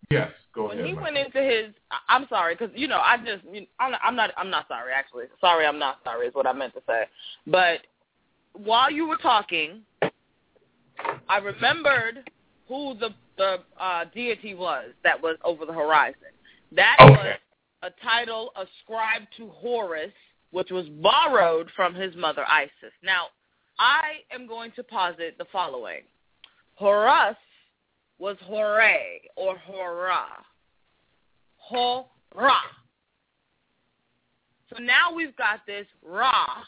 yes, 0.10 0.32
go 0.56 0.70
when 0.70 0.80
ahead. 0.80 0.86
When 0.86 0.96
he 0.96 1.00
went 1.00 1.18
into 1.18 1.42
his, 1.42 1.74
I'm 2.10 2.26
sorry, 2.30 2.56
because 2.56 2.72
you 2.76 2.88
know, 2.88 2.98
I 3.00 3.18
just, 3.18 3.44
you 3.52 3.68
I'm, 3.80 3.92
not, 3.92 4.02
I'm 4.04 4.16
not, 4.16 4.32
I'm 4.38 4.50
not 4.50 4.68
sorry. 4.68 4.92
Actually, 4.94 5.26
sorry, 5.40 5.66
I'm 5.68 5.78
not 5.78 6.00
sorry 6.04 6.28
is 6.28 6.34
what 6.34 6.48
I 6.48 6.54
meant 6.54 6.74
to 6.74 6.82
say. 6.88 7.04
But 7.46 7.82
while 8.54 8.90
you 8.90 9.08
were 9.08 9.18
talking, 9.18 9.82
I 11.30 11.38
remembered 11.38 12.30
who 12.68 12.96
the 13.00 13.10
the 13.38 13.60
uh, 13.80 14.06
deity 14.16 14.56
was 14.56 14.86
that 15.04 15.22
was 15.22 15.38
over 15.44 15.66
the 15.66 15.74
horizon. 15.74 16.34
That 16.72 16.98
Okay. 17.00 17.12
was 17.12 17.40
a 17.84 17.92
title 18.02 18.52
ascribed 18.56 19.28
to 19.38 19.50
Horus, 19.50 20.14
which 20.52 20.72
was 20.72 20.88
borrowed 20.90 21.70
from 21.72 21.94
his 21.94 22.16
mother 22.16 22.46
Isis. 22.48 22.94
Now, 23.02 23.30
I 23.80 24.24
am 24.32 24.48
going 24.48 24.72
to 24.74 24.84
posit 24.84 25.38
the 25.38 25.46
following: 25.46 26.04
Horus 26.76 27.38
was 28.20 28.38
Hore 28.42 28.82
or 29.36 29.58
Hora. 29.58 30.46
Hora. 31.58 32.62
So 34.70 34.82
now 34.82 35.14
we've 35.14 35.36
got 35.38 35.66
this 35.66 35.88
Ra 36.04 36.64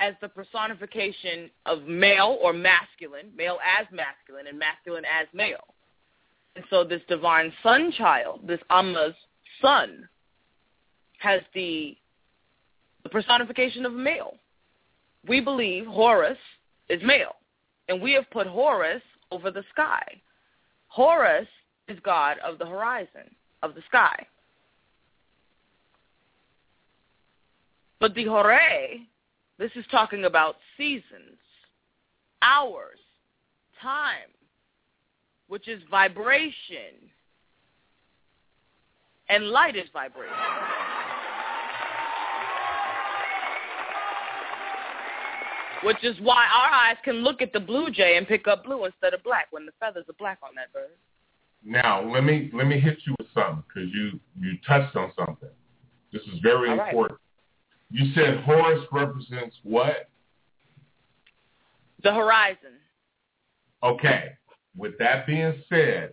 as 0.00 0.14
the 0.20 0.28
personification 0.28 1.50
of 1.64 1.84
male 1.84 2.38
or 2.42 2.52
masculine, 2.52 3.32
male 3.34 3.58
as 3.78 3.86
masculine, 3.90 4.46
and 4.46 4.58
masculine 4.58 5.04
as 5.04 5.26
male. 5.32 5.74
And 6.56 6.64
so 6.70 6.84
this 6.84 7.02
divine 7.06 7.52
sun 7.62 7.92
child, 7.92 8.40
this 8.46 8.60
Amma's 8.70 9.14
son, 9.60 10.08
has 11.18 11.42
the, 11.54 11.96
the 13.02 13.10
personification 13.10 13.84
of 13.84 13.92
male. 13.92 14.34
We 15.28 15.40
believe 15.40 15.86
Horus 15.86 16.38
is 16.88 17.02
male, 17.04 17.36
and 17.88 18.00
we 18.00 18.12
have 18.14 18.30
put 18.30 18.46
Horus 18.46 19.02
over 19.30 19.50
the 19.50 19.64
sky. 19.72 20.02
Horus 20.88 21.46
is 21.88 21.98
god 22.02 22.38
of 22.44 22.58
the 22.58 22.66
horizon, 22.66 23.34
of 23.62 23.74
the 23.74 23.82
sky. 23.86 24.26
But 28.00 28.14
the 28.14 28.24
Hore, 28.24 28.58
this 29.58 29.70
is 29.74 29.84
talking 29.90 30.24
about 30.24 30.56
seasons, 30.76 31.38
hours, 32.40 32.98
time, 33.82 34.30
which 35.48 35.68
is 35.68 35.82
vibration. 35.90 36.94
And 39.28 39.48
light 39.48 39.76
is 39.76 39.88
vibration. 39.92 40.32
Which 45.82 46.02
is 46.02 46.16
why 46.20 46.46
our 46.46 46.72
eyes 46.72 46.96
can 47.04 47.16
look 47.16 47.42
at 47.42 47.52
the 47.52 47.60
blue 47.60 47.90
jay 47.90 48.16
and 48.16 48.26
pick 48.26 48.48
up 48.48 48.64
blue 48.64 48.84
instead 48.84 49.14
of 49.14 49.22
black 49.22 49.48
when 49.50 49.66
the 49.66 49.72
feathers 49.78 50.04
are 50.08 50.14
black 50.18 50.38
on 50.42 50.50
that 50.56 50.72
bird. 50.72 50.90
Now 51.64 52.02
let 52.08 52.24
me 52.24 52.50
let 52.54 52.66
me 52.66 52.78
hit 52.78 52.98
you 53.04 53.14
with 53.18 53.28
something 53.34 53.62
because 53.66 53.90
you 53.92 54.18
you 54.40 54.56
touched 54.66 54.96
on 54.96 55.12
something. 55.16 55.48
This 56.12 56.22
is 56.22 56.38
very 56.42 56.70
All 56.70 56.76
right. 56.76 56.88
important. 56.88 57.20
You 57.90 58.12
said 58.14 58.38
Horus 58.40 58.84
represents 58.90 59.56
what? 59.62 60.08
The 62.02 62.12
horizon. 62.12 62.78
Okay. 63.82 64.32
With 64.76 64.98
that 64.98 65.26
being 65.26 65.54
said, 65.68 66.12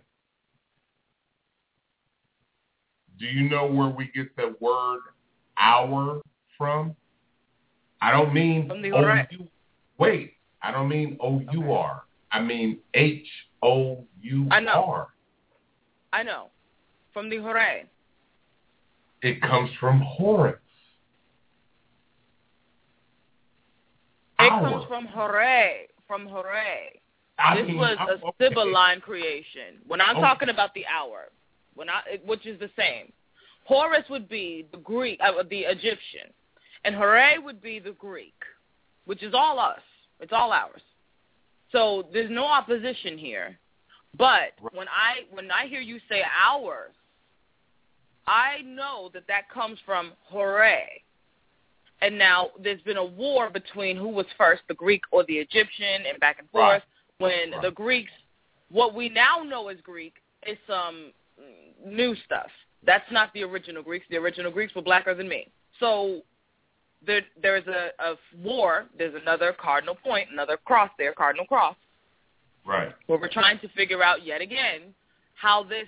do 3.18 3.26
you 3.26 3.48
know 3.48 3.66
where 3.66 3.88
we 3.88 4.10
get 4.14 4.34
the 4.36 4.54
word 4.60 5.00
hour 5.58 6.20
from? 6.56 6.96
I 8.00 8.10
don't 8.10 8.34
mean 8.34 8.68
From 8.68 8.82
the 8.82 8.92
O 8.92 9.02
hori- 9.02 9.50
Wait, 9.98 10.34
I 10.62 10.72
don't 10.72 10.88
mean 10.88 11.16
O 11.20 11.40
U 11.52 11.72
R. 11.72 12.02
I 12.32 12.40
mean 12.40 12.78
H 12.94 13.26
O 13.62 14.04
U 14.22 14.48
I 14.50 14.60
know. 14.60 14.84
R. 14.84 15.08
I 16.12 16.22
know. 16.22 16.48
From 17.12 17.30
the 17.30 17.38
Hore. 17.38 17.82
It 19.22 19.40
comes 19.40 19.70
from 19.78 20.00
Horus. 20.00 20.58
hour. 24.50 24.70
comes 24.70 24.84
from 24.88 25.06
Horae, 25.06 25.86
from 26.06 26.26
Horae. 26.26 27.00
I 27.38 27.56
this 27.56 27.66
mean, 27.66 27.76
was 27.78 27.96
a 28.00 28.12
okay. 28.12 28.48
Sibylline 28.48 29.00
creation. 29.00 29.80
When 29.86 30.00
I'm 30.00 30.16
Okay. 30.16 30.20
talking 30.20 30.48
about 30.48 30.72
the 30.74 30.86
hour, 30.86 31.30
when 31.74 31.88
I, 31.88 32.20
which 32.24 32.46
is 32.46 32.58
the 32.60 32.70
same. 32.76 33.12
Horus 33.64 34.04
would 34.10 34.28
be 34.28 34.66
the 34.72 34.78
Greek, 34.78 35.18
uh, 35.22 35.42
the 35.48 35.60
Egyptian, 35.60 36.32
and 36.84 36.94
Horae 36.94 37.38
would 37.42 37.62
be 37.62 37.78
the 37.78 37.92
Greek, 37.92 38.34
which 39.06 39.22
is 39.22 39.32
all 39.34 39.58
us. 39.58 39.80
It's 40.20 40.32
all 40.32 40.52
ours. 40.52 40.82
So 41.72 42.06
there's 42.12 42.30
no 42.30 42.44
opposition 42.44 43.16
here. 43.16 43.58
But 44.16 44.52
when 44.72 44.86
I 44.88 45.24
when 45.30 45.50
I 45.50 45.66
hear 45.66 45.80
you 45.80 45.98
say 46.08 46.22
ours, 46.22 46.92
I 48.26 48.62
know 48.64 49.10
that 49.14 49.26
that 49.26 49.48
comes 49.50 49.78
from 49.84 50.12
Horae. 50.30 51.02
And 52.02 52.18
now 52.18 52.50
there's 52.62 52.82
been 52.82 52.96
a 52.98 53.04
war 53.04 53.48
between 53.50 53.96
who 53.96 54.08
was 54.08 54.26
first, 54.36 54.62
the 54.68 54.74
Greek 54.74 55.02
or 55.10 55.24
the 55.24 55.38
Egyptian, 55.38 56.04
and 56.06 56.20
back 56.20 56.38
and 56.38 56.48
forth. 56.50 56.82
When 57.18 57.52
the 57.62 57.70
Greeks, 57.70 58.10
what 58.70 58.94
we 58.94 59.08
now 59.08 59.42
know 59.46 59.68
as 59.68 59.78
Greek, 59.82 60.14
is 60.46 60.58
some 60.66 61.12
new 61.86 62.14
stuff. 62.26 62.48
That's 62.84 63.10
not 63.10 63.32
the 63.34 63.42
original 63.42 63.82
Greeks. 63.82 64.04
The 64.10 64.16
original 64.16 64.50
Greeks 64.50 64.74
were 64.74 64.82
blacker 64.82 65.14
than 65.14 65.28
me. 65.28 65.48
So 65.80 66.20
there, 67.06 67.22
there's 67.40 67.66
a, 67.66 67.90
a 68.02 68.14
war. 68.42 68.86
There's 68.98 69.14
another 69.20 69.54
cardinal 69.58 69.94
point, 69.94 70.28
another 70.32 70.58
cross 70.64 70.90
there, 70.98 71.12
cardinal 71.12 71.46
cross, 71.46 71.76
Right. 72.66 72.92
where 73.06 73.18
we're 73.18 73.28
trying 73.28 73.58
to 73.60 73.68
figure 73.68 74.02
out 74.02 74.24
yet 74.24 74.40
again 74.40 74.94
how 75.34 75.64
this. 75.64 75.86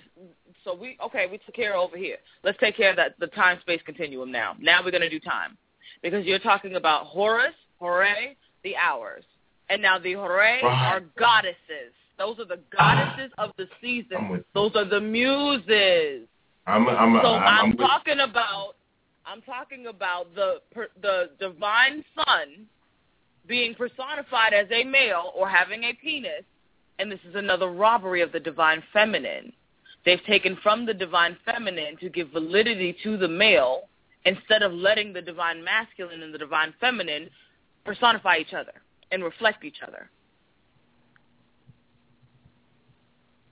So 0.63 0.75
we 0.75 0.97
okay, 1.03 1.25
we 1.29 1.39
took 1.39 1.55
care 1.55 1.75
of 1.75 1.87
over 1.87 1.97
here. 1.97 2.17
Let's 2.43 2.57
take 2.59 2.77
care 2.77 2.91
of 2.91 2.95
that 2.97 3.15
the 3.19 3.27
time 3.27 3.59
space 3.61 3.81
continuum 3.85 4.31
now. 4.31 4.55
Now 4.59 4.83
we're 4.83 4.91
gonna 4.91 5.09
do 5.09 5.19
time 5.19 5.57
because 6.03 6.25
you're 6.25 6.37
talking 6.39 6.75
about 6.75 7.05
Horus, 7.05 7.53
Horae, 7.81 8.35
the 8.63 8.75
hours, 8.75 9.23
and 9.69 9.81
now 9.81 9.99
the 9.99 10.13
Horae 10.13 10.61
Right. 10.63 10.93
are 10.93 11.01
goddesses. 11.17 11.93
Those 12.17 12.39
are 12.39 12.45
the 12.45 12.59
goddesses 12.75 13.31
of 13.37 13.51
the 13.57 13.67
season. 13.81 14.29
with 14.29 14.43
Those 14.53 14.75
are 14.75 14.85
the 14.85 14.99
muses. 15.01 16.27
I'm 16.65 16.87
I'm 16.89 17.19
So 17.21 17.35
I'm, 17.35 17.43
I'm, 17.65 17.69
with- 17.71 17.79
talking 17.79 18.19
about 18.19 18.75
I'm 19.25 19.41
talking 19.41 19.87
about 19.87 20.33
the 20.35 20.61
the 21.01 21.29
divine 21.39 22.03
son 22.15 22.65
being 23.45 23.75
personified 23.75 24.53
as 24.53 24.67
a 24.71 24.83
male 24.83 25.31
or 25.35 25.47
having 25.47 25.83
a 25.85 25.93
penis, 25.93 26.43
and 26.99 27.09
this 27.11 27.19
is 27.27 27.35
another 27.35 27.67
robbery 27.69 28.21
of 28.21 28.31
the 28.31 28.39
divine 28.39 28.83
feminine. 28.91 29.53
They've 30.05 30.23
taken 30.25 30.57
from 30.63 30.85
the 30.85 30.93
divine 30.93 31.37
feminine 31.45 31.97
to 31.97 32.09
give 32.09 32.29
validity 32.29 32.95
to 33.03 33.17
the 33.17 33.27
male 33.27 33.83
instead 34.25 34.63
of 34.63 34.73
letting 34.73 35.13
the 35.13 35.21
divine 35.21 35.63
masculine 35.63 36.23
and 36.23 36.33
the 36.33 36.37
divine 36.37 36.73
feminine 36.79 37.29
personify 37.85 38.37
each 38.37 38.53
other 38.53 38.73
and 39.11 39.23
reflect 39.23 39.63
each 39.63 39.77
other. 39.85 40.09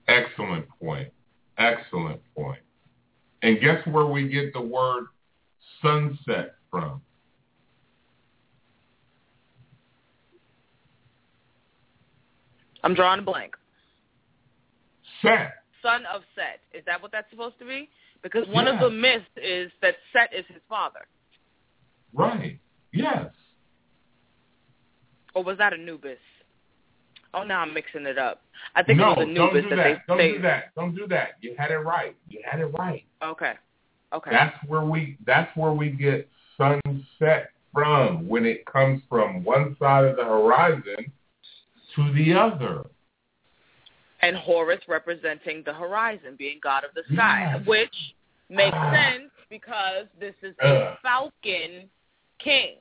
Excellent 0.07 0.65
point. 0.79 1.09
Excellent 1.57 2.21
point. 2.35 2.59
And 3.41 3.59
guess 3.59 3.85
where 3.87 4.05
we 4.05 4.27
get 4.27 4.53
the 4.53 4.61
word 4.61 5.05
sunset 5.81 6.55
from? 6.69 7.01
I'm 12.83 12.93
drawing 12.93 13.19
a 13.19 13.23
blank. 13.23 13.55
Set. 15.21 15.53
Son 15.81 16.03
of 16.13 16.21
Set. 16.35 16.59
Is 16.77 16.83
that 16.85 17.01
what 17.01 17.11
that's 17.11 17.29
supposed 17.31 17.57
to 17.59 17.65
be? 17.65 17.89
Because 18.21 18.47
one 18.47 18.67
of 18.67 18.79
the 18.79 18.89
myths 18.89 19.25
is 19.37 19.71
that 19.81 19.95
Set 20.13 20.33
is 20.37 20.45
his 20.47 20.61
father. 20.69 21.01
Right. 22.13 22.59
Yes. 22.91 23.27
Or 25.35 25.43
was 25.43 25.57
that 25.57 25.73
Anubis? 25.73 26.17
Oh, 27.33 27.43
now 27.43 27.59
I'm 27.59 27.73
mixing 27.73 28.05
it 28.05 28.17
up. 28.17 28.41
I 28.75 28.81
think 28.83 28.97
no, 28.97 29.11
it 29.11 29.17
was 29.19 29.27
Anubis 29.27 29.63
don't 29.63 29.69
do 29.69 29.75
that, 29.75 29.75
that. 29.75 30.07
Don't 30.07 30.17
they, 30.17 30.31
do 30.31 30.41
that. 30.41 30.75
Don't 30.75 30.95
do 30.95 31.07
that. 31.09 31.29
You 31.41 31.53
had 31.57 31.71
it 31.71 31.77
right. 31.77 32.15
You 32.29 32.39
had 32.49 32.61
it 32.61 32.67
right. 32.67 33.03
Okay. 33.21 33.53
Okay. 34.13 34.31
That's 34.31 34.55
where 34.67 34.85
we 34.85 35.17
that's 35.25 35.55
where 35.57 35.73
we 35.73 35.89
get 35.89 36.29
sunset 36.57 37.49
from 37.73 38.27
when 38.29 38.45
it 38.45 38.65
comes 38.65 39.01
from 39.09 39.43
one 39.43 39.75
side 39.77 40.05
of 40.05 40.15
the 40.15 40.23
horizon 40.23 41.11
to 41.95 42.13
the 42.13 42.33
other. 42.33 42.85
and 44.21 44.35
Horus 44.37 44.79
representing 44.87 45.61
the 45.65 45.73
horizon, 45.73 46.35
being 46.37 46.59
god 46.63 46.83
of 46.83 46.91
the 46.95 47.03
sky, 47.13 47.53
Yes. 47.57 47.67
which 47.67 47.95
makes 48.49 48.75
Ah. 48.75 48.91
sense 48.91 49.31
because 49.49 50.07
this 50.19 50.33
is 50.41 50.55
a 50.61 50.97
falcon 51.03 51.89
king. 52.39 52.77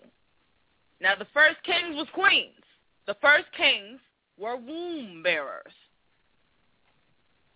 Now, 1.01 1.15
the 1.17 1.27
first 1.35 1.63
kings 1.65 1.97
was 1.97 2.07
queens. 2.13 2.55
The 3.07 3.17
first 3.21 3.47
kings 3.57 4.01
were 4.39 4.57
womb 4.57 5.23
bearers. 5.23 5.73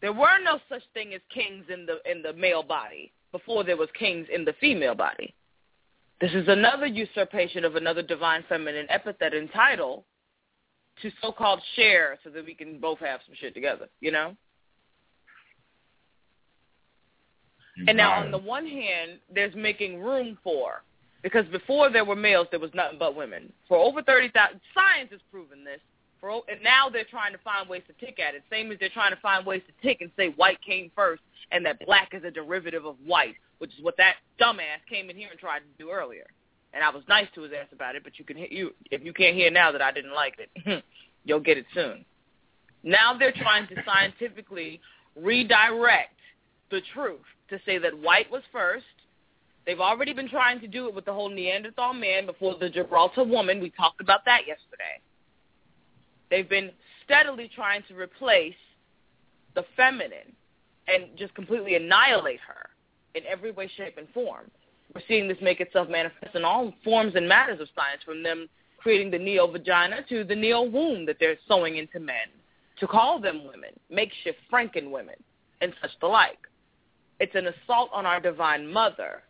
There 0.00 0.12
were 0.12 0.38
no 0.42 0.60
such 0.68 0.82
thing 0.94 1.14
as 1.14 1.20
kings 1.32 1.64
in 1.72 1.86
the 1.86 1.98
in 2.08 2.22
the 2.22 2.32
male 2.32 2.62
body 2.62 3.12
before 3.32 3.64
there 3.64 3.76
was 3.76 3.88
kings 3.98 4.26
in 4.32 4.44
the 4.44 4.54
female 4.60 4.94
body. 4.94 5.34
This 6.20 6.32
is 6.32 6.48
another 6.48 6.86
usurpation 6.86 7.64
of 7.64 7.76
another 7.76 8.02
divine 8.02 8.44
feminine 8.48 8.86
epithet 8.90 9.34
and 9.34 9.50
title 9.52 10.04
to 11.02 11.10
so-called 11.22 11.60
share 11.76 12.18
so 12.24 12.30
that 12.30 12.44
we 12.44 12.54
can 12.54 12.80
both 12.80 12.98
have 12.98 13.20
some 13.24 13.34
shit 13.38 13.54
together, 13.54 13.86
you 14.00 14.10
know? 14.10 14.34
You 17.76 17.84
And 17.86 17.96
now 17.96 18.20
on 18.20 18.32
the 18.32 18.38
one 18.38 18.66
hand, 18.66 19.20
there's 19.32 19.54
making 19.54 20.00
room 20.00 20.36
for, 20.42 20.82
because 21.22 21.46
before 21.46 21.90
there 21.90 22.04
were 22.04 22.16
males, 22.16 22.46
there 22.50 22.60
was 22.60 22.70
nothing 22.74 22.98
but 22.98 23.16
women. 23.16 23.52
For 23.68 23.76
over 23.76 24.02
30,000, 24.02 24.60
science 24.74 25.10
has 25.10 25.20
proven 25.30 25.64
this. 25.64 25.80
For, 26.20 26.42
and 26.48 26.62
now 26.62 26.88
they're 26.88 27.04
trying 27.04 27.32
to 27.32 27.38
find 27.38 27.68
ways 27.68 27.82
to 27.86 28.04
tick 28.04 28.18
at 28.18 28.34
it. 28.34 28.42
Same 28.50 28.72
as 28.72 28.78
they're 28.78 28.88
trying 28.88 29.14
to 29.14 29.20
find 29.20 29.46
ways 29.46 29.62
to 29.66 29.86
tick 29.86 30.00
and 30.00 30.10
say 30.16 30.28
white 30.30 30.58
came 30.62 30.90
first 30.96 31.22
and 31.52 31.64
that 31.64 31.84
black 31.86 32.12
is 32.12 32.24
a 32.24 32.30
derivative 32.30 32.84
of 32.84 32.96
white, 33.04 33.34
which 33.58 33.70
is 33.76 33.82
what 33.82 33.96
that 33.96 34.16
dumbass 34.40 34.82
came 34.88 35.10
in 35.10 35.16
here 35.16 35.28
and 35.30 35.38
tried 35.38 35.60
to 35.60 35.64
do 35.78 35.90
earlier. 35.90 36.26
And 36.74 36.84
I 36.84 36.90
was 36.90 37.02
nice 37.08 37.26
to 37.34 37.42
his 37.42 37.52
ass 37.52 37.68
about 37.72 37.96
it, 37.96 38.04
but 38.04 38.18
you 38.18 38.24
can 38.24 38.36
hear, 38.36 38.48
you 38.50 38.74
if 38.90 39.02
you 39.02 39.12
can't 39.12 39.34
hear 39.34 39.50
now 39.50 39.72
that 39.72 39.80
I 39.80 39.90
didn't 39.90 40.14
like 40.14 40.34
it, 40.38 40.84
you'll 41.24 41.40
get 41.40 41.56
it 41.56 41.66
soon. 41.72 42.04
Now 42.82 43.16
they're 43.18 43.32
trying 43.32 43.66
to 43.68 43.74
scientifically 43.84 44.80
redirect 45.16 46.14
the 46.70 46.80
truth 46.92 47.20
to 47.50 47.58
say 47.64 47.78
that 47.78 47.98
white 47.98 48.30
was 48.30 48.42
first. 48.52 48.84
They've 49.68 49.80
already 49.80 50.14
been 50.14 50.30
trying 50.30 50.60
to 50.60 50.66
do 50.66 50.88
it 50.88 50.94
with 50.94 51.04
the 51.04 51.12
whole 51.12 51.28
Neanderthal 51.28 51.92
man 51.92 52.24
before 52.24 52.56
the 52.58 52.70
Gibraltar 52.70 53.22
woman. 53.22 53.60
We 53.60 53.68
talked 53.68 54.00
about 54.00 54.24
that 54.24 54.46
yesterday. 54.46 54.98
They've 56.30 56.48
been 56.48 56.70
steadily 57.04 57.50
trying 57.54 57.82
to 57.88 57.94
replace 57.94 58.54
the 59.54 59.66
feminine 59.76 60.32
and 60.86 61.14
just 61.18 61.34
completely 61.34 61.74
annihilate 61.74 62.40
her 62.48 62.70
in 63.14 63.24
every 63.30 63.50
way, 63.50 63.70
shape, 63.76 63.98
and 63.98 64.08
form. 64.14 64.50
We're 64.94 65.02
seeing 65.06 65.28
this 65.28 65.36
make 65.42 65.60
itself 65.60 65.90
manifest 65.90 66.34
in 66.34 66.46
all 66.46 66.72
forms 66.82 67.12
and 67.14 67.28
matters 67.28 67.60
of 67.60 67.68
science, 67.74 68.00
from 68.06 68.22
them 68.22 68.48
creating 68.78 69.10
the 69.10 69.18
neo-vagina 69.18 69.96
to 70.08 70.24
the 70.24 70.34
neo-womb 70.34 71.04
that 71.04 71.16
they're 71.20 71.36
sewing 71.46 71.76
into 71.76 72.00
men, 72.00 72.28
to 72.80 72.86
call 72.86 73.20
them 73.20 73.44
women, 73.44 73.72
makeshift 73.90 74.38
Franken 74.50 74.90
women, 74.90 75.16
and 75.60 75.74
such 75.82 75.90
the 76.00 76.06
like. 76.06 76.38
It's 77.20 77.34
an 77.34 77.48
assault 77.48 77.90
on 77.92 78.06
our 78.06 78.18
divine 78.18 78.66
mother, 78.66 79.24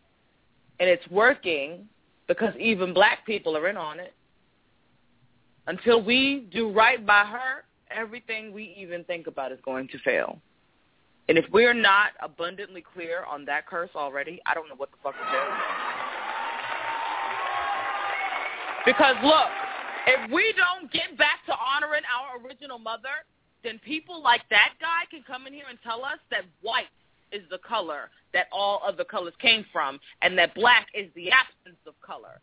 and 0.80 0.88
it's 0.88 1.06
working 1.10 1.88
because 2.26 2.54
even 2.58 2.94
black 2.94 3.24
people 3.26 3.56
are 3.56 3.68
in 3.68 3.76
on 3.76 3.98
it. 3.98 4.14
Until 5.66 6.02
we 6.02 6.46
do 6.52 6.70
right 6.70 7.04
by 7.04 7.24
her, 7.24 7.64
everything 7.90 8.52
we 8.52 8.74
even 8.78 9.04
think 9.04 9.26
about 9.26 9.52
is 9.52 9.58
going 9.64 9.88
to 9.88 9.98
fail. 9.98 10.40
And 11.28 11.36
if 11.36 11.44
we're 11.52 11.74
not 11.74 12.12
abundantly 12.22 12.82
clear 12.82 13.24
on 13.24 13.44
that 13.46 13.66
curse 13.66 13.90
already, 13.94 14.40
I 14.46 14.54
don't 14.54 14.68
know 14.68 14.76
what 14.76 14.90
the 14.90 14.96
fuck 15.02 15.14
to 15.14 15.20
you. 15.20 15.40
Because 18.86 19.16
look, 19.22 19.50
if 20.06 20.30
we 20.32 20.54
don't 20.56 20.90
get 20.90 21.18
back 21.18 21.44
to 21.46 21.52
honoring 21.52 22.02
our 22.08 22.40
original 22.42 22.78
mother, 22.78 23.26
then 23.62 23.78
people 23.84 24.22
like 24.22 24.40
that 24.48 24.72
guy 24.80 25.04
can 25.10 25.22
come 25.26 25.46
in 25.46 25.52
here 25.52 25.66
and 25.68 25.78
tell 25.84 26.02
us 26.04 26.18
that 26.30 26.44
white 26.62 26.88
is 27.32 27.42
the 27.50 27.58
color 27.58 28.10
that 28.32 28.46
all 28.52 28.80
other 28.86 29.04
colors 29.04 29.34
came 29.40 29.64
from, 29.72 29.98
and 30.22 30.36
that 30.38 30.54
black 30.54 30.86
is 30.94 31.08
the 31.14 31.30
absence 31.30 31.78
of 31.86 31.94
color. 32.00 32.40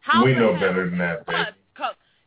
How 0.00 0.24
we 0.24 0.34
know 0.34 0.52
better 0.54 0.88
than 0.90 0.98
that, 0.98 1.26
baby. 1.26 1.38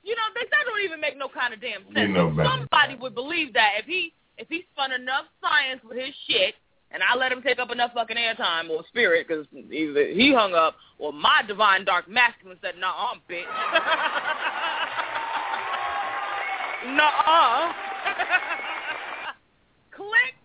You 0.03 0.15
know, 0.15 0.21
they, 0.35 0.45
that 0.51 0.63
don't 0.65 0.81
even 0.85 1.01
make 1.01 1.17
no 1.17 1.27
kind 1.27 1.53
of 1.53 1.59
damn 1.59 1.85
We 1.89 1.93
sense. 1.93 2.13
know 2.13 2.29
better. 2.29 2.49
Somebody 2.49 2.95
would 2.95 3.13
believe 3.13 3.51
that 3.53 3.71
if 3.77 3.85
he 3.85 4.13
if 4.37 4.47
he 4.47 4.63
spun 4.73 4.93
enough 4.93 5.25
science 5.41 5.81
with 5.83 5.97
his 5.97 6.15
shit, 6.27 6.55
and 6.91 7.03
I 7.03 7.15
let 7.17 7.31
him 7.31 7.41
take 7.41 7.59
up 7.59 7.71
enough 7.71 7.91
fucking 7.93 8.15
airtime 8.15 8.69
or 8.69 8.85
spirit, 8.87 9.27
because 9.27 9.45
either 9.53 10.07
he 10.07 10.33
hung 10.33 10.53
up 10.53 10.75
or 10.97 11.11
my 11.11 11.41
divine 11.45 11.83
dark 11.83 12.07
masculine 12.07 12.57
said, 12.61 12.75
"Nah, 12.79 13.11
I'm 13.11 13.19
bitch." 13.29 13.43
Nuh-uh. 16.95 17.73
Click. 19.91 20.35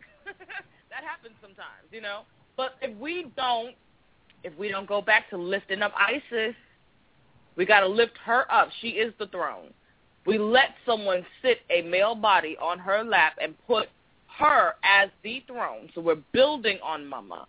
That 1.03 1.09
happens 1.09 1.35
sometimes, 1.41 1.91
you 1.91 2.01
know. 2.01 2.21
But 2.57 2.75
if 2.81 2.97
we 2.99 3.33
don't, 3.37 3.75
if 4.45 4.57
we 4.57 4.69
don't 4.69 4.87
go 4.87 5.03
back 5.03 5.29
to 5.31 5.37
lifting 5.37 5.83
up 5.83 5.93
Isis 5.97 6.55
We 7.57 7.67
got 7.67 7.81
to 7.81 7.89
lift 7.89 8.13
her 8.25 8.51
up. 8.53 8.69
She 8.81 8.89
is 8.91 9.13
the 9.19 9.27
throne. 9.27 9.71
We 10.27 10.39
let 10.39 10.75
someone 10.87 11.27
sit 11.43 11.59
a 11.71 11.83
male 11.83 12.15
body 12.15 12.57
on 12.61 12.79
her 12.79 13.03
lap 13.03 13.35
and 13.43 13.55
put 13.67 13.89
her 14.39 14.75
as 14.85 15.11
the 15.25 15.43
throne. 15.49 15.91
So 15.95 16.01
we're 16.01 16.23
building 16.33 16.79
on 16.85 17.07
mama. 17.07 17.47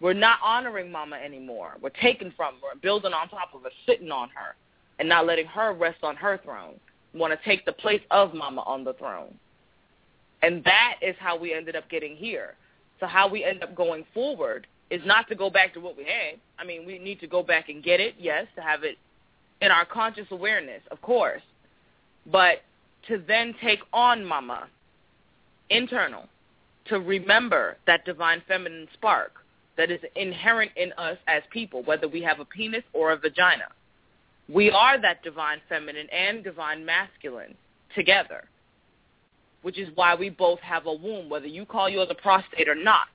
We're 0.00 0.12
not 0.12 0.40
honoring 0.42 0.90
mama 0.90 1.16
anymore. 1.16 1.76
We're 1.80 1.90
taking 1.90 2.32
from 2.36 2.54
her, 2.54 2.78
building 2.82 3.12
on 3.12 3.28
top 3.28 3.54
of 3.54 3.62
her, 3.62 3.70
sitting 3.86 4.10
on 4.10 4.28
her, 4.30 4.56
and 4.98 5.08
not 5.08 5.26
letting 5.26 5.46
her 5.46 5.72
rest 5.72 5.98
on 6.02 6.16
her 6.16 6.40
throne. 6.42 6.74
We 7.14 7.20
want 7.20 7.32
to 7.32 7.48
take 7.48 7.64
the 7.64 7.72
place 7.72 8.02
of 8.10 8.34
mama 8.34 8.62
on 8.62 8.82
the 8.82 8.94
throne. 8.94 9.34
And 10.42 10.64
that 10.64 10.94
is 11.00 11.14
how 11.18 11.38
we 11.38 11.54
ended 11.54 11.76
up 11.76 11.88
getting 11.88 12.16
here. 12.16 12.54
So 13.00 13.06
how 13.06 13.28
we 13.28 13.44
end 13.44 13.62
up 13.62 13.74
going 13.74 14.04
forward 14.12 14.66
is 14.90 15.00
not 15.04 15.28
to 15.28 15.34
go 15.34 15.50
back 15.50 15.74
to 15.74 15.80
what 15.80 15.96
we 15.96 16.04
had. 16.04 16.38
I 16.58 16.64
mean, 16.64 16.86
we 16.86 16.98
need 16.98 17.20
to 17.20 17.26
go 17.26 17.42
back 17.42 17.68
and 17.68 17.82
get 17.82 18.00
it, 18.00 18.14
yes, 18.18 18.46
to 18.56 18.62
have 18.62 18.84
it 18.84 18.96
in 19.60 19.70
our 19.70 19.84
conscious 19.84 20.26
awareness, 20.30 20.82
of 20.90 21.00
course. 21.02 21.42
But 22.30 22.62
to 23.08 23.22
then 23.26 23.54
take 23.62 23.80
on 23.92 24.24
mama, 24.24 24.68
internal, 25.70 26.24
to 26.86 27.00
remember 27.00 27.76
that 27.86 28.04
divine 28.04 28.42
feminine 28.48 28.88
spark 28.94 29.32
that 29.76 29.90
is 29.90 30.00
inherent 30.16 30.72
in 30.76 30.92
us 30.98 31.18
as 31.26 31.42
people, 31.50 31.82
whether 31.84 32.08
we 32.08 32.22
have 32.22 32.40
a 32.40 32.44
penis 32.44 32.82
or 32.92 33.12
a 33.12 33.16
vagina. 33.16 33.66
We 34.48 34.70
are 34.70 35.00
that 35.00 35.22
divine 35.22 35.60
feminine 35.68 36.08
and 36.10 36.42
divine 36.42 36.84
masculine 36.84 37.54
together, 37.94 38.44
which 39.62 39.78
is 39.78 39.88
why 39.94 40.14
we 40.14 40.30
both 40.30 40.60
have 40.60 40.86
a 40.86 40.92
womb, 40.92 41.28
whether 41.28 41.46
you 41.46 41.64
call 41.64 41.88
yours 41.88 42.08
a 42.10 42.14
prostate 42.14 42.68
or 42.68 42.74
not. 42.74 43.08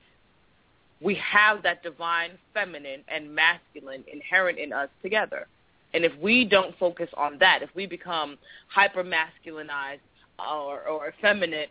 We 1.01 1.15
have 1.15 1.63
that 1.63 1.83
divine 1.83 2.31
feminine 2.53 3.01
and 3.07 3.33
masculine 3.33 4.03
inherent 4.11 4.57
in 4.57 4.71
us 4.71 4.89
together. 5.01 5.47
And 5.93 6.03
if 6.03 6.11
we 6.21 6.45
don't 6.45 6.77
focus 6.77 7.09
on 7.15 7.37
that, 7.39 7.61
if 7.61 7.69
we 7.75 7.85
become 7.85 8.37
hyper 8.67 9.03
masculinized 9.03 9.99
or, 10.39 10.81
or 10.87 11.09
effeminate, 11.09 11.69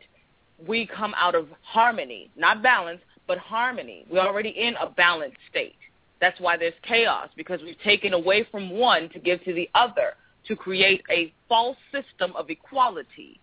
we 0.66 0.86
come 0.86 1.14
out 1.16 1.34
of 1.34 1.48
harmony, 1.62 2.30
not 2.36 2.62
balance, 2.62 3.00
but 3.26 3.38
harmony. 3.38 4.04
We're 4.10 4.20
already 4.20 4.50
in 4.50 4.74
a 4.76 4.88
balanced 4.88 5.38
state. 5.50 5.76
That's 6.20 6.38
why 6.40 6.56
there's 6.56 6.74
chaos, 6.86 7.28
because 7.36 7.60
we've 7.62 7.80
taken 7.82 8.12
away 8.12 8.46
from 8.50 8.70
one 8.70 9.08
to 9.10 9.18
give 9.18 9.42
to 9.44 9.52
the 9.52 9.68
other 9.74 10.14
to 10.46 10.56
create 10.56 11.02
a 11.10 11.32
false 11.48 11.76
system 11.90 12.34
of 12.36 12.50
equality. 12.50 13.40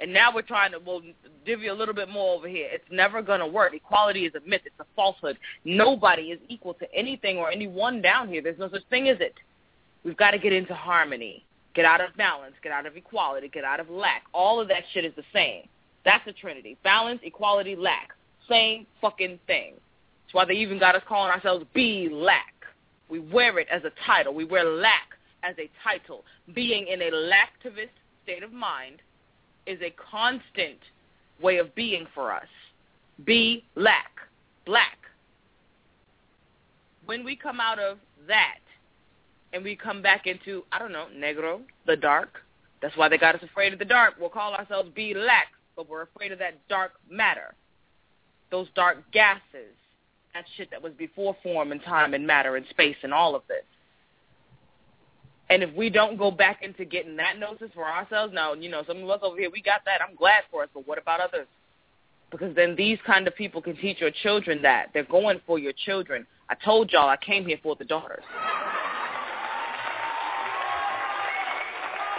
And 0.00 0.12
now 0.12 0.34
we're 0.34 0.42
trying 0.42 0.72
to, 0.72 0.78
well, 0.78 1.02
divvy 1.44 1.68
a 1.68 1.74
little 1.74 1.94
bit 1.94 2.08
more 2.08 2.36
over 2.36 2.48
here. 2.48 2.68
It's 2.70 2.84
never 2.90 3.22
going 3.22 3.40
to 3.40 3.46
work. 3.46 3.74
Equality 3.74 4.24
is 4.26 4.34
a 4.34 4.48
myth. 4.48 4.62
It's 4.64 4.74
a 4.80 4.86
falsehood. 4.96 5.38
Nobody 5.64 6.30
is 6.30 6.40
equal 6.48 6.74
to 6.74 6.94
anything 6.94 7.38
or 7.38 7.50
anyone 7.50 8.00
down 8.00 8.28
here. 8.28 8.42
There's 8.42 8.58
no 8.58 8.70
such 8.70 8.84
thing 8.88 9.08
as 9.08 9.18
it. 9.20 9.34
We've 10.04 10.16
got 10.16 10.30
to 10.30 10.38
get 10.38 10.52
into 10.52 10.74
harmony, 10.74 11.44
get 11.74 11.84
out 11.84 12.00
of 12.00 12.16
balance, 12.16 12.54
get 12.62 12.72
out 12.72 12.86
of 12.86 12.96
equality, 12.96 13.48
get 13.48 13.64
out 13.64 13.80
of 13.80 13.90
lack. 13.90 14.22
All 14.32 14.60
of 14.60 14.68
that 14.68 14.84
shit 14.92 15.04
is 15.04 15.12
the 15.16 15.24
same. 15.32 15.68
That's 16.04 16.24
the 16.24 16.32
Trinity. 16.32 16.78
Balance, 16.82 17.20
equality, 17.22 17.76
lack. 17.76 18.10
Same 18.48 18.86
fucking 19.00 19.38
thing. 19.46 19.74
That's 19.74 20.34
why 20.34 20.44
they 20.46 20.54
even 20.54 20.78
got 20.78 20.94
us 20.94 21.02
calling 21.06 21.30
ourselves 21.30 21.66
be 21.74 22.08
lack. 22.10 22.54
We 23.10 23.18
wear 23.18 23.58
it 23.58 23.66
as 23.70 23.82
a 23.84 23.90
title. 24.06 24.32
We 24.32 24.44
wear 24.44 24.64
lack 24.64 25.10
as 25.42 25.56
a 25.58 25.68
title. 25.84 26.24
Being 26.54 26.86
in 26.86 27.02
a 27.02 27.10
lacktivist 27.10 27.90
state 28.22 28.42
of 28.42 28.52
mind 28.52 29.02
is 29.70 29.80
a 29.82 29.94
constant 30.10 30.78
way 31.40 31.58
of 31.58 31.74
being 31.74 32.06
for 32.14 32.32
us. 32.32 32.46
Be 33.24 33.64
lack, 33.76 34.10
black. 34.66 34.98
When 37.06 37.24
we 37.24 37.36
come 37.36 37.60
out 37.60 37.78
of 37.78 37.98
that 38.26 38.58
and 39.52 39.62
we 39.62 39.76
come 39.76 40.02
back 40.02 40.26
into, 40.26 40.64
I 40.72 40.78
don't 40.78 40.92
know, 40.92 41.06
negro, 41.16 41.60
the 41.86 41.96
dark, 41.96 42.38
that's 42.82 42.96
why 42.96 43.08
they 43.08 43.18
got 43.18 43.34
us 43.34 43.42
afraid 43.42 43.72
of 43.72 43.78
the 43.78 43.84
dark. 43.84 44.14
We'll 44.18 44.28
call 44.28 44.54
ourselves 44.54 44.90
be 44.94 45.14
lack, 45.14 45.48
but 45.76 45.88
we're 45.88 46.02
afraid 46.02 46.32
of 46.32 46.38
that 46.40 46.66
dark 46.68 46.92
matter, 47.08 47.54
those 48.50 48.68
dark 48.74 48.98
gases, 49.12 49.74
that 50.34 50.44
shit 50.56 50.70
that 50.70 50.82
was 50.82 50.92
before 50.94 51.36
form 51.42 51.72
and 51.72 51.82
time 51.82 52.14
and 52.14 52.26
matter 52.26 52.56
and 52.56 52.66
space 52.70 52.96
and 53.02 53.14
all 53.14 53.34
of 53.36 53.42
this. 53.48 53.64
And 55.50 55.64
if 55.64 55.74
we 55.74 55.90
don't 55.90 56.16
go 56.16 56.30
back 56.30 56.62
into 56.62 56.84
getting 56.84 57.16
that 57.16 57.36
gnosis 57.36 57.70
for 57.74 57.84
ourselves, 57.84 58.32
now, 58.32 58.54
you 58.54 58.70
know, 58.70 58.84
some 58.86 59.02
of 59.02 59.10
us 59.10 59.18
over 59.20 59.36
here, 59.36 59.50
we 59.50 59.60
got 59.60 59.80
that. 59.84 60.00
I'm 60.00 60.14
glad 60.14 60.44
for 60.48 60.62
us, 60.62 60.68
but 60.72 60.86
what 60.86 60.96
about 60.96 61.18
others? 61.18 61.48
Because 62.30 62.54
then 62.54 62.76
these 62.76 62.98
kind 63.04 63.26
of 63.26 63.34
people 63.34 63.60
can 63.60 63.74
teach 63.76 64.00
your 64.00 64.12
children 64.22 64.62
that. 64.62 64.90
They're 64.94 65.02
going 65.02 65.40
for 65.44 65.58
your 65.58 65.72
children. 65.72 66.24
I 66.48 66.54
told 66.64 66.92
y'all 66.92 67.08
I 67.08 67.16
came 67.16 67.44
here 67.44 67.58
for 67.64 67.74
the 67.74 67.84
daughters. 67.84 68.22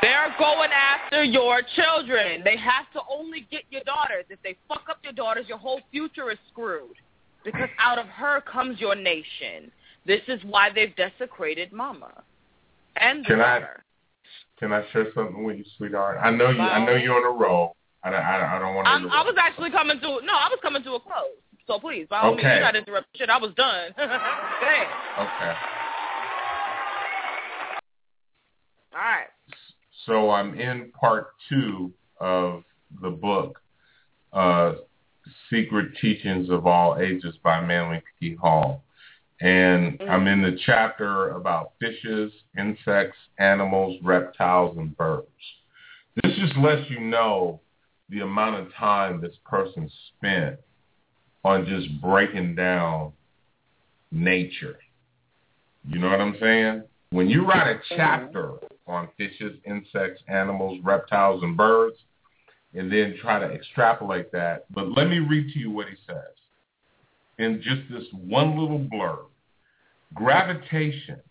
They're 0.01 0.35
going 0.37 0.71
after 0.71 1.23
your 1.23 1.61
children. 1.77 2.41
They 2.43 2.57
have 2.57 2.91
to 2.93 2.99
only 3.09 3.47
get 3.49 3.63
your 3.69 3.83
daughters. 3.85 4.25
If 4.29 4.41
they 4.43 4.57
fuck 4.67 4.87
up 4.89 4.97
your 5.03 5.13
daughters, 5.13 5.45
your 5.47 5.57
whole 5.57 5.79
future 5.89 6.31
is 6.31 6.37
screwed. 6.51 6.97
Because 7.45 7.69
out 7.79 7.97
of 7.97 8.07
her 8.07 8.41
comes 8.41 8.81
your 8.81 8.95
nation. 8.95 9.71
This 10.05 10.21
is 10.27 10.41
why 10.43 10.69
they've 10.73 10.93
desecrated 10.97 11.71
mama 11.71 12.23
and 12.97 13.25
Can 13.25 13.41
I 13.41 13.59
daughter. 13.59 13.83
can 14.59 14.73
I 14.73 14.83
share 14.91 15.07
something 15.15 15.43
with 15.43 15.57
you, 15.57 15.65
sweetheart? 15.77 16.19
I 16.21 16.29
know 16.31 16.49
you. 16.49 16.59
I 16.61 16.85
know 16.85 16.95
you're 16.95 17.15
on 17.15 17.35
a 17.35 17.37
roll. 17.37 17.75
I 18.03 18.09
don't. 18.09 18.19
I, 18.21 18.55
I 18.57 18.59
don't 18.59 18.75
want 18.75 18.85
to. 18.85 18.91
I 19.15 19.21
was 19.23 19.35
actually 19.39 19.71
coming 19.71 19.99
to 19.99 20.07
no, 20.25 20.33
I 20.33 20.47
was 20.49 20.59
coming 20.61 20.83
to 20.83 20.93
a 20.93 20.99
close. 20.99 21.37
So 21.67 21.79
please, 21.79 22.07
by 22.09 22.19
all 22.21 22.31
means, 22.35 22.41
Okay. 22.45 22.55
you 22.55 22.61
not 22.61 22.75
interrupt 22.75 23.07
shit. 23.15 23.29
I 23.29 23.37
was 23.37 23.51
done. 23.55 23.91
Okay. 23.97 25.53
All 28.93 28.99
right. 28.99 29.27
So 30.05 30.31
I'm 30.31 30.59
in 30.59 30.91
part 30.91 31.27
two 31.49 31.91
of 32.19 32.63
the 33.01 33.09
book, 33.09 33.61
uh, 34.33 34.73
Secret 35.49 35.91
Teachings 36.01 36.49
of 36.49 36.65
All 36.65 36.97
Ages 36.99 37.35
by 37.43 37.61
Manly 37.61 38.01
P. 38.19 38.35
Hall. 38.35 38.83
And 39.41 39.99
I'm 40.07 40.27
in 40.27 40.41
mm-hmm. 40.41 40.51
the 40.51 40.59
chapter 40.65 41.31
about 41.31 41.73
fishes, 41.79 42.31
insects, 42.57 43.17
animals, 43.39 43.97
reptiles, 44.03 44.77
and 44.77 44.95
birds. 44.95 45.27
This 46.21 46.33
just 46.37 46.55
lets 46.57 46.87
you 46.91 46.99
know 46.99 47.59
the 48.09 48.19
amount 48.19 48.57
of 48.57 48.73
time 48.75 49.19
this 49.19 49.35
person 49.43 49.89
spent 50.15 50.57
on 51.43 51.65
just 51.65 52.01
breaking 52.01 52.53
down 52.53 53.13
nature. 54.11 54.77
You 55.87 55.97
know 55.97 56.09
what 56.09 56.21
I'm 56.21 56.37
saying? 56.39 56.83
When 57.09 57.27
you 57.27 57.43
write 57.45 57.71
a 57.71 57.75
mm-hmm. 57.75 57.95
chapter 57.95 58.53
on 58.85 59.09
fishes, 59.17 59.57
insects, 59.65 60.21
animals, 60.27 60.79
reptiles, 60.83 61.41
and 61.41 61.57
birds, 61.57 61.97
and 62.75 62.91
then 62.91 63.17
try 63.19 63.39
to 63.39 63.45
extrapolate 63.45 64.31
that, 64.33 64.65
but 64.71 64.89
let 64.91 65.09
me 65.09 65.17
read 65.17 65.51
to 65.53 65.59
you 65.59 65.71
what 65.71 65.87
he 65.87 65.95
says 66.05 66.35
in 67.39 67.61
just 67.61 67.81
this 67.89 68.05
one 68.13 68.57
little 68.57 68.79
blurb. 68.79 69.25
Gravitation, 70.13 71.21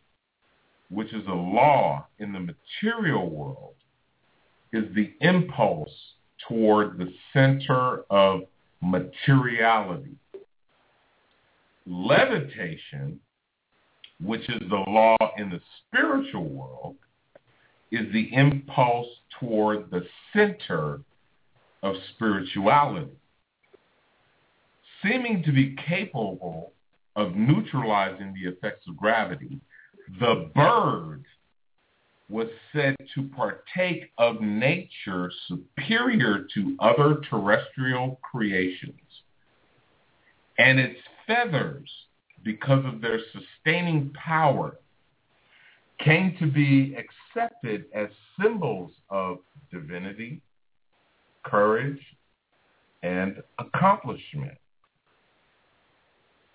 which 0.88 1.12
is 1.12 1.26
a 1.26 1.34
law 1.34 2.06
in 2.18 2.32
the 2.32 2.40
material 2.40 3.28
world, 3.30 3.74
is 4.72 4.84
the 4.94 5.12
impulse 5.20 5.90
toward 6.48 6.98
the 6.98 7.12
center 7.32 8.04
of 8.10 8.40
materiality. 8.80 10.16
Levitation, 11.86 13.20
which 14.22 14.48
is 14.48 14.60
the 14.68 14.84
law 14.88 15.16
in 15.36 15.50
the 15.50 15.60
spiritual 15.78 16.48
world, 16.48 16.96
is 17.90 18.10
the 18.12 18.32
impulse 18.32 19.08
toward 19.38 19.90
the 19.90 20.04
center 20.32 21.00
of 21.82 21.94
spirituality. 22.14 23.10
Seeming 25.02 25.42
to 25.42 25.52
be 25.52 25.74
capable 25.88 26.72
of 27.16 27.34
neutralizing 27.34 28.34
the 28.34 28.48
effects 28.48 28.86
of 28.88 28.96
gravity, 28.96 29.60
the 30.18 30.50
bird 30.54 31.24
was 32.28 32.48
said 32.72 32.96
to 33.14 33.28
partake 33.36 34.12
of 34.18 34.40
nature 34.40 35.30
superior 35.48 36.46
to 36.54 36.76
other 36.78 37.20
terrestrial 37.28 38.20
creations. 38.22 39.00
And 40.58 40.78
its 40.78 41.00
feathers, 41.26 41.90
because 42.44 42.84
of 42.84 43.00
their 43.00 43.18
sustaining 43.32 44.12
power, 44.12 44.76
came 45.98 46.36
to 46.38 46.46
be 46.46 46.96
accepted 46.96 47.86
as 47.94 48.08
symbols 48.40 48.92
of 49.10 49.38
divinity, 49.72 50.40
courage, 51.44 52.00
and 53.02 53.42
accomplishment. 53.58 54.56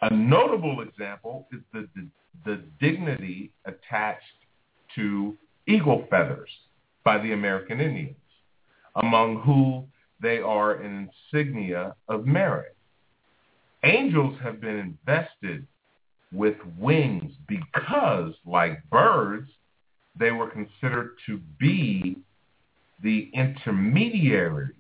A 0.06 0.14
notable 0.14 0.82
example 0.82 1.48
is 1.52 1.62
the, 1.74 1.88
the, 1.96 2.08
the 2.46 2.64
dignity 2.80 3.52
attached 3.66 4.22
to 4.94 5.36
eagle 5.68 6.06
feathers 6.12 6.50
by 7.04 7.18
the 7.18 7.32
American 7.32 7.82
Indians, 7.82 8.16
among 8.98 9.42
whom 9.42 9.92
they 10.22 10.38
are 10.38 10.74
an 10.74 11.10
insignia 11.34 11.96
of 12.08 12.28
merit. 12.28 12.76
Angels 13.84 14.38
have 14.44 14.62
been 14.62 14.96
invested 15.08 15.66
with 16.32 16.58
wings 16.78 17.34
because, 17.48 18.34
like 18.46 18.88
birds, 18.92 19.50
they 20.20 20.30
were 20.30 20.52
considered 20.52 21.16
to 21.26 21.40
be 21.60 22.18
the 23.02 23.32
intermediaries 23.34 24.76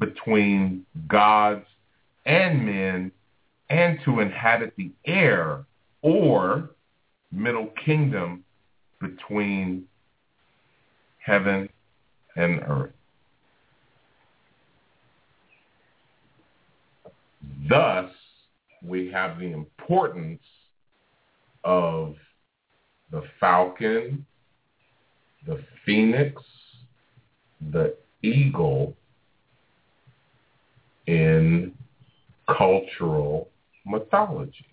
between 0.00 0.84
gods 1.06 1.66
and 2.24 2.66
men 2.66 3.12
and 3.68 3.98
to 4.04 4.20
inhabit 4.20 4.72
the 4.76 4.90
air 5.06 5.64
or 6.02 6.70
middle 7.32 7.70
kingdom 7.84 8.44
between 9.00 9.84
heaven 11.18 11.68
and 12.36 12.60
earth. 12.68 12.92
Thus, 17.68 18.10
we 18.82 19.10
have 19.10 19.38
the 19.38 19.52
importance 19.52 20.42
of 21.64 22.14
the 23.10 23.22
falcon, 23.40 24.24
the 25.46 25.60
phoenix, 25.84 26.40
the 27.72 27.96
eagle 28.22 28.94
in 31.06 31.72
cultural 32.56 33.48
mythology. 33.86 34.66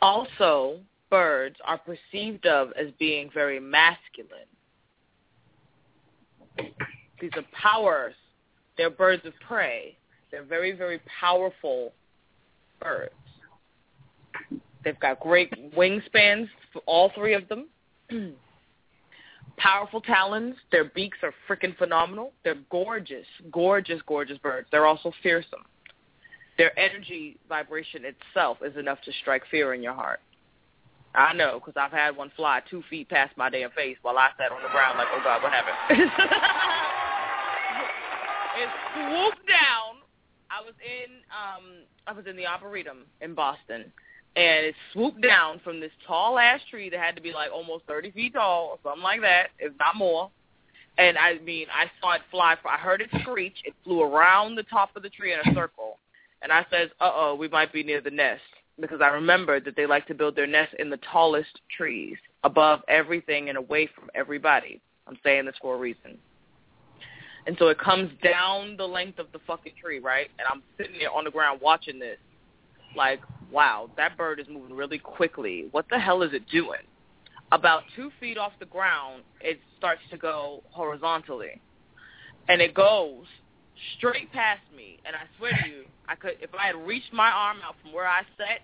Also, 0.00 0.80
birds 1.10 1.56
are 1.64 1.78
perceived 1.78 2.46
of 2.46 2.68
as 2.78 2.88
being 2.98 3.30
very 3.32 3.60
masculine. 3.60 4.30
These 7.20 7.30
are 7.36 7.44
powers. 7.52 8.14
They're 8.76 8.90
birds 8.90 9.24
of 9.24 9.32
prey. 9.46 9.96
They're 10.30 10.44
very, 10.44 10.72
very 10.72 11.00
powerful 11.20 11.92
birds. 12.80 13.12
They've 14.84 14.98
got 15.00 15.20
great 15.20 15.74
wingspans 15.74 16.48
all 16.86 17.10
three 17.14 17.34
of 17.34 17.48
them. 17.48 17.68
Powerful 19.56 20.00
talons. 20.00 20.56
Their 20.72 20.86
beaks 20.86 21.18
are 21.22 21.32
freaking 21.48 21.76
phenomenal. 21.76 22.32
They're 22.42 22.58
gorgeous, 22.70 23.26
gorgeous, 23.50 24.00
gorgeous 24.06 24.38
birds. 24.38 24.68
They're 24.70 24.86
also 24.86 25.12
fearsome. 25.22 25.64
Their 26.58 26.76
energy 26.78 27.38
vibration 27.48 28.04
itself 28.04 28.58
is 28.64 28.76
enough 28.76 29.00
to 29.02 29.12
strike 29.20 29.42
fear 29.50 29.74
in 29.74 29.82
your 29.82 29.94
heart. 29.94 30.20
I 31.14 31.32
know, 31.32 31.60
because 31.60 31.74
I've 31.76 31.92
had 31.92 32.16
one 32.16 32.32
fly 32.34 32.60
two 32.68 32.82
feet 32.90 33.08
past 33.08 33.36
my 33.36 33.48
damn 33.48 33.70
face 33.70 33.96
while 34.02 34.18
I 34.18 34.30
sat 34.36 34.50
on 34.50 34.62
the 34.62 34.68
ground 34.70 34.98
like, 34.98 35.06
oh 35.12 35.20
God, 35.22 35.42
what 35.42 35.52
happened? 35.52 35.76
it 38.58 38.68
swooped 38.94 39.46
down. 39.46 40.02
I 40.50 40.60
was 40.60 40.74
in 40.82 41.22
um 41.30 41.84
I 42.06 42.12
was 42.12 42.26
in 42.26 42.36
the 42.36 42.46
Arboretum 42.46 43.06
in 43.20 43.34
Boston 43.34 43.92
and 44.36 44.66
it 44.66 44.74
swooped 44.92 45.22
down 45.22 45.60
from 45.62 45.80
this 45.80 45.92
tall 46.06 46.38
ass 46.38 46.60
tree 46.70 46.90
that 46.90 46.98
had 46.98 47.16
to 47.16 47.22
be 47.22 47.32
like 47.32 47.50
almost 47.52 47.84
thirty 47.86 48.10
feet 48.10 48.34
tall 48.34 48.70
or 48.70 48.78
something 48.82 49.02
like 49.02 49.20
that, 49.20 49.48
if 49.58 49.72
not 49.78 49.96
more. 49.96 50.30
And 50.98 51.18
I 51.18 51.38
mean, 51.38 51.66
I 51.72 51.90
saw 52.00 52.12
it 52.14 52.22
fly. 52.30 52.56
I 52.68 52.76
heard 52.78 53.00
it 53.00 53.10
screech. 53.20 53.56
It 53.64 53.74
flew 53.84 54.02
around 54.02 54.54
the 54.54 54.62
top 54.64 54.96
of 54.96 55.02
the 55.02 55.08
tree 55.08 55.32
in 55.32 55.40
a 55.40 55.54
circle, 55.54 55.98
and 56.42 56.52
I 56.52 56.64
says, 56.70 56.90
"Uh 57.00 57.10
oh, 57.12 57.34
we 57.34 57.48
might 57.48 57.72
be 57.72 57.82
near 57.82 58.00
the 58.00 58.10
nest." 58.10 58.42
Because 58.80 59.00
I 59.00 59.08
remembered 59.08 59.64
that 59.66 59.76
they 59.76 59.86
like 59.86 60.06
to 60.08 60.14
build 60.14 60.34
their 60.34 60.48
nest 60.48 60.74
in 60.80 60.90
the 60.90 60.98
tallest 61.12 61.60
trees, 61.76 62.16
above 62.42 62.80
everything 62.88 63.48
and 63.48 63.56
away 63.56 63.88
from 63.94 64.10
everybody. 64.16 64.80
I'm 65.06 65.18
saying 65.22 65.44
this 65.44 65.54
for 65.60 65.76
a 65.76 65.78
reason. 65.78 66.18
And 67.46 67.56
so 67.58 67.68
it 67.68 67.78
comes 67.78 68.10
down 68.22 68.76
the 68.76 68.86
length 68.86 69.18
of 69.18 69.26
the 69.32 69.38
fucking 69.46 69.74
tree, 69.80 69.98
right? 69.98 70.28
And 70.38 70.48
I'm 70.50 70.62
sitting 70.78 70.98
there 70.98 71.12
on 71.12 71.24
the 71.24 71.30
ground 71.30 71.60
watching 71.62 71.98
this, 71.98 72.18
like, 72.96 73.20
wow, 73.54 73.88
that 73.96 74.16
bird 74.18 74.40
is 74.40 74.46
moving 74.50 74.76
really 74.76 74.98
quickly. 74.98 75.68
What 75.70 75.86
the 75.88 75.98
hell 75.98 76.22
is 76.22 76.34
it 76.34 76.42
doing? 76.50 76.80
About 77.52 77.84
two 77.94 78.10
feet 78.18 78.36
off 78.36 78.52
the 78.58 78.66
ground, 78.66 79.22
it 79.40 79.60
starts 79.78 80.00
to 80.10 80.18
go 80.18 80.64
horizontally. 80.70 81.60
And 82.48 82.60
it 82.60 82.74
goes 82.74 83.24
straight 83.96 84.30
past 84.32 84.60
me. 84.76 84.98
And 85.06 85.14
I 85.14 85.20
swear 85.38 85.52
to 85.52 85.68
you, 85.68 85.84
I 86.08 86.16
could 86.16 86.32
if 86.40 86.50
I 86.58 86.66
had 86.66 86.76
reached 86.76 87.12
my 87.12 87.30
arm 87.30 87.58
out 87.64 87.76
from 87.80 87.92
where 87.92 88.08
I 88.08 88.22
sat, 88.36 88.60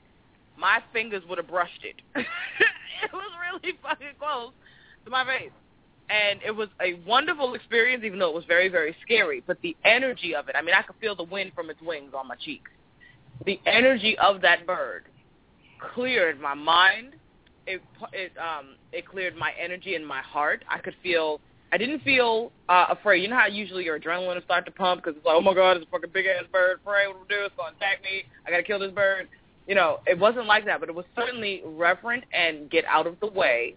my 0.59 0.81
fingers 0.93 1.23
would 1.29 1.39
have 1.39 1.49
brushed 1.49 1.85
it. 1.85 2.03
it 2.17 3.12
was 3.12 3.31
really 3.53 3.79
fucking 3.83 4.09
close 4.19 4.53
to 5.05 5.11
my 5.11 5.25
face. 5.25 5.53
And 6.11 6.41
it 6.45 6.51
was 6.51 6.69
a 6.83 6.95
wonderful 7.07 7.55
experience, 7.55 8.03
even 8.05 8.19
though 8.19 8.31
it 8.31 8.35
was 8.35 8.45
very, 8.47 8.69
very 8.69 8.97
scary. 9.03 9.45
But 9.47 9.62
the 9.62 9.77
energy 9.85 10.35
of 10.35 10.49
it, 10.49 10.57
I 10.59 10.62
mean, 10.62 10.75
I 10.75 10.83
could 10.83 10.97
feel 11.01 11.15
the 11.15 11.23
wind 11.23 11.53
from 11.55 11.71
its 11.71 11.81
wings 11.81 12.12
on 12.12 12.27
my 12.27 12.35
cheeks 12.35 12.73
the 13.47 13.61
energy 13.67 14.17
of 14.19 14.41
that 14.43 14.67
bird 14.67 15.05
cleared 15.95 16.41
my 16.41 16.55
mind. 16.55 17.15
It 17.67 17.83
it 18.12 18.33
um 18.39 18.77
it 18.93 19.07
cleared 19.07 19.37
my 19.37 19.53
energy 19.61 19.95
and 19.95 20.07
my 20.07 20.21
heart. 20.21 20.65
I 20.69 20.79
could 20.79 20.95
feel. 21.03 21.41
I 21.73 21.79
didn't 21.79 22.01
feel 22.01 22.51
uh, 22.69 22.87
afraid. 22.89 23.23
You 23.23 23.29
know 23.29 23.37
how 23.37 23.47
usually 23.47 23.85
your 23.85 24.01
adrenaline 24.01 24.35
will 24.35 24.43
start 24.43 24.65
to 24.65 24.73
pump 24.73 25.05
because 25.05 25.17
it's 25.17 25.25
like, 25.25 25.37
oh 25.37 25.41
my 25.41 25.55
god, 25.55 25.77
it's 25.77 25.87
a 25.87 25.91
fucking 25.91 26.11
big 26.12 26.27
ass 26.27 26.45
bird. 26.51 26.81
Afraid 26.81 27.09
what 27.09 27.29
do? 27.29 27.37
It's 27.45 27.55
gonna 27.57 27.77
attack 27.77 28.03
me. 28.03 28.25
I 28.47 28.51
gotta 28.51 28.65
kill 28.65 28.81
this 28.81 28.91
bird. 28.91 29.29
You 29.69 29.77
know, 29.77 30.01
it 30.07 30.19
wasn't 30.19 30.47
like 30.47 30.65
that, 30.65 30.81
but 30.81 30.89
it 30.89 30.95
was 30.95 31.05
certainly 31.15 31.62
reverent 31.65 32.25
and 32.33 32.69
get 32.71 32.85
out 32.87 33.07
of 33.07 33.21
the 33.21 33.29
way. 33.29 33.77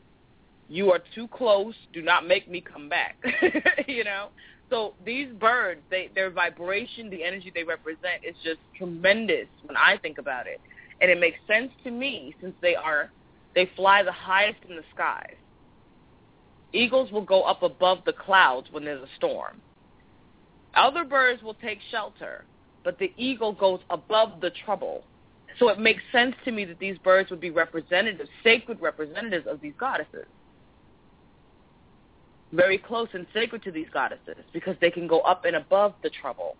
You 0.70 0.92
are 0.92 1.00
too 1.14 1.28
close. 1.28 1.76
Do 1.94 2.02
not 2.02 2.26
make 2.26 2.50
me 2.50 2.62
come 2.62 2.90
back. 2.90 3.16
you 3.88 4.04
know, 4.04 4.30
so 4.74 4.96
these 5.06 5.28
birds, 5.40 5.82
they 5.92 6.10
their 6.16 6.32
vibration, 6.32 7.12
the 7.12 7.24
energy 7.24 7.52
they 7.54 7.64
represent 7.64 8.24
is 8.28 8.36
just 8.44 8.58
tremendous 8.76 9.46
when 9.66 9.78
I 9.78 9.98
think 10.02 10.18
about 10.18 10.48
it. 10.48 10.60
And 11.00 11.12
it 11.12 11.20
makes 11.20 11.38
sense 11.48 11.72
to 11.84 11.92
me 11.92 12.36
since 12.42 12.56
they 12.60 12.74
are 12.74 13.12
they 13.54 13.70
fly 13.76 14.02
the 14.02 14.12
highest 14.12 14.58
in 14.68 14.76
the 14.76 14.82
skies. 14.96 15.36
Eagles 16.74 17.12
will 17.12 17.22
go 17.24 17.44
up 17.44 17.62
above 17.62 18.00
the 18.08 18.14
clouds 18.14 18.68
when 18.72 18.84
there's 18.84 19.04
a 19.04 19.16
storm. 19.16 19.62
Other 20.74 21.04
birds 21.04 21.44
will 21.44 21.54
take 21.54 21.78
shelter, 21.92 22.44
but 22.84 22.98
the 22.98 23.14
eagle 23.16 23.54
goes 23.54 23.80
above 23.92 24.42
the 24.42 24.50
trouble. 24.66 25.04
So 25.60 25.70
it 25.70 25.78
makes 25.78 26.02
sense 26.12 26.34
to 26.46 26.52
me 26.52 26.66
that 26.66 26.80
these 26.80 26.98
birds 26.98 27.30
would 27.30 27.40
be 27.40 27.52
representatives, 27.52 28.28
sacred 28.44 28.82
representatives 28.82 29.46
of 29.46 29.62
these 29.62 29.74
goddesses 29.80 30.26
very 32.54 32.78
close 32.78 33.10
and 33.14 33.26
sacred 33.34 33.64
to 33.64 33.72
these 33.72 33.88
goddesses 33.92 34.44
because 34.54 34.76
they 34.80 34.92
can 34.92 35.08
go 35.08 35.20
up 35.22 35.44
and 35.46 35.56
above 35.56 35.94
the 36.04 36.10
trouble 36.10 36.56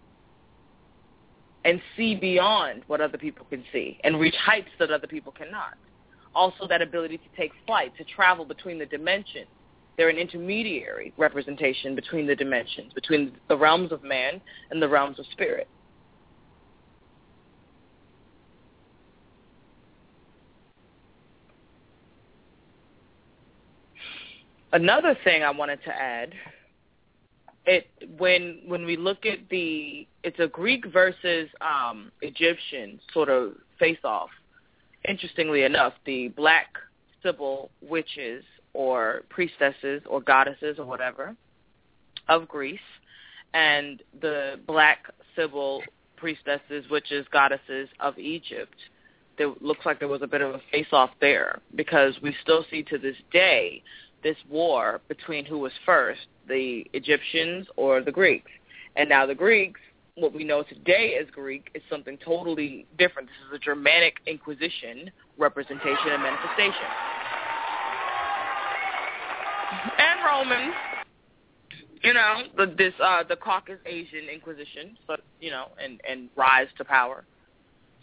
and 1.66 1.80
see 1.96 2.16
beyond 2.16 2.82
what 2.88 3.00
other 3.00 3.18
people 3.18 3.46
can 3.50 3.64
see 3.72 4.00
and 4.04 4.20
reach 4.20 4.36
heights 4.36 4.70
that 4.80 4.92
other 4.92 5.08
people 5.08 5.32
cannot. 5.32 5.76
Also 6.36 6.68
that 6.68 6.82
ability 6.82 7.18
to 7.18 7.38
take 7.38 7.52
flight, 7.66 7.96
to 7.98 8.04
travel 8.04 8.44
between 8.44 8.80
the 8.80 8.86
dimensions. 8.88 9.48
They're 9.96 10.10
an 10.10 10.18
intermediary 10.18 11.14
representation 11.18 11.94
between 11.94 12.26
the 12.26 12.36
dimensions, 12.36 12.92
between 12.94 13.38
the 13.48 13.56
realms 13.56 13.92
of 13.92 14.04
man 14.04 14.42
and 14.72 14.82
the 14.82 14.90
realms 14.90 15.20
of 15.20 15.26
spirit. 15.32 15.68
Another 24.74 25.16
thing 25.24 25.44
I 25.44 25.52
wanted 25.52 25.84
to 25.84 25.92
add, 25.92 26.34
it 27.66 27.88
when 28.18 28.60
when 28.66 28.86
we 28.86 28.98
look 28.98 29.26
at 29.26 29.38
the 29.50 30.08
it's 30.24 30.40
a 30.40 30.48
Greek 30.48 30.92
versus 30.92 31.48
um, 31.62 32.12
Egyptian 32.22 33.00
sort 33.14 33.30
of 33.30 33.54
face 33.80 34.00
off. 34.04 34.32
Interestingly 35.08 35.64
enough, 35.64 35.94
the 36.06 36.30
black 36.30 36.76
Sibyl 37.22 37.70
witches 37.82 38.44
or 38.74 39.22
priestesses 39.30 40.02
or 40.08 40.22
goddesses 40.22 40.80
or 40.80 40.86
whatever 40.86 41.36
of 42.28 42.48
Greece 42.48 42.80
and 43.54 44.02
the 44.22 44.60
black 44.66 45.10
Sibyl 45.36 45.84
priestesses, 46.16 46.90
witches, 46.90 47.28
goddesses 47.32 47.90
of 48.00 48.18
Egypt. 48.18 48.76
There 49.38 49.54
looks 49.62 49.86
like 49.86 50.00
there 50.00 50.08
was 50.08 50.24
a 50.24 50.28
bit 50.28 50.42
of 50.42 50.56
a 50.56 50.62
face 50.72 50.88
off 50.92 51.12
there 51.22 51.60
because 51.76 52.16
we 52.24 52.36
still 52.42 52.66
see 52.72 52.82
to 52.84 52.98
this 52.98 53.18
day 53.32 53.84
this 54.24 54.38
war 54.50 55.02
between 55.08 55.46
who 55.46 55.60
was 55.60 55.72
first, 55.86 56.22
the 56.48 56.86
Egyptians 56.94 57.68
or 57.76 58.02
the 58.02 58.12
Greeks. 58.12 58.52
And 58.96 59.10
now 59.10 59.26
the 59.26 59.36
Greeks, 59.36 59.80
what 60.16 60.34
we 60.34 60.44
know 60.44 60.64
today 60.64 61.18
as 61.22 61.28
Greek, 61.32 61.70
is 61.74 61.82
something 61.90 62.18
totally 62.24 62.86
different. 62.98 63.28
This 63.28 63.38
is 63.50 63.56
a 63.56 63.60
Germanic 63.60 64.16
Inquisition 64.28 65.12
representation 65.38 66.10
and 66.12 66.24
manifestation. 66.24 66.88
And 69.98 70.20
Romans, 70.26 70.74
you 72.04 72.14
know, 72.14 72.44
the, 72.58 72.74
this 72.78 72.94
uh, 73.02 73.24
the 73.28 73.36
Caucasus 73.36 73.80
Asian 73.86 74.30
Inquisition, 74.32 74.98
you 75.40 75.52
know, 75.52 75.68
and 75.84 76.00
and 76.08 76.30
rise 76.36 76.68
to 76.78 76.86
power. 76.86 77.26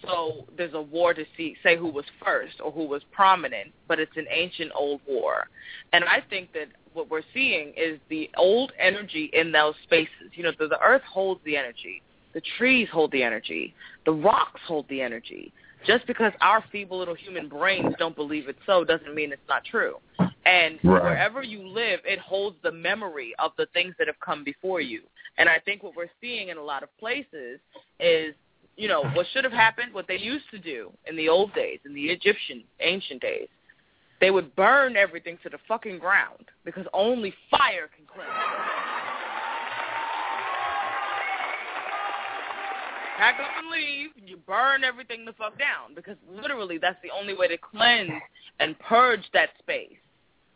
So 0.07 0.47
there's 0.57 0.75
a 0.75 0.81
war 0.81 1.15
to 1.15 1.25
see, 1.37 1.57
say 1.63 1.77
who 1.77 1.89
was 1.89 2.05
first 2.25 2.61
or 2.65 2.71
who 2.71 2.85
was 2.87 3.03
prominent, 3.13 3.73
but 3.89 3.99
it's 4.01 4.17
an 4.17 4.27
ancient 4.31 4.73
old 4.75 5.01
war. 5.07 5.49
And 5.93 6.05
I 6.05 6.23
think 6.29 6.53
that 6.53 6.69
what 6.93 7.11
we're 7.11 7.23
seeing 7.35 7.73
is 7.77 7.99
the 8.09 8.31
old 8.37 8.73
energy 8.79 9.31
in 9.33 9.53
those 9.53 9.75
spaces. 9.85 10.31
You 10.35 10.45
know, 10.45 10.53
the, 10.59 10.69
the 10.69 10.81
earth 10.81 11.03
holds 11.03 11.41
the 11.45 11.57
energy. 11.57 12.03
The 12.33 12.43
trees 12.59 12.89
hold 12.93 13.11
the 13.13 13.23
energy. 13.23 13.75
The 14.07 14.13
rocks 14.13 14.61
hold 14.67 14.87
the 14.89 15.01
energy. 15.03 15.53
Just 15.87 16.07
because 16.07 16.33
our 16.41 16.63
feeble 16.71 16.99
little 16.99 17.15
human 17.15 17.49
brains 17.49 17.95
don't 17.99 18.15
believe 18.15 18.49
it's 18.49 18.59
so 18.67 18.85
doesn't 18.85 19.15
mean 19.15 19.33
it's 19.33 19.41
not 19.49 19.65
true. 19.65 19.97
And 20.47 20.79
Right. 20.85 21.03
wherever 21.03 21.43
you 21.43 21.67
live, 21.67 22.01
it 22.05 22.19
holds 22.19 22.57
the 22.63 22.73
memory 22.73 23.35
of 23.39 23.53
the 23.57 23.67
things 23.67 23.95
that 23.99 24.07
have 24.07 24.19
come 24.21 24.45
before 24.45 24.81
you. 24.81 25.03
And 25.39 25.49
I 25.49 25.59
think 25.59 25.83
what 25.83 25.97
we're 25.97 26.11
seeing 26.21 26.49
in 26.49 26.57
a 26.57 26.63
lot 26.63 26.83
of 26.83 26.97
places 26.99 27.61
is, 27.99 28.35
you 28.81 28.89
know, 28.89 29.05
what 29.13 29.27
should 29.33 29.45
have 29.45 29.53
happened, 29.53 29.93
what 29.93 30.09
they 30.09 30.17
used 30.19 30.47
to 30.51 30.59
do 30.59 30.91
in 31.07 31.15
the 31.15 31.29
old 31.29 31.53
days, 31.53 31.81
in 31.85 31.93
the 31.93 32.07
Egyptian 32.07 32.65
ancient 32.81 33.21
days. 33.21 33.49
They 34.23 34.31
would 34.31 34.57
burn 34.57 34.97
everything 34.97 35.37
to 35.43 35.51
the 35.51 35.59
fucking 35.69 35.99
ground 35.99 36.47
because 36.65 36.87
only 36.95 37.35
fire 37.51 37.91
can 37.95 38.07
cleanse. 38.07 38.31
Pack 43.19 43.35
up 43.39 43.51
and 43.59 43.71
leave. 43.71 44.11
and 44.19 44.27
You 44.27 44.39
burn 44.47 44.83
everything 44.83 45.27
the 45.27 45.35
fuck 45.35 45.59
down 45.59 45.95
because 45.95 46.17
literally 46.27 46.79
that's 46.79 46.99
the 47.03 47.11
only 47.11 47.35
way 47.37 47.49
to 47.49 47.59
cleanse 47.59 48.11
and 48.61 48.79
purge 48.79 49.25
that 49.35 49.51
space. 49.59 49.99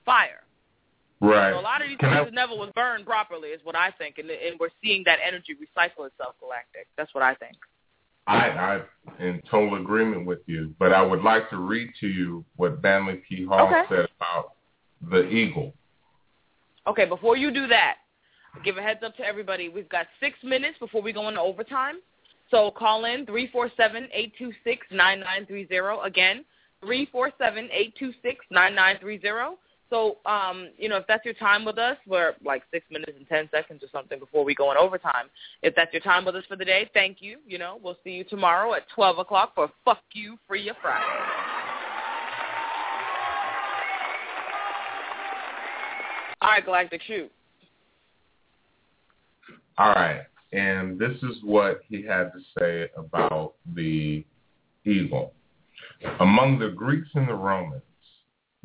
Fire. 0.06 0.44
Right. 1.20 1.52
So 1.52 1.58
a 1.58 1.60
lot 1.60 1.82
of 1.82 1.88
these 1.88 1.98
Can 1.98 2.08
I- 2.08 2.28
never 2.30 2.54
was 2.54 2.70
burned 2.74 3.04
properly, 3.04 3.50
is 3.50 3.60
what 3.64 3.76
I 3.76 3.90
think, 3.90 4.16
and, 4.18 4.30
and 4.30 4.58
we're 4.58 4.70
seeing 4.82 5.02
that 5.04 5.18
energy 5.26 5.54
recycle 5.54 6.06
itself, 6.06 6.36
Galactic. 6.40 6.86
That's 6.96 7.12
what 7.14 7.22
I 7.22 7.34
think. 7.34 7.56
I, 8.26 8.48
I'm 8.48 8.82
in 9.20 9.40
total 9.50 9.80
agreement 9.80 10.26
with 10.26 10.40
you, 10.46 10.74
but 10.78 10.92
I 10.92 11.02
would 11.02 11.22
like 11.22 11.50
to 11.50 11.58
read 11.58 11.90
to 12.00 12.06
you 12.06 12.44
what 12.56 12.82
Manly 12.82 13.22
P. 13.28 13.44
Hall 13.44 13.68
okay. 13.68 13.82
said 13.88 14.08
about 14.16 14.52
the 15.10 15.28
eagle. 15.28 15.74
Okay, 16.86 17.04
before 17.04 17.36
you 17.36 17.50
do 17.50 17.66
that, 17.68 17.96
give 18.64 18.78
a 18.78 18.82
heads 18.82 19.00
up 19.04 19.16
to 19.16 19.24
everybody. 19.24 19.68
We've 19.68 19.88
got 19.88 20.06
six 20.20 20.38
minutes 20.42 20.78
before 20.78 21.02
we 21.02 21.12
go 21.12 21.28
into 21.28 21.40
overtime. 21.40 21.96
So 22.50 22.70
call 22.70 23.04
in 23.04 23.26
347-826-9930. 23.26 26.06
Again, 26.06 26.44
347-826-9930. 26.84 29.56
So, 29.90 30.18
um, 30.26 30.70
you 30.76 30.88
know, 30.88 30.96
if 30.96 31.06
that's 31.06 31.24
your 31.24 31.34
time 31.34 31.64
with 31.64 31.78
us, 31.78 31.96
we're 32.06 32.34
like 32.44 32.62
six 32.72 32.84
minutes 32.90 33.12
and 33.16 33.28
ten 33.28 33.48
seconds 33.50 33.82
or 33.82 33.88
something 33.92 34.18
before 34.18 34.44
we 34.44 34.54
go 34.54 34.70
in 34.72 34.76
overtime. 34.76 35.26
If 35.62 35.74
that's 35.76 35.92
your 35.92 36.02
time 36.02 36.24
with 36.24 36.34
us 36.34 36.44
for 36.48 36.56
the 36.56 36.64
day, 36.64 36.90
thank 36.94 37.18
you. 37.20 37.38
You 37.46 37.58
know, 37.58 37.78
we'll 37.82 37.98
see 38.02 38.10
you 38.10 38.24
tomorrow 38.24 38.74
at 38.74 38.88
twelve 38.94 39.18
o'clock 39.18 39.54
for 39.54 39.70
Fuck 39.84 40.02
You 40.12 40.36
Free 40.48 40.62
Your 40.62 40.74
Friday. 40.80 41.04
All 46.40 46.50
right, 46.50 46.64
Galactic, 46.64 47.00
shoot. 47.02 47.30
All 49.78 49.90
right. 49.90 50.22
And 50.52 50.98
this 50.98 51.16
is 51.22 51.36
what 51.42 51.80
he 51.88 52.02
had 52.02 52.30
to 52.32 52.40
say 52.58 52.90
about 52.96 53.54
the 53.74 54.24
eagle. 54.84 55.32
Among 56.20 56.58
the 56.58 56.68
Greeks 56.68 57.08
and 57.14 57.28
the 57.28 57.34
Romans, 57.34 57.82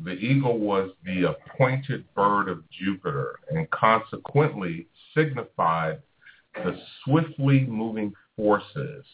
the 0.02 0.12
eagle 0.12 0.58
was 0.58 0.90
the 1.04 1.28
appointed 1.30 2.04
bird 2.14 2.48
of 2.48 2.62
Jupiter 2.70 3.38
and 3.50 3.70
consequently 3.70 4.86
signified 5.14 6.00
the 6.54 6.78
swiftly 7.04 7.60
moving 7.66 8.12
forces 8.36 9.04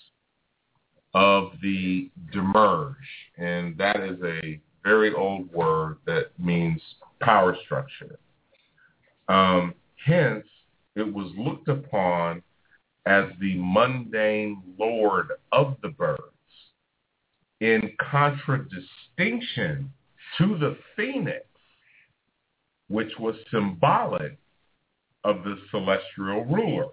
of 1.15 1.53
the 1.63 2.11
demiurge. 2.33 2.95
And 3.37 3.77
that 3.79 4.01
is 4.01 4.19
a 4.23 4.61
very 4.85 5.13
old 5.13 5.53
word 5.53 5.97
that 6.07 6.31
means 6.39 6.81
power 7.21 7.57
structure. 7.65 8.19
Um, 9.29 9.75
hence, 10.05 10.47
it 10.95 11.13
was 11.13 11.33
looked 11.37 11.69
upon 11.69 12.43
as 13.07 13.25
the 13.41 13.57
mundane 13.57 14.63
lord 14.79 15.29
of 15.53 15.77
the 15.83 15.89
birds, 15.89 16.21
in 17.61 17.93
contradistinction 17.99 19.91
to 20.39 20.59
the 20.59 20.77
phoenix, 20.97 21.47
which 22.89 23.13
was 23.19 23.35
symbolic 23.51 24.39
of 25.25 25.43
the 25.45 25.57
celestial 25.71 26.45
ruler. 26.45 26.89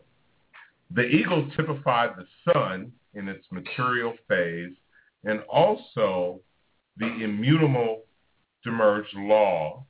The 0.92 1.04
eagle 1.04 1.50
typified 1.56 2.12
the 2.18 2.52
sun 2.52 2.92
in 3.14 3.28
its 3.28 3.46
material 3.52 4.14
phase 4.28 4.74
and 5.24 5.42
also 5.42 6.40
the 6.98 7.08
immutable 7.24 8.04
demiurge 8.64 9.08
law 9.16 9.86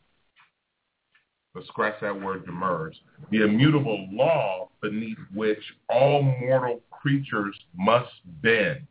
let's 1.56 1.68
scratch 1.68 1.96
that 2.02 2.20
word 2.20 2.46
demiurge, 2.46 2.96
the 3.32 3.44
immutable 3.44 4.08
law 4.12 4.70
beneath 4.82 5.18
which 5.34 5.62
all 5.90 6.22
mortal 6.22 6.82
creatures 6.90 7.56
must 7.78 8.12
bend. 8.42 8.88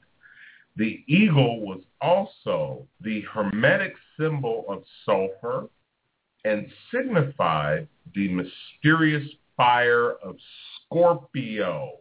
The 0.77 1.03
eagle 1.07 1.61
was 1.61 1.83
also 2.01 2.87
the 3.01 3.23
hermetic 3.23 3.95
symbol 4.19 4.65
of 4.69 4.83
sulfur 5.05 5.69
and 6.45 6.67
signified 6.93 7.89
the 8.15 8.29
mysterious 8.29 9.29
fire 9.57 10.13
of 10.23 10.37
Scorpio, 10.87 12.01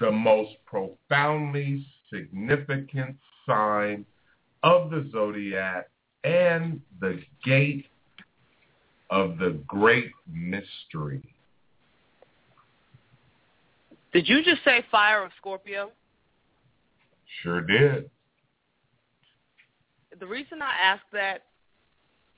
the 0.00 0.10
most 0.10 0.52
profoundly 0.66 1.86
significant 2.12 3.16
sign 3.46 4.04
of 4.62 4.90
the 4.90 5.08
zodiac 5.10 5.88
and 6.24 6.80
the 7.00 7.20
gate 7.44 7.86
of 9.10 9.38
the 9.38 9.60
great 9.66 10.10
mystery. 10.32 11.22
Did 14.12 14.28
you 14.28 14.44
just 14.44 14.62
say 14.64 14.84
fire 14.90 15.24
of 15.24 15.32
Scorpio? 15.38 15.90
Sure 17.42 17.62
did. 17.62 18.10
The 20.22 20.28
reason 20.28 20.62
I 20.62 20.72
ask 20.80 21.02
that 21.12 21.46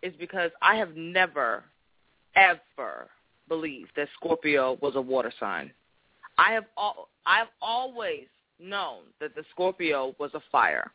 is 0.01 0.15
because 0.19 0.51
I 0.63 0.77
have 0.77 0.97
never, 0.97 1.65
ever 2.35 3.11
believed 3.47 3.91
that 3.97 4.09
Scorpio 4.19 4.79
was 4.81 4.97
a 4.97 5.03
water 5.03 5.31
sign. 5.39 5.71
I 6.39 6.53
have 6.53 6.65
al- 6.79 7.11
I 7.27 7.37
have 7.41 7.49
always 7.61 8.25
known 8.59 9.03
that 9.21 9.35
the 9.35 9.45
Scorpio 9.51 10.15
was 10.19 10.31
a 10.33 10.41
fire. 10.51 10.93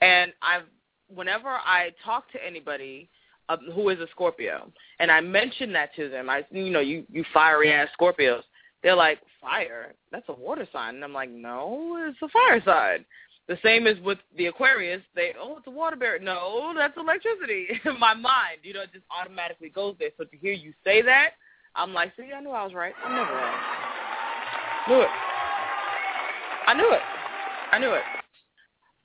And 0.00 0.32
I've 0.40 0.64
whenever 1.14 1.50
I 1.50 1.90
talk 2.02 2.32
to 2.32 2.38
anybody 2.42 3.10
um, 3.50 3.58
who 3.74 3.90
is 3.90 4.00
a 4.00 4.06
Scorpio 4.12 4.72
and 4.98 5.12
I 5.12 5.20
mention 5.20 5.74
that 5.74 5.94
to 5.96 6.08
them, 6.08 6.30
I 6.30 6.46
you 6.52 6.70
know 6.70 6.80
you 6.80 7.04
you 7.12 7.22
fiery 7.34 7.70
ass 7.70 7.88
Scorpios, 8.00 8.44
they're 8.82 8.96
like 8.96 9.18
fire. 9.42 9.92
That's 10.10 10.26
a 10.30 10.32
water 10.32 10.66
sign, 10.72 10.94
and 10.94 11.04
I'm 11.04 11.12
like 11.12 11.28
no, 11.28 12.02
it's 12.08 12.16
a 12.22 12.28
fire 12.28 12.62
sign. 12.64 13.04
The 13.46 13.58
same 13.62 13.86
as 13.86 13.98
with 14.00 14.18
the 14.36 14.46
Aquarius. 14.46 15.02
They 15.14 15.32
oh 15.40 15.58
it's 15.58 15.66
a 15.66 15.70
water 15.70 15.96
bear. 15.96 16.18
No, 16.18 16.72
that's 16.76 16.96
electricity. 16.96 17.66
In 17.84 17.98
my 17.98 18.14
mind, 18.14 18.58
you 18.62 18.72
know, 18.72 18.82
it 18.82 18.92
just 18.92 19.04
automatically 19.10 19.68
goes 19.68 19.96
there. 19.98 20.10
So 20.16 20.24
to 20.24 20.36
hear 20.36 20.52
you 20.52 20.72
say 20.82 21.02
that, 21.02 21.30
I'm 21.76 21.92
like, 21.92 22.12
see, 22.16 22.30
I 22.34 22.40
knew 22.40 22.50
I 22.50 22.64
was 22.64 22.72
right. 22.72 22.94
I'm 23.04 23.14
never 23.14 23.32
wrong. 23.32 23.54
Knew 24.88 25.00
it. 25.02 25.08
I 26.66 26.74
knew 26.74 26.92
it. 26.92 27.00
I 27.72 27.78
knew 27.78 27.92
it. 27.92 28.02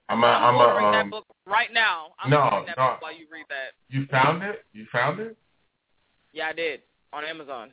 I'm 0.07 0.23
a, 0.23 0.27
I'm 0.27 0.55
a, 0.55 0.57
ordering 0.57 0.85
um, 0.87 0.91
that 0.93 1.09
book 1.11 1.25
right 1.45 1.69
now. 1.73 2.07
I'm 2.23 2.31
no, 2.31 2.63
that 2.65 2.77
no. 2.77 2.95
while 2.99 3.13
you 3.13 3.27
read 3.31 3.45
that. 3.49 3.73
You 3.89 4.07
found 4.09 4.41
it? 4.43 4.65
You 4.73 4.85
found 4.91 5.19
it? 5.19 5.37
Yeah, 6.33 6.47
I 6.47 6.53
did 6.53 6.81
on 7.13 7.23
Amazon. 7.23 7.71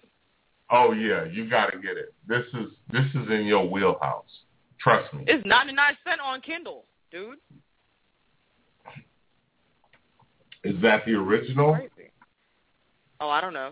Oh 0.70 0.92
yeah, 0.92 1.24
you 1.24 1.48
got 1.48 1.66
to 1.72 1.78
get 1.78 1.96
it. 1.96 2.12
This 2.26 2.44
is 2.54 2.72
this 2.90 3.06
is 3.14 3.30
in 3.30 3.46
your 3.46 3.68
wheelhouse. 3.68 4.24
Trust 4.80 5.12
me. 5.14 5.24
It's 5.26 5.44
99 5.46 5.96
cent 6.06 6.20
on 6.24 6.40
Kindle, 6.40 6.84
dude. 7.10 7.38
Is 10.64 10.80
that 10.82 11.04
the 11.06 11.12
original? 11.12 11.74
Crazy. 11.74 12.10
Oh, 13.20 13.28
I 13.28 13.40
don't 13.40 13.54
know. 13.54 13.70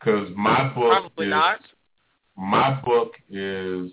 Because 0.00 0.28
my 0.36 0.68
book 0.74 0.90
Probably 0.90 1.26
is 1.26 1.30
not. 1.30 1.60
my 2.36 2.80
book 2.84 3.12
is 3.30 3.90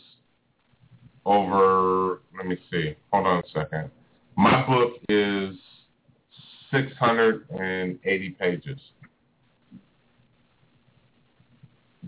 over. 1.26 2.22
Let 2.36 2.48
me 2.48 2.58
see. 2.72 2.96
Hold 3.14 3.28
on 3.28 3.40
a 3.40 3.48
second. 3.54 3.92
My 4.36 4.66
book 4.66 4.94
is 5.10 5.56
six 6.72 6.92
hundred 6.98 7.46
and 7.52 8.00
eighty 8.06 8.32
pages, 8.32 8.80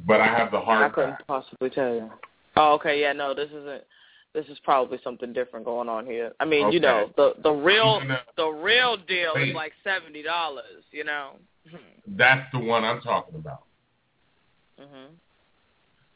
but 0.05 0.19
I 0.21 0.27
have 0.27 0.51
the 0.51 0.59
hard. 0.59 0.91
I 0.91 0.95
couldn't 0.95 1.27
possibly 1.27 1.69
tell 1.69 1.93
you. 1.93 2.09
Oh, 2.55 2.73
okay. 2.73 3.01
Yeah, 3.01 3.13
no, 3.13 3.33
this 3.33 3.49
isn't. 3.49 3.83
This 4.33 4.47
is 4.47 4.57
probably 4.63 4.99
something 5.03 5.31
different 5.31 5.63
going 5.63 5.87
on 5.87 6.07
here. 6.07 6.33
I 6.39 6.45
mean, 6.45 6.71
you 6.71 6.79
know, 6.79 7.11
the 7.15 7.33
the 7.43 7.51
real 7.51 8.01
the 8.35 8.47
real 8.47 8.97
deal 8.97 9.33
is 9.35 9.53
like 9.53 9.73
seventy 9.83 10.23
dollars. 10.23 10.83
You 10.91 11.03
know. 11.03 11.33
That's 12.07 12.51
the 12.51 12.59
one 12.59 12.83
I'm 12.83 13.01
talking 13.01 13.35
about. 13.35 13.63
Mhm. 14.79 15.09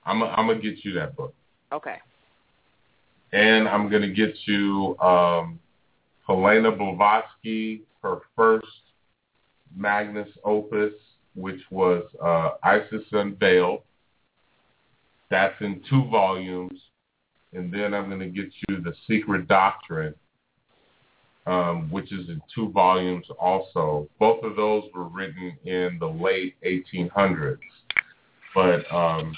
I'm 0.04 0.24
i 0.24 0.28
I'm 0.36 0.48
gonna 0.48 0.60
get 0.60 0.84
you 0.84 0.94
that 0.94 1.16
book, 1.16 1.34
Okay. 1.72 1.98
and 3.34 3.68
I'm 3.68 3.90
gonna 3.90 4.10
get 4.10 4.36
you 4.46 4.98
um, 5.00 5.60
Helena 6.26 6.72
Blavatsky, 6.72 7.82
her 8.02 8.20
first 8.36 8.66
magnus 9.76 10.30
opus, 10.44 10.94
which 11.36 11.62
was 11.72 12.04
uh, 12.24 12.52
Isis 12.64 13.04
Unveiled. 13.12 13.82
That's 15.30 15.56
in 15.62 15.82
two 15.90 16.08
volumes. 16.10 16.80
And 17.54 17.74
then 17.74 17.94
I'm 17.94 18.08
going 18.08 18.20
to 18.20 18.28
get 18.28 18.52
you 18.68 18.82
The 18.82 18.94
Secret 19.08 19.48
Doctrine, 19.48 20.14
um, 21.46 21.90
which 21.92 22.12
is 22.12 22.28
in 22.30 22.42
two 22.54 22.70
volumes 22.72 23.26
also. 23.40 24.08
Both 24.20 24.44
of 24.44 24.56
those 24.56 24.84
were 24.94 25.06
written 25.06 25.58
in 25.66 25.98
the 26.00 26.08
late 26.08 26.56
1800s. 26.66 27.58
But 28.54 28.92
um, 28.92 29.36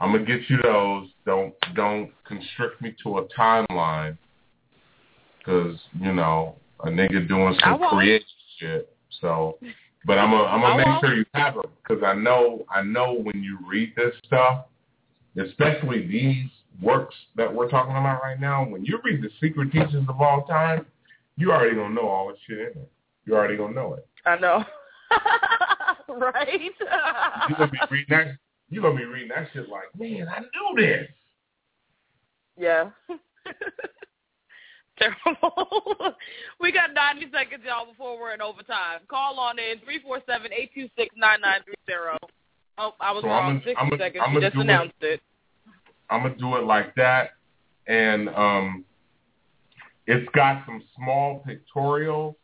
I'm 0.00 0.12
gonna 0.12 0.24
get 0.24 0.48
you 0.48 0.58
those. 0.62 1.08
Don't 1.24 1.54
don't 1.74 2.10
constrict 2.26 2.80
me 2.80 2.94
to 3.02 3.18
a 3.18 3.28
timeline, 3.28 4.16
because 5.38 5.78
you 6.00 6.12
know 6.12 6.56
a 6.80 6.88
nigga 6.88 7.26
doing 7.28 7.56
some 7.62 7.80
creative 7.90 8.26
shit. 8.58 8.94
So, 9.20 9.58
but 10.06 10.18
I'm 10.18 10.30
gonna 10.30 10.44
I'm 10.44 10.60
gonna 10.60 10.76
make 10.76 11.00
sure 11.00 11.14
you 11.14 11.24
have 11.34 11.54
them 11.54 11.64
because 11.86 12.02
I 12.02 12.14
know 12.14 12.64
I 12.74 12.82
know 12.82 13.14
when 13.14 13.42
you 13.42 13.58
read 13.66 13.92
this 13.96 14.14
stuff, 14.26 14.66
especially 15.36 16.06
these 16.06 16.46
works 16.82 17.14
that 17.36 17.52
we're 17.52 17.68
talking 17.68 17.92
about 17.92 18.22
right 18.22 18.40
now. 18.40 18.64
When 18.64 18.84
you 18.84 18.98
read 19.04 19.22
the 19.22 19.30
secret 19.40 19.72
teachings 19.72 20.08
of 20.08 20.20
all 20.20 20.44
time, 20.44 20.86
you 21.36 21.52
already 21.52 21.74
gonna 21.74 21.94
know 21.94 22.08
all 22.08 22.28
the 22.28 22.36
shit 22.46 22.58
in 22.58 22.82
it. 22.82 22.90
You 23.24 23.34
already 23.34 23.56
gonna 23.56 23.74
know 23.74 23.94
it. 23.94 24.06
I 24.26 24.36
know. 24.36 24.64
right? 26.08 26.60
You 26.60 27.56
gonna 27.56 27.70
be 27.70 27.78
reading 27.90 28.06
that. 28.10 28.36
You 28.70 28.82
gonna 28.82 28.96
be 28.96 29.04
reading 29.04 29.28
that 29.28 29.48
shit 29.52 29.68
like, 29.68 29.94
man, 29.98 30.26
I 30.28 30.40
knew 30.40 30.76
this. 30.76 31.08
Yeah. 32.58 32.90
Terrible. 34.98 36.14
we 36.60 36.70
got 36.70 36.94
90 36.94 37.32
seconds, 37.32 37.64
y'all, 37.66 37.86
before 37.86 38.16
we're 38.18 38.32
in 38.32 38.40
overtime. 38.40 39.00
Call 39.08 39.40
on 39.40 39.58
in 39.58 39.78
347-826-9930. 39.78 42.16
Oh, 42.78 42.92
I 43.00 43.12
was 43.12 43.22
So 43.22 43.28
wrong. 43.28 43.50
I'ma- 43.50 43.60
60 43.64 43.74
I'ma- 43.76 43.96
seconds. 43.96 44.22
I'ma 44.26 44.34
you 44.34 44.40
just 44.40 44.54
do 44.54 44.60
it. 44.60 44.64
announced 44.64 44.94
it. 45.02 45.20
I'm 46.10 46.22
gonna 46.22 46.34
do 46.36 46.56
it 46.56 46.64
like 46.64 46.94
that, 46.96 47.30
and 47.86 48.28
um, 48.30 48.84
it's 50.06 50.28
got 50.32 50.64
some 50.66 50.82
small 50.96 51.42
pictorials, 51.48 52.34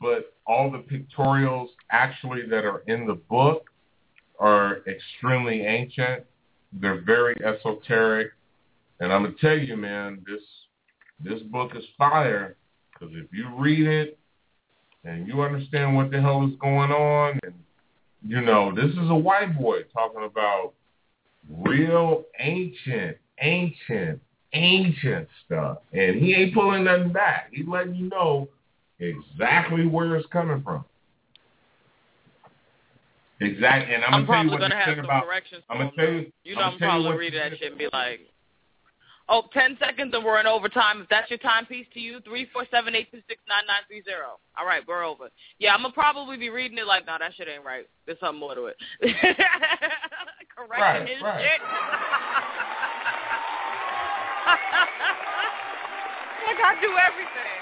but 0.00 0.34
all 0.46 0.70
the 0.70 0.78
pictorials 0.78 1.68
actually 1.90 2.46
that 2.46 2.64
are 2.64 2.82
in 2.88 3.06
the 3.06 3.14
book 3.14 3.70
are 4.40 4.78
extremely 4.88 5.62
ancient. 5.62 6.24
They're 6.72 7.00
very 7.02 7.36
esoteric, 7.44 8.32
and 8.98 9.12
I'm 9.12 9.22
gonna 9.24 9.34
tell 9.40 9.58
you, 9.58 9.76
man, 9.76 10.24
this 10.26 10.42
this 11.20 11.40
book 11.44 11.76
is 11.76 11.84
fire 11.96 12.56
because 12.92 13.14
if 13.14 13.32
you 13.32 13.48
read 13.56 13.86
it 13.86 14.18
and 15.04 15.26
you 15.28 15.42
understand 15.42 15.94
what 15.94 16.10
the 16.10 16.20
hell 16.20 16.44
is 16.46 16.54
going 16.60 16.90
on, 16.90 17.38
and 17.44 17.54
you 18.26 18.40
know, 18.40 18.74
this 18.74 18.90
is 18.90 19.10
a 19.10 19.14
white 19.14 19.58
boy 19.58 19.82
talking 19.92 20.24
about 20.24 20.74
real 21.48 22.24
ancient, 22.38 23.16
ancient, 23.40 24.20
ancient 24.52 25.28
stuff. 25.44 25.78
And 25.92 26.16
he 26.16 26.34
ain't 26.34 26.54
pulling 26.54 26.84
nothing 26.84 27.12
back. 27.12 27.50
He's 27.52 27.66
letting 27.66 27.94
you 27.94 28.08
know 28.08 28.48
exactly 28.98 29.86
where 29.86 30.16
it's 30.16 30.26
coming 30.28 30.62
from. 30.62 30.84
Exactly. 33.40 33.94
And 33.94 34.04
I'm, 34.04 34.14
I'm 34.14 34.26
gonna 34.26 34.26
tell 34.26 34.44
you 34.44 34.50
probably 34.50 34.50
what 34.50 34.60
gonna 34.60 34.74
have 34.74 34.96
some 34.96 35.04
about. 35.04 35.24
corrections. 35.24 35.62
I'm 35.70 35.78
gonna 35.78 35.90
tell 35.96 36.12
you. 36.12 36.32
You 36.44 36.56
know, 36.56 36.60
I'm 36.60 36.72
I'm, 36.74 36.78
probably 36.78 37.16
read 37.16 37.34
that 37.34 37.58
shit 37.58 37.70
and 37.70 37.78
be 37.78 37.88
like, 37.90 38.20
oh, 39.30 39.44
10 39.54 39.78
seconds 39.80 40.12
and 40.12 40.22
we're 40.24 40.40
in 40.40 40.46
overtime. 40.46 41.00
If 41.02 41.08
that's 41.08 41.30
your 41.30 41.38
timepiece 41.38 41.86
to 41.94 42.00
you, 42.00 42.18
347-826-9930. 42.20 43.06
All 44.58 44.66
right, 44.66 44.82
we're 44.86 45.04
over. 45.04 45.30
Yeah, 45.58 45.74
I'm 45.74 45.82
to 45.82 45.90
probably 45.90 46.36
be 46.36 46.50
reading 46.50 46.76
it 46.78 46.86
like, 46.86 47.06
no, 47.06 47.16
that 47.18 47.32
shit 47.36 47.48
ain't 47.48 47.64
right. 47.64 47.86
There's 48.06 48.18
something 48.20 48.40
more 48.40 48.54
to 48.56 48.66
it. 48.66 48.76
Correcting 49.00 49.46
Right, 50.80 51.08
his 51.08 51.22
right. 51.22 51.40
shit. 51.44 51.60
like 56.46 56.56
I 56.64 56.74
do 56.82 56.90
everything. 56.98 57.60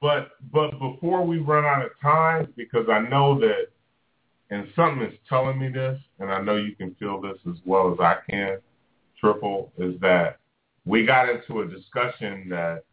But 0.00 0.30
but 0.50 0.70
before 0.78 1.26
we 1.26 1.38
run 1.38 1.64
out 1.64 1.84
of 1.84 1.90
time, 2.00 2.52
because 2.56 2.86
I 2.90 3.00
know 3.00 3.38
that, 3.40 3.66
and 4.50 4.66
something 4.74 5.06
is 5.06 5.14
telling 5.28 5.58
me 5.58 5.68
this, 5.68 6.00
and 6.18 6.30
I 6.30 6.40
know 6.40 6.56
you 6.56 6.74
can 6.74 6.94
feel 6.98 7.20
this 7.20 7.36
as 7.48 7.56
well 7.66 7.92
as 7.92 8.00
I 8.00 8.16
can. 8.28 8.58
Triple 9.20 9.72
is 9.78 9.98
that 10.00 10.38
we 10.84 11.04
got 11.04 11.28
into 11.28 11.60
a 11.60 11.66
discussion 11.66 12.48
that 12.48 12.84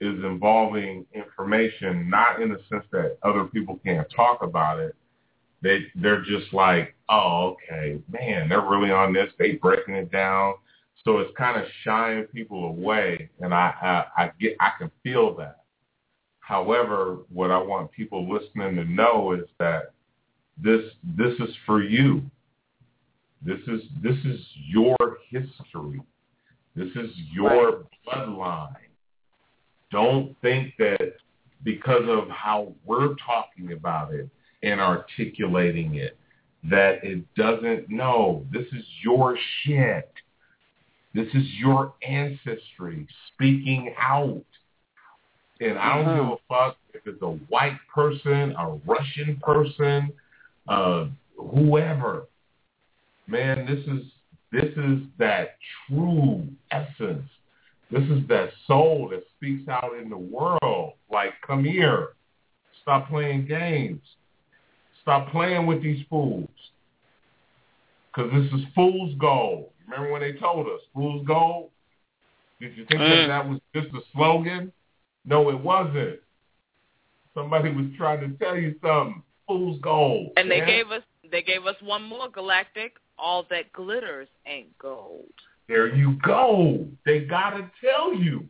is 0.00 0.24
involving 0.24 1.04
information, 1.14 2.08
not 2.08 2.40
in 2.40 2.48
the 2.48 2.60
sense 2.68 2.84
that 2.90 3.18
other 3.22 3.44
people 3.44 3.78
can't 3.84 4.06
talk 4.14 4.42
about 4.42 4.80
it. 4.80 4.94
They 5.62 5.86
they're 5.94 6.22
just 6.22 6.52
like, 6.54 6.94
oh, 7.10 7.54
okay, 7.54 8.00
man, 8.10 8.48
they're 8.48 8.66
really 8.66 8.90
on 8.90 9.12
this. 9.12 9.30
They 9.38 9.52
breaking 9.52 9.94
it 9.94 10.10
down. 10.10 10.54
So 11.04 11.18
it's 11.18 11.36
kind 11.36 11.60
of 11.60 11.66
shying 11.82 12.24
people 12.24 12.64
away, 12.66 13.30
and 13.40 13.54
I, 13.54 14.04
I 14.16 14.22
I 14.24 14.32
get 14.40 14.56
I 14.58 14.72
can 14.78 14.90
feel 15.02 15.34
that. 15.36 15.64
However, 16.40 17.18
what 17.32 17.50
I 17.50 17.58
want 17.58 17.92
people 17.92 18.28
listening 18.28 18.76
to 18.76 18.84
know 18.84 19.32
is 19.32 19.48
that 19.58 19.92
this 20.62 20.82
this 21.16 21.34
is 21.40 21.54
for 21.66 21.82
you. 21.82 22.22
This 23.44 23.60
is 23.66 23.80
this 24.02 24.16
is 24.24 24.40
your 24.66 24.96
history. 25.30 26.00
This 26.76 26.88
is 26.94 27.10
your 27.32 27.84
bloodline. 28.06 28.74
Don't 29.90 30.36
think 30.40 30.74
that 30.78 31.14
because 31.64 32.04
of 32.06 32.28
how 32.28 32.72
we're 32.84 33.14
talking 33.26 33.72
about 33.72 34.12
it 34.14 34.28
and 34.62 34.80
articulating 34.80 35.96
it 35.96 36.16
that 36.64 37.02
it 37.02 37.24
doesn't 37.34 37.88
know. 37.88 38.44
This 38.52 38.66
is 38.72 38.84
your 39.02 39.38
shit. 39.62 40.12
This 41.14 41.26
is 41.34 41.44
your 41.58 41.94
ancestry 42.06 43.06
speaking 43.32 43.94
out. 43.98 44.44
And 45.60 45.78
I 45.78 45.96
don't 45.96 46.16
give 46.16 46.32
a 46.32 46.36
fuck 46.48 46.76
if 46.94 47.06
it's 47.06 47.22
a 47.22 47.32
white 47.48 47.78
person, 47.92 48.54
a 48.56 48.78
Russian 48.86 49.40
person, 49.42 50.12
uh, 50.68 51.06
whoever. 51.36 52.26
Man, 53.30 53.64
this 53.64 53.78
is 53.86 54.06
this 54.50 54.76
is 54.76 55.02
that 55.18 55.56
true 55.88 56.46
essence. 56.72 57.28
This 57.90 58.02
is 58.02 58.26
that 58.28 58.50
soul 58.66 59.08
that 59.10 59.22
speaks 59.36 59.68
out 59.68 59.92
in 60.00 60.10
the 60.10 60.18
world. 60.18 60.94
Like, 61.10 61.34
come 61.46 61.64
here. 61.64 62.10
Stop 62.82 63.08
playing 63.08 63.46
games. 63.46 64.00
Stop 65.02 65.30
playing 65.30 65.66
with 65.66 65.82
these 65.82 66.04
fools. 66.08 66.48
Because 68.12 68.32
this 68.32 68.60
is 68.60 68.66
fool's 68.74 69.14
gold. 69.18 69.70
Remember 69.84 70.12
when 70.12 70.22
they 70.22 70.32
told 70.32 70.66
us, 70.66 70.80
fool's 70.92 71.24
gold? 71.26 71.70
Did 72.60 72.76
you 72.76 72.84
think 72.86 73.00
that 73.00 73.08
Mm. 73.08 73.28
that 73.28 73.48
was 73.48 73.60
just 73.74 73.94
a 73.94 74.02
slogan? 74.12 74.72
No, 75.24 75.50
it 75.50 75.58
wasn't. 75.58 76.20
Somebody 77.34 77.70
was 77.70 77.86
trying 77.96 78.20
to 78.20 78.36
tell 78.44 78.56
you 78.56 78.74
something. 78.82 79.22
Fool's 79.46 79.80
gold. 79.80 80.32
And 80.36 80.50
they 80.50 80.60
gave 80.60 80.90
us 80.90 81.02
they 81.30 81.42
gave 81.42 81.66
us 81.66 81.76
one 81.80 82.02
more 82.02 82.28
galactic. 82.28 82.98
All 83.20 83.46
that 83.50 83.72
glitters 83.72 84.28
ain't 84.46 84.76
gold. 84.78 85.26
There 85.68 85.94
you 85.94 86.16
go. 86.22 86.86
They 87.04 87.20
gotta 87.20 87.70
tell 87.84 88.14
you. 88.14 88.46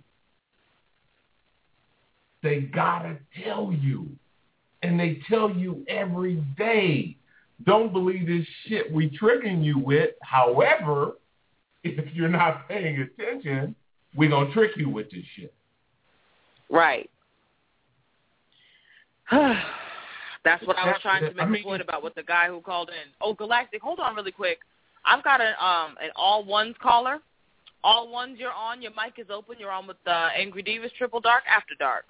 They 2.42 2.60
gotta 2.60 3.18
tell 3.42 3.72
you. 3.72 4.08
And 4.82 4.98
they 4.98 5.20
tell 5.28 5.50
you 5.50 5.84
every 5.88 6.36
day. 6.56 7.16
Don't 7.66 7.92
believe 7.92 8.26
this 8.26 8.46
shit 8.66 8.90
we 8.90 9.10
tricking 9.10 9.62
you 9.62 9.78
with. 9.78 10.10
However, 10.22 11.12
if 11.84 12.14
you're 12.14 12.28
not 12.28 12.68
paying 12.68 13.00
attention, 13.00 13.74
we're 14.14 14.30
gonna 14.30 14.52
trick 14.52 14.72
you 14.76 14.88
with 14.88 15.10
this 15.10 15.24
shit. 15.36 15.52
Right. 16.70 17.10
That's 20.44 20.66
what 20.66 20.78
I 20.78 20.86
was 20.86 20.96
trying 21.02 21.22
to 21.22 21.30
make 21.34 21.40
I 21.42 21.46
mean- 21.46 21.60
a 21.62 21.64
point 21.64 21.82
about 21.82 22.02
with 22.02 22.14
the 22.14 22.22
guy 22.22 22.46
who 22.48 22.60
called 22.60 22.88
in. 22.88 23.10
Oh, 23.20 23.34
Galactic, 23.34 23.82
hold 23.82 24.00
on 24.00 24.14
really 24.14 24.32
quick. 24.32 24.58
I've 25.04 25.22
got 25.24 25.40
an 25.40 25.54
um 25.60 25.96
an 26.02 26.10
all 26.16 26.44
ones 26.44 26.74
caller. 26.82 27.18
All 27.82 28.10
ones, 28.12 28.36
you're 28.38 28.52
on. 28.52 28.82
Your 28.82 28.90
mic 28.92 29.14
is 29.18 29.30
open. 29.30 29.56
You're 29.58 29.70
on 29.70 29.86
with 29.86 29.96
uh, 30.06 30.28
Angry 30.36 30.62
Devas 30.62 30.92
Triple 30.98 31.20
Dark 31.20 31.44
After 31.50 31.74
Dark. 31.78 32.04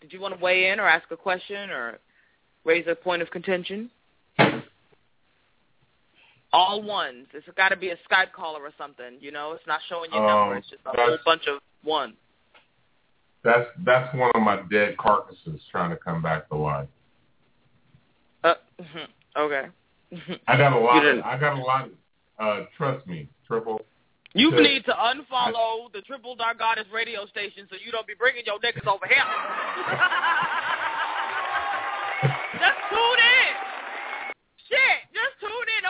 Did 0.00 0.12
you 0.12 0.20
want 0.20 0.34
to 0.38 0.40
weigh 0.40 0.68
in 0.70 0.78
or 0.78 0.86
ask 0.86 1.10
a 1.10 1.16
question 1.16 1.70
or 1.70 1.98
raise 2.64 2.86
a 2.86 2.94
point 2.94 3.20
of 3.20 3.30
contention? 3.32 3.90
All 6.52 6.82
ones. 6.82 7.26
It's 7.32 7.46
got 7.56 7.70
to 7.70 7.76
be 7.76 7.90
a 7.90 7.96
Skype 8.08 8.30
caller 8.32 8.60
or 8.60 8.72
something. 8.78 9.16
You 9.20 9.32
know, 9.32 9.52
it's 9.52 9.66
not 9.66 9.80
showing 9.88 10.12
your 10.12 10.20
Um, 10.22 10.40
number. 10.40 10.56
It's 10.58 10.68
just 10.70 10.82
a 10.86 10.90
whole 10.94 11.18
bunch 11.24 11.46
of 11.48 11.60
ones. 11.82 12.14
That's 13.44 13.68
that's 13.84 14.14
one 14.14 14.30
of 14.34 14.42
my 14.42 14.62
dead 14.70 14.96
carcasses 14.96 15.60
trying 15.70 15.90
to 15.90 15.96
come 15.96 16.22
back 16.22 16.48
to 16.48 16.56
life. 16.56 16.88
Uh, 18.44 18.54
okay. 19.36 19.66
I 20.46 20.56
got 20.56 20.72
a 20.72 20.78
lot. 20.78 20.98
Of, 20.98 21.02
didn't- 21.02 21.24
I 21.24 21.38
got 21.38 21.58
a 21.58 21.62
lot. 21.62 21.88
Uh, 22.38 22.66
trust 22.76 23.06
me, 23.06 23.28
triple. 23.46 23.80
You 24.34 24.50
to- 24.50 24.62
need 24.62 24.84
to 24.86 24.92
unfollow 24.92 25.92
the 25.92 26.00
Triple 26.06 26.36
Dark 26.36 26.58
Goddess 26.58 26.86
radio 26.92 27.26
station 27.26 27.66
so 27.68 27.76
you 27.84 27.92
don't 27.92 28.06
be 28.06 28.14
bringing 28.18 28.44
your 28.46 28.58
niggas 28.60 28.86
over 28.86 29.06
here. 29.06 29.24
That's 32.56 32.80
too 32.88 33.10
neat. 33.20 33.56
Shit, 34.70 34.98
just 35.12 35.36
tune 35.40 35.68
in. 35.76 35.82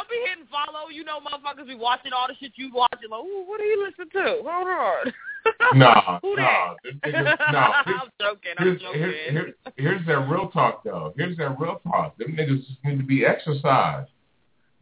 know, 0.83 0.91
you 0.91 1.05
know, 1.05 1.21
motherfuckers 1.21 1.67
be 1.67 1.75
watching 1.75 2.13
all 2.13 2.27
the 2.29 2.35
shit 2.41 2.53
you 2.57 2.71
watching. 2.73 3.11
Like, 3.11 3.21
ooh, 3.21 3.45
what 3.47 3.59
do 3.59 3.65
you 3.65 3.85
listen 3.87 4.11
to? 4.11 4.43
Hold 4.45 4.69
on. 4.69 5.13
No, 5.75 6.19
Who 6.23 6.37
no, 6.37 6.43
that? 6.43 6.77
them 6.83 7.01
niggas- 7.15 7.53
no. 7.53 7.59
I'm 7.59 8.09
joking. 8.21 8.53
I'm 8.59 8.67
Here's, 8.67 8.81
joking. 8.83 9.01
here, 9.01 9.15
here, 9.31 9.55
here's 9.77 10.07
that 10.07 10.19
real 10.29 10.49
talk 10.51 10.83
though. 10.85 11.13
Here's 11.17 11.37
that 11.39 11.59
real 11.59 11.81
talk. 11.87 12.17
Them 12.19 12.37
niggas 12.37 12.67
just 12.67 12.79
need 12.85 12.99
to 12.99 13.05
be 13.05 13.25
exorcised. 13.25 14.11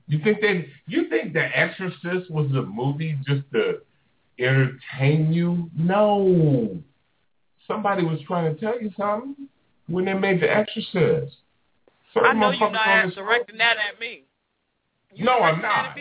You 0.07 0.19
think 0.25 0.41
they? 0.41 0.69
You 0.87 1.09
think 1.09 1.33
The 1.35 1.57
Exorcist 1.57 2.31
was 2.31 2.51
a 2.51 2.63
movie 2.63 3.17
just 3.27 3.43
to 3.53 3.81
entertain 4.39 5.33
you? 5.33 5.71
No. 5.77 6.79
Somebody 7.69 8.05
was 8.05 8.19
trying 8.27 8.53
to 8.53 8.61
tell 8.61 8.81
you 8.81 8.91
something 8.97 9.37
when 9.87 10.05
they 10.07 10.15
made 10.15 10.41
The 10.41 10.51
Exorcist. 10.51 11.37
I 12.17 12.33
know 12.33 12.51
you're 12.51 12.71
not 12.73 13.15
directing 13.15 13.59
that 13.59 13.77
at 13.77 14.01
me. 14.01 14.25
You 15.15 15.25
No, 15.25 15.39
I'm 15.41 15.63
not. 15.63 15.97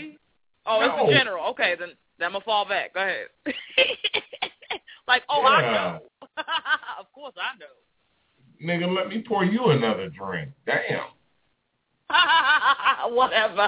Oh, 0.66 0.80
No. 0.80 0.86
it's 0.86 1.12
the 1.12 1.18
general. 1.18 1.46
Okay, 1.52 1.76
then, 1.80 1.90
then 2.18 2.28
I'm 2.28 2.32
gonna 2.34 2.44
fall 2.44 2.66
back. 2.68 2.94
Go 2.96 3.02
ahead. 3.02 3.28
like, 5.10 5.24
oh, 5.28 5.42
I 5.42 5.62
know. 5.74 6.00
of 7.00 7.12
course, 7.14 7.34
I 7.36 7.58
know. 7.60 7.66
Nigga, 8.64 8.96
let 8.96 9.10
me 9.10 9.24
pour 9.28 9.44
you 9.44 9.72
another 9.72 10.10
drink. 10.10 10.52
Damn. 10.66 11.04
Whatever. 13.14 13.68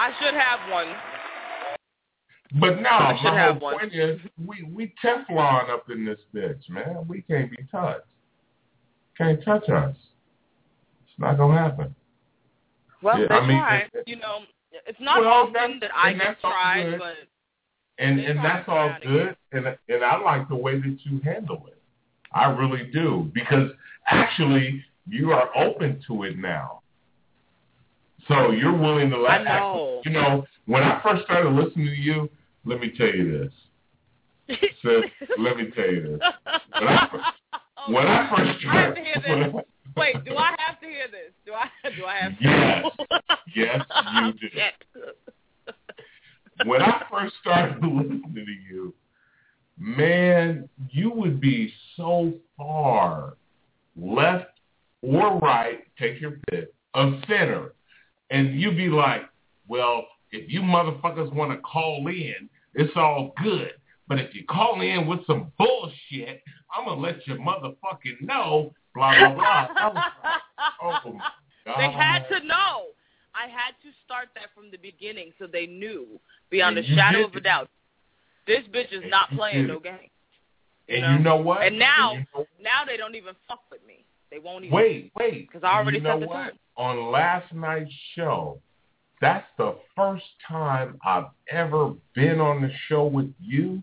I 0.00 0.10
should 0.20 0.34
have 0.34 0.70
one. 0.70 0.94
But 2.60 2.80
no, 2.80 2.88
I 2.88 3.16
should 3.20 3.30
my 3.30 3.38
have 3.38 3.56
whole 3.56 3.62
one. 3.62 3.78
point 3.78 3.94
is 3.94 4.20
we 4.46 4.62
we 4.72 4.94
Teflon 5.04 5.70
up 5.70 5.90
in 5.90 6.04
this 6.04 6.20
bitch, 6.34 6.68
man. 6.68 7.06
We 7.08 7.22
can't 7.22 7.50
be 7.50 7.64
touched. 7.70 8.06
Can't 9.18 9.42
touch 9.44 9.68
us. 9.68 9.96
It's 11.02 11.18
not 11.18 11.36
gonna 11.36 11.58
happen. 11.58 11.94
Well, 13.04 13.20
Yeah, 13.20 13.26
they 13.28 13.34
I 13.34 13.40
mean, 13.46 13.58
try. 13.58 13.76
it- 13.92 14.04
You 14.08 14.16
know, 14.16 14.40
it's 14.86 14.98
not 14.98 15.20
Well, 15.20 15.28
often 15.30 15.78
that 15.80 15.90
I 15.94 16.10
and 16.10 16.20
get 16.20 16.40
tried, 16.40 16.98
but 16.98 17.14
And 17.98 18.18
and 18.18 18.38
that's 18.44 18.68
all 18.68 18.88
get 18.88 18.96
out 18.96 19.02
of 19.04 19.08
good. 19.08 19.36
And 19.52 19.78
and 19.88 20.02
I 20.04 20.18
like 20.20 20.48
the 20.48 20.56
way 20.56 20.80
that 20.80 20.98
you 21.04 21.20
handle 21.20 21.66
it. 21.68 21.80
I 22.32 22.46
really 22.50 22.90
do 22.90 23.30
because 23.32 23.70
actually 24.06 24.82
you 25.06 25.30
are 25.32 25.48
open 25.56 26.00
to 26.08 26.24
it 26.24 26.36
now. 26.38 26.80
So 28.26 28.50
you're 28.50 28.76
willing 28.76 29.10
to 29.10 29.18
let 29.18 29.42
I 29.42 29.44
know. 29.44 30.00
you 30.04 30.10
know 30.10 30.46
when 30.66 30.82
I 30.82 31.00
first 31.02 31.24
started 31.24 31.50
listening 31.50 31.86
to 31.86 31.94
you. 31.94 32.30
Let 32.66 32.80
me 32.80 32.90
tell 32.96 33.08
you 33.14 33.38
this. 33.38 33.52
Sis, 34.82 35.04
let 35.38 35.58
me 35.58 35.70
tell 35.76 35.84
you 35.86 36.02
this. 36.18 36.20
When 36.80 36.88
I, 36.88 37.32
when 37.88 38.06
I 38.06 38.28
first 38.30 38.64
Oh, 38.66 38.68
I 38.68 38.76
have 38.80 38.94
to 38.94 39.00
started, 39.00 39.24
hear 39.24 39.46
this. 39.52 39.64
Wait, 39.96 40.24
do 40.24 40.36
I 40.36 40.54
have 40.58 40.80
to 40.80 40.86
hear 40.86 41.06
this? 41.10 41.32
Do 41.46 41.52
I? 41.52 41.68
Do 41.96 42.04
I 42.04 42.16
have 42.16 42.38
to? 42.38 42.44
Yes. 42.44 42.84
Yes, 43.56 43.82
you 44.14 44.32
do. 44.32 44.48
Shit. 44.52 45.76
when 46.66 46.82
I 46.82 47.04
first 47.08 47.34
started 47.40 47.76
listening 47.82 48.32
to 48.34 48.40
you, 48.40 48.92
man, 49.78 50.68
you 50.90 51.10
would 51.10 51.40
be 51.40 51.72
so 51.96 52.32
far 52.56 53.34
left 53.96 54.54
or 55.02 55.38
right, 55.38 55.84
take 55.98 56.20
your 56.20 56.38
pick, 56.50 56.72
of 56.94 57.14
center. 57.28 57.74
And 58.30 58.60
you'd 58.60 58.76
be 58.76 58.88
like, 58.88 59.22
well, 59.68 60.06
if 60.32 60.50
you 60.50 60.62
motherfuckers 60.62 61.32
want 61.32 61.52
to 61.52 61.58
call 61.58 62.06
in, 62.08 62.48
it's 62.74 62.92
all 62.96 63.32
good. 63.42 63.72
But 64.06 64.18
if 64.18 64.34
you 64.34 64.44
call 64.44 64.80
in 64.80 65.06
with 65.06 65.26
some 65.26 65.52
bullshit, 65.58 66.42
I'm 66.74 66.84
going 66.84 66.98
to 66.98 67.02
let 67.02 67.26
you 67.26 67.34
motherfucking 67.36 68.20
know, 68.20 68.72
blah, 68.94 69.14
blah, 69.18 69.34
blah. 69.34 69.68
I 69.76 69.88
was 70.82 71.00
like, 71.04 71.12
oh. 71.16 71.18
They 71.66 71.90
had 71.90 72.28
to 72.28 72.44
know. 72.46 72.88
I 73.34 73.48
had 73.48 73.72
to 73.82 73.90
start 74.04 74.28
that 74.34 74.48
from 74.54 74.70
the 74.70 74.76
beginning 74.76 75.32
so 75.38 75.46
they 75.46 75.66
knew 75.66 76.20
beyond 76.50 76.76
a 76.76 76.80
And 76.80 76.88
you 76.88 76.94
shadow 76.94 77.24
of 77.24 77.34
a 77.34 77.40
doubt. 77.40 77.68
This 78.46 78.62
bitch 78.72 78.92
is 78.92 79.02
And 79.02 79.10
not 79.10 79.30
playing 79.30 79.66
did 79.66 79.68
no 79.68 79.80
game. 79.80 80.10
And 80.88 81.18
you 81.18 81.24
know 81.24 81.36
what? 81.36 81.62
And 81.62 81.78
now, 81.78 82.12
you 82.12 82.26
know- 82.34 82.46
now 82.60 82.84
they 82.86 82.96
don't 82.96 83.14
even 83.14 83.34
fuck 83.48 83.62
with 83.70 83.84
me. 83.86 84.04
They 84.30 84.38
won't 84.38 84.64
even. 84.64 84.76
Wait, 84.76 85.12
wait. 85.16 85.48
Because 85.48 85.64
I 85.64 85.78
already 85.78 85.98
you 85.98 86.04
know 86.04 86.18
what? 86.18 86.54
On 86.76 87.10
last 87.10 87.52
night's 87.52 87.90
show, 88.14 88.60
that's 89.20 89.46
the 89.56 89.76
first 89.96 90.24
time 90.46 90.98
I've 91.04 91.28
ever 91.50 91.94
been 92.14 92.40
on 92.40 92.60
the 92.60 92.70
show 92.88 93.06
with 93.06 93.32
you 93.40 93.82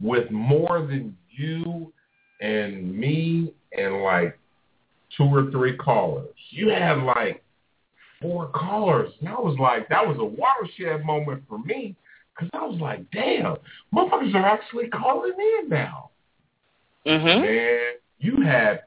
with 0.00 0.30
more 0.30 0.86
than 0.86 1.16
you 1.30 1.92
and 2.40 2.94
me 2.96 3.52
and 3.76 4.02
like 4.02 4.38
two 5.16 5.24
or 5.24 5.50
three 5.50 5.76
callers. 5.76 6.28
You 6.50 6.68
had 6.68 6.98
like 6.98 7.42
four 8.20 8.48
callers. 8.48 9.12
And 9.20 9.28
I 9.28 9.34
was 9.34 9.56
like, 9.58 9.88
that 9.88 10.06
was 10.06 10.16
a 10.18 10.24
watershed 10.24 11.04
moment 11.04 11.42
for 11.48 11.58
me 11.58 11.96
because 12.34 12.50
I 12.52 12.64
was 12.64 12.80
like, 12.80 13.10
damn, 13.10 13.56
motherfuckers 13.94 14.34
are 14.34 14.46
actually 14.46 14.88
calling 14.88 15.32
in 15.32 15.68
now. 15.68 16.10
Mm-hmm. 17.06 17.42
Man, 17.42 17.80
you 18.18 18.42
had, 18.44 18.82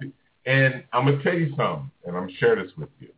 and 0.45 0.83
I'm 0.93 1.05
gonna 1.05 1.23
tell 1.23 1.33
you 1.33 1.49
something, 1.49 1.91
and 2.05 2.15
I'm 2.15 2.23
going 2.23 2.29
to 2.29 2.35
share 2.35 2.55
this 2.55 2.71
with 2.77 2.89
you. 2.99 3.09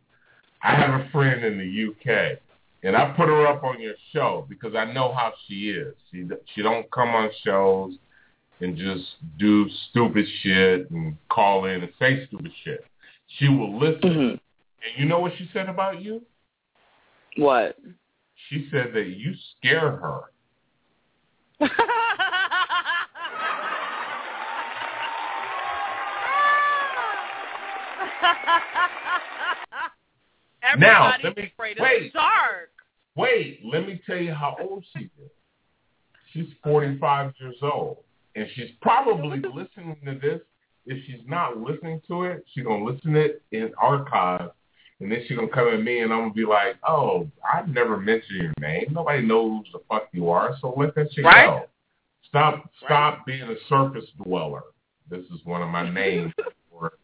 I 0.62 0.74
have 0.76 1.00
a 1.00 1.08
friend 1.10 1.44
in 1.44 1.58
the 1.58 1.88
UK, 1.90 2.38
and 2.84 2.94
I 2.94 3.10
put 3.16 3.28
her 3.28 3.46
up 3.46 3.64
on 3.64 3.80
your 3.80 3.94
show 4.12 4.46
because 4.48 4.74
I 4.74 4.84
know 4.92 5.12
how 5.14 5.32
she 5.48 5.70
is. 5.70 5.94
She 6.12 6.24
she 6.54 6.62
don't 6.62 6.88
come 6.90 7.08
on 7.08 7.30
shows 7.42 7.94
and 8.60 8.76
just 8.76 9.04
do 9.38 9.66
stupid 9.90 10.26
shit 10.42 10.90
and 10.90 11.16
call 11.30 11.64
in 11.64 11.82
and 11.82 11.92
say 11.98 12.26
stupid 12.26 12.52
shit. 12.62 12.84
She 13.38 13.48
will 13.48 13.78
listen. 13.78 14.00
Mm-hmm. 14.02 14.20
And 14.20 14.98
you 14.98 15.06
know 15.06 15.18
what 15.18 15.32
she 15.38 15.48
said 15.52 15.68
about 15.70 16.02
you? 16.02 16.22
What? 17.36 17.76
She 18.48 18.68
said 18.70 18.92
that 18.94 19.06
you 19.06 19.32
scare 19.58 19.90
her. 19.90 20.20
Now, 30.78 31.12
Everybody's 31.12 31.24
let 31.24 31.36
me- 31.36 31.52
afraid 31.54 31.76
wait. 31.78 32.06
of 32.06 32.12
the 32.12 32.18
dark. 32.18 32.73
Wait, 33.16 33.60
let 33.64 33.86
me 33.86 34.00
tell 34.06 34.16
you 34.16 34.34
how 34.34 34.56
old 34.60 34.84
she 34.96 35.04
is. 35.04 35.30
She's 36.32 36.48
45 36.64 37.32
years 37.40 37.56
old. 37.62 37.98
And 38.34 38.46
she's 38.54 38.70
probably 38.82 39.38
listening 39.38 39.96
to 40.04 40.18
this. 40.20 40.40
If 40.86 41.04
she's 41.06 41.26
not 41.26 41.56
listening 41.56 42.00
to 42.08 42.24
it, 42.24 42.44
she's 42.52 42.64
going 42.64 42.84
to 42.84 42.92
listen 42.92 43.12
to 43.12 43.20
it 43.20 43.42
in 43.52 43.72
archive. 43.80 44.50
And 45.00 45.10
then 45.10 45.22
she's 45.26 45.36
going 45.36 45.48
to 45.48 45.54
come 45.54 45.68
at 45.68 45.82
me 45.82 46.00
and 46.00 46.12
I'm 46.12 46.20
going 46.20 46.30
to 46.30 46.36
be 46.36 46.44
like, 46.44 46.76
oh, 46.86 47.28
I've 47.54 47.68
never 47.68 47.96
mentioned 47.98 48.42
your 48.42 48.52
name. 48.60 48.86
Nobody 48.90 49.24
knows 49.24 49.64
who 49.72 49.78
the 49.78 49.84
fuck 49.88 50.08
you 50.12 50.30
are, 50.30 50.56
so 50.60 50.74
let 50.76 50.94
that 50.96 51.12
shit 51.12 51.24
Right. 51.24 51.46
go. 51.46 51.66
Stop, 52.28 52.70
stop 52.84 53.24
being 53.26 53.42
a 53.42 53.54
surface 53.68 54.06
dweller. 54.22 54.62
This 55.08 55.24
is 55.26 55.40
one 55.44 55.62
of 55.62 55.68
my 55.68 55.88
names 55.88 56.32
for 56.70 56.94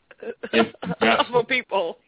empty 0.53 0.73
vessels 1.01 1.45
people. 1.49 1.99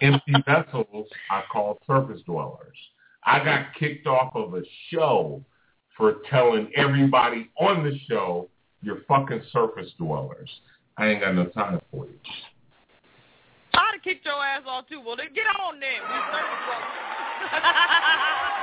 empty 0.00 0.34
vessels 0.46 1.06
I 1.30 1.42
call 1.52 1.78
surface 1.86 2.20
dwellers. 2.26 2.76
I 3.26 3.42
got 3.44 3.74
kicked 3.78 4.06
off 4.06 4.34
of 4.34 4.54
a 4.54 4.62
show 4.90 5.42
for 5.96 6.16
telling 6.30 6.70
everybody 6.76 7.50
on 7.58 7.84
the 7.84 7.98
show 8.08 8.48
you're 8.82 9.00
fucking 9.08 9.42
surface 9.50 9.90
dwellers. 9.98 10.50
I 10.98 11.08
ain't 11.08 11.20
got 11.20 11.34
no 11.34 11.46
time 11.46 11.80
for 11.90 12.04
you. 12.06 12.18
I'd 13.72 13.92
have 13.94 14.02
kicked 14.02 14.26
your 14.26 14.44
ass 14.44 14.62
off 14.66 14.86
too. 14.88 15.00
Well, 15.04 15.16
then 15.16 15.28
get 15.34 15.46
on 15.60 15.80
then. 15.80 16.02
We 16.02 16.14
service 16.14 16.60
dwellers. 16.66 16.84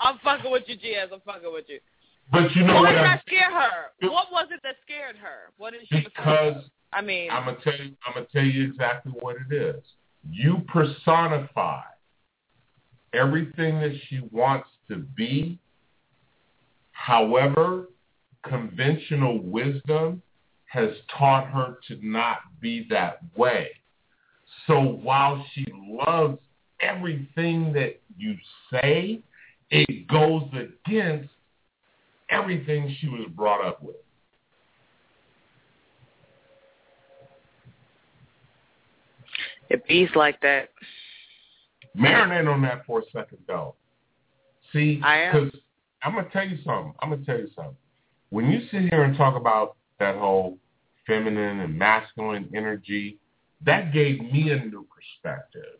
I'm 0.00 0.18
fucking 0.24 0.50
with 0.50 0.64
you, 0.66 0.76
GS. 0.76 1.12
I'm 1.12 1.20
fucking 1.20 1.52
with 1.52 1.66
you. 1.68 1.80
But 2.32 2.54
you 2.56 2.64
know 2.64 2.74
Why 2.74 2.80
what? 2.80 2.92
did 2.92 3.04
that 3.04 3.22
scare 3.26 3.52
her? 3.52 3.92
What 4.08 4.26
was 4.32 4.48
it 4.50 4.60
that 4.64 4.76
scared 4.84 5.16
her? 5.16 5.52
What 5.58 5.72
did 5.72 5.82
she? 5.88 6.00
because 6.00 6.64
I 6.92 7.02
mean, 7.02 7.30
I'm 7.30 7.44
gonna 7.44 7.58
tell 7.62 7.74
you. 7.74 7.96
I'm 8.06 8.14
gonna 8.14 8.26
tell 8.32 8.42
you 8.44 8.64
exactly 8.68 9.12
what 9.20 9.36
it 9.36 9.54
is. 9.54 9.82
You 10.28 10.62
personify 10.66 11.82
everything 13.16 13.80
that 13.80 13.92
she 14.08 14.20
wants 14.30 14.68
to 14.88 14.96
be. 14.96 15.58
However, 16.92 17.88
conventional 18.44 19.40
wisdom 19.42 20.22
has 20.66 20.90
taught 21.16 21.48
her 21.48 21.78
to 21.88 21.98
not 22.02 22.38
be 22.60 22.86
that 22.90 23.18
way. 23.36 23.68
So 24.66 24.80
while 24.80 25.44
she 25.54 25.66
loves 25.74 26.38
everything 26.80 27.72
that 27.72 28.00
you 28.16 28.36
say, 28.70 29.20
it 29.70 30.06
goes 30.08 30.42
against 30.52 31.28
everything 32.30 32.94
she 33.00 33.08
was 33.08 33.26
brought 33.34 33.64
up 33.64 33.82
with. 33.82 33.96
it 39.68 39.86
bees 39.86 40.08
like 40.14 40.40
that. 40.42 40.70
Marinate 41.96 42.52
on 42.52 42.62
that 42.62 42.84
for 42.86 43.00
a 43.00 43.02
second, 43.12 43.38
though. 43.46 43.74
See, 44.72 45.00
I 45.04 45.18
am. 45.22 45.32
because 45.32 45.60
I'm 46.02 46.14
gonna 46.14 46.28
tell 46.32 46.46
you 46.46 46.58
something. 46.64 46.94
I'm 47.00 47.10
gonna 47.10 47.24
tell 47.24 47.38
you 47.38 47.48
something. 47.54 47.76
When 48.30 48.50
you 48.50 48.60
sit 48.70 48.92
here 48.92 49.04
and 49.04 49.16
talk 49.16 49.36
about 49.36 49.76
that 49.98 50.16
whole 50.16 50.58
feminine 51.06 51.60
and 51.60 51.78
masculine 51.78 52.50
energy. 52.54 53.18
That 53.64 53.92
gave 53.92 54.20
me 54.20 54.50
a 54.50 54.64
new 54.64 54.86
perspective. 54.86 55.78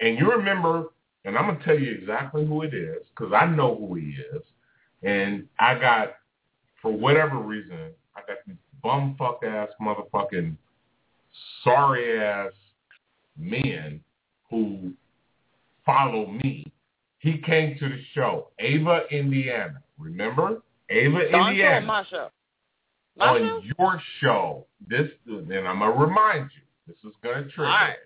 And 0.00 0.18
you 0.18 0.30
remember, 0.30 0.86
and 1.24 1.36
I'm 1.36 1.46
going 1.46 1.58
to 1.58 1.64
tell 1.64 1.78
you 1.78 1.92
exactly 1.92 2.46
who 2.46 2.62
it 2.62 2.74
is 2.74 3.02
because 3.10 3.32
I 3.32 3.46
know 3.46 3.74
who 3.76 3.96
he 3.96 4.14
is. 4.34 4.42
And 5.02 5.48
I 5.58 5.78
got, 5.78 6.14
for 6.80 6.92
whatever 6.92 7.38
reason, 7.38 7.92
I 8.16 8.20
got 8.26 8.38
these 8.46 8.56
bumfuck 8.84 9.42
ass 9.44 9.68
motherfucking 9.80 10.56
sorry 11.64 12.20
ass 12.20 12.52
men 13.36 14.00
who 14.50 14.92
follow 15.88 16.26
me. 16.26 16.70
He 17.20 17.38
came 17.38 17.78
to 17.78 17.88
the 17.88 17.98
show, 18.14 18.48
Ava, 18.58 19.02
Indiana. 19.10 19.82
Remember? 19.98 20.62
Ava, 20.90 21.30
Don 21.30 21.50
Indiana. 21.50 21.86
my 21.86 22.04
show. 22.08 22.28
My 23.16 23.28
on 23.30 23.38
show? 23.40 23.62
your 23.78 24.02
show, 24.20 24.66
this, 24.86 25.08
and 25.26 25.66
I'm 25.66 25.80
gonna 25.80 25.90
remind 25.92 26.50
you, 26.54 26.62
this 26.86 26.96
is 27.04 27.16
gonna 27.24 27.42
trigger 27.44 27.64
All 27.66 27.72
right. 27.72 27.96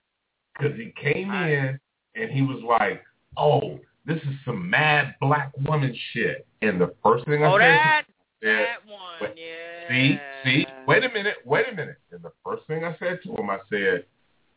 because 0.58 0.76
he 0.78 0.92
came 1.00 1.30
in 1.30 1.78
and 2.14 2.30
he 2.30 2.40
was 2.42 2.62
like, 2.62 3.02
"Oh, 3.36 3.78
this 4.06 4.16
is 4.22 4.34
some 4.46 4.70
mad 4.70 5.14
black 5.20 5.52
woman 5.58 5.94
shit." 6.12 6.46
And 6.62 6.80
the 6.80 6.94
first 7.04 7.26
thing 7.26 7.44
I 7.44 7.48
Oh, 7.48 7.58
said, 7.58 7.60
that, 7.60 8.04
said, 8.42 8.66
that 8.66 8.86
one, 8.86 9.00
wait, 9.20 9.34
yeah. 9.36 9.88
"See, 9.90 10.18
see, 10.44 10.66
wait 10.86 11.04
a 11.04 11.10
minute, 11.10 11.36
wait 11.44 11.66
a 11.70 11.74
minute." 11.74 11.98
And 12.10 12.22
the 12.22 12.32
first 12.44 12.66
thing 12.66 12.82
I 12.84 12.96
said 12.98 13.20
to 13.24 13.34
him, 13.34 13.50
I 13.50 13.58
said, 13.68 14.06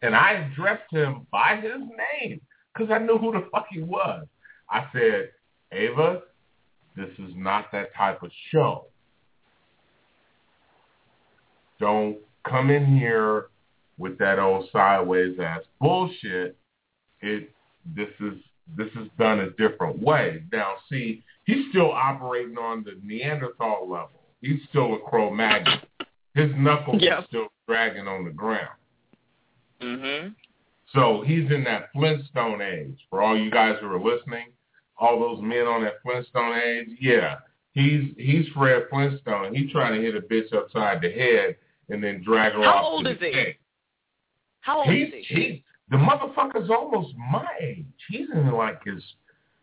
and 0.01 0.15
I 0.15 0.31
addressed 0.51 0.89
him 0.91 1.27
by 1.31 1.57
his 1.57 1.81
name 2.21 2.39
because 2.75 2.91
I 2.91 2.99
knew 2.99 3.17
who 3.17 3.31
the 3.31 3.47
fuck 3.51 3.65
he 3.71 3.81
was. 3.81 4.25
I 4.69 4.87
said, 4.91 5.31
"Ava, 5.71 6.23
this 6.95 7.09
is 7.19 7.33
not 7.35 7.71
that 7.71 7.93
type 7.95 8.21
of 8.23 8.31
show." 8.51 8.87
don't 11.79 12.17
come 12.47 12.69
in 12.69 12.97
here 12.97 13.47
with 13.97 14.17
that 14.17 14.39
old 14.39 14.65
sideways 14.71 15.37
ass 15.39 15.61
bullshit. 15.81 16.55
It 17.21 17.51
this 17.95 18.09
is 18.21 18.33
this 18.77 18.87
is 18.95 19.09
done 19.19 19.41
a 19.41 19.49
different 19.51 19.99
way. 19.99 20.43
Now 20.51 20.75
see, 20.89 21.21
he's 21.45 21.69
still 21.69 21.91
operating 21.91 22.57
on 22.57 22.83
the 22.83 22.97
Neanderthal 23.03 23.89
level. 23.89 24.21
He's 24.41 24.59
still 24.69 24.95
a 24.95 24.99
Cro 24.99 25.31
Magnon. 25.31 25.79
His 26.33 26.51
knuckles 26.55 27.01
Yep. 27.01 27.19
are 27.19 27.25
still 27.27 27.47
dragging 27.67 28.07
on 28.07 28.25
the 28.25 28.31
ground. 28.31 28.77
Mhm. 29.81 30.35
So 30.95 31.23
he's 31.25 31.51
in 31.51 31.63
that 31.65 31.89
Flintstone 31.93 32.61
age. 32.61 32.97
For 33.09 33.21
all 33.21 33.37
you 33.37 33.51
guys 33.51 33.75
who 33.81 33.87
are 33.87 33.99
listening, 33.99 34.47
all 34.97 35.19
those 35.19 35.43
men 35.43 35.67
on 35.67 35.83
that 35.83 36.01
Flintstone 36.01 36.57
age, 36.57 36.87
yeah, 36.99 37.35
he's 37.73 38.13
he's 38.17 38.47
Fred 38.55 38.83
Flintstone. 38.89 39.53
He's 39.53 39.71
trying 39.71 39.93
to 39.93 40.01
hit 40.01 40.15
a 40.15 40.21
bitch 40.21 40.53
upside 40.53 41.01
the 41.01 41.11
head 41.11 41.57
and 41.89 42.03
then 42.03 42.23
drag 42.23 42.53
her 42.53 42.63
How 42.63 42.77
off 42.77 42.85
old 42.85 43.05
to 43.05 43.11
is 43.11 43.19
the 43.19 43.25
he? 43.27 43.53
How 44.61 44.79
old 44.79 44.87
He's 44.87 45.09
is 45.09 45.25
he? 45.27 45.35
he 45.35 45.63
the 45.91 45.97
motherfucker's 45.97 46.69
almost 46.69 47.13
my 47.17 47.45
age. 47.61 47.85
He's 48.09 48.27
in 48.33 48.51
like 48.51 48.83
his 48.83 49.03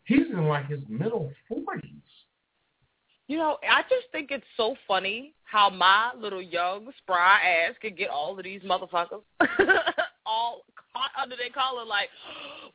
he's 0.05 0.27
in 0.31 0.47
like 0.47 0.69
his 0.69 0.81
middle 0.89 1.33
forties. 1.49 1.89
You 3.27 3.39
know, 3.39 3.57
I 3.69 3.83
just 3.83 4.13
think 4.13 4.31
it's 4.31 4.45
so 4.57 4.77
funny 4.87 5.33
how 5.45 5.71
my 5.71 6.11
little 6.19 6.43
young 6.43 6.91
spry 6.99 7.41
ass 7.41 7.75
could 7.81 7.97
get 7.97 8.11
all 8.11 8.39
of 8.39 8.45
these 8.45 8.61
motherfuckers 8.63 9.23
all 10.27 10.65
caught 10.93 11.11
under 11.21 11.37
their 11.37 11.51
collar 11.51 11.85
like, 11.85 12.09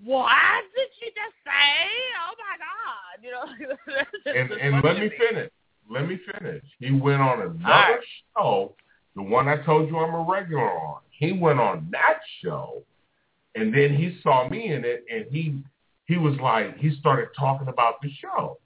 what 0.03 0.29
did 0.75 0.89
she 0.99 1.07
just 1.07 1.35
say? 1.45 1.87
Oh 2.21 2.33
my 2.37 2.55
god! 2.59 3.17
You 3.21 3.31
know, 3.31 4.33
And 4.39 4.51
and 4.51 4.83
let 4.83 4.99
me 4.99 5.09
finish. 5.17 5.51
Let 5.89 6.07
me 6.07 6.19
finish. 6.33 6.63
He 6.79 6.91
went 6.91 7.21
on 7.21 7.41
another 7.41 7.59
right. 7.63 7.99
show, 8.35 8.75
the 9.15 9.23
one 9.23 9.47
I 9.47 9.57
told 9.63 9.89
you 9.89 9.97
I'm 9.97 10.13
a 10.13 10.31
regular 10.31 10.69
on. 10.69 11.01
He 11.09 11.31
went 11.31 11.59
on 11.59 11.87
that 11.91 12.19
show, 12.43 12.83
and 13.55 13.73
then 13.73 13.95
he 13.95 14.17
saw 14.21 14.47
me 14.49 14.73
in 14.73 14.83
it, 14.85 15.05
and 15.11 15.25
he 15.31 15.61
he 16.05 16.17
was 16.17 16.37
like, 16.41 16.77
he 16.77 16.95
started 16.99 17.29
talking 17.37 17.67
about 17.67 18.01
the 18.01 18.09
show, 18.21 18.59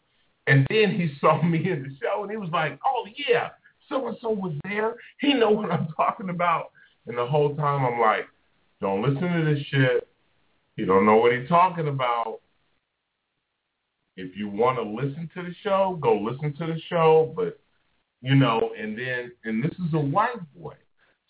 and 0.47 0.65
then 0.69 0.91
he 0.91 1.11
saw 1.21 1.41
me 1.41 1.69
in 1.69 1.83
the 1.83 1.95
show, 2.01 2.23
and 2.23 2.31
he 2.31 2.37
was 2.37 2.49
like, 2.51 2.79
oh 2.85 3.05
yeah, 3.27 3.49
so 3.87 4.07
and 4.07 4.17
so 4.21 4.29
was 4.29 4.53
there. 4.63 4.95
He 5.19 5.33
know 5.33 5.51
what 5.51 5.71
I'm 5.71 5.87
talking 5.95 6.29
about. 6.29 6.71
And 7.07 7.17
the 7.17 7.25
whole 7.25 7.55
time 7.55 7.83
I'm 7.83 7.99
like, 7.99 8.25
don't 8.81 9.03
listen 9.03 9.21
to 9.21 9.53
this 9.53 9.63
shit. 9.67 10.07
He 10.75 10.85
don't 10.85 11.05
know 11.05 11.17
what 11.17 11.31
he's 11.31 11.47
talking 11.47 11.87
about. 11.87 12.39
If 14.17 14.35
you 14.35 14.49
want 14.49 14.77
to 14.77 14.83
listen 14.83 15.29
to 15.35 15.43
the 15.43 15.55
show, 15.63 15.97
go 16.01 16.17
listen 16.17 16.53
to 16.57 16.73
the 16.73 16.79
show. 16.89 17.33
But 17.35 17.59
you 18.21 18.35
know, 18.35 18.71
and 18.77 18.97
then 18.97 19.31
and 19.45 19.63
this 19.63 19.71
is 19.71 19.93
a 19.93 19.99
white 19.99 20.41
boy, 20.59 20.73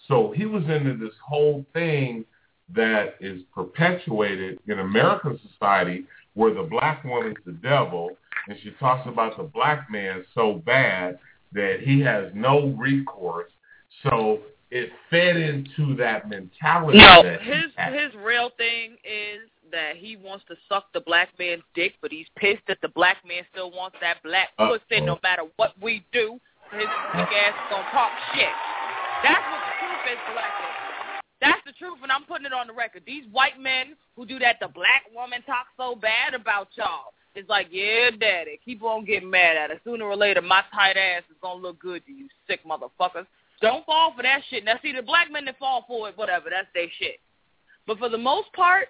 so 0.07 0.33
he 0.35 0.45
was 0.45 0.63
into 0.63 0.97
this 0.97 1.13
whole 1.23 1.65
thing 1.73 2.25
that 2.73 3.15
is 3.19 3.41
perpetuated 3.53 4.59
in 4.67 4.79
American 4.79 5.39
society 5.51 6.05
where 6.33 6.53
the 6.53 6.63
black 6.63 7.03
woman's 7.03 7.35
the 7.45 7.51
devil, 7.51 8.11
and 8.47 8.57
she 8.63 8.71
talks 8.79 9.07
about 9.07 9.37
the 9.37 9.43
black 9.43 9.91
man 9.91 10.23
so 10.33 10.61
bad 10.65 11.19
that 11.51 11.79
he 11.81 11.99
has 11.99 12.31
no 12.33 12.67
recourse. 12.77 13.51
So 14.03 14.39
it 14.71 14.89
fed 15.09 15.35
into 15.35 15.95
that 15.97 16.29
mentality. 16.29 16.97
No, 16.97 17.21
that 17.23 17.41
his 17.43 17.71
his 17.91 18.13
real 18.23 18.49
thing 18.57 18.95
is 19.03 19.49
that 19.71 19.97
he 19.97 20.15
wants 20.15 20.45
to 20.47 20.55
suck 20.67 20.85
the 20.93 21.01
black 21.01 21.29
man's 21.37 21.63
dick, 21.75 21.93
but 22.01 22.11
he's 22.11 22.27
pissed 22.37 22.63
that 22.67 22.79
the 22.81 22.89
black 22.89 23.17
man 23.27 23.43
still 23.51 23.71
wants 23.71 23.97
that 24.01 24.23
black 24.23 24.49
Uh-oh. 24.57 24.77
pussy 24.79 25.01
no 25.01 25.19
matter 25.23 25.43
what 25.57 25.73
we 25.81 26.05
do. 26.11 26.39
His 26.71 26.87
weak 26.87 27.27
ass 27.35 27.53
is 27.53 27.67
gonna 27.69 27.91
talk 27.91 28.11
shit. 28.33 28.47
That's 29.23 29.43
what 29.43 29.59
the 29.59 29.73
truth 29.79 30.15
is, 30.15 30.19
black 30.31 30.53
man. 30.59 31.21
That's 31.41 31.61
the 31.65 31.73
truth, 31.73 31.99
and 32.03 32.11
I'm 32.11 32.23
putting 32.23 32.45
it 32.45 32.53
on 32.53 32.67
the 32.67 32.73
record. 32.73 33.03
These 33.05 33.25
white 33.31 33.59
men 33.59 33.97
who 34.15 34.25
do 34.25 34.39
that, 34.39 34.57
the 34.61 34.69
black 34.69 35.03
woman 35.13 35.41
talk 35.43 35.67
so 35.75 35.95
bad 35.95 36.33
about 36.33 36.69
y'all. 36.75 37.11
It's 37.35 37.49
like, 37.49 37.67
yeah, 37.71 38.11
daddy, 38.11 38.59
keep 38.63 38.83
on 38.83 39.05
getting 39.05 39.29
mad 39.29 39.57
at 39.57 39.71
us. 39.71 39.77
Sooner 39.83 40.05
or 40.05 40.15
later, 40.15 40.41
my 40.41 40.63
tight 40.73 40.97
ass 40.97 41.23
is 41.29 41.37
gonna 41.41 41.61
look 41.61 41.79
good 41.79 42.05
to 42.05 42.11
you, 42.11 42.27
sick 42.47 42.61
motherfuckers. 42.65 43.25
Don't 43.61 43.85
fall 43.85 44.13
for 44.15 44.23
that 44.23 44.41
shit. 44.49 44.65
Now, 44.65 44.79
see, 44.81 44.91
the 44.91 45.01
black 45.01 45.31
men 45.31 45.45
that 45.45 45.59
fall 45.59 45.85
for 45.87 46.09
it, 46.09 46.17
whatever, 46.17 46.49
that's 46.49 46.67
their 46.73 46.87
shit. 46.99 47.19
But 47.85 47.99
for 47.99 48.09
the 48.09 48.17
most 48.17 48.51
part, 48.53 48.87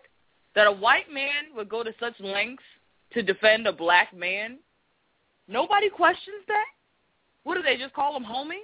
that 0.56 0.68
a 0.68 0.72
white 0.72 1.12
man 1.12 1.56
would 1.56 1.70
go 1.70 1.84
to 1.84 1.92
such 2.00 2.20
lengths 2.20 2.64
to 3.14 3.22
defend 3.22 3.68
a 3.68 3.74
black 3.74 4.16
man, 4.16 4.60
nobody 5.48 5.90
questions 5.90 6.44
that. 6.48 6.66
What 7.44 7.56
do 7.56 7.62
they 7.64 7.78
just 7.78 7.94
call 7.94 8.16
him 8.16 8.24
homie? 8.24 8.64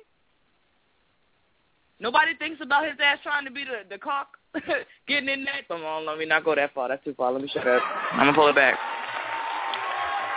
Nobody 2.00 2.36
thinks 2.38 2.60
about 2.62 2.86
his 2.86 2.94
ass 3.04 3.18
trying 3.24 3.46
to 3.46 3.52
be 3.52 3.64
the 3.64 3.82
the 3.90 3.98
cock 3.98 4.38
getting 5.08 5.30
in 5.30 5.44
that. 5.46 5.68
Come 5.68 5.84
on, 5.84 6.06
let 6.06 6.20
me 6.20 6.26
not 6.26 6.46
go 6.46 6.54
that 6.54 6.74
far. 6.74 6.88
That's 6.90 7.04
too 7.04 7.16
far. 7.16 7.32
Let 7.32 7.42
me 7.42 7.50
shut 7.52 7.68
up. 7.68 7.82
I'm 8.12 8.20
gonna 8.20 8.34
pull 8.34 8.48
it 8.50 8.56
back. 8.56 8.78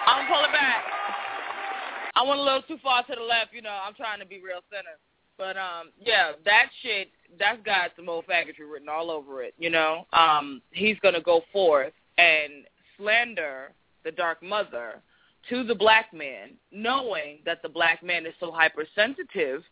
I'm 0.07 0.25
gonna 0.25 0.35
pull 0.35 0.45
it 0.45 0.53
back. 0.53 0.85
I 2.17 2.23
went 2.23 2.41
a 2.41 2.43
little 2.43 2.63
too 2.63 2.79
far 2.83 3.05
to 3.05 3.15
the 3.15 3.23
left. 3.23 3.53
You 3.53 3.61
know, 3.61 3.77
I'm 3.87 3.95
trying 3.95 4.21
to 4.21 4.27
be 4.27 4.41
real 4.41 4.65
center. 4.73 4.97
But 5.41 5.57
um, 5.57 5.89
yeah, 5.99 6.33
that 6.45 6.67
shit 6.83 7.09
that's 7.39 7.62
got 7.62 7.93
some 7.97 8.11
old 8.11 8.27
faggotry 8.27 8.71
written 8.71 8.91
all 8.91 9.11
over 9.11 9.43
it. 9.43 9.55
You 9.59 9.71
know, 9.71 10.07
um, 10.12 10.61
he's 10.71 10.99
gonna 11.03 11.23
go 11.23 11.41
forth 11.51 11.95
and 12.19 12.67
slander 12.99 13.73
the 14.05 14.11
dark 14.11 14.43
mother 14.43 15.01
to 15.49 15.65
the 15.65 15.75
black 15.75 16.12
man, 16.12 16.51
knowing 16.71 17.39
that 17.47 17.62
the 17.62 17.71
black 17.71 18.03
man 18.03 18.27
is 18.27 18.35
so 18.39 18.53
hypersensitive 18.53 19.62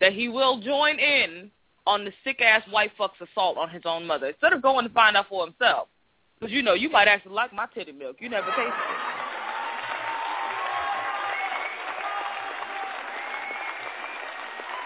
that 0.00 0.12
he 0.12 0.28
will 0.28 0.60
join 0.60 0.98
in 0.98 1.48
on 1.86 2.04
the 2.04 2.12
sick 2.24 2.40
ass 2.42 2.62
white 2.70 2.90
fuck's 2.98 3.20
assault 3.20 3.56
on 3.56 3.70
his 3.70 3.82
own 3.84 4.04
mother 4.04 4.26
instead 4.26 4.52
of 4.52 4.62
going 4.62 4.84
to 4.84 4.92
find 4.92 5.16
out 5.16 5.26
for 5.28 5.46
himself. 5.46 5.86
Because 6.40 6.52
you 6.52 6.60
know, 6.60 6.74
you 6.74 6.90
might 6.90 7.06
actually 7.06 7.34
like 7.34 7.52
my 7.52 7.66
titty 7.72 7.92
milk. 7.92 8.16
You 8.18 8.30
never 8.30 8.48
tasted 8.48 8.66
it. 8.66 9.13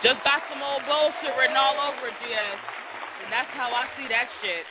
Just 0.02 0.22
got 0.22 0.42
some 0.50 0.62
old 0.62 0.82
bullshit 0.86 1.36
written 1.36 1.56
all 1.56 1.74
over 1.90 2.08
it, 2.08 2.14
GS. 2.22 2.58
And 3.24 3.32
that's 3.32 3.50
how 3.50 3.70
I 3.72 3.86
see 3.98 4.06
that 4.08 4.28
shit. 4.42 4.64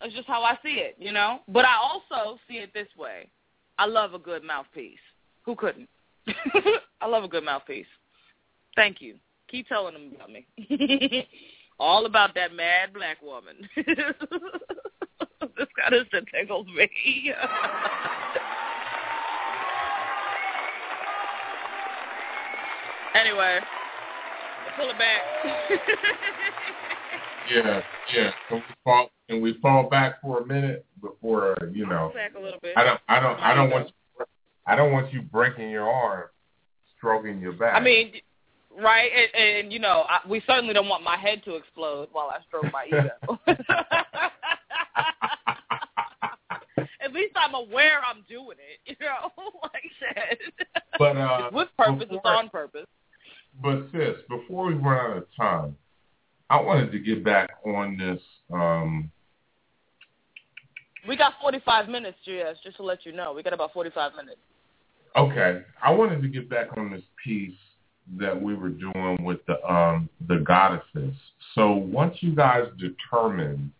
That's 0.00 0.12
just 0.12 0.26
how 0.26 0.42
I 0.42 0.58
see 0.64 0.80
it, 0.80 0.96
you 0.98 1.12
know? 1.12 1.40
But 1.48 1.64
I 1.64 1.76
also 1.76 2.38
see 2.48 2.54
it 2.54 2.74
this 2.74 2.88
way. 2.98 3.28
I 3.78 3.86
love 3.86 4.14
a 4.14 4.18
good 4.18 4.42
mouthpiece. 4.42 4.98
Who 5.44 5.54
couldn't? 5.54 5.88
I 7.00 7.06
love 7.06 7.22
a 7.24 7.28
good 7.28 7.44
mouthpiece. 7.44 7.86
Thank 8.74 9.00
you. 9.00 9.14
Keep 9.48 9.68
telling 9.68 9.94
them 9.94 10.12
about 10.14 10.30
me. 10.30 10.46
All 11.80 12.06
about 12.06 12.34
that 12.34 12.52
mad 12.52 12.92
black 12.92 13.22
woman. 13.22 13.68
this 13.76 13.86
kind 15.80 15.94
of 15.94 16.06
shit 16.12 16.24
tickles 16.34 16.66
me. 16.66 16.90
anyway, 23.14 23.60
pull 24.76 24.90
it 24.90 24.98
back. 24.98 25.22
Yeah, 27.50 27.80
yeah. 28.14 28.30
Can 28.48 28.58
we 28.58 28.62
fall? 28.84 29.10
Can 29.28 29.40
we 29.40 29.58
fall 29.60 29.88
back 29.88 30.20
for 30.20 30.42
a 30.42 30.46
minute 30.46 30.84
before 31.00 31.56
you 31.72 31.86
know? 31.86 32.12
back 32.14 32.34
a 32.36 32.40
little 32.40 32.60
bit. 32.60 32.76
I 32.76 32.84
don't. 32.84 33.00
I 33.08 33.20
don't. 33.20 33.40
I 33.40 33.54
don't 33.54 33.70
want. 33.70 33.88
You, 33.88 34.26
I 34.66 34.76
don't 34.76 34.92
want 34.92 35.10
you 35.12 35.22
breaking 35.22 35.70
your 35.70 35.88
arm, 35.88 36.24
stroking 36.96 37.40
your 37.40 37.52
back. 37.52 37.74
I 37.74 37.80
mean, 37.80 38.12
right? 38.78 39.10
And, 39.14 39.34
and 39.42 39.72
you 39.72 39.78
know, 39.78 40.04
I, 40.08 40.20
we 40.28 40.42
certainly 40.46 40.74
don't 40.74 40.88
want 40.88 41.02
my 41.02 41.16
head 41.16 41.42
to 41.46 41.56
explode 41.56 42.08
while 42.12 42.28
I 42.28 42.42
stroke 42.46 42.70
my 42.72 42.84
ego. 42.86 43.38
At 47.00 47.12
least 47.12 47.34
I'm 47.36 47.54
aware 47.54 48.00
I'm 48.06 48.24
doing 48.28 48.58
it, 48.58 48.80
you 48.84 48.96
know, 49.06 49.30
like 49.62 49.82
said. 50.14 50.38
But 50.98 51.16
uh, 51.16 51.50
with 51.52 51.68
purpose, 51.78 52.08
it's 52.10 52.20
on 52.24 52.50
purpose. 52.50 52.86
But 53.62 53.88
sis, 53.92 54.16
before 54.28 54.66
we 54.66 54.74
run 54.74 55.10
out 55.10 55.16
of 55.16 55.26
time, 55.36 55.76
I 56.50 56.60
wanted 56.60 56.92
to 56.92 56.98
get 56.98 57.24
back 57.24 57.50
on 57.66 57.96
this. 57.98 58.22
Um, 58.52 59.10
We 61.06 61.16
got 61.16 61.34
45 61.40 61.88
minutes, 61.88 62.18
GS, 62.24 62.60
just 62.62 62.76
to 62.76 62.82
let 62.82 63.04
you 63.04 63.12
know. 63.12 63.32
We 63.32 63.42
got 63.42 63.52
about 63.52 63.72
45 63.72 64.12
minutes. 64.14 64.38
okay, 65.16 65.62
I 65.82 65.90
wanted 65.90 66.22
to 66.22 66.28
get 66.28 66.48
back 66.48 66.68
on 66.76 66.90
this 66.90 67.02
piece 67.24 67.56
that 68.18 68.40
we 68.40 68.54
were 68.54 68.70
doing 68.70 69.18
with 69.22 69.44
the 69.46 69.62
um, 69.70 70.08
the 70.28 70.36
goddesses. 70.38 71.14
So 71.54 71.72
once 71.72 72.16
you 72.20 72.34
guys 72.34 72.64
determine, 72.78 73.72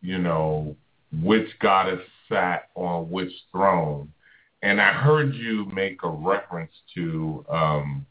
you 0.00 0.18
know, 0.18 0.76
which 1.22 1.48
goddess 1.60 2.00
sat 2.28 2.68
on 2.74 3.10
which 3.10 3.32
throne, 3.50 4.12
and 4.62 4.80
I 4.80 4.92
heard 4.92 5.34
you 5.34 5.64
make 5.74 6.02
a 6.04 6.08
reference 6.08 6.72
to 6.94 7.44
um, 7.48 8.06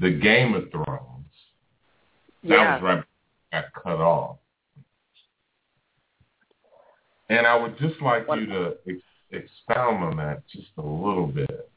the 0.00 0.10
Game 0.10 0.54
of 0.54 0.70
Thrones. 0.70 1.24
That 2.42 2.50
Yeah. 2.50 2.74
was 2.74 2.82
right 2.82 3.04
got 3.52 3.72
cut 3.72 4.00
off. 4.00 4.36
And 7.28 7.46
I 7.46 7.56
would 7.56 7.78
just 7.78 8.00
like 8.02 8.26
you 8.28 8.46
to 8.46 8.76
ex- 8.88 9.00
expound 9.30 10.04
on 10.04 10.16
that 10.18 10.46
just 10.48 10.68
a 10.76 10.82
little 10.82 11.26
bit 11.26 11.70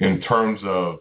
in 0.00 0.20
terms 0.22 0.60
of, 0.64 1.00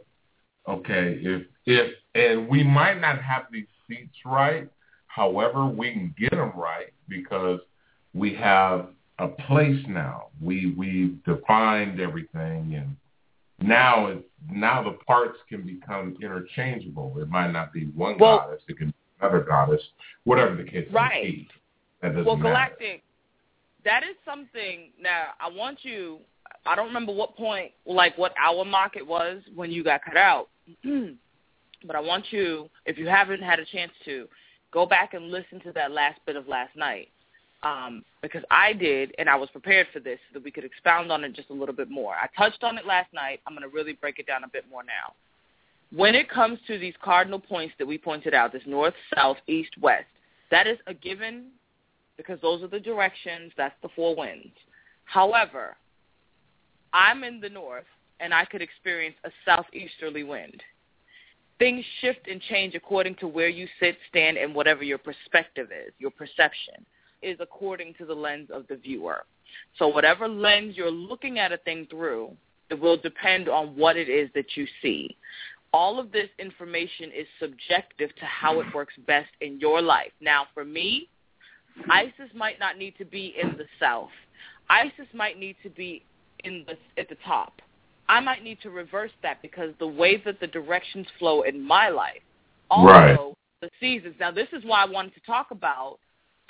okay, 0.68 1.20
if, 1.22 1.48
if, 1.66 1.94
and 2.16 2.48
we 2.48 2.64
might 2.64 3.00
not 3.00 3.22
have 3.22 3.44
these 3.52 3.68
seats 3.88 4.16
right, 4.26 4.70
however, 5.08 5.66
we 5.66 5.92
can 5.92 6.16
get 6.20 6.32
them 6.32 6.52
right 6.56 6.92
because 7.08 7.60
we 8.14 8.34
have 8.36 8.90
a 9.20 9.28
place 9.28 9.84
now. 9.88 10.28
We, 10.42 10.74
we 10.76 11.16
defined 11.26 12.00
everything 12.00 12.76
and 12.76 12.96
now 13.64 14.08
it's, 14.08 14.24
now 14.52 14.84
the 14.84 14.98
parts 15.06 15.38
can 15.48 15.62
become 15.66 16.18
interchangeable. 16.22 17.14
It 17.20 17.30
might 17.30 17.52
not 17.52 17.72
be 17.74 17.86
one 17.88 18.18
Well- 18.18 18.40
goddess, 18.40 18.62
it 18.68 18.78
can 18.78 18.88
be 18.88 18.94
another 19.22 19.42
goddess, 19.42 19.82
whatever 20.26 20.56
the 20.56 20.64
case 20.64 20.88
may 20.90 20.96
Right. 20.96 21.24
be. 21.24 21.50
That 22.02 22.10
doesn't 22.10 22.26
Well, 22.26 22.36
matter. 22.36 22.50
Galactic, 22.50 23.04
that 23.84 24.04
is 24.04 24.16
something. 24.26 24.92
Now, 25.00 25.34
I 25.40 25.50
want 25.50 25.84
you. 25.86 26.20
I 26.66 26.76
don't 26.76 26.88
remember 26.88 27.14
what 27.14 27.36
point, 27.36 27.72
like 27.86 28.18
what 28.18 28.34
hour 28.38 28.64
mark 28.66 28.96
it 28.96 29.06
was 29.06 29.42
when 29.56 29.72
you 29.72 29.84
got 29.84 30.04
cut 30.04 30.18
out, 30.18 30.50
but 30.84 31.96
I 31.96 32.00
want 32.00 32.32
you, 32.32 32.70
if 32.86 32.98
you 32.98 33.08
haven't 33.08 33.42
had 33.42 33.60
a 33.60 33.66
chance 33.66 33.92
to, 34.06 34.28
go 34.72 34.86
back 34.86 35.14
and 35.14 35.30
listen 35.30 35.60
to 35.62 35.72
that 35.74 35.92
last 35.92 36.20
bit 36.26 36.36
of 36.36 36.48
last 36.48 36.76
night, 36.76 37.10
um, 37.64 38.04
because 38.22 38.44
I 38.52 38.74
did, 38.74 39.16
and 39.18 39.30
I 39.30 39.36
was 39.36 39.50
prepared 39.50 39.88
for 39.94 40.00
this 40.00 40.20
so 40.30 40.40
that 40.40 40.44
we 40.44 40.52
could 40.52 40.66
expound 40.66 41.12
on 41.12 41.24
it 41.24 41.34
just 41.34 41.50
a 41.50 41.54
little 41.54 41.76
bit 41.76 41.90
more. 41.90 42.14
I 42.14 42.28
touched 42.38 42.64
on 42.64 42.78
it 42.78 42.86
last 42.86 43.14
night. 43.14 43.40
I'm 43.48 43.54
going 43.54 43.68
to 43.68 43.74
really 43.74 43.94
break 43.94 44.20
it 44.20 44.28
down 44.28 44.44
a 44.44 44.50
bit 44.50 44.66
more 44.70 44.84
now. 44.84 45.14
When 45.96 46.16
it 46.16 46.30
comes 46.30 46.60
to 46.68 46.78
these 46.78 46.94
cardinal 47.02 47.40
points 47.40 47.76
that 47.80 47.88
we 47.88 47.98
pointed 47.98 48.34
out, 48.34 48.52
this 48.52 48.64
north, 48.66 48.94
south, 49.16 49.38
east, 49.48 49.72
west, 49.80 50.06
that 50.52 50.68
is 50.68 50.78
a 50.88 50.94
given 50.94 51.46
because 52.18 52.40
those 52.42 52.62
are 52.64 52.68
the 52.68 52.80
directions. 52.80 53.52
That's 53.58 53.76
the 53.82 53.90
four 53.96 54.16
winds. 54.16 54.54
However, 55.06 55.76
I'm 56.92 57.24
in 57.24 57.40
the 57.40 57.50
north, 57.50 57.86
and 58.20 58.34
I 58.34 58.46
could 58.46 58.62
experience 58.62 59.16
a 59.24 59.30
southeasterly 59.46 60.24
wind. 60.24 60.62
Things 61.60 61.86
shift 62.02 62.28
and 62.30 62.42
change 62.42 62.76
according 62.76 63.16
to 63.16 63.28
where 63.28 63.50
you 63.50 63.68
sit, 63.80 63.98
stand, 64.10 64.38
and 64.38 64.54
whatever 64.54 64.84
your 64.84 64.98
perspective 64.98 65.70
is. 65.72 65.94
Your 66.00 66.12
perception 66.12 66.86
is 67.24 67.38
according 67.40 67.94
to 67.96 68.06
the 68.06 68.14
lens 68.14 68.50
of 68.52 68.68
the 68.68 68.76
viewer. 68.76 69.26
So 69.78 69.88
whatever 69.88 70.28
lens 70.28 70.76
you're 70.76 70.92
looking 70.92 71.40
at 71.40 71.52
a 71.52 71.58
thing 71.58 71.88
through, 71.90 72.36
it 72.70 72.80
will 72.80 72.98
depend 72.98 73.50
on 73.50 73.76
what 73.78 73.98
it 73.98 74.10
is 74.10 74.30
that 74.36 74.56
you 74.56 74.66
see. 74.82 75.16
All 75.74 76.00
of 76.00 76.12
this 76.12 76.30
information 76.38 77.12
is 77.16 77.28
subjective 77.40 78.16
to 78.16 78.26
how 78.26 78.60
it 78.60 78.68
works 78.74 78.94
best 79.08 79.30
in 79.42 79.60
your 79.60 79.82
life. 79.82 80.12
Now, 80.22 80.46
for 80.54 80.64
me, 80.64 81.10
Isis 81.90 82.30
might 82.36 82.60
not 82.60 82.78
need 82.78 82.96
to 82.98 83.06
be 83.06 83.34
in 83.42 83.58
the 83.58 83.66
south. 83.80 84.12
Isis 84.70 85.08
might 85.14 85.40
need 85.40 85.56
to 85.64 85.70
be 85.70 86.04
in 86.44 86.66
the 86.68 86.78
at 87.02 87.10
the 87.10 87.18
top. 87.26 87.62
I 88.08 88.20
might 88.20 88.44
need 88.44 88.60
to 88.62 88.70
reverse 88.70 89.12
that 89.22 89.42
because 89.42 89.74
the 89.80 89.88
way 89.88 90.18
that 90.26 90.40
the 90.40 90.48
directions 90.48 91.08
flow 91.18 91.44
in 91.44 91.60
my 91.62 91.90
life, 91.90 92.22
also 92.70 92.88
Right. 92.90 93.36
the 93.62 93.70
seasons. 93.80 94.16
Now, 94.20 94.32
this 94.32 94.52
is 94.52 94.64
why 94.66 94.82
I 94.82 94.86
wanted 94.86 95.14
to 95.16 95.22
talk 95.22 95.52
about 95.52 96.00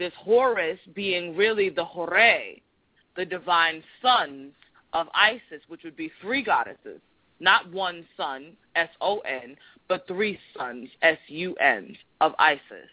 this 0.03 0.11
Horus 0.17 0.77
being 0.93 1.34
really 1.34 1.69
the 1.69 1.85
Horae, 1.85 2.61
the 3.15 3.23
divine 3.23 3.81
sons 4.01 4.51
of 4.91 5.07
Isis, 5.15 5.61
which 5.69 5.84
would 5.85 5.95
be 5.95 6.11
three 6.21 6.43
goddesses, 6.43 6.99
not 7.39 7.71
one 7.71 8.05
son, 8.17 8.51
S-O-N, 8.75 9.55
but 9.88 10.05
three 10.05 10.38
sons, 10.57 10.89
S-U-N, 11.03 11.95
of 12.19 12.34
Isis, 12.38 12.89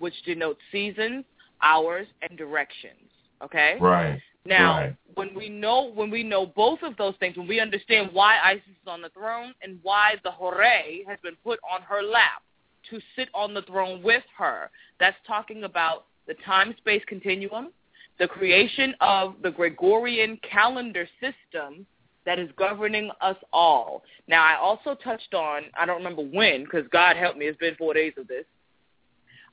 which 0.00 0.14
denotes 0.24 0.58
seasons, 0.72 1.24
hours, 1.62 2.08
and 2.28 2.36
directions. 2.36 3.08
Okay? 3.40 3.76
Right. 3.80 4.20
Now, 4.44 4.78
Right. 4.78 4.96
when 5.14 5.32
we 5.32 5.48
know 5.48 5.92
when 5.94 6.10
we 6.10 6.24
know 6.24 6.44
both 6.44 6.82
of 6.82 6.96
those 6.96 7.14
things, 7.20 7.36
when 7.36 7.46
we 7.46 7.60
understand 7.60 8.10
why 8.12 8.38
Isis 8.42 8.66
is 8.82 8.88
on 8.88 9.00
the 9.00 9.10
throne 9.10 9.54
and 9.62 9.78
why 9.84 10.16
the 10.24 10.30
Horae 10.30 11.04
has 11.06 11.18
been 11.22 11.36
put 11.44 11.60
on 11.68 11.82
her 11.82 12.02
lap 12.02 12.42
to 12.90 13.00
sit 13.14 13.28
on 13.32 13.54
the 13.54 13.62
throne 13.62 14.02
with 14.02 14.24
her, 14.36 14.70
that's 14.98 15.16
talking 15.24 15.64
about 15.64 16.06
the 16.26 16.34
time-space 16.44 17.02
continuum, 17.06 17.72
the 18.18 18.28
creation 18.28 18.94
of 19.00 19.34
the 19.42 19.50
Gregorian 19.50 20.38
calendar 20.48 21.06
system 21.20 21.86
that 22.24 22.38
is 22.38 22.50
governing 22.58 23.10
us 23.20 23.36
all. 23.52 24.02
Now, 24.26 24.42
I 24.42 24.58
also 24.58 24.94
touched 24.94 25.32
on, 25.32 25.62
I 25.78 25.86
don't 25.86 25.98
remember 25.98 26.22
when, 26.22 26.64
because 26.64 26.84
God 26.90 27.16
help 27.16 27.36
me, 27.36 27.46
it's 27.46 27.58
been 27.58 27.76
four 27.76 27.94
days 27.94 28.14
of 28.18 28.26
this. 28.26 28.44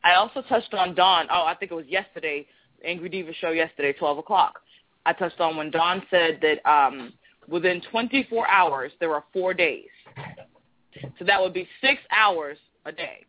I 0.04 0.16
also 0.16 0.42
touched 0.42 0.74
on 0.74 0.96
Dawn. 0.96 1.28
Oh, 1.32 1.46
I 1.46 1.56
think 1.56 1.72
it 1.72 1.76
was 1.76 1.86
yesterday, 1.88 2.46
Angry 2.84 3.10
Deva 3.10 3.32
show 3.34 3.52
yesterday, 3.52 3.94
12 3.94 4.18
o'clock. 4.18 4.60
I 5.06 5.14
touched 5.14 5.40
on 5.40 5.56
when 5.56 5.72
Dawn 5.72 6.02
said 6.10 6.40
that 6.42 6.70
um, 6.70 7.14
within 7.48 7.82
24 7.92 8.48
hours, 8.48 8.92
there 9.00 9.14
are 9.14 9.24
four 9.32 9.54
days. 9.54 9.88
So 11.20 11.26
that 11.26 11.40
would 11.40 11.54
be 11.54 11.68
six 11.82 12.02
hours 12.12 12.58
a 12.86 12.92
day. 12.92 13.26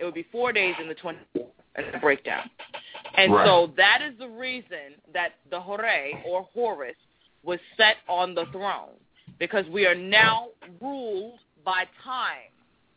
It 0.00 0.04
would 0.04 0.14
be 0.14 0.26
four 0.32 0.52
days 0.52 0.74
in 0.80 0.88
the 0.88 0.94
24 0.94 1.46
in 1.76 1.92
the 1.92 1.98
breakdown. 1.98 2.50
And 3.14 3.32
Right. 3.32 3.46
so 3.46 3.66
that 3.76 4.00
is 4.02 4.16
the 4.18 4.28
reason 4.28 4.94
that 5.12 5.34
the 5.50 5.60
Horae 5.60 6.22
or 6.26 6.44
Horus 6.54 6.96
was 7.42 7.60
set 7.76 7.96
on 8.08 8.34
the 8.34 8.46
throne 8.46 8.96
because 9.38 9.66
we 9.68 9.86
are 9.86 9.94
now 9.94 10.48
ruled 10.80 11.38
by 11.64 11.84
time 12.02 12.50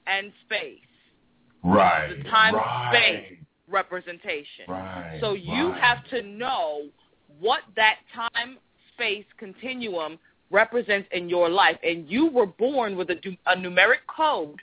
and 0.08 0.32
space. 0.46 0.80
Right. 1.64 2.10
The 2.10 2.30
time 2.30 2.56
right. 2.56 2.94
space 2.94 3.38
representation. 3.68 4.66
Right. 4.68 5.18
So 5.20 5.34
you 5.34 5.70
right. 5.70 5.82
have 5.82 6.06
to 6.10 6.22
know 6.22 6.90
what 7.40 7.62
that 7.76 7.98
time 8.14 8.58
space 8.94 9.26
continuum 9.38 10.20
represents 10.52 11.08
in 11.12 11.30
your 11.30 11.50
life. 11.50 11.78
And 11.84 12.10
you 12.10 12.28
were 12.28 12.46
born 12.46 12.96
with 12.96 13.10
a, 13.10 13.18
a 13.48 13.56
numeric 13.56 14.06
code, 14.08 14.62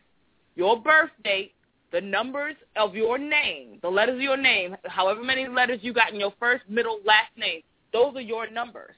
your 0.55 0.81
birth 0.81 1.11
date, 1.25 1.53
the 1.93 2.01
numbers 2.01 2.55
of 2.77 2.95
your 2.95 3.19
name, 3.19 3.79
the 3.83 3.89
letters 3.89 4.17
of 4.17 4.23
your 4.23 4.37
name, 4.37 4.77
however 4.85 5.23
many 5.23 5.49
letters 5.49 5.81
you 5.83 5.93
got 5.93 6.13
in 6.13 6.21
your 6.21 6.33
first, 6.39 6.63
middle, 6.69 7.01
last 7.05 7.37
name, 7.37 7.63
those 7.93 8.15
are 8.15 8.21
your 8.21 8.49
numbers. 8.51 8.95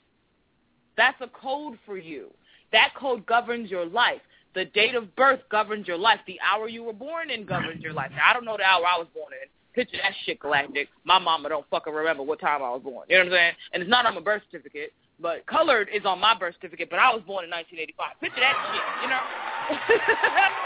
That's 0.97 1.21
a 1.21 1.29
code 1.29 1.79
for 1.87 1.97
you. 1.97 2.31
That 2.73 2.91
code 2.99 3.25
governs 3.27 3.71
your 3.71 3.87
life. 3.87 4.21
The 4.55 4.67
date 4.67 4.95
of 4.95 5.15
birth 5.17 5.41
governs 5.51 5.89
your 5.89 5.97
life. 5.97 6.21
The 6.27 6.39
hour 6.41 6.69
you 6.69 6.83
were 6.83 6.93
born 6.93 7.31
in 7.31 7.47
governs 7.47 7.83
your 7.83 7.95
life. 7.95 8.11
Now, 8.15 8.29
I 8.29 8.33
don't 8.35 8.45
know 8.45 8.57
the 8.59 8.65
hour 8.65 8.85
I 8.85 8.99
was 8.99 9.09
born 9.15 9.33
in. 9.33 9.49
Picture 9.75 9.97
that 10.03 10.13
shit, 10.27 10.39
Galactic. 10.39 10.89
My 11.05 11.19
mama 11.19 11.49
don't 11.49 11.67
fucking 11.71 11.93
remember 11.93 12.23
what 12.23 12.41
time 12.41 12.63
I 12.63 12.71
was 12.71 12.83
born. 12.83 13.07
You 13.09 13.17
know 13.17 13.25
what 13.25 13.33
I'm 13.33 13.39
saying? 13.39 13.53
And 13.73 13.83
it's 13.83 13.91
not 13.91 14.05
on 14.05 14.15
my 14.15 14.21
birth 14.21 14.43
certificate, 14.51 14.93
but 15.19 15.47
colored 15.47 15.89
is 15.95 16.05
on 16.05 16.21
my 16.21 16.37
birth 16.39 16.55
certificate, 16.57 16.91
but 16.91 16.99
I 16.99 17.15
was 17.15 17.23
born 17.27 17.45
in 17.45 17.51
1985. 17.51 18.21
Picture 18.21 18.41
that 18.41 18.57
shit, 18.69 18.85
you 19.03 19.09
know? 19.09 20.53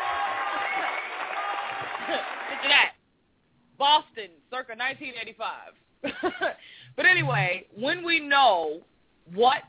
Picture 2.50 2.68
that. 2.68 2.92
Boston, 3.78 4.30
circa 4.50 4.72
1985. 4.74 6.52
but 6.96 7.06
anyway, 7.06 7.66
when 7.78 8.04
we 8.04 8.20
know 8.20 8.80
what 9.34 9.62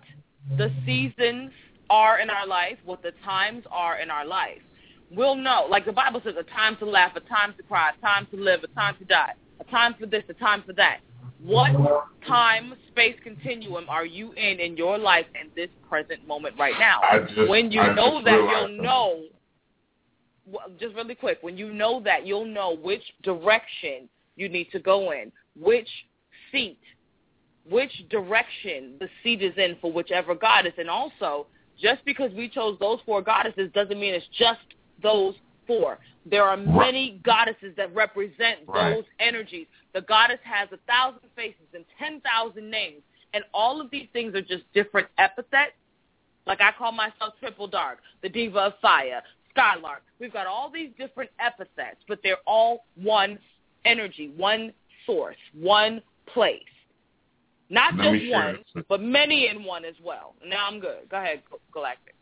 the 0.58 0.72
seasons 0.86 1.52
are 1.90 2.20
in 2.20 2.30
our 2.30 2.48
life, 2.48 2.78
what 2.86 3.02
the 3.02 3.12
times 3.24 3.64
are 3.72 4.00
in 4.00 4.10
our 4.10 4.26
life, 4.26 4.62
we'll 5.12 5.36
know. 5.36 5.68
Like 5.70 5.86
the 5.86 5.92
Bible 5.92 6.22
says, 6.24 6.36
a 6.40 6.44
time 6.44 6.78
to 6.78 6.86
laugh, 6.86 7.16
a 7.16 7.22
time 7.22 7.54
to 7.58 7.64
cry, 7.64 7.92
a 7.98 8.02
time 8.02 8.28
to 8.32 8.38
live, 8.38 8.64
a 8.64 8.68
time 8.68 8.96
to 9.00 9.06
die, 9.06 9.34
a 9.60 9.64
time 9.66 9.96
for 10.00 10.06
this, 10.06 10.24
a 10.30 10.34
time 10.34 10.64
for 10.66 10.74
that. 10.74 11.00
What 11.44 11.72
time 12.28 12.74
space 12.90 13.16
continuum 13.24 13.86
are 13.90 14.06
you 14.06 14.32
in 14.34 14.60
in 14.60 14.76
your 14.76 14.98
life 14.98 15.28
in 15.40 15.50
this 15.56 15.70
present 15.88 16.28
moment 16.28 16.56
right 16.58 16.74
now? 16.80 17.02
Just- 17.28 17.50
when 17.50 17.72
you 17.72 17.82
I 17.82 17.94
know 17.94 18.24
that, 18.24 18.32
you'll 18.32 18.62
something. 18.64 18.82
know. 18.82 19.24
Just 20.80 20.96
really 20.96 21.16
quick, 21.16 21.40
when 21.42 21.58
you 21.58 21.74
know 21.74 22.00
that, 22.02 22.26
you'll 22.26 22.46
know 22.46 22.76
which 22.76 23.02
direction 23.24 24.08
you 24.36 24.48
need 24.48 24.72
to 24.72 24.80
go 24.80 25.12
in, 25.12 25.32
which 25.60 25.90
seat, 26.52 26.80
which 27.70 27.92
direction 28.10 28.94
the 29.00 29.10
seat 29.24 29.42
is 29.42 29.54
in 29.58 29.76
for 29.82 29.92
whichever 29.92 30.36
goddess, 30.36 30.74
and 30.78 30.90
also 30.90 31.48
just 31.80 32.04
because 32.06 32.32
we 32.34 32.48
chose 32.48 32.78
those 32.80 33.00
four 33.06 33.22
goddesses 33.22 33.70
doesn't 33.74 34.00
mean 34.00 34.14
it's 34.14 34.26
just 34.38 34.60
those 35.04 35.36
four. 35.66 36.00
There 36.26 36.44
are 36.44 36.58
many 36.58 37.20
goddesses 37.24 37.76
that 37.76 37.94
represent 37.94 38.60
Right. 38.68 38.96
those 38.96 39.06
energies. 39.20 39.68
The 39.94 40.02
goddess 40.02 40.40
has 40.44 40.70
a 40.72 40.78
thousand 40.88 41.30
faces 41.36 41.68
and 41.74 41.84
ten 42.00 42.22
thousand 42.22 42.70
names, 42.70 43.02
and 43.34 43.44
all 43.54 43.82
of 43.82 43.92
these 43.92 44.08
things 44.14 44.34
are 44.34 44.42
just 44.42 44.64
different 44.74 45.08
epithets. 45.18 45.74
Like 46.46 46.62
I 46.62 46.72
call 46.72 46.94
myself 46.94 47.34
Triple 47.40 47.68
Dark, 47.68 48.00
the 48.22 48.30
Diva 48.30 48.60
of 48.60 48.74
Fire, 48.82 49.22
Skylark. 49.58 50.04
We've 50.20 50.34
got 50.34 50.48
all 50.48 50.70
these 50.72 50.90
different 50.98 51.32
epithets, 51.40 51.98
but 52.08 52.20
they're 52.24 52.38
all 52.46 52.86
one 52.96 53.40
energy, 53.86 54.32
one 54.38 54.74
source, 55.06 55.36
one 55.54 56.02
place. 56.34 56.62
Not 57.70 57.96
Let 57.96 58.14
just 58.14 58.32
one, 58.32 58.58
but 58.88 59.02
many 59.02 59.48
in 59.48 59.64
one 59.64 59.84
as 59.84 59.96
well. 60.04 60.36
Now 60.46 60.68
I'm 60.68 60.80
good. 60.80 61.10
Go 61.10 61.18
ahead, 61.18 61.42
Galactic. 61.74 62.16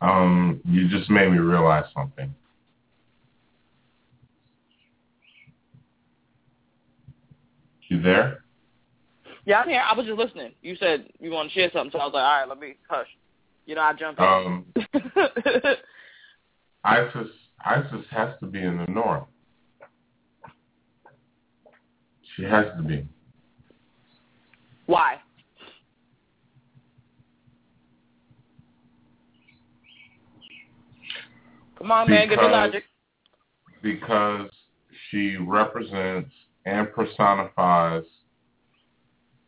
Um, 0.00 0.60
you 0.64 0.88
just 0.88 1.10
made 1.10 1.30
me 1.30 1.38
realize 1.38 1.84
something. 1.94 2.32
You 7.88 8.00
there? 8.00 8.44
Yeah, 9.44 9.60
I'm 9.60 9.68
here. 9.68 9.82
I 9.84 9.94
was 9.96 10.06
just 10.06 10.18
listening. 10.18 10.52
You 10.62 10.76
said 10.76 11.06
you 11.18 11.30
want 11.30 11.50
to 11.50 11.54
share 11.54 11.70
something, 11.72 11.90
so 11.92 11.98
I 11.98 12.04
was 12.04 12.14
like, 12.14 12.22
all 12.22 12.38
right, 12.40 12.48
let 12.48 12.58
me 12.58 12.76
hush. 12.88 13.08
You 13.66 13.74
know, 13.74 13.82
I 13.82 13.92
jumped 13.92 14.20
in. 14.20 14.64
Isis 16.84 17.28
Isis 17.64 18.04
has 18.10 18.34
to 18.40 18.46
be 18.46 18.60
in 18.60 18.78
the 18.78 18.86
north. 18.86 19.24
She 22.36 22.42
has 22.42 22.66
to 22.76 22.82
be. 22.82 23.06
Why? 24.86 25.16
Come 31.78 31.90
on, 31.90 32.10
man, 32.10 32.28
get 32.28 32.40
your 32.40 32.50
logic. 32.50 32.84
because 33.82 34.48
she 35.10 35.36
represents 35.36 36.30
and 36.64 36.92
personifies 36.92 38.04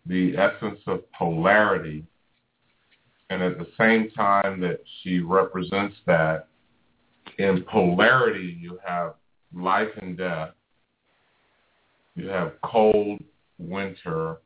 the 0.06 0.36
essence 0.36 0.80
of 0.86 1.10
polarity 1.12 2.04
and 3.30 3.42
at 3.42 3.56
the 3.58 3.68
same 3.78 4.10
time 4.10 4.60
that 4.60 4.80
she 5.02 5.20
represents 5.20 5.94
that 6.06 6.48
in 7.38 7.64
polarity 7.70 8.56
you 8.60 8.78
have 8.84 9.14
life 9.54 9.88
and 10.00 10.16
death 10.16 10.50
you 12.14 12.28
have 12.28 12.52
cold 12.62 13.22
winter 13.58 14.36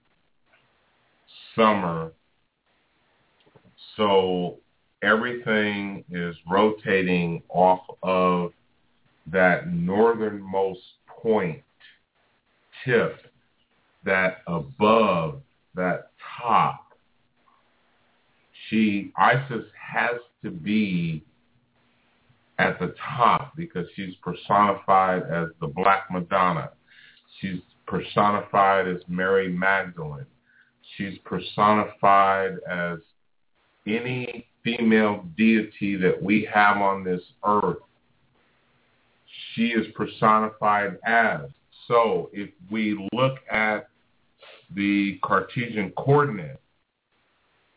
summer 1.55 2.13
so 3.97 4.59
everything 5.03 6.05
is 6.11 6.35
rotating 6.51 7.43
off 7.49 7.81
of 8.03 8.53
that 9.31 9.73
northernmost 9.73 10.81
point 11.07 11.63
tip, 12.85 13.19
that 14.05 14.39
above, 14.47 15.41
that 15.75 16.11
top. 16.41 16.85
She, 18.69 19.13
Isis 19.17 19.65
has 19.93 20.21
to 20.45 20.51
be 20.51 21.25
at 22.59 22.79
the 22.79 22.95
top 23.17 23.55
because 23.57 23.87
she's 23.95 24.15
personified 24.23 25.23
as 25.23 25.49
the 25.61 25.69
Black 25.69 26.05
Madonna. 26.11 26.71
She's 27.41 27.61
personified 27.87 28.89
as 28.89 28.99
Mary 29.09 29.49
Magdalene. 29.49 30.27
She's 30.97 31.19
personified 31.25 32.57
as 32.71 32.99
any 33.87 34.47
female 34.65 35.25
deity 35.37 35.97
that 35.97 36.21
we 36.21 36.49
have 36.53 36.79
on 36.79 37.05
this 37.05 37.23
earth 37.47 37.79
she 39.55 39.69
is 39.69 39.87
personified 39.95 40.99
as. 41.05 41.41
So 41.87 42.31
if 42.33 42.51
we 42.71 43.09
look 43.13 43.39
at 43.51 43.89
the 44.75 45.19
Cartesian 45.23 45.93
coordinate, 45.97 46.61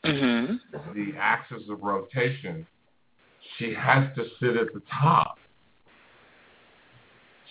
Mm-hmm. 0.03 0.55
the 0.95 1.15
axis 1.15 1.61
of 1.69 1.83
rotation, 1.83 2.65
she 3.61 3.73
has 3.73 4.14
to 4.15 4.25
sit 4.40 4.57
at 4.57 4.73
the 4.73 4.81
top. 5.01 5.38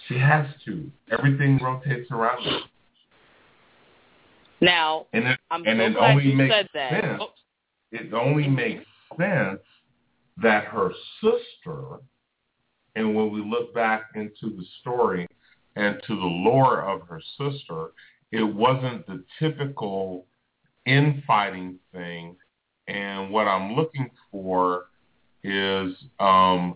She 0.09 0.19
has 0.19 0.47
to. 0.65 0.91
Everything 1.11 1.59
rotates 1.63 2.11
around 2.11 2.43
her. 2.45 2.59
Now, 4.61 5.07
And 5.13 5.27
it, 5.27 5.41
I'm 5.51 5.67
and 5.67 5.79
so 5.79 5.85
it 5.85 5.95
glad 5.95 6.11
only 6.11 6.27
you 6.27 6.37
makes 6.37 6.55
said 6.55 6.69
that. 6.75 7.03
sense. 7.03 7.23
It 7.93 8.13
only 8.13 8.49
makes 8.49 8.85
sense 9.17 9.61
that 10.43 10.65
her 10.65 10.91
sister, 11.21 11.99
and 12.97 13.15
when 13.15 13.33
we 13.33 13.41
look 13.43 13.75
back 13.75 14.11
into 14.15 14.55
the 14.57 14.65
story 14.81 15.27
and 15.77 15.97
to 16.07 16.15
the 16.15 16.27
lore 16.27 16.83
of 16.83 17.03
her 17.09 17.23
sister, 17.39 17.93
it 18.33 18.43
wasn't 18.43 19.07
the 19.07 19.25
typical 19.39 20.27
infighting 20.87 21.79
thing. 21.93 22.37
And 22.89 23.31
what 23.31 23.47
I'm 23.47 23.75
looking 23.75 24.11
for 24.31 24.87
is 25.43 25.95
um, 26.19 26.75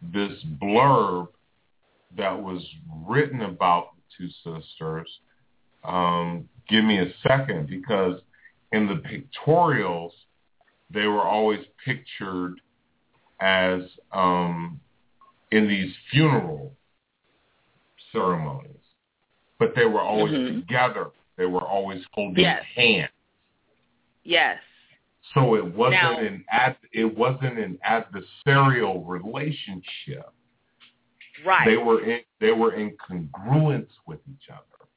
this 0.00 0.32
blurb 0.62 1.28
that 2.16 2.40
was 2.40 2.62
written 3.06 3.42
about 3.42 3.90
the 3.96 4.02
two 4.16 4.60
sisters. 4.60 5.08
Um, 5.84 6.48
give 6.68 6.84
me 6.84 6.98
a 6.98 7.12
second 7.26 7.68
because 7.68 8.20
in 8.72 8.86
the 8.86 8.94
pictorials, 8.94 10.10
they 10.90 11.06
were 11.06 11.22
always 11.22 11.60
pictured 11.84 12.60
as 13.40 13.82
um, 14.12 14.80
in 15.50 15.68
these 15.68 15.92
funeral 16.10 16.72
ceremonies, 18.12 18.70
but 19.58 19.74
they 19.74 19.84
were 19.84 20.00
always 20.00 20.32
Mhm. 20.32 20.60
together. 20.60 21.10
They 21.36 21.46
were 21.46 21.62
always 21.62 22.04
holding 22.12 22.44
Yes. 22.44 22.64
hands. 22.74 23.10
yes. 24.24 24.60
So 25.34 25.54
it 25.56 25.64
wasn't 25.64 26.02
Now- 26.02 26.18
an 26.18 26.44
ad, 26.50 26.76
it 26.92 27.04
wasn't 27.04 27.58
an 27.58 27.78
adversarial 27.86 29.06
relationship. 29.06 30.32
Right. 31.44 31.66
They 31.66 31.76
were 31.76 32.02
in 32.02 32.20
they 32.40 32.52
were 32.52 32.74
in 32.74 32.96
congruence 32.96 33.90
with 34.06 34.20
each 34.28 34.48
other. 34.50 34.88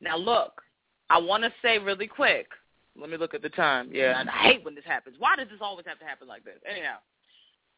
Now 0.00 0.16
look, 0.16 0.62
I 1.10 1.18
want 1.18 1.42
to 1.44 1.52
say 1.62 1.78
really 1.78 2.06
quick. 2.06 2.48
Let 2.94 3.10
me 3.10 3.16
look 3.16 3.34
at 3.34 3.42
the 3.42 3.48
time. 3.50 3.90
Yeah, 3.92 4.20
and 4.20 4.30
I 4.30 4.42
hate 4.42 4.64
when 4.64 4.74
this 4.74 4.84
happens. 4.84 5.16
Why 5.18 5.36
does 5.36 5.48
this 5.48 5.58
always 5.60 5.86
have 5.86 5.98
to 5.98 6.04
happen 6.04 6.28
like 6.28 6.44
this? 6.44 6.58
Anyhow, 6.68 6.98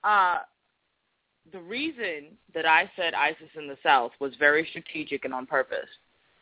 uh, 0.05 0.41
the 1.53 1.61
reason 1.61 2.37
that 2.55 2.67
I 2.67 2.91
said 2.95 3.15
Isis 3.15 3.49
in 3.57 3.67
the 3.67 3.79
South 3.83 4.13
was 4.21 4.35
very 4.37 4.67
strategic 4.71 5.25
and 5.25 5.35
on 5.35 5.47
purpose, 5.47 5.89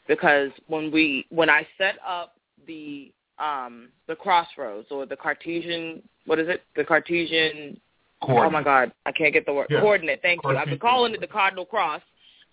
because 0.09 0.51
when 0.67 0.91
we 0.91 1.27
when 1.31 1.49
I 1.49 1.67
set 1.79 1.97
up 2.07 2.37
the 2.67 3.13
um 3.39 3.89
the 4.07 4.17
crossroads 4.17 4.89
or 4.91 5.07
the 5.07 5.17
Cartesian 5.17 6.03
what 6.27 6.39
is 6.39 6.49
it? 6.49 6.63
The 6.75 6.85
Cartesian 6.85 7.81
oh 8.23 8.49
my 8.51 8.63
god 8.63 8.93
I 9.05 9.13
can't 9.13 9.33
get 9.33 9.45
the 9.47 9.53
word 9.53 9.67
Yeah. 9.71 9.81
coordinate 9.81 10.23
thank 10.23 10.41
you. 10.45 10.57
I've 10.57 10.67
been 10.69 10.79
calling 10.79 11.15
it 11.15 11.21
the 11.21 11.27
cardinal 11.27 11.67
cross. 11.67 12.01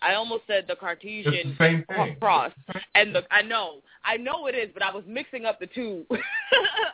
I 0.02 0.14
almost 0.14 0.42
said 0.46 0.66
the 0.68 0.76
Cartesian 0.76 1.50
the 1.50 1.56
same 1.58 1.84
thing. 1.88 2.16
cross. 2.20 2.52
and 2.94 3.14
the 3.14 3.22
I 3.30 3.40
know 3.42 3.80
I 4.04 4.18
know 4.18 4.46
it 4.46 4.54
is 4.54 4.68
but 4.74 4.82
I 4.82 4.92
was 4.94 5.04
mixing 5.06 5.46
up 5.46 5.58
the 5.60 5.66
two. 5.68 6.04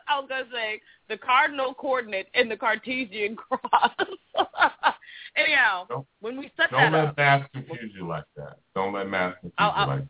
I 0.08 0.20
was 0.20 0.26
gonna 0.28 0.44
say 0.52 0.80
the 1.08 1.16
cardinal 1.16 1.74
coordinate 1.74 2.28
and 2.34 2.48
the 2.50 2.56
Cartesian 2.56 3.34
cross. 3.36 3.90
Anyhow 5.36 5.86
Don't- 5.88 6.06
when 6.20 6.36
we 6.38 6.50
set 6.56 6.70
Don't 6.70 6.92
that 6.92 6.92
let 6.92 7.08
up 7.08 7.16
math 7.16 7.50
confuse 7.52 7.92
you 7.96 8.06
like 8.06 8.24
that. 8.36 8.58
Don't 8.74 8.92
let 8.92 9.08
math 9.08 9.34
confuse 9.40 9.52
I'll- 9.58 9.72
I'll- 9.74 9.86
you 9.86 9.92
like 9.94 10.00
that. 10.04 10.08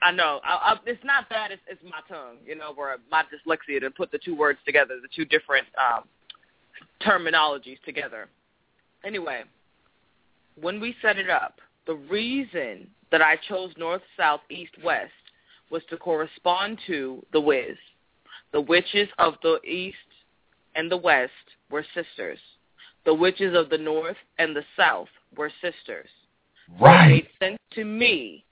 I 0.00 0.12
know. 0.12 0.40
I, 0.44 0.72
I, 0.72 0.76
it's 0.86 1.02
not 1.04 1.24
that. 1.30 1.50
It's, 1.50 1.62
it's 1.68 1.82
my 1.82 2.00
tongue, 2.08 2.36
you 2.46 2.54
know, 2.54 2.72
where 2.74 2.96
my 3.10 3.24
dyslexia 3.24 3.80
to 3.80 3.90
put 3.90 4.12
the 4.12 4.18
two 4.18 4.36
words 4.36 4.58
together, 4.64 4.98
the 5.02 5.08
two 5.14 5.24
different 5.24 5.66
um, 5.76 6.04
terminologies 7.02 7.82
together. 7.84 8.28
Anyway, 9.04 9.42
when 10.60 10.80
we 10.80 10.94
set 11.02 11.18
it 11.18 11.30
up, 11.30 11.60
the 11.86 11.94
reason 11.94 12.86
that 13.10 13.22
I 13.22 13.36
chose 13.48 13.72
north, 13.76 14.02
south, 14.16 14.40
east, 14.50 14.72
west 14.84 15.10
was 15.70 15.82
to 15.90 15.96
correspond 15.96 16.78
to 16.86 17.24
the 17.32 17.40
Wiz. 17.40 17.76
The 18.52 18.60
witches 18.60 19.08
of 19.18 19.34
the 19.42 19.60
east 19.62 19.96
and 20.74 20.90
the 20.90 20.96
west 20.96 21.32
were 21.70 21.84
sisters. 21.94 22.38
The 23.04 23.14
witches 23.14 23.56
of 23.56 23.68
the 23.70 23.78
north 23.78 24.16
and 24.38 24.54
the 24.54 24.64
south 24.76 25.08
were 25.36 25.50
sisters. 25.60 26.08
So 26.68 26.74
it 26.76 26.80
Right. 26.82 27.08
made 27.08 27.28
sense 27.38 27.58
to 27.72 27.84
me 27.84 28.44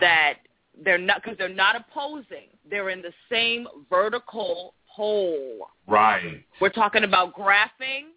that 0.00 0.38
they're 0.82 0.98
not 0.98 1.22
because 1.22 1.38
they're 1.38 1.48
not 1.48 1.76
opposing. 1.76 2.48
They're 2.68 2.90
in 2.90 3.02
the 3.02 3.12
same 3.30 3.66
vertical 3.90 4.74
pole. 4.94 5.68
Right. 5.86 6.44
We're 6.60 6.70
talking 6.70 7.04
about 7.04 7.34
graphing, 7.34 8.12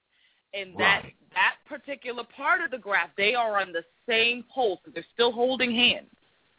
and 0.54 0.74
that 0.78 1.04
Right. 1.04 1.14
that 1.34 1.56
particular 1.68 2.24
part 2.24 2.62
of 2.62 2.72
the 2.72 2.78
graph, 2.78 3.10
they 3.16 3.36
are 3.36 3.60
on 3.60 3.72
the 3.72 3.84
same 4.08 4.44
pole, 4.44 4.82
so 4.86 4.92
they're 4.92 5.06
still 5.14 5.32
holding 5.32 5.72
hands. 5.74 6.10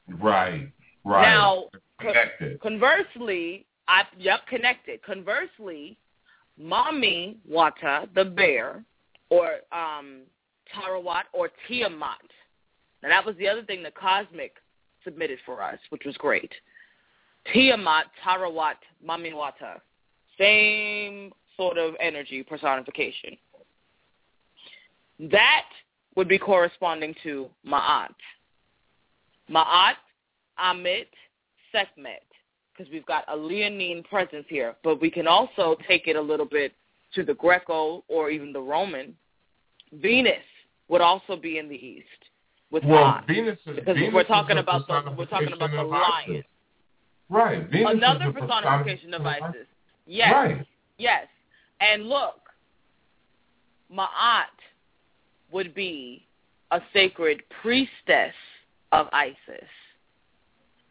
Right. 0.08 0.68
Right. 1.04 1.22
Now, 1.22 1.64
co- 2.00 2.08
Connected. 2.12 2.60
conversely, 2.60 3.66
I 3.88 4.04
yep 4.18 4.46
connected. 4.46 5.02
Conversely, 5.02 5.96
Mami 6.60 7.36
Wata, 7.50 8.12
the 8.14 8.24
bear, 8.24 8.84
or 9.30 9.60
um, 9.72 10.22
Taweret 10.74 11.24
or 11.32 11.50
Tiamat. 11.66 12.18
Now 13.02 13.08
that 13.08 13.24
was 13.24 13.36
the 13.36 13.48
other 13.48 13.62
thing 13.62 13.82
the 13.82 13.90
Cosmic 13.92 14.56
submitted 15.04 15.38
for 15.44 15.62
us, 15.62 15.78
which 15.90 16.02
was 16.04 16.16
great. 16.16 16.52
Tiamat, 17.52 18.04
Taweret, 18.24 18.74
Mamiwata. 19.06 19.80
Same 20.38 21.32
sort 21.56 21.78
of 21.78 21.94
energy 22.00 22.42
personification. 22.42 23.36
That 25.18 25.66
would 26.14 26.28
be 26.28 26.38
corresponding 26.38 27.14
to 27.22 27.48
Ma'at. 27.66 28.14
Ma'at, 29.50 29.94
Ammit, 30.58 31.06
Sekhmet, 31.72 32.22
because 32.72 32.90
we've 32.92 33.06
got 33.06 33.24
a 33.28 33.36
Leonine 33.36 34.02
presence 34.04 34.44
here. 34.48 34.76
But 34.84 35.00
we 35.00 35.10
can 35.10 35.26
also 35.26 35.76
take 35.88 36.06
it 36.06 36.16
a 36.16 36.20
little 36.20 36.46
bit 36.46 36.72
to 37.14 37.24
the 37.24 37.34
Greco 37.34 38.04
or 38.08 38.30
even 38.30 38.52
the 38.52 38.60
Roman. 38.60 39.14
Venus 39.92 40.36
would 40.88 41.00
also 41.00 41.36
be 41.36 41.58
in 41.58 41.68
the 41.68 41.74
east 41.74 42.27
with 42.70 42.84
well. 42.84 43.20
Venus 43.26 43.58
is 43.66 43.76
Because 43.76 43.96
Venus 43.96 44.14
we're 44.14 44.24
talking 44.24 44.58
about 44.58 44.86
the 44.86 45.14
we're 45.16 45.26
talking 45.26 45.52
about 45.52 45.70
the 45.70 45.82
lion. 45.82 46.12
Isis. 46.28 46.44
Right. 47.28 47.68
Venus 47.70 47.92
Another 47.94 48.32
personification 48.32 49.14
of 49.14 49.24
Isis. 49.26 49.66
Yes. 50.06 50.32
Right. 50.32 50.66
Yes. 50.98 51.26
And 51.80 52.06
look, 52.06 52.40
Ma'at 53.94 54.46
would 55.52 55.74
be 55.74 56.24
a 56.70 56.80
sacred 56.92 57.42
priestess 57.62 58.34
of 58.92 59.06
Isis 59.12 59.68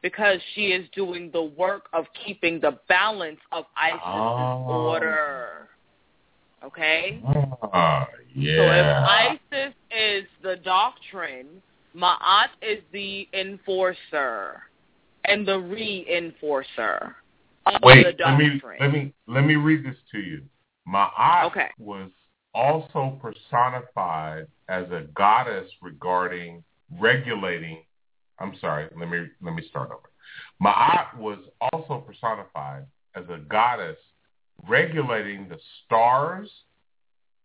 because 0.02 0.40
she 0.54 0.68
is 0.68 0.88
doing 0.96 1.30
the 1.32 1.42
work 1.44 1.90
of 1.94 2.06
keeping 2.26 2.60
the 2.60 2.80
balance 2.88 3.40
of 3.52 3.66
Isis's 3.76 4.02
Oh. 4.06 4.88
order. 4.90 5.70
Okay? 6.68 7.22
Ah, 7.26 8.08
So 8.12 8.42
if 8.44 8.86
Isis 9.52 9.74
is 9.90 10.26
the 10.44 10.58
doctrine, 10.58 11.62
Ma'at 11.96 12.50
is 12.62 12.80
the 12.92 13.28
enforcer 13.34 14.62
and 15.26 15.48
the 15.48 15.54
reinforcer 15.54 17.14
of 17.66 17.82
Wait, 17.82 18.06
the 18.18 18.24
let 18.24 18.38
me 18.38 18.62
let 18.80 18.92
me 18.92 19.14
let 19.28 19.42
me 19.46 19.56
read 19.56 19.86
this 19.86 19.96
to 20.12 20.20
you. 20.20 20.44
Ma'at 20.88 21.46
Okay. 21.46 21.70
was 21.80 22.12
also 22.54 23.18
personified 23.22 24.48
as 24.70 24.86
a 24.92 25.06
goddess 25.16 25.70
regarding 25.82 26.64
regulating. 27.00 27.84
I'm 28.40 28.56
sorry. 28.60 28.88
Let 28.96 29.10
me 29.10 29.28
let 29.42 29.56
me 29.56 29.64
start 29.70 29.90
over. 29.92 30.10
Ma'at 30.62 31.18
was 31.18 31.40
also 31.72 32.02
personified 32.02 32.86
as 33.16 33.24
a 33.30 33.40
goddess 33.50 33.98
regulating 34.68 35.48
the 35.50 35.60
stars, 35.86 36.50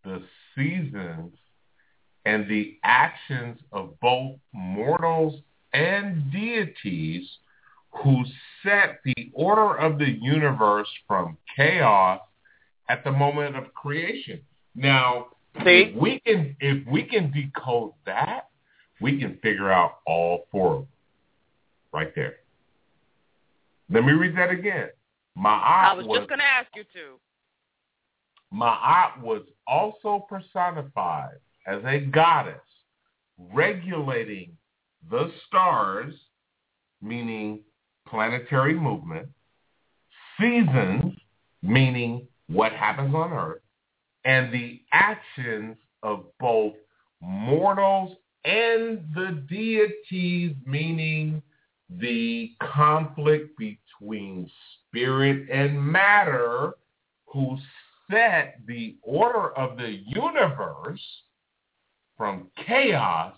the 0.04 0.22
seasons, 0.54 1.32
and 2.24 2.48
the 2.48 2.78
actions 2.84 3.58
of 3.72 3.98
both 4.00 4.36
mortals 4.52 5.40
and 5.72 6.30
deities 6.30 7.28
who 8.02 8.24
set 8.62 9.00
the 9.04 9.30
order 9.34 9.76
of 9.76 9.98
the 9.98 10.10
universe 10.20 10.88
from 11.06 11.36
chaos 11.56 12.20
at 12.88 13.04
the 13.04 13.12
moment 13.12 13.56
of 13.56 13.72
creation. 13.74 14.40
Now, 14.74 15.26
if 15.54 15.94
we 15.96 16.20
can 16.20 16.56
if 16.60 16.86
we 16.86 17.02
can 17.04 17.30
decode 17.30 17.92
that, 18.06 18.48
we 19.00 19.18
can 19.18 19.38
figure 19.42 19.70
out 19.70 19.98
all 20.06 20.46
four 20.50 20.74
of 20.74 20.78
them 20.80 20.88
right 21.92 22.14
there. 22.14 22.36
Let 23.90 24.04
me 24.04 24.12
read 24.12 24.36
that 24.36 24.50
again. 24.50 24.88
Ma'at 25.38 25.90
I 25.90 25.94
was 25.94 26.06
just 26.06 26.28
going 26.28 26.38
to 26.38 26.44
ask 26.44 26.68
you 26.74 26.84
to. 26.94 27.18
Ma'at 28.54 29.20
was 29.22 29.42
also 29.66 30.26
personified 30.28 31.38
as 31.66 31.82
a 31.84 32.00
goddess 32.00 32.60
regulating 33.38 34.56
the 35.10 35.32
stars, 35.46 36.14
meaning 37.00 37.60
planetary 38.06 38.74
movement, 38.74 39.28
seasons, 40.38 41.14
meaning 41.62 42.26
what 42.48 42.72
happens 42.72 43.14
on 43.14 43.32
Earth, 43.32 43.62
and 44.24 44.52
the 44.52 44.80
actions 44.92 45.76
of 46.02 46.24
both 46.38 46.74
mortals 47.20 48.16
and 48.44 49.00
the 49.14 49.42
deities, 49.48 50.54
meaning 50.66 51.42
the 51.98 52.52
conflict 52.60 53.58
between 53.58 54.50
spirit 54.88 55.48
and 55.50 55.82
matter 55.82 56.74
who 57.26 57.56
set 58.10 58.60
the 58.66 58.96
order 59.02 59.50
of 59.56 59.76
the 59.76 60.00
universe 60.06 61.00
from 62.16 62.48
chaos 62.66 63.34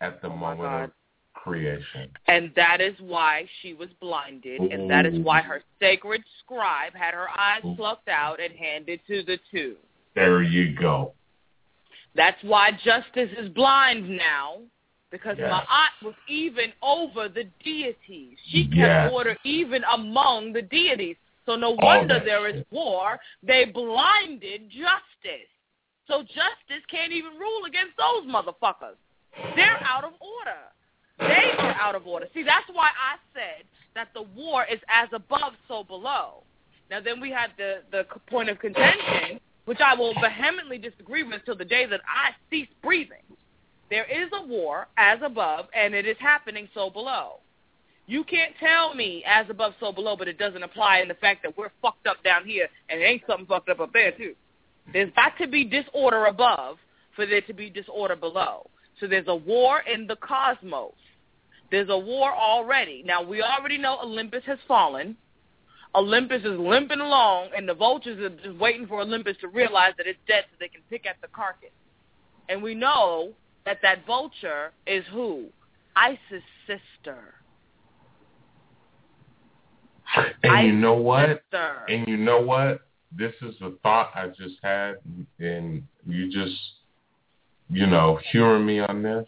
at 0.00 0.22
the 0.22 0.28
oh 0.28 0.36
moment 0.36 0.84
of 0.84 0.90
creation. 1.34 2.10
And 2.26 2.52
that 2.56 2.80
is 2.80 2.94
why 3.00 3.46
she 3.60 3.74
was 3.74 3.88
blinded, 4.00 4.60
and 4.60 4.90
that 4.90 5.06
is 5.06 5.18
why 5.20 5.42
her 5.42 5.62
sacred 5.78 6.22
scribe 6.42 6.94
had 6.94 7.14
her 7.14 7.28
eyes 7.38 7.62
plucked 7.76 8.08
out 8.08 8.40
and 8.40 8.54
handed 8.54 9.00
to 9.08 9.22
the 9.22 9.38
two. 9.50 9.76
There 10.14 10.42
you 10.42 10.74
go. 10.74 11.14
That's 12.14 12.42
why 12.42 12.72
justice 12.72 13.30
is 13.38 13.48
blind 13.50 14.08
now, 14.08 14.58
because 15.10 15.36
Yes. 15.38 15.50
Ma'at 15.50 16.02
was 16.02 16.14
even 16.28 16.72
over 16.82 17.28
the 17.28 17.44
deities. 17.64 18.38
She 18.48 18.64
kept 18.64 18.78
Yes. 18.78 19.12
order 19.12 19.36
even 19.44 19.84
among 19.84 20.52
the 20.52 20.62
deities. 20.62 21.16
So 21.46 21.56
no 21.56 21.72
wonder 21.72 22.20
there 22.20 22.46
is 22.46 22.64
war. 22.70 23.18
They 23.42 23.64
blinded 23.64 24.70
justice. 24.70 25.48
So 26.06 26.22
justice 26.22 26.84
can't 26.88 27.12
even 27.12 27.38
rule 27.38 27.64
against 27.66 27.96
those 27.96 28.24
motherfuckers. 28.24 28.96
They're 29.56 29.80
out 29.84 30.04
of 30.04 30.12
order. 30.20 30.60
They 31.18 31.52
are 31.58 31.76
out 31.80 31.94
of 31.94 32.06
order. 32.06 32.26
See, 32.34 32.42
that's 32.42 32.68
why 32.72 32.88
I 32.88 33.16
said 33.34 33.64
that 33.94 34.08
the 34.14 34.22
war 34.22 34.64
is 34.64 34.80
as 34.88 35.08
above, 35.12 35.54
so 35.68 35.84
below. 35.84 36.42
Now, 36.90 37.00
then 37.00 37.20
we 37.20 37.30
had 37.30 37.50
the, 37.56 37.82
the 37.92 38.04
point 38.28 38.48
of 38.48 38.58
contention, 38.58 39.38
which 39.66 39.80
I 39.80 39.94
will 39.94 40.14
vehemently 40.14 40.78
disagree 40.78 41.22
with 41.22 41.44
till 41.44 41.56
the 41.56 41.64
day 41.64 41.86
that 41.86 42.00
I 42.08 42.30
cease 42.50 42.68
breathing. 42.82 43.22
There 43.90 44.04
is 44.04 44.30
a 44.32 44.46
war 44.46 44.86
as 44.96 45.18
above, 45.22 45.66
and 45.74 45.94
it 45.94 46.06
is 46.06 46.16
happening 46.20 46.68
so 46.74 46.90
below. 46.90 47.40
You 48.06 48.24
can't 48.24 48.54
tell 48.58 48.94
me 48.94 49.24
as 49.26 49.46
above, 49.50 49.74
so 49.80 49.92
below, 49.92 50.16
but 50.16 50.28
it 50.28 50.38
doesn't 50.38 50.62
apply 50.62 51.00
in 51.00 51.08
the 51.08 51.14
fact 51.14 51.42
that 51.42 51.56
we're 51.56 51.70
fucked 51.82 52.06
up 52.06 52.22
down 52.24 52.44
here, 52.44 52.68
and 52.88 53.00
it 53.00 53.04
ain't 53.04 53.22
something 53.26 53.46
fucked 53.46 53.68
up 53.68 53.80
up 53.80 53.92
there, 53.92 54.12
too. 54.12 54.34
There's 54.92 55.12
got 55.14 55.36
to 55.38 55.48
be 55.48 55.64
disorder 55.64 56.26
above 56.26 56.78
for 57.14 57.26
there 57.26 57.40
to 57.42 57.52
be 57.52 57.68
disorder 57.70 58.16
below. 58.16 58.68
So 58.98 59.06
there's 59.06 59.28
a 59.28 59.34
war 59.34 59.80
in 59.92 60.06
the 60.06 60.16
cosmos. 60.16 60.94
There's 61.70 61.88
a 61.88 61.98
war 61.98 62.32
already. 62.32 63.02
Now, 63.04 63.22
we 63.22 63.42
already 63.42 63.78
know 63.78 63.98
Olympus 64.02 64.42
has 64.46 64.58
fallen. 64.66 65.16
Olympus 65.94 66.42
is 66.44 66.58
limping 66.58 67.00
along, 67.00 67.50
and 67.56 67.68
the 67.68 67.74
vultures 67.74 68.18
are 68.20 68.36
just 68.44 68.58
waiting 68.58 68.86
for 68.86 69.00
Olympus 69.00 69.36
to 69.40 69.48
realize 69.48 69.92
that 69.98 70.06
it's 70.06 70.18
dead 70.28 70.44
so 70.50 70.56
they 70.60 70.68
can 70.68 70.82
pick 70.90 71.06
at 71.06 71.16
the 71.22 71.28
carcass. 71.28 71.70
And 72.48 72.62
we 72.62 72.74
know 72.74 73.34
that 73.66 73.78
that 73.82 74.06
vulture 74.06 74.72
is 74.86 75.04
who? 75.12 75.46
Isis' 75.96 76.42
sister. 76.66 77.34
And 80.42 80.66
you 80.66 80.72
know 80.72 80.94
what? 80.94 81.28
Sister. 81.28 81.84
And 81.88 82.08
you 82.08 82.16
know 82.16 82.40
what? 82.40 82.80
This 83.16 83.32
is 83.42 83.54
a 83.60 83.72
thought 83.82 84.10
I 84.14 84.28
just 84.28 84.56
had, 84.62 84.96
and 85.38 85.82
you 86.06 86.30
just, 86.30 86.56
you 87.68 87.86
know, 87.86 88.18
humor 88.30 88.58
me 88.58 88.80
on 88.80 89.02
this. 89.02 89.26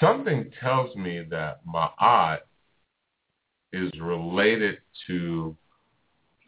Something 0.00 0.50
tells 0.60 0.94
me 0.96 1.24
that 1.30 1.60
Ma'at 1.66 2.40
is 3.72 3.90
related 4.00 4.78
to 5.06 5.56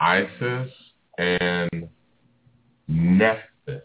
Isis 0.00 0.70
and 1.18 1.88
Nephthys. 2.88 3.82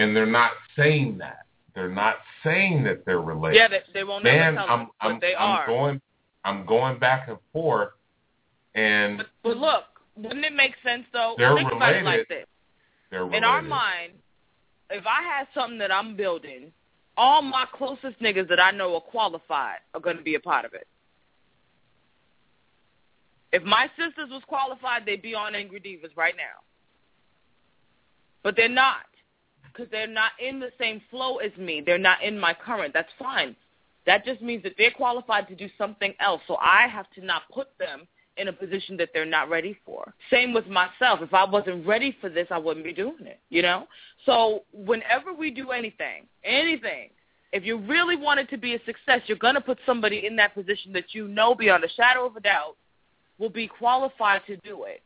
And 0.00 0.16
they're 0.16 0.24
not 0.24 0.52
saying 0.76 1.18
that. 1.18 1.44
They're 1.74 1.90
not 1.90 2.16
saying 2.42 2.84
that 2.84 3.04
they're 3.04 3.20
related. 3.20 3.56
Yeah, 3.58 3.68
they, 3.68 3.80
they 3.92 4.04
won't 4.04 4.24
never 4.24 4.36
Man, 4.38 4.54
tell 4.54 4.66
I'm 4.68 4.80
us 4.82 4.88
what 5.00 5.12
I'm 5.12 5.20
they 5.20 5.34
I'm 5.34 5.48
are. 5.50 5.66
going 5.66 6.00
I'm 6.44 6.64
going 6.66 6.98
back 6.98 7.28
and 7.28 7.36
forth 7.52 7.90
and 8.74 9.22
But 9.42 9.56
look, 9.58 9.84
wouldn't 10.16 10.44
it 10.44 10.54
make 10.54 10.72
sense 10.82 11.04
though? 11.12 11.34
They're 11.36 11.54
Think 11.54 11.70
about 11.72 11.92
it 11.94 12.02
like 12.04 12.04
related. 12.04 12.26
this. 12.30 12.46
they're 13.10 13.20
related. 13.24 13.38
In 13.38 13.44
our 13.44 13.60
mind, 13.62 14.12
if 14.90 15.04
I 15.06 15.22
had 15.22 15.46
something 15.54 15.78
that 15.78 15.92
I'm 15.92 16.16
building, 16.16 16.72
all 17.16 17.42
my 17.42 17.66
closest 17.74 18.18
niggas 18.20 18.48
that 18.48 18.58
I 18.58 18.70
know 18.70 18.94
are 18.94 19.00
qualified 19.02 19.78
are 19.94 20.00
going 20.00 20.16
to 20.16 20.22
be 20.22 20.34
a 20.36 20.40
part 20.40 20.64
of 20.64 20.72
it. 20.72 20.86
If 23.52 23.62
my 23.64 23.88
sisters 23.98 24.30
was 24.30 24.42
qualified, 24.46 25.04
they'd 25.04 25.20
be 25.20 25.34
on 25.34 25.54
Angry 25.54 25.80
Devas 25.80 26.16
right 26.16 26.34
now. 26.36 26.62
But 28.42 28.56
they're 28.56 28.68
not 28.68 29.00
because 29.72 29.90
they're 29.90 30.06
not 30.06 30.32
in 30.40 30.60
the 30.60 30.70
same 30.78 31.00
flow 31.10 31.36
as 31.38 31.56
me. 31.56 31.82
They're 31.84 31.98
not 31.98 32.22
in 32.22 32.38
my 32.38 32.54
current. 32.54 32.94
That's 32.94 33.12
fine. 33.18 33.56
That 34.06 34.24
just 34.24 34.40
means 34.42 34.62
that 34.62 34.74
they're 34.78 34.90
qualified 34.90 35.48
to 35.48 35.54
do 35.54 35.68
something 35.76 36.14
else. 36.20 36.40
So 36.48 36.56
I 36.56 36.86
have 36.88 37.10
to 37.14 37.24
not 37.24 37.42
put 37.52 37.68
them 37.78 38.06
in 38.36 38.48
a 38.48 38.52
position 38.52 38.96
that 38.96 39.10
they're 39.12 39.26
not 39.26 39.50
ready 39.50 39.76
for. 39.84 40.14
Same 40.30 40.52
with 40.54 40.66
myself. 40.66 41.20
If 41.20 41.34
I 41.34 41.44
wasn't 41.44 41.86
ready 41.86 42.16
for 42.20 42.30
this, 42.30 42.46
I 42.50 42.58
wouldn't 42.58 42.84
be 42.84 42.92
doing 42.92 43.26
it, 43.26 43.38
you 43.50 43.60
know? 43.60 43.86
So 44.24 44.64
whenever 44.72 45.32
we 45.32 45.50
do 45.50 45.70
anything, 45.70 46.26
anything, 46.42 47.10
if 47.52 47.64
you 47.64 47.78
really 47.78 48.16
want 48.16 48.40
it 48.40 48.48
to 48.50 48.56
be 48.56 48.74
a 48.74 48.84
success, 48.84 49.20
you're 49.26 49.36
going 49.36 49.56
to 49.56 49.60
put 49.60 49.78
somebody 49.84 50.26
in 50.26 50.36
that 50.36 50.54
position 50.54 50.92
that 50.94 51.12
you 51.12 51.28
know 51.28 51.54
beyond 51.54 51.84
a 51.84 51.88
shadow 51.90 52.24
of 52.26 52.36
a 52.36 52.40
doubt 52.40 52.76
will 53.38 53.50
be 53.50 53.66
qualified 53.66 54.42
to 54.46 54.56
do 54.58 54.84
it. 54.84 55.02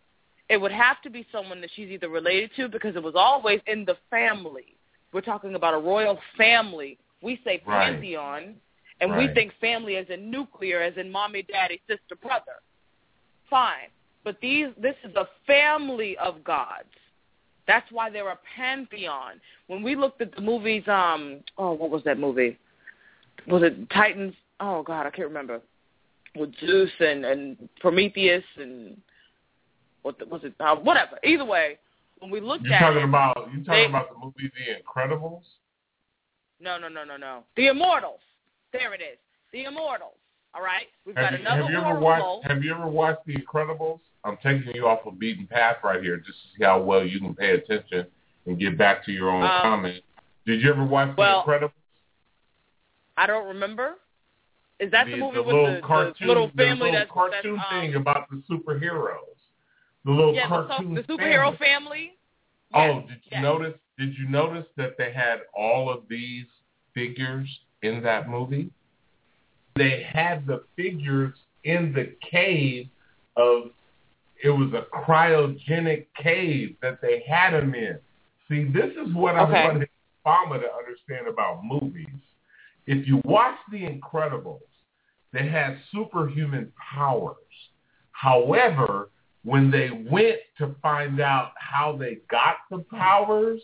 It 0.48 0.60
would 0.60 0.72
have 0.72 1.00
to 1.02 1.10
be 1.10 1.26
someone 1.32 1.60
that 1.62 1.70
she's 1.74 1.88
either 1.88 2.08
related 2.08 2.50
to 2.56 2.68
because 2.68 2.96
it 2.96 3.02
was 3.02 3.14
always 3.16 3.60
in 3.66 3.84
the 3.84 3.96
family. 4.10 4.76
We're 5.12 5.22
talking 5.22 5.54
about 5.54 5.74
a 5.74 5.78
royal 5.78 6.18
family. 6.36 6.98
We 7.22 7.40
say 7.44 7.62
Right. 7.64 7.92
pantheon, 7.92 8.56
and 9.00 9.16
we 9.16 9.28
think 9.28 9.52
family 9.60 9.96
as 9.96 10.08
in 10.10 10.30
nuclear, 10.30 10.82
as 10.82 10.96
in 10.96 11.10
mommy, 11.10 11.42
daddy, 11.42 11.80
sister, 11.88 12.16
brother. 12.16 12.60
Fine. 13.48 13.88
But 14.24 14.40
these 14.40 14.68
this 14.76 14.96
is 15.04 15.14
a 15.16 15.28
family 15.46 16.16
of 16.18 16.42
gods. 16.44 16.92
That's 17.66 17.90
why 17.90 18.10
they're 18.10 18.28
a 18.28 18.38
pantheon. 18.56 19.40
When 19.68 19.82
we 19.82 19.96
looked 19.96 20.20
at 20.20 20.34
the 20.34 20.42
movies, 20.42 20.86
um, 20.88 21.40
oh, 21.56 21.72
what 21.72 21.90
was 21.90 22.02
that 22.04 22.18
movie? 22.18 22.58
Was 23.46 23.62
it 23.62 23.88
Titans? 23.90 24.34
Oh 24.60 24.82
God, 24.82 25.06
I 25.06 25.10
can't 25.10 25.28
remember. 25.28 25.60
With 26.36 26.54
Zeus 26.58 26.90
and 27.00 27.24
and 27.24 27.68
Prometheus 27.80 28.44
and 28.56 29.00
what 30.04 30.18
the, 30.18 30.26
was 30.26 30.42
it? 30.44 30.54
Uh, 30.60 30.76
whatever. 30.76 31.18
Either 31.24 31.44
way, 31.44 31.78
when 32.18 32.30
we 32.30 32.40
looked 32.40 32.64
You're 32.64 32.74
at 32.74 32.80
talking 32.80 33.02
it, 33.02 33.04
about 33.04 33.48
you 33.52 33.64
talking 33.64 33.82
they- 33.82 33.84
about 33.86 34.10
the 34.10 34.18
movie 34.22 34.52
The 34.54 34.82
Incredibles? 34.84 35.42
no, 36.60 36.78
no, 36.78 36.88
no, 36.88 37.04
no, 37.04 37.16
no. 37.16 37.42
The 37.56 37.66
Immortals. 37.68 38.20
There 38.72 38.94
it 38.94 39.00
is. 39.00 39.18
The 39.52 39.64
Immortals. 39.64 40.14
All 40.54 40.62
right. 40.62 40.86
We've 41.04 41.14
got 41.16 41.32
Have 41.32 41.40
you, 41.40 41.46
another 41.46 41.62
have 41.62 41.70
you 41.70 41.78
ever 41.78 41.98
watched 41.98 42.46
Have 42.46 42.62
you 42.62 42.74
ever 42.74 42.86
watched 42.86 43.26
The 43.26 43.34
Incredibles? 43.36 44.00
I'm 44.24 44.36
taking 44.42 44.74
you 44.74 44.86
off 44.86 45.00
a 45.06 45.10
beaten 45.10 45.46
path 45.46 45.76
right 45.82 46.02
here, 46.02 46.16
just 46.18 46.28
to 46.42 46.58
see 46.58 46.64
how 46.64 46.80
well 46.80 47.04
you 47.04 47.18
can 47.18 47.34
pay 47.34 47.52
attention 47.52 48.06
and 48.46 48.58
get 48.58 48.78
back 48.78 49.04
to 49.06 49.12
your 49.12 49.30
own 49.30 49.42
Um, 49.42 49.50
comment. 49.62 50.02
Did 50.46 50.60
you 50.62 50.70
ever 50.70 50.84
watch 50.84 51.16
well, 51.16 51.42
The 51.46 51.52
Incredibles? 51.52 51.72
I 53.16 53.26
don't 53.26 53.46
remember. 53.48 53.94
Is 54.80 54.90
that 54.90 55.06
the, 55.06 55.12
the, 55.12 55.16
movie 55.18 55.36
the 55.36 55.42
with 55.42 55.54
little 55.54 55.74
the, 55.74 55.80
cartoon, 55.80 56.14
the 56.20 56.26
little 56.26 56.46
the 56.48 56.52
family 56.62 56.90
little 56.90 56.92
that's 56.92 57.10
cartoon 57.10 57.56
that's, 57.56 57.70
thing 57.70 57.94
um, 57.94 58.02
about 58.02 58.28
the 58.30 58.42
superheroes? 58.50 59.33
The 60.04 60.10
little 60.10 60.34
yeah, 60.34 60.48
the, 60.48 60.66
cartoon 60.66 60.94
the 60.94 61.02
superhero 61.02 61.56
family. 61.58 61.58
family. 61.58 62.12
Oh, 62.74 63.00
did 63.08 63.20
you 63.30 63.40
notice? 63.40 63.74
Did 63.98 64.14
you 64.18 64.28
notice 64.28 64.66
that 64.76 64.96
they 64.98 65.12
had 65.12 65.40
all 65.56 65.90
of 65.90 66.02
these 66.08 66.46
figures 66.92 67.48
in 67.82 68.02
that 68.02 68.28
movie? 68.28 68.70
They 69.76 70.06
had 70.12 70.46
the 70.46 70.64
figures 70.76 71.34
in 71.64 71.92
the 71.92 72.14
cave 72.30 72.88
of. 73.36 73.70
It 74.42 74.50
was 74.50 74.74
a 74.74 74.84
cryogenic 74.94 76.06
cave 76.22 76.76
that 76.82 77.00
they 77.00 77.24
had 77.26 77.52
them 77.52 77.74
in. 77.74 77.98
See, 78.48 78.64
this 78.64 78.90
is 78.90 79.14
what 79.14 79.36
Okay. 79.36 79.56
I 79.56 79.64
wanted 79.68 79.88
Obama 80.26 80.60
to 80.60 80.70
understand 80.70 81.28
about 81.28 81.64
movies. 81.64 82.06
If 82.86 83.06
you 83.06 83.22
watch 83.24 83.56
The 83.70 83.78
Incredibles, 83.78 84.60
they 85.32 85.48
had 85.48 85.78
superhuman 85.92 86.72
powers. 86.94 87.36
However, 88.12 89.08
when 89.44 89.70
they 89.70 89.90
went 89.90 90.38
to 90.58 90.74
find 90.82 91.20
out 91.20 91.52
how 91.56 91.96
they 91.96 92.18
got 92.30 92.56
the 92.70 92.78
powers, 92.90 93.60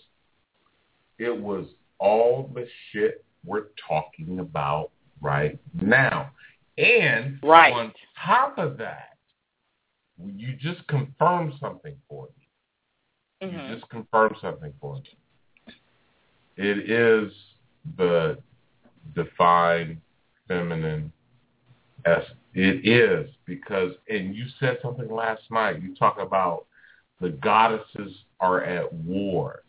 it 1.18 1.34
was 1.34 1.66
all 1.98 2.50
the 2.54 2.66
shit 2.90 3.24
we're 3.44 3.68
talking 3.88 4.38
about 4.40 4.90
right 5.20 5.58
now. 5.72 6.30
And 6.78 7.38
Right. 7.42 7.72
on 7.72 7.92
top 8.16 8.58
of 8.58 8.76
that, 8.78 9.16
you 10.18 10.54
just 10.54 10.86
confirmed 10.86 11.54
something 11.58 11.96
for 12.08 12.28
me. 12.36 13.48
Mhm. 13.48 13.68
You 13.68 13.74
just 13.76 13.88
confirmed 13.88 14.36
something 14.40 14.72
for 14.80 14.96
me. 14.96 15.18
It 16.56 16.90
is 16.90 17.32
the 17.96 18.42
divine 19.14 20.02
feminine 20.46 21.12
as 22.04 22.22
it 22.54 22.86
is 22.86 23.30
because 23.46 23.92
and 24.08 24.34
you 24.34 24.46
said 24.58 24.78
something 24.82 25.10
last 25.10 25.42
night. 25.50 25.82
You 25.82 25.94
talk 25.94 26.18
about 26.18 26.66
the 27.20 27.30
goddesses 27.30 28.12
are 28.40 28.62
at 28.64 28.92
war. 28.92 29.62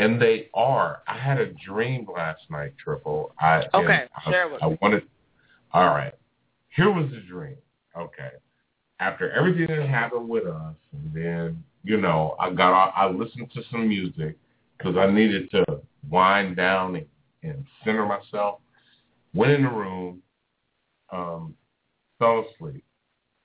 And 0.00 0.22
they 0.22 0.48
are. 0.54 1.02
I 1.08 1.18
had 1.18 1.40
a 1.40 1.46
dream 1.46 2.06
last 2.14 2.42
night, 2.50 2.72
Triple. 2.82 3.34
I 3.40 3.64
Okay, 3.74 4.04
I, 4.16 4.30
share 4.30 4.46
it 4.46 4.52
with 4.52 4.62
I 4.62 4.68
me. 4.68 4.78
wanted 4.80 5.02
all 5.72 5.86
right. 5.86 6.14
Here 6.74 6.90
was 6.90 7.10
the 7.10 7.20
dream. 7.20 7.56
Okay. 7.96 8.30
After 9.00 9.30
everything 9.32 9.66
that 9.66 9.88
happened 9.88 10.28
with 10.28 10.46
us, 10.46 10.74
and 10.92 11.12
then 11.14 11.64
you 11.84 12.00
know, 12.00 12.36
I 12.38 12.50
got 12.50 12.92
I 12.96 13.08
listened 13.08 13.50
to 13.54 13.62
some 13.70 13.88
music 13.88 14.36
because 14.76 14.96
I 14.96 15.10
needed 15.10 15.50
to 15.52 15.64
wind 16.10 16.56
down 16.56 16.96
and, 16.96 17.06
and 17.42 17.64
center 17.84 18.06
myself. 18.06 18.60
Went 19.34 19.52
in 19.52 19.62
the 19.62 19.68
room, 19.68 20.22
um, 21.10 21.54
fell 22.18 22.44
asleep. 22.54 22.84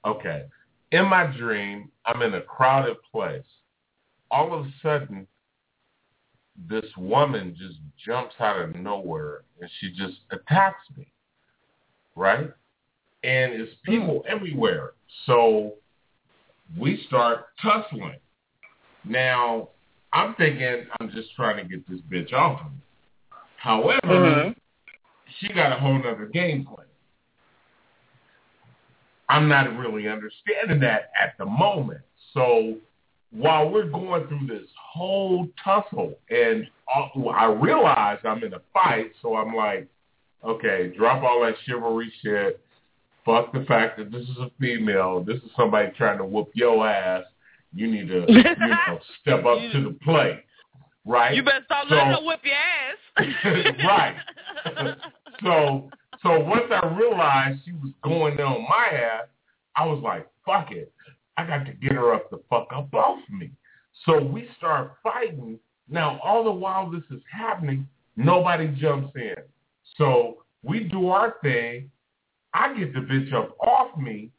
Okay. 0.05 0.45
In 0.91 1.05
my 1.05 1.25
dream, 1.25 1.89
I'm 2.05 2.21
in 2.21 2.33
a 2.35 2.41
crowded 2.41 2.97
place. 3.11 3.43
All 4.29 4.53
of 4.53 4.65
a 4.65 4.73
sudden, 4.81 5.27
this 6.69 6.85
woman 6.97 7.55
just 7.57 7.79
jumps 8.05 8.35
out 8.39 8.59
of 8.59 8.75
nowhere 8.75 9.43
and 9.59 9.69
she 9.79 9.91
just 9.91 10.19
attacks 10.31 10.83
me. 10.95 11.07
Right? 12.15 12.51
And 13.23 13.53
it's 13.53 13.71
people 13.85 14.23
everywhere. 14.27 14.91
So 15.25 15.73
we 16.77 17.03
start 17.07 17.45
tussling. 17.61 18.19
Now, 19.05 19.69
I'm 20.11 20.35
thinking 20.35 20.85
I'm 20.99 21.09
just 21.09 21.33
trying 21.35 21.57
to 21.57 21.63
get 21.63 21.87
this 21.89 22.01
bitch 22.01 22.33
off 22.33 22.61
of 22.61 22.71
me. 22.71 22.77
However, 23.55 23.99
Mhm. 24.03 24.55
she 25.37 25.47
got 25.49 25.71
a 25.71 25.75
whole 25.75 25.97
other 26.05 26.27
game 26.27 26.65
plan. 26.65 26.87
I'm 29.33 29.47
not 29.47 29.75
really 29.79 30.07
understanding 30.07 30.79
that 30.81 31.11
at 31.19 31.35
the 31.39 31.45
moment. 31.45 32.01
So 32.35 32.75
while 33.31 33.67
we're 33.67 33.89
going 33.89 34.27
through 34.27 34.45
this 34.45 34.67
whole 34.79 35.47
tussle, 35.63 36.13
and 36.29 36.67
uh, 36.95 37.29
I 37.29 37.45
realize 37.45 38.19
I'm 38.23 38.43
in 38.43 38.53
a 38.53 38.61
fight, 38.71 39.11
so 39.23 39.35
I'm 39.35 39.55
like, 39.55 39.87
okay, 40.45 40.93
drop 40.95 41.23
all 41.23 41.41
that 41.41 41.55
chivalry 41.65 42.13
shit. 42.21 42.61
Fuck 43.25 43.53
the 43.53 43.65
fact 43.65 43.97
that 43.97 44.11
this 44.11 44.21
is 44.21 44.37
a 44.37 44.51
female. 44.59 45.23
This 45.23 45.37
is 45.37 45.49
somebody 45.57 45.91
trying 45.97 46.19
to 46.19 46.25
whoop 46.25 46.51
your 46.53 46.87
ass. 46.87 47.23
You 47.73 47.87
need 47.87 48.09
to, 48.09 48.25
you 48.27 48.43
know, 48.43 48.99
step 49.21 49.45
up 49.45 49.57
to 49.71 49.83
the 49.83 49.97
plate, 50.03 50.43
right? 51.05 51.33
You 51.35 51.41
better 51.41 51.65
start 51.65 51.87
So- 51.89 51.95
letting 51.95 52.13
her 52.13 52.23
whip 52.23 52.41
your 52.43 52.55
ass. 52.55 53.75
right. 53.83 54.95
so 55.43 55.89
so 56.23 56.39
once 56.39 56.63
I 56.71 56.87
realized 56.87 57.59
she 57.65 57.73
was 57.73 57.91
going 58.03 58.39
on 58.39 58.63
my 58.63 58.97
ass, 58.97 59.27
I 59.75 59.85
was 59.85 60.01
like, 60.01 60.27
fuck 60.45 60.71
it. 60.71 60.91
I 61.37 61.45
got 61.45 61.65
to 61.65 61.73
get 61.73 61.91
her 61.91 62.13
up 62.13 62.29
the 62.29 62.39
fuck 62.49 62.67
up 62.73 62.93
off 62.93 63.19
me. 63.29 63.51
So 64.05 64.21
we 64.21 64.47
start 64.57 64.93
fighting. 65.03 65.59
Now 65.89 66.19
all 66.23 66.43
the 66.43 66.51
while 66.51 66.89
this 66.89 67.03
is 67.11 67.21
happening, 67.31 67.87
nobody 68.15 68.67
jumps 68.79 69.11
in. 69.15 69.35
So 69.97 70.43
we 70.63 70.81
do 70.81 71.09
our 71.09 71.35
thing. 71.43 71.91
I 72.53 72.73
get 72.77 72.93
the 72.93 73.01
bitch 73.01 73.33
up 73.33 73.57
off 73.59 73.97
me 73.97 74.31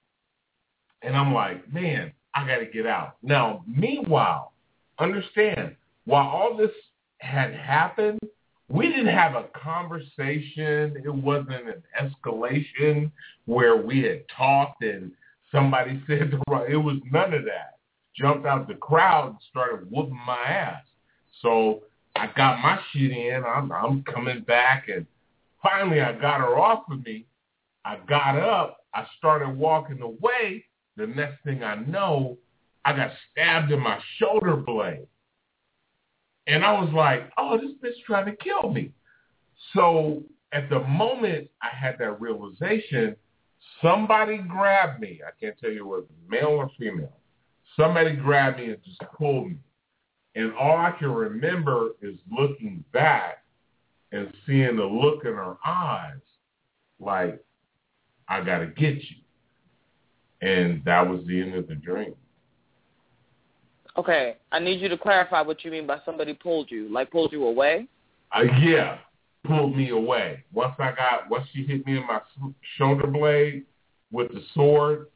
and 1.03 1.17
I'm 1.17 1.35
like, 1.35 1.71
man, 1.73 2.13
I 2.35 2.47
got 2.47 2.59
to 2.59 2.67
get 2.67 2.87
out. 2.87 3.17
Now, 3.23 3.63
meanwhile, 3.67 4.53
understand, 4.99 5.77
while 6.07 6.27
all 6.27 6.57
this 6.57 6.71
had 7.19 7.55
happened, 7.55 8.21
we 8.69 8.89
didn't 8.89 9.15
have 9.15 9.35
a 9.35 9.45
conversation. 9.55 10.97
It 11.05 11.15
wasn't 11.15 11.69
an 11.69 11.83
escalation 12.01 13.11
where 13.45 13.77
we 13.77 14.03
had 14.03 14.25
talked 14.35 14.83
and 14.83 15.13
somebody 15.53 16.03
said 16.07 16.31
the 16.31 16.41
right. 16.49 16.71
It 16.71 16.77
was 16.77 16.99
none 17.11 17.35
of 17.35 17.45
that. 17.45 17.79
Jumped 18.17 18.47
out 18.47 18.69
the 18.69 18.75
crowd 18.75 19.31
and 19.31 19.39
started 19.51 19.91
whooping 19.91 20.21
my 20.27 20.41
ass. 20.47 20.83
So 21.43 21.83
I 22.17 22.29
got 22.37 22.61
my 22.61 22.79
shit 22.93 23.11
in. 23.11 23.43
I'm, 23.45 23.73
I'm 23.73 24.03
coming 24.05 24.43
back, 24.43 24.89
and 24.89 25.05
finally 25.63 26.01
I 26.01 26.13
got 26.13 26.41
her 26.41 26.57
off 26.57 26.85
of 26.91 27.05
me. 27.05 27.27
I 27.85 27.99
got 28.09 28.39
up. 28.39 28.79
I 28.95 29.05
started 29.19 29.57
walking 29.57 30.01
away. 30.01 30.65
The 30.97 31.09
next 31.09 31.43
thing 31.43 31.65
I 31.65 31.75
know, 31.75 32.39
I 32.85 32.95
got 32.95 33.11
stabbed 33.31 33.73
in 33.73 33.81
my 33.81 33.99
shoulder 34.19 34.55
blade. 34.57 35.09
And 36.47 36.65
I 36.65 36.73
was 36.73 36.93
like, 36.93 37.31
oh, 37.39 37.59
this 37.59 37.73
bitch 37.83 38.05
trying 38.07 38.27
to 38.27 38.37
kill 38.37 38.71
me. 38.71 38.91
So 39.73 40.23
at 40.53 40.69
the 40.69 40.81
moment 40.81 41.49
I 41.63 41.75
had 41.75 41.97
that 41.99 42.21
realization, 42.21 43.17
somebody 43.83 44.39
grabbed 44.39 45.01
me. 45.01 45.21
I 45.27 45.31
can't 45.41 45.59
tell 45.59 45.71
you 45.71 45.87
whether 45.87 46.05
male 46.29 46.49
or 46.49 46.71
female. 46.79 47.17
Somebody 47.77 48.15
grabbed 48.15 48.59
me 48.59 48.67
and 48.67 48.79
just 48.85 49.01
pulled 49.17 49.49
me. 49.49 49.57
And 50.37 50.53
all 50.55 50.77
I 50.77 50.93
can 50.99 51.11
remember 51.11 51.91
is 52.03 52.17
looking 52.31 52.85
back 52.93 53.45
and 54.13 54.33
seeing 54.47 54.77
the 54.77 54.85
look 54.85 55.25
in 55.25 55.33
her 55.33 55.57
eyes 55.65 56.21
like, 57.01 57.43
I 58.29 58.43
got 58.43 58.59
to 58.59 58.67
get 58.67 58.95
you. 58.95 59.17
And 60.41 60.85
that 60.85 61.09
was 61.09 61.25
the 61.27 61.41
end 61.41 61.55
of 61.55 61.69
the 61.69 61.75
dream. 61.75 62.15
Okay, 63.97 64.37
I 64.51 64.59
need 64.59 64.81
you 64.81 64.89
to 64.89 64.99
clarify 64.99 65.41
what 65.41 65.65
you 65.65 65.71
mean 65.71 65.87
by 65.87 65.99
somebody 66.05 66.35
pulled 66.35 66.71
you. 66.71 66.93
Like 66.93 67.11
pulled 67.11 67.33
you 67.33 67.45
away? 67.45 67.87
Uh, 68.33 68.43
yeah, 68.61 68.99
pulled 69.45 69.77
me 69.77 69.91
away. 69.91 70.43
Once 70.53 70.75
I 70.79 70.91
got, 70.93 71.31
once 71.31 71.47
she 71.53 71.65
hit 71.65 71.87
me 71.87 71.99
in 71.99 72.07
my 72.07 72.21
shoulder 72.77 73.07
blade 73.07 73.65
with 74.11 74.33
the 74.33 74.43
sword, 74.53 75.07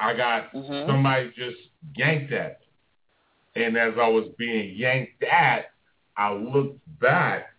I 0.00 0.14
got 0.14 0.52
Mhm. 0.52 0.86
somebody 0.86 1.30
just 1.36 1.58
yanked 1.94 2.32
at 2.32 2.60
me. 2.60 3.62
And 3.62 3.76
as 3.76 3.96
I 3.98 4.08
was 4.08 4.28
being 4.38 4.74
yanked 4.74 5.22
at, 5.22 5.72
I 6.16 6.32
looked 6.32 6.80
back, 6.98 7.52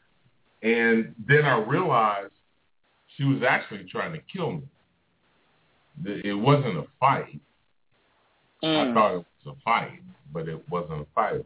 and 0.63 1.13
then 1.27 1.45
I 1.45 1.57
realized 1.59 2.33
she 3.15 3.23
was 3.23 3.43
actually 3.43 3.83
trying 3.85 4.13
to 4.13 4.19
kill 4.19 4.53
me. 4.53 6.21
It 6.23 6.33
wasn't 6.33 6.77
a 6.77 6.87
fight. 6.99 7.39
I 8.63 8.67
Mm. 8.67 8.93
thought 8.93 9.15
it 9.15 9.25
a 9.45 9.53
fight, 9.63 10.01
but 10.33 10.47
it 10.47 10.61
wasn't 10.69 11.01
a 11.01 11.05
fight. 11.13 11.45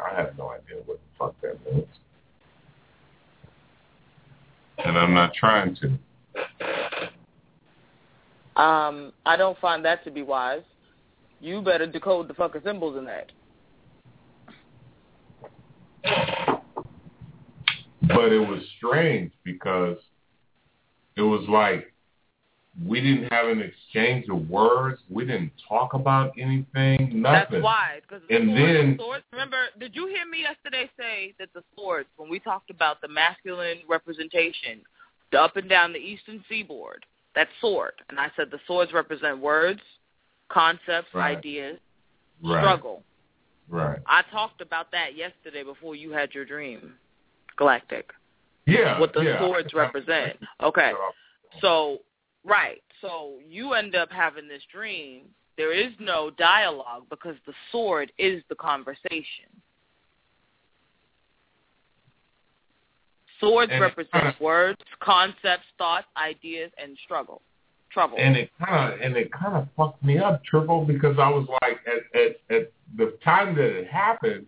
I 0.00 0.14
have 0.14 0.36
no 0.36 0.50
idea 0.50 0.82
what 0.86 0.98
the 0.98 1.18
fuck 1.18 1.34
that 1.42 1.64
means. 1.72 1.86
And 4.84 4.98
I'm 4.98 5.14
not 5.14 5.34
trying 5.34 5.76
to. 5.76 5.86
Um, 8.60 9.12
I 9.26 9.36
don't 9.36 9.58
find 9.58 9.84
that 9.84 10.04
to 10.04 10.10
be 10.10 10.22
wise. 10.22 10.62
You 11.40 11.60
better 11.62 11.86
decode 11.86 12.28
the 12.28 12.34
fucking 12.34 12.62
symbols 12.64 12.96
in 12.96 13.04
that. 13.04 13.30
But 18.08 18.32
it 18.32 18.40
was 18.40 18.62
strange 18.76 19.32
because 19.44 19.96
it 21.16 21.22
was 21.22 21.44
like 21.48 21.93
we 22.86 23.00
didn't 23.00 23.32
have 23.32 23.46
an 23.46 23.60
exchange 23.62 24.26
of 24.28 24.48
words. 24.50 25.00
We 25.08 25.24
didn't 25.24 25.52
talk 25.68 25.94
about 25.94 26.32
anything. 26.38 27.20
Nothing. 27.22 27.22
That's 27.22 27.62
why. 27.62 28.00
Cause 28.08 28.20
the 28.28 28.36
And 28.36 28.48
swords, 28.50 28.72
then- 28.72 28.96
the 28.96 29.02
swords, 29.02 29.24
remember, 29.32 29.56
did 29.78 29.94
you 29.94 30.06
hear 30.08 30.26
me 30.26 30.40
yesterday 30.40 30.90
say 30.98 31.34
that 31.38 31.52
the 31.54 31.62
swords, 31.76 32.08
when 32.16 32.28
we 32.28 32.40
talked 32.40 32.70
about 32.70 33.00
the 33.00 33.08
masculine 33.08 33.78
representation, 33.88 34.80
the 35.30 35.40
up 35.40 35.56
and 35.56 35.68
down 35.68 35.92
the 35.92 35.98
eastern 36.00 36.44
seaboard, 36.48 37.06
that 37.34 37.48
sword, 37.60 37.92
and 38.10 38.18
I 38.18 38.30
said 38.36 38.50
the 38.50 38.60
swords 38.66 38.92
represent 38.92 39.38
words, 39.38 39.80
concepts, 40.48 41.12
Right. 41.14 41.36
ideas, 41.38 41.78
Right. 42.42 42.60
struggle. 42.60 43.04
Right. 43.68 43.98
I 44.06 44.22
talked 44.22 44.60
about 44.60 44.90
that 44.90 45.14
yesterday 45.14 45.62
before 45.62 45.94
you 45.96 46.10
had 46.10 46.34
your 46.34 46.44
dream, 46.44 46.98
Galactic. 47.56 48.12
Yeah. 48.66 48.98
what 48.98 49.12
the 49.12 49.20
yeah. 49.22 49.38
swords 49.38 49.72
represent. 49.74 50.38
Okay. 50.60 50.92
So, 51.60 52.00
right. 52.44 52.82
So 53.00 53.38
you 53.48 53.72
end 53.74 53.94
up 53.94 54.10
having 54.10 54.48
this 54.48 54.62
dream. 54.72 55.22
There 55.56 55.72
is 55.72 55.92
no 56.00 56.30
dialogue 56.30 57.04
because 57.10 57.36
the 57.46 57.52
sword 57.70 58.10
is 58.18 58.42
the 58.48 58.56
conversation. 58.56 59.50
Swords 63.40 63.70
And 63.72 63.80
represent 63.80 64.40
words, 64.40 64.80
concepts, 65.00 65.66
thoughts, 65.76 66.06
ideas, 66.16 66.70
and 66.82 66.96
struggle. 67.04 67.42
Trouble. 67.92 68.16
and 68.18 68.36
it 68.36 68.50
kind 68.58 68.92
of 68.92 69.00
and 69.00 69.16
it 69.16 69.30
kind 69.30 69.54
of 69.54 69.68
fucked 69.76 70.02
me 70.02 70.18
up, 70.18 70.44
triple, 70.44 70.84
because 70.84 71.16
I 71.16 71.28
was 71.28 71.46
like, 71.62 71.78
at 71.86 72.20
at 72.20 72.56
at 72.56 72.72
the 72.96 73.16
time 73.24 73.54
that 73.54 73.66
it 73.66 73.86
happened, 73.86 74.46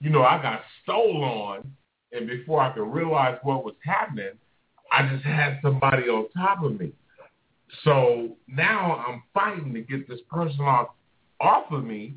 you 0.00 0.10
know, 0.10 0.24
I 0.24 0.42
got 0.42 0.62
stole 0.82 1.22
on, 1.22 1.70
and 2.10 2.26
before 2.26 2.60
I 2.60 2.72
could 2.72 2.92
realize 2.92 3.38
what 3.44 3.64
was 3.64 3.76
happening, 3.84 4.32
I 4.90 5.08
just 5.08 5.22
had 5.24 5.60
somebody 5.62 6.08
on 6.08 6.28
top 6.36 6.64
of 6.64 6.80
me. 6.80 6.90
So 7.84 8.36
now 8.46 9.04
I'm 9.06 9.22
fighting 9.34 9.74
to 9.74 9.80
get 9.80 10.08
this 10.08 10.20
person 10.30 10.60
off 10.60 10.88
off 11.40 11.70
of 11.70 11.84
me, 11.84 12.14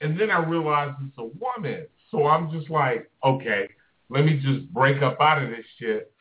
and 0.00 0.18
then 0.18 0.30
I 0.30 0.38
realize 0.38 0.94
it's 1.06 1.18
a 1.18 1.24
woman. 1.24 1.86
So 2.10 2.26
I'm 2.26 2.50
just 2.50 2.70
like, 2.70 3.10
okay, 3.24 3.68
let 4.08 4.24
me 4.24 4.40
just 4.42 4.72
break 4.72 5.02
up 5.02 5.20
out 5.20 5.42
of 5.42 5.50
this 5.50 5.66
shit. 5.78 6.12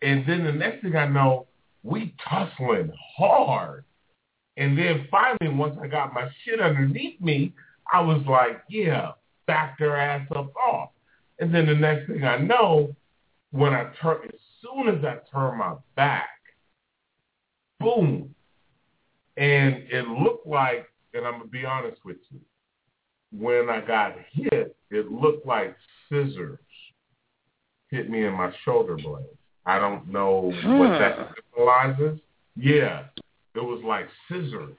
And 0.00 0.26
then 0.26 0.44
the 0.44 0.52
next 0.52 0.82
thing 0.82 0.96
I 0.96 1.06
know, 1.06 1.46
we 1.82 2.14
tussling 2.28 2.92
hard. 3.16 3.84
And 4.56 4.76
then 4.76 5.06
finally, 5.10 5.56
once 5.56 5.76
I 5.80 5.86
got 5.86 6.12
my 6.12 6.28
shit 6.44 6.60
underneath 6.60 7.20
me, 7.20 7.54
I 7.92 8.00
was 8.00 8.22
like, 8.28 8.62
yeah, 8.68 9.12
back 9.46 9.78
their 9.78 9.96
ass 9.96 10.26
up 10.34 10.54
off. 10.56 10.90
And 11.38 11.54
then 11.54 11.66
the 11.66 11.74
next 11.74 12.06
thing 12.06 12.24
I 12.24 12.38
know, 12.38 12.94
when 13.50 13.72
I 13.72 13.90
turn, 14.00 14.18
as 14.24 14.40
soon 14.60 14.88
as 14.88 15.04
I 15.04 15.18
turn 15.32 15.58
my 15.58 15.74
back, 15.96 16.28
boom. 17.82 18.34
And 19.36 19.84
it 19.90 20.06
looked 20.06 20.46
like, 20.46 20.86
and 21.14 21.26
I'm 21.26 21.34
going 21.34 21.44
to 21.44 21.48
be 21.48 21.64
honest 21.64 21.98
with 22.04 22.18
you, 22.30 22.40
when 23.32 23.70
I 23.70 23.80
got 23.80 24.14
hit, 24.32 24.76
it 24.90 25.10
looked 25.10 25.46
like 25.46 25.76
scissors 26.08 26.58
hit 27.92 28.10
me 28.10 28.24
in 28.24 28.32
my 28.32 28.52
shoulder 28.64 28.96
blade. 28.96 29.26
I 29.64 29.78
don't 29.78 30.08
know 30.08 30.52
what 30.52 30.62
hmm. 30.62 30.98
that 30.98 31.34
symbolizes. 31.54 32.18
Yeah, 32.56 33.04
it 33.54 33.60
was 33.60 33.82
like 33.84 34.08
scissors. 34.28 34.76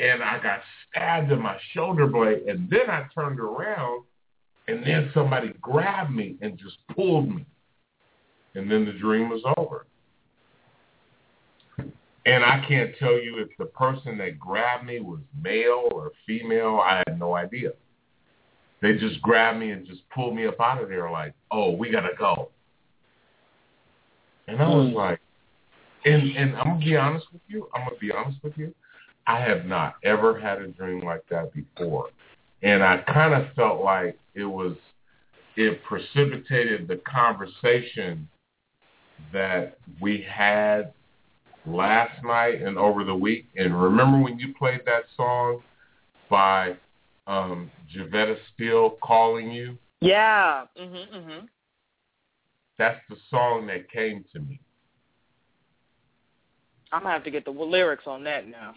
And 0.00 0.22
I 0.22 0.40
got 0.40 0.60
stabbed 0.88 1.32
in 1.32 1.42
my 1.42 1.58
shoulder 1.74 2.06
blade, 2.06 2.42
and 2.46 2.70
then 2.70 2.88
I 2.88 3.06
turned 3.14 3.40
around, 3.40 4.04
and 4.68 4.84
then 4.84 5.10
somebody 5.12 5.52
grabbed 5.60 6.12
me 6.12 6.36
and 6.40 6.56
just 6.56 6.76
pulled 6.94 7.28
me. 7.28 7.44
And 8.54 8.70
then 8.70 8.84
the 8.84 8.92
dream 8.92 9.28
was 9.28 9.42
over. 9.56 9.86
And 12.26 12.44
I 12.44 12.64
can't 12.66 12.94
tell 12.98 13.18
you 13.18 13.38
if 13.38 13.48
the 13.58 13.66
person 13.66 14.18
that 14.18 14.38
grabbed 14.38 14.84
me 14.84 15.00
was 15.00 15.20
male 15.42 15.88
or 15.92 16.12
female. 16.26 16.80
I 16.80 17.02
had 17.06 17.18
no 17.18 17.34
idea. 17.34 17.72
They 18.80 18.94
just 18.94 19.20
grabbed 19.22 19.58
me 19.58 19.70
and 19.70 19.86
just 19.86 20.08
pulled 20.10 20.36
me 20.36 20.46
up 20.46 20.60
out 20.60 20.82
of 20.82 20.88
there 20.88 21.10
like, 21.10 21.34
oh, 21.50 21.70
we 21.70 21.90
got 21.90 22.02
to 22.02 22.14
go. 22.18 22.50
And 24.46 24.62
I 24.62 24.68
was 24.68 24.90
hmm. 24.90 24.96
like, 24.96 25.20
and, 26.04 26.36
and 26.36 26.56
I'm 26.56 26.66
going 26.66 26.80
to 26.80 26.86
be 26.86 26.96
honest 26.96 27.26
with 27.32 27.42
you. 27.48 27.68
I'm 27.74 27.82
going 27.82 27.94
to 27.94 28.00
be 28.00 28.12
honest 28.12 28.38
with 28.42 28.56
you. 28.56 28.74
I 29.26 29.40
have 29.40 29.66
not 29.66 29.96
ever 30.04 30.38
had 30.38 30.60
a 30.60 30.68
dream 30.68 31.00
like 31.00 31.22
that 31.28 31.52
before. 31.52 32.08
And 32.62 32.82
I 32.82 32.98
kind 33.12 33.34
of 33.34 33.52
felt 33.54 33.82
like 33.82 34.18
it 34.34 34.44
was, 34.44 34.74
it 35.56 35.82
precipitated 35.84 36.88
the 36.88 37.00
conversation 37.06 38.28
that 39.32 39.78
we 40.00 40.24
had 40.28 40.92
last 41.72 42.22
night 42.24 42.62
and 42.62 42.78
over 42.78 43.04
the 43.04 43.14
week. 43.14 43.46
And 43.56 43.80
remember 43.80 44.18
when 44.22 44.38
you 44.38 44.54
played 44.54 44.80
that 44.86 45.04
song 45.16 45.62
by 46.30 46.76
um, 47.26 47.70
Jevetta 47.94 48.36
Steele, 48.54 48.96
Calling 49.02 49.50
You? 49.50 49.76
Yeah. 50.00 50.64
Mhm. 50.78 51.08
Mhm. 51.10 51.48
That's 52.78 53.00
the 53.10 53.16
song 53.28 53.66
that 53.66 53.90
came 53.90 54.24
to 54.32 54.40
me. 54.40 54.60
I'm 56.90 57.02
gonna 57.02 57.12
have 57.12 57.24
to 57.24 57.30
get 57.30 57.44
the 57.44 57.50
lyrics 57.50 58.06
on 58.06 58.24
that 58.24 58.46
now. 58.46 58.74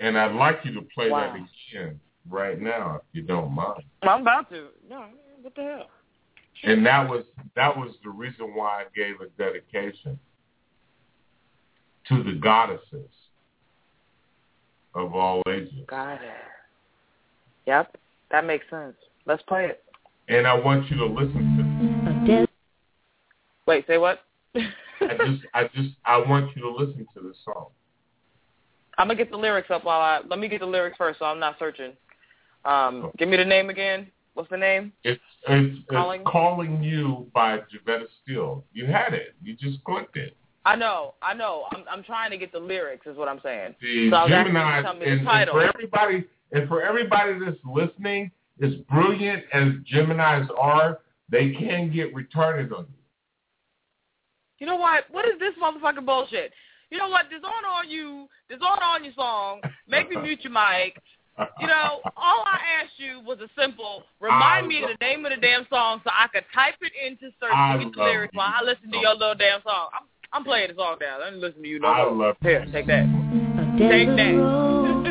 And 0.00 0.18
I'd 0.18 0.34
like 0.34 0.64
you 0.64 0.74
to 0.74 0.82
play 0.82 1.10
Wow. 1.10 1.32
that 1.32 1.36
again 1.70 2.00
right 2.28 2.60
now, 2.60 2.96
if 2.96 3.02
you 3.12 3.22
don't 3.22 3.52
mind. 3.52 3.82
I'm 4.02 4.22
about 4.22 4.50
to. 4.50 4.68
No, 4.88 5.06
what 5.40 5.54
the 5.54 5.62
hell? 5.62 5.90
And 6.64 6.84
that 6.86 7.08
was 7.08 7.24
that 7.54 7.76
was 7.76 7.96
the 8.02 8.10
reason 8.10 8.54
why 8.54 8.82
I 8.82 8.84
gave 8.94 9.20
a 9.20 9.28
dedication 9.38 10.18
to 12.08 12.22
the 12.22 12.32
goddesses 12.32 13.10
of 14.94 15.14
all 15.14 15.42
ages. 15.48 15.72
Got 15.88 16.14
it. 16.14 16.20
Yep, 17.66 17.96
that 18.30 18.44
makes 18.44 18.68
sense. 18.70 18.94
Let's 19.26 19.42
play 19.42 19.66
it. 19.66 19.82
And 20.28 20.46
I 20.46 20.54
want 20.54 20.90
you 20.90 20.96
to 20.96 21.06
listen 21.06 21.56
to 21.56 21.64
Wait, 23.66 23.86
say 23.86 23.98
what? 23.98 24.20
I 24.54 25.16
just 25.26 25.42
I 25.54 25.64
just 25.74 25.94
I 26.04 26.18
want 26.18 26.54
you 26.54 26.62
to 26.62 26.70
listen 26.70 27.06
to 27.14 27.22
this 27.22 27.36
song. 27.44 27.68
I'm 28.98 29.08
gonna 29.08 29.16
get 29.16 29.30
the 29.30 29.36
lyrics 29.36 29.70
up 29.70 29.84
while 29.84 30.00
I 30.00 30.20
let 30.28 30.38
me 30.38 30.48
get 30.48 30.60
the 30.60 30.66
lyrics 30.66 30.96
first, 30.96 31.18
so 31.18 31.24
I'm 31.24 31.40
not 31.40 31.56
searching. 31.58 31.92
Um, 32.64 33.10
give 33.18 33.28
me 33.28 33.36
the 33.36 33.44
name 33.44 33.70
again. 33.70 34.06
What's 34.34 34.50
the 34.50 34.56
name? 34.56 34.92
It's 35.02 35.20
it's, 35.48 35.76
Calling? 35.90 36.20
it's 36.20 36.30
calling 36.30 36.82
you 36.82 37.26
by 37.34 37.58
Jevetta 37.58 38.06
Steele. 38.22 38.64
You 38.72 38.86
had 38.86 39.14
it. 39.14 39.34
You 39.42 39.54
just 39.56 39.82
clicked 39.84 40.16
it. 40.16 40.36
I 40.66 40.76
know, 40.76 41.14
I 41.22 41.34
know. 41.34 41.64
I'm 41.72 41.84
I'm 41.90 42.02
trying 42.02 42.30
to 42.30 42.38
get 42.38 42.52
the 42.52 42.58
lyrics, 42.58 43.06
is 43.06 43.16
what 43.16 43.28
I'm 43.28 43.40
saying. 43.42 43.74
The 43.80 44.10
so 44.10 44.16
I 44.16 44.24
was 44.24 44.32
asking 44.32 44.54
you 44.54 44.60
Gemini 44.60 44.82
to 44.82 44.90
and, 44.90 45.28
and 45.28 45.50
for 45.50 45.62
everybody 45.62 46.24
and 46.52 46.68
for 46.68 46.82
everybody 46.82 47.38
that's 47.44 47.58
listening, 47.64 48.30
as 48.62 48.74
brilliant 48.90 49.44
as 49.52 49.68
Geminis 49.92 50.48
are, 50.58 51.00
they 51.28 51.52
can 51.52 51.92
get 51.92 52.14
retarded 52.14 52.72
on 52.72 52.86
you. 52.88 52.94
you 54.60 54.66
know 54.66 54.76
what? 54.76 55.04
What 55.10 55.26
is 55.26 55.34
this 55.38 55.52
motherfucking 55.62 56.06
bullshit? 56.06 56.52
You 56.90 56.98
know 56.98 57.08
what? 57.08 57.28
Disown 57.28 57.64
on 57.68 57.90
you. 57.90 58.28
Disown 58.48 58.78
on 58.82 59.04
your 59.04 59.14
song. 59.14 59.60
Make 59.88 60.08
me 60.10 60.16
mute 60.16 60.40
your 60.42 60.52
mic. 60.52 61.00
You 61.60 61.66
know, 61.66 61.98
all 62.16 62.44
I 62.46 62.60
asked 62.80 62.94
you 62.96 63.20
was 63.26 63.38
a 63.40 63.48
simple 63.60 64.04
remind 64.20 64.66
I 64.66 64.68
me 64.68 64.82
of 64.84 64.90
the 64.90 65.04
name 65.04 65.26
of 65.26 65.32
the 65.32 65.40
damn 65.40 65.66
song 65.68 66.00
so 66.04 66.10
I 66.12 66.28
could 66.28 66.44
type 66.54 66.76
it 66.80 66.92
into 67.04 67.34
search 67.40 67.50
and 67.52 67.82
get 67.82 67.96
the 67.96 68.04
lyrics 68.04 68.34
while 68.36 68.54
I 68.54 68.64
listen 68.64 68.92
to 68.92 68.98
your 68.98 69.14
little 69.14 69.34
damn 69.34 69.60
song. 69.62 69.88
I'm, 69.92 70.06
I'm 70.34 70.42
playing 70.42 70.70
the 70.70 70.74
song 70.74 70.96
down. 71.00 71.20
Let 71.20 71.34
me 71.34 71.38
listen 71.38 71.62
to 71.62 71.68
you. 71.68 71.78
No 71.78 71.86
I 71.86 72.04
more. 72.06 72.26
love 72.26 72.36
Here, 72.42 72.66
take 72.72 72.88
that. 72.88 73.06
Take 73.78 74.08
that. 74.08 74.34
road 74.34 75.06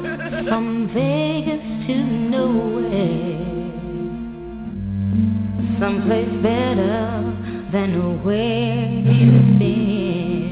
from 0.49 0.89
Vegas 0.93 1.61
to 1.87 1.95
nowhere. 1.95 3.39
Someplace 5.79 6.27
better 6.43 7.23
than 7.71 8.21
where 8.25 8.83
you've 8.83 9.59
been. 9.59 10.49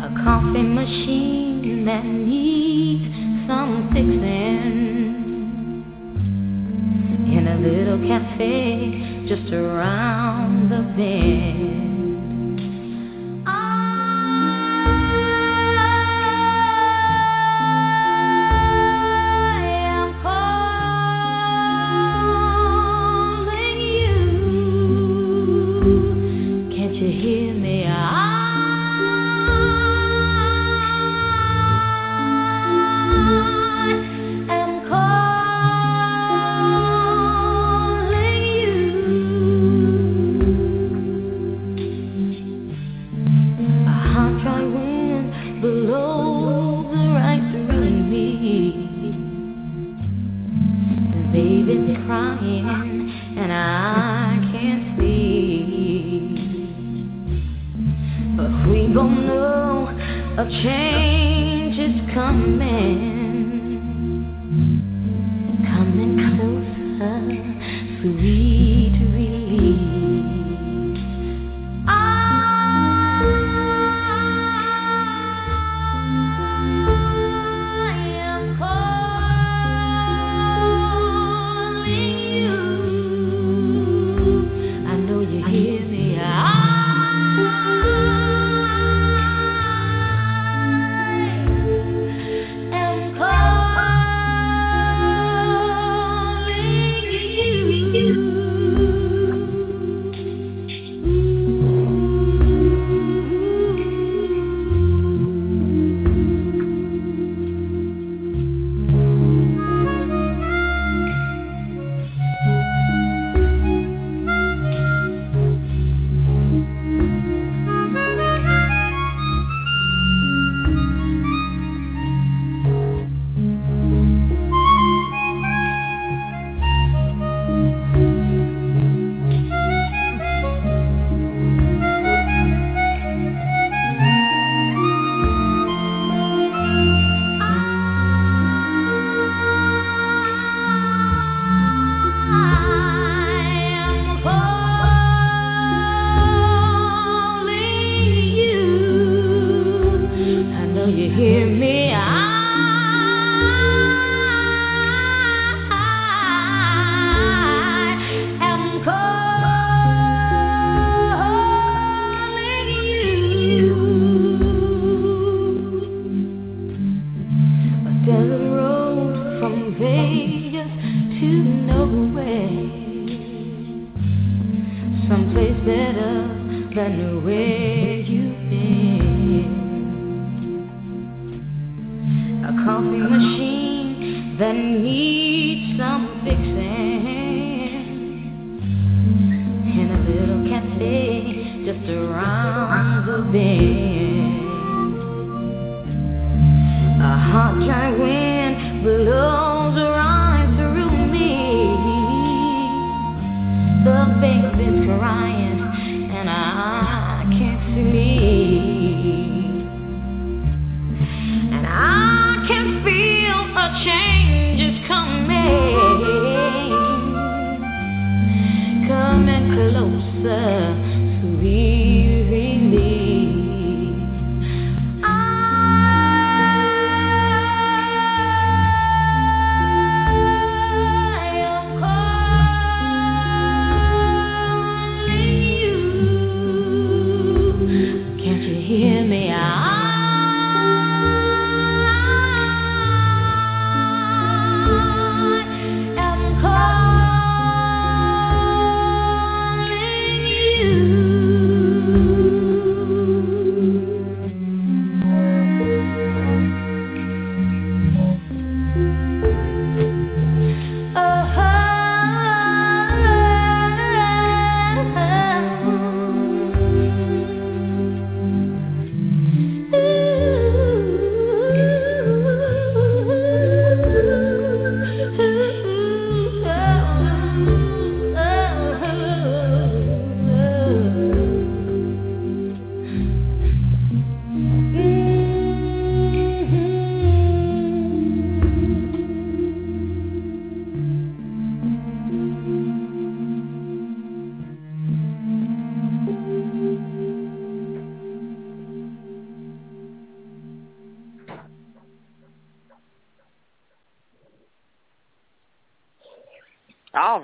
A 0.00 0.08
coffee 0.22 0.62
machine 0.62 1.84
that 1.86 2.04
needs 2.04 3.16
some 3.48 3.90
fixing. 3.92 4.22
In 7.36 7.48
a 7.48 7.56
little 7.58 7.98
cafe 8.06 9.26
just 9.28 9.52
around 9.52 10.70
the 10.70 10.82
bend. 10.96 11.91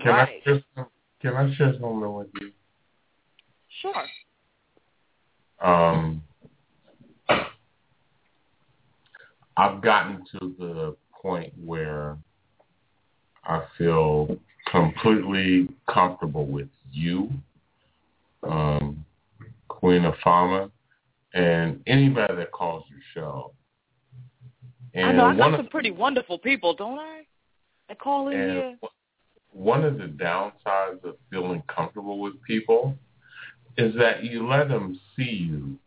Can 0.08 0.16
right. 0.16 0.42
I 0.46 0.62
some, 0.74 0.86
can 1.20 1.36
I 1.36 1.54
share 1.54 1.72
something 1.72 2.14
with 2.14 2.28
you? 2.40 2.50
Sure. 3.82 4.04
Um, 5.60 6.22
I've 9.56 9.82
gotten 9.82 10.24
to 10.32 10.54
the 10.58 10.96
point 11.20 11.52
where 11.62 12.16
I 13.44 13.64
feel 13.76 14.38
completely 14.70 15.68
comfortable 15.92 16.46
with 16.46 16.68
you, 16.90 17.30
um, 18.44 19.04
Queen 19.68 20.06
of 20.06 20.14
Fama, 20.24 20.70
and 21.34 21.82
anybody 21.86 22.34
that 22.36 22.50
calls 22.52 22.84
your 22.88 23.00
show. 23.12 23.52
And 24.94 25.06
I 25.06 25.12
know 25.12 25.26
I 25.26 25.36
got 25.36 25.54
of, 25.54 25.58
some 25.58 25.68
pretty 25.68 25.90
wonderful 25.90 26.38
people, 26.38 26.74
don't 26.74 26.98
I? 26.98 27.24
That 27.88 27.98
call 27.98 28.28
in 28.28 28.38
here. 28.38 28.76
One 29.52 29.84
of 29.84 29.98
the 29.98 30.04
downsides 30.04 31.02
of 31.04 31.16
feeling 31.30 31.62
comfortable 31.74 32.18
with 32.20 32.40
people 32.42 32.94
is 33.76 33.94
that 33.96 34.24
you 34.24 34.46
let 34.46 34.68
them 34.68 34.98
see 35.16 35.22
you 35.22 35.78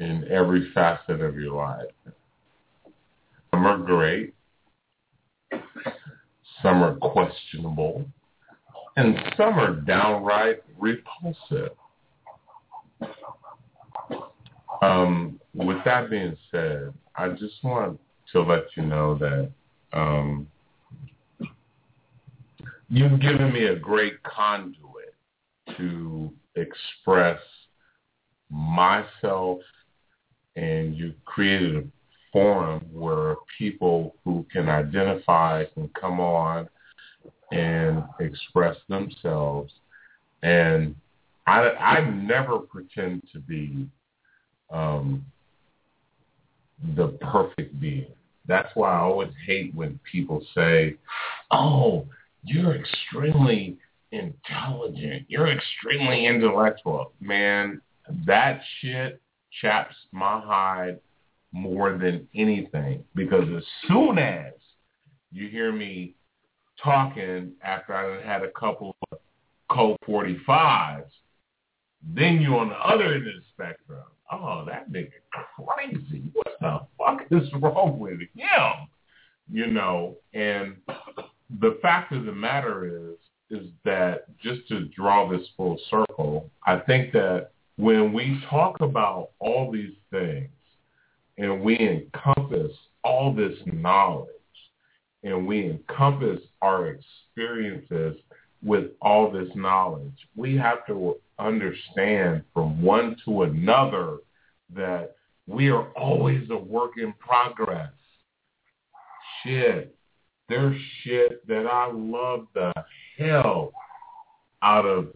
in 0.00 0.26
every 0.30 0.70
facet 0.72 1.20
of 1.20 1.36
your 1.36 1.54
life. 1.54 1.86
Some 3.50 3.66
are 3.66 3.78
great, 3.78 4.34
some 6.62 6.82
are 6.82 6.96
questionable, 6.96 8.04
and 8.96 9.18
some 9.36 9.58
are 9.58 9.74
downright 9.74 10.62
repulsive. 10.78 11.72
Um, 14.80 15.40
with 15.54 15.78
that 15.84 16.10
being 16.10 16.36
said, 16.50 16.92
I 17.16 17.30
just 17.30 17.62
want 17.64 17.98
to 18.32 18.42
let 18.42 18.64
you 18.76 18.84
know 18.84 19.16
that 19.18 19.50
um, 19.92 20.46
you've 22.88 23.20
given 23.20 23.52
me 23.52 23.66
a 23.66 23.76
great 23.76 24.22
conduit 24.22 25.14
to 25.76 26.32
express 26.56 27.40
myself 28.50 29.60
and 30.56 30.96
you've 30.96 31.22
created 31.24 31.76
a 31.76 31.84
forum 32.32 32.84
where 32.92 33.36
people 33.58 34.14
who 34.24 34.44
can 34.52 34.68
identify 34.68 35.64
can 35.74 35.88
come 36.00 36.18
on 36.20 36.68
and 37.52 38.02
express 38.20 38.76
themselves 38.88 39.72
and 40.42 40.94
I, 41.48 41.70
I 41.70 42.10
never 42.10 42.58
pretend 42.58 43.22
to 43.32 43.40
be 43.40 43.88
um, 44.70 45.24
the 46.94 47.08
perfect 47.08 47.80
being. 47.80 48.12
That's 48.46 48.68
why 48.74 48.92
I 48.92 49.00
always 49.00 49.32
hate 49.46 49.74
when 49.74 49.98
people 50.10 50.44
say, 50.54 50.96
"Oh, 51.50 52.06
you're 52.44 52.74
extremely 52.74 53.78
intelligent. 54.12 55.26
You're 55.28 55.48
extremely 55.48 56.26
intellectual." 56.26 57.12
Man, 57.20 57.80
that 58.26 58.62
shit 58.80 59.20
chaps 59.60 59.94
my 60.12 60.40
hide 60.40 61.00
more 61.52 61.96
than 61.96 62.28
anything 62.34 63.04
because 63.14 63.48
as 63.56 63.64
soon 63.86 64.18
as 64.18 64.52
you 65.30 65.48
hear 65.48 65.72
me 65.72 66.14
talking 66.82 67.52
after 67.62 67.94
I 67.94 68.22
had 68.22 68.42
a 68.42 68.50
couple 68.52 68.96
of 69.10 69.18
Colt 69.70 69.98
45s, 70.06 71.10
then 72.02 72.40
you're 72.40 72.58
on 72.58 72.68
the 72.68 72.76
other 72.76 73.14
end 73.14 73.26
of 73.26 73.34
the 73.34 73.42
spectrum. 73.52 74.04
Oh, 74.30 74.64
that 74.66 74.90
nigga 74.90 75.10
crazy. 75.56 76.30
What 76.32 76.56
the 76.60 76.80
fuck 76.98 77.26
is 77.30 77.52
wrong 77.54 77.98
with 77.98 78.20
him? 78.20 78.88
You 79.50 79.66
know, 79.66 80.16
and 80.34 80.76
the 81.60 81.78
fact 81.80 82.12
of 82.12 82.24
the 82.24 82.32
matter 82.32 83.10
is, 83.10 83.16
is 83.50 83.68
that 83.84 84.26
just 84.38 84.66
to 84.68 84.84
draw 84.88 85.28
this 85.28 85.46
full 85.56 85.78
circle, 85.90 86.50
I 86.66 86.78
think 86.78 87.12
that 87.12 87.50
when 87.76 88.12
we 88.12 88.42
talk 88.50 88.76
about 88.80 89.30
all 89.38 89.70
these 89.70 89.94
things 90.10 90.50
and 91.38 91.62
we 91.62 91.78
encompass 91.78 92.72
all 93.04 93.32
this 93.32 93.56
knowledge 93.64 94.28
and 95.22 95.46
we 95.46 95.64
encompass 95.64 96.40
our 96.60 96.88
experiences 96.88 98.16
with 98.62 98.90
all 99.00 99.30
this 99.30 99.48
knowledge, 99.54 100.28
we 100.36 100.56
have 100.56 100.86
to 100.86 101.16
understand 101.38 102.42
from 102.52 102.82
one 102.82 103.16
to 103.24 103.42
another 103.42 104.18
that 104.74 105.14
we 105.46 105.70
are 105.70 105.88
always 105.92 106.50
a 106.50 106.56
work 106.56 106.92
in 106.98 107.14
progress. 107.14 107.92
Shit. 109.42 109.97
There's 110.48 110.80
shit 111.02 111.46
that 111.46 111.66
I 111.66 111.90
love 111.92 112.46
the 112.54 112.72
hell 113.18 113.72
out 114.62 114.86
of 114.86 115.08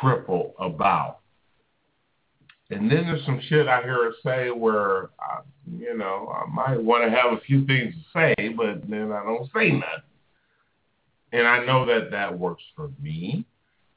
Triple 0.00 0.54
about. 0.58 1.20
And 2.70 2.90
then 2.90 3.06
there's 3.06 3.24
some 3.24 3.40
shit 3.48 3.66
I 3.66 3.82
hear 3.82 4.04
her 4.04 4.12
say 4.22 4.50
where, 4.50 5.04
I, 5.18 5.40
you 5.78 5.96
know, 5.96 6.30
I 6.34 6.48
might 6.50 6.82
want 6.82 7.04
to 7.04 7.10
have 7.10 7.32
a 7.32 7.40
few 7.40 7.64
things 7.66 7.94
to 7.94 8.00
say, 8.12 8.48
but 8.50 8.88
then 8.88 9.10
I 9.10 9.24
don't 9.24 9.50
say 9.54 9.70
nothing. 9.70 10.02
And 11.32 11.46
I 11.46 11.64
know 11.64 11.86
that 11.86 12.10
that 12.10 12.38
works 12.38 12.62
for 12.76 12.90
me. 13.00 13.44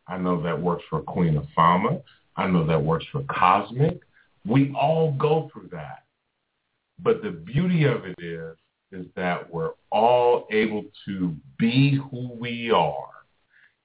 I 0.08 0.18
know 0.18 0.42
that 0.44 0.60
works 0.60 0.84
for 0.90 1.02
Queen 1.02 1.38
of 1.38 1.46
Fama. 1.56 2.02
I 2.36 2.48
know 2.48 2.66
that 2.66 2.82
works 2.82 3.06
for 3.12 3.24
Cosmic. 3.30 4.00
We 4.46 4.74
all 4.74 5.12
go 5.14 5.50
through 5.52 5.70
that. 5.74 6.04
But 7.00 7.22
the 7.22 7.32
beauty 7.32 7.84
of 7.84 8.06
it 8.06 8.16
is, 8.20 8.58
is 8.92 9.06
that 9.16 9.52
we're 9.52 9.74
all 9.92 10.48
able 10.52 10.84
to 11.06 11.36
be 11.58 12.00
who 12.10 12.34
we 12.40 12.72
are 12.72 13.08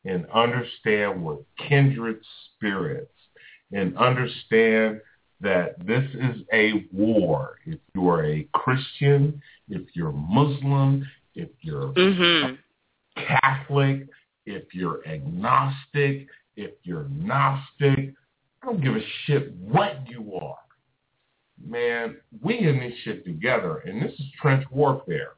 and 0.05 0.26
understand 0.33 1.25
we're 1.25 1.39
kindred 1.68 2.20
spirits 2.55 3.12
and 3.73 3.97
understand 3.97 5.01
that 5.41 5.85
this 5.85 6.05
is 6.15 6.43
a 6.52 6.86
war. 6.93 7.57
If 7.67 7.78
you 7.94 8.09
are 8.09 8.25
a 8.25 8.49
Christian, 8.52 9.41
if 9.68 9.83
you're 9.94 10.12
Muslim, 10.12 11.07
if 11.35 11.51
you're 11.60 11.93
Mm-hmm. 11.93 12.55
Catholic, 13.17 14.07
if 14.44 14.75
you're 14.75 15.07
agnostic, 15.07 16.28
if 16.57 16.73
you're 16.83 17.09
Gnostic, 17.09 18.15
I 18.62 18.67
don't 18.67 18.83
give 18.83 18.97
a 18.97 19.01
shit 19.25 19.55
what 19.57 20.09
you 20.09 20.35
are. 20.41 20.59
Man, 21.65 22.17
we 22.43 22.59
in 22.59 22.78
this 22.78 22.93
shit 23.05 23.25
together, 23.25 23.78
and 23.86 24.02
this 24.02 24.12
is 24.12 24.26
trench 24.41 24.65
warfare. 24.70 25.33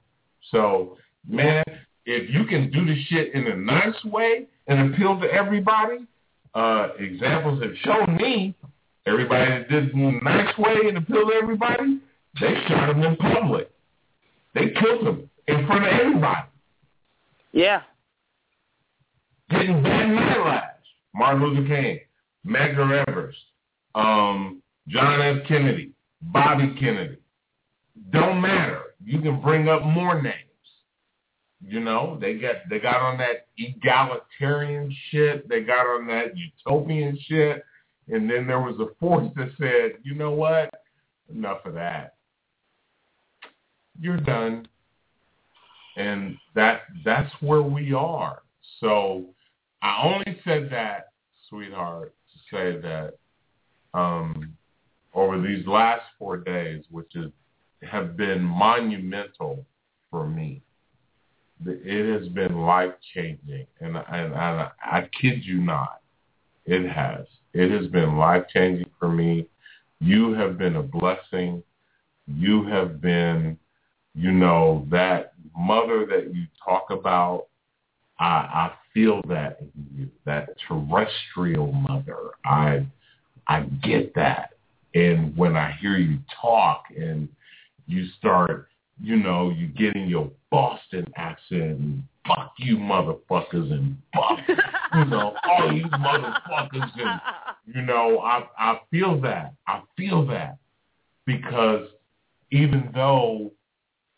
So, 0.51 0.99
man, 1.29 1.65
if 2.07 2.31
you 2.31 2.45
can 2.45 2.71
do 2.71 2.85
this 2.85 2.99
shit 3.09 3.35
in 3.35 3.47
a 3.47 3.57
nice 3.57 4.05
way 4.05 4.47
and 4.67 4.93
appeal 4.93 5.21
to 5.21 5.27
everybody, 5.31 6.07
uh, 6.55 6.89
examples 6.99 7.63
have 7.63 7.73
shown 7.85 8.17
me 8.17 8.55
everybody 9.07 9.51
that 9.51 9.69
did 9.69 9.85
it 9.89 9.95
in 9.95 10.01
a 10.01 10.25
nice 10.25 10.57
way 10.59 10.77
and 10.89 10.99
appeal 10.99 11.29
to 11.29 11.35
everybody, 11.35 12.01
they 12.41 12.55
shot 12.67 12.91
him 12.91 13.03
in 13.03 13.17
public. 13.17 13.71
They 14.55 14.71
killed 14.71 15.07
him 15.07 15.31
in 15.47 15.67
front 15.67 15.87
of 15.87 15.93
everybody. 15.93 16.49
Yeah. 17.53 17.83
Getting 19.51 19.83
bad 19.83 20.09
backlash. 20.11 20.71
Martin 21.15 21.43
Luther 21.43 21.67
King, 21.67 22.01
Medgar 22.47 23.07
Evers, 23.09 23.35
um, 23.95 24.63
John 24.89 25.21
F. 25.21 25.47
Kennedy, 25.49 25.93
Bobby 26.21 26.75
Kennedy. 26.79 27.19
Don't 28.11 28.41
matter. 28.41 28.83
You 29.05 29.21
can 29.21 29.41
bring 29.41 29.69
up 29.69 29.85
more 29.85 30.21
names. 30.21 30.35
You 31.61 31.81
know, 31.81 32.17
they 32.21 32.35
got 32.35 32.57
they 32.71 32.79
got 32.79 33.01
on 33.01 33.19
that 33.19 33.49
egalitarian 33.57 34.95
shit. 35.11 35.49
They 35.49 35.63
got 35.63 35.87
on 35.87 36.07
that 36.07 36.37
utopian 36.37 37.19
shit. 37.27 37.65
And 38.09 38.31
then 38.31 38.47
there 38.47 38.61
was 38.61 38.79
a 38.81 38.95
force 38.99 39.29
that 39.37 39.51
said, 39.59 40.01
you 40.03 40.15
know 40.15 40.31
what? 40.31 40.71
Enough 41.35 41.67
of 41.67 41.75
that. 41.75 42.15
You're 44.01 44.19
done. 44.19 44.67
And 45.97 46.37
that 46.55 46.83
that's 47.05 47.33
where 47.41 47.63
we 47.63 47.93
are. 47.93 48.43
So 48.81 49.27
I 49.83 50.03
only 50.05 50.41
said 50.45 50.69
that, 50.71 51.09
sweetheart, 51.49 52.15
to 52.33 52.57
say 52.57 52.81
that 52.81 53.15
um, 53.95 54.57
over 55.15 55.41
these 55.41 55.67
last 55.67 56.03
four 56.19 56.37
days, 56.37 56.85
which 56.91 57.15
is, 57.17 57.31
have 57.83 58.17
been 58.17 58.43
monumental 58.43 59.65
for 60.11 60.27
me, 60.27 60.63
it 61.65 62.21
has 62.21 62.29
been 62.29 62.61
life 62.61 62.93
changing, 63.15 63.67
and 63.81 63.97
and 63.97 64.35
I, 64.35 64.71
I 64.85 65.09
kid 65.21 65.45
you 65.45 65.61
not, 65.61 66.01
it 66.67 66.89
has. 66.89 67.27
It 67.53 67.71
has 67.71 67.89
been 67.89 68.17
life 68.17 68.45
changing 68.53 68.91
for 68.99 69.09
me. 69.09 69.49
You 70.01 70.35
have 70.35 70.59
been 70.59 70.77
a 70.77 70.83
blessing. 70.83 71.63
You 72.27 72.65
have 72.67 73.01
been, 73.01 73.59
you 74.15 74.31
know, 74.31 74.87
that 74.91 75.33
mother 75.57 76.07
that 76.07 76.33
you 76.35 76.45
talk 76.65 76.91
about. 76.91 77.47
I, 78.21 78.25
I 78.25 78.73
feel 78.93 79.23
that 79.29 79.61
in 79.61 79.71
you, 79.97 80.11
that 80.27 80.51
terrestrial 80.69 81.73
mother. 81.73 82.33
I 82.45 82.87
I 83.47 83.63
get 83.83 84.15
that, 84.15 84.53
and 84.95 85.37
when 85.37 85.57
I 85.57 85.77
hear 85.81 85.97
you 85.97 86.19
talk 86.41 86.85
and 86.97 87.29
you 87.87 88.07
start 88.19 88.69
you 89.01 89.17
know, 89.17 89.51
you 89.51 89.69
get 89.69 89.95
in 89.95 90.09
your 90.09 90.31
Boston 90.51 91.07
accent 91.17 91.63
and 91.63 92.03
fuck 92.27 92.53
you 92.59 92.77
motherfuckers 92.77 93.73
and 93.73 93.97
fuck 94.15 94.39
you 94.95 95.05
know 95.07 95.35
all 95.45 95.73
you 95.73 95.85
motherfuckers 95.85 96.91
and 96.99 97.21
you 97.67 97.83
know 97.83 98.19
I 98.21 98.47
I 98.59 98.81
feel 98.91 99.21
that. 99.23 99.55
I 99.67 99.83
feel 99.97 100.27
that. 100.27 100.59
Because 101.27 101.87
even 102.51 102.91
though 102.95 103.53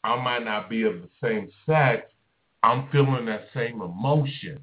I 0.05 0.17
might 0.23 0.45
not 0.45 0.71
be 0.71 0.85
of 0.85 0.95
the 0.95 1.09
same 1.23 1.51
sex, 1.67 2.11
I'm 2.63 2.89
feeling 2.91 3.27
that 3.27 3.49
same 3.53 3.83
emotion. 3.83 4.63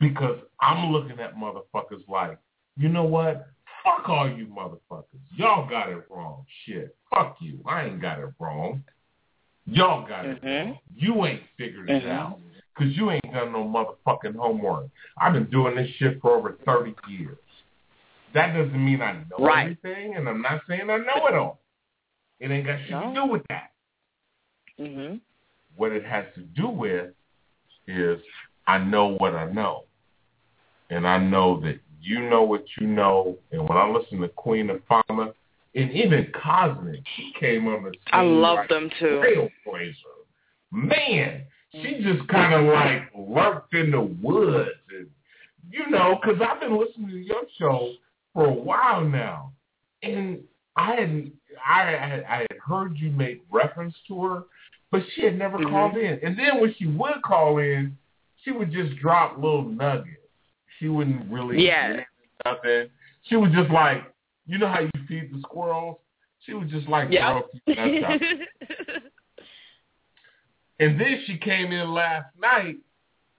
Because 0.00 0.38
I'm 0.60 0.90
looking 0.90 1.20
at 1.20 1.36
motherfuckers 1.36 2.06
like, 2.08 2.38
you 2.76 2.88
know 2.88 3.04
what? 3.04 3.46
Fuck 3.86 4.08
all 4.08 4.28
you 4.28 4.46
motherfuckers. 4.46 5.04
Y'all 5.36 5.68
got 5.70 5.88
it 5.88 6.04
wrong. 6.10 6.44
Shit. 6.64 6.96
Fuck 7.14 7.36
you. 7.40 7.60
I 7.64 7.84
ain't 7.84 8.00
got 8.00 8.18
it 8.18 8.30
wrong. 8.40 8.82
Y'all 9.64 10.06
got 10.06 10.26
it 10.26 10.42
wrong. 10.42 10.78
You 10.96 11.24
ain't 11.24 11.42
figured 11.56 11.88
it 11.88 12.02
Mhm. 12.02 12.10
out 12.10 12.40
because 12.74 12.96
you 12.96 13.12
ain't 13.12 13.32
done 13.32 13.52
no 13.52 13.64
motherfucking 13.64 14.34
homework. 14.34 14.90
I've 15.16 15.34
been 15.34 15.48
doing 15.50 15.76
this 15.76 15.88
shit 15.92 16.20
for 16.20 16.36
over 16.36 16.52
30 16.64 16.96
years. 17.08 17.38
That 18.32 18.54
doesn't 18.54 18.84
mean 18.84 19.00
I 19.00 19.12
know 19.30 19.36
Right. 19.38 19.78
everything, 19.78 20.16
and 20.16 20.28
I'm 20.28 20.42
not 20.42 20.66
saying 20.66 20.90
I 20.90 20.96
know 20.98 21.26
it 21.28 21.34
all. 21.34 21.60
It 22.40 22.50
ain't 22.50 22.66
got 22.66 22.80
shit 22.80 22.90
to 22.90 23.12
do 23.14 23.24
with 23.26 23.46
that. 23.48 23.72
Mhm. 24.78 25.20
What 25.76 25.92
it 25.92 26.04
has 26.04 26.34
to 26.34 26.40
do 26.40 26.68
with 26.68 27.14
is 27.86 28.20
I 28.66 28.78
know 28.78 29.06
what 29.06 29.34
I 29.36 29.46
know. 29.46 29.86
And 30.90 31.06
I 31.06 31.18
know 31.18 31.60
that 31.60 31.80
you 32.06 32.28
know 32.28 32.42
what 32.42 32.64
you 32.78 32.86
know. 32.86 33.36
And 33.52 33.68
when 33.68 33.76
I 33.76 33.88
listen 33.88 34.20
to 34.20 34.28
Queen 34.28 34.70
of 34.70 34.80
Fama, 34.88 35.32
and 35.74 35.90
even 35.92 36.32
Cosmic, 36.42 37.00
she 37.16 37.32
came 37.38 37.66
on 37.68 37.82
the 37.84 37.90
scene 37.90 37.98
I 38.12 38.22
love 38.22 38.56
like 38.58 38.68
them 38.68 38.90
too. 38.98 39.22
trailblazer. 39.66 39.92
Man, 40.72 41.42
she 41.72 42.00
just 42.02 42.26
kind 42.28 42.54
of 42.54 42.72
like 42.72 43.02
lurked 43.14 43.74
in 43.74 43.90
the 43.90 44.00
woods. 44.00 44.70
And, 44.90 45.08
you 45.70 45.90
know, 45.90 46.18
because 46.20 46.40
I've 46.40 46.60
been 46.60 46.78
listening 46.78 47.08
to 47.10 47.18
your 47.18 47.42
show 47.58 47.92
for 48.32 48.46
a 48.46 48.52
while 48.52 49.04
now. 49.04 49.52
And 50.02 50.40
I 50.76 50.94
had 50.94 51.30
I 51.66 51.82
had, 51.90 52.24
I 52.24 52.36
had 52.50 52.58
heard 52.66 52.96
you 52.96 53.10
make 53.10 53.42
reference 53.50 53.94
to 54.08 54.22
her, 54.24 54.42
but 54.90 55.02
she 55.14 55.24
had 55.24 55.38
never 55.38 55.58
Mhm. 55.58 55.70
called 55.70 55.96
in. 55.96 56.20
And 56.22 56.38
then 56.38 56.60
when 56.60 56.74
she 56.74 56.86
would 56.86 57.22
call 57.22 57.58
in, 57.58 57.96
she 58.42 58.52
would 58.52 58.70
just 58.70 58.96
drop 58.96 59.36
little 59.36 59.62
nuggets. 59.62 60.15
She 60.78 60.88
wouldn't 60.88 61.30
really 61.30 61.64
Yeah. 61.64 62.04
nothing. 62.44 62.90
She 63.22 63.36
was 63.36 63.50
just 63.52 63.70
like, 63.70 64.04
you 64.46 64.58
know 64.58 64.68
how 64.68 64.80
you 64.80 64.90
feed 65.08 65.32
the 65.32 65.40
squirrels? 65.40 65.98
She 66.40 66.54
was 66.54 66.70
just 66.70 66.88
like 66.88 67.10
Yep. 67.10 67.22
throw 67.22 67.38
a 67.38 67.48
few 67.50 68.00
nuts 68.00 68.04
out. 68.04 69.02
And 70.78 71.00
then 71.00 71.22
she 71.26 71.38
came 71.38 71.72
in 71.72 71.92
last 71.92 72.36
night 72.38 72.76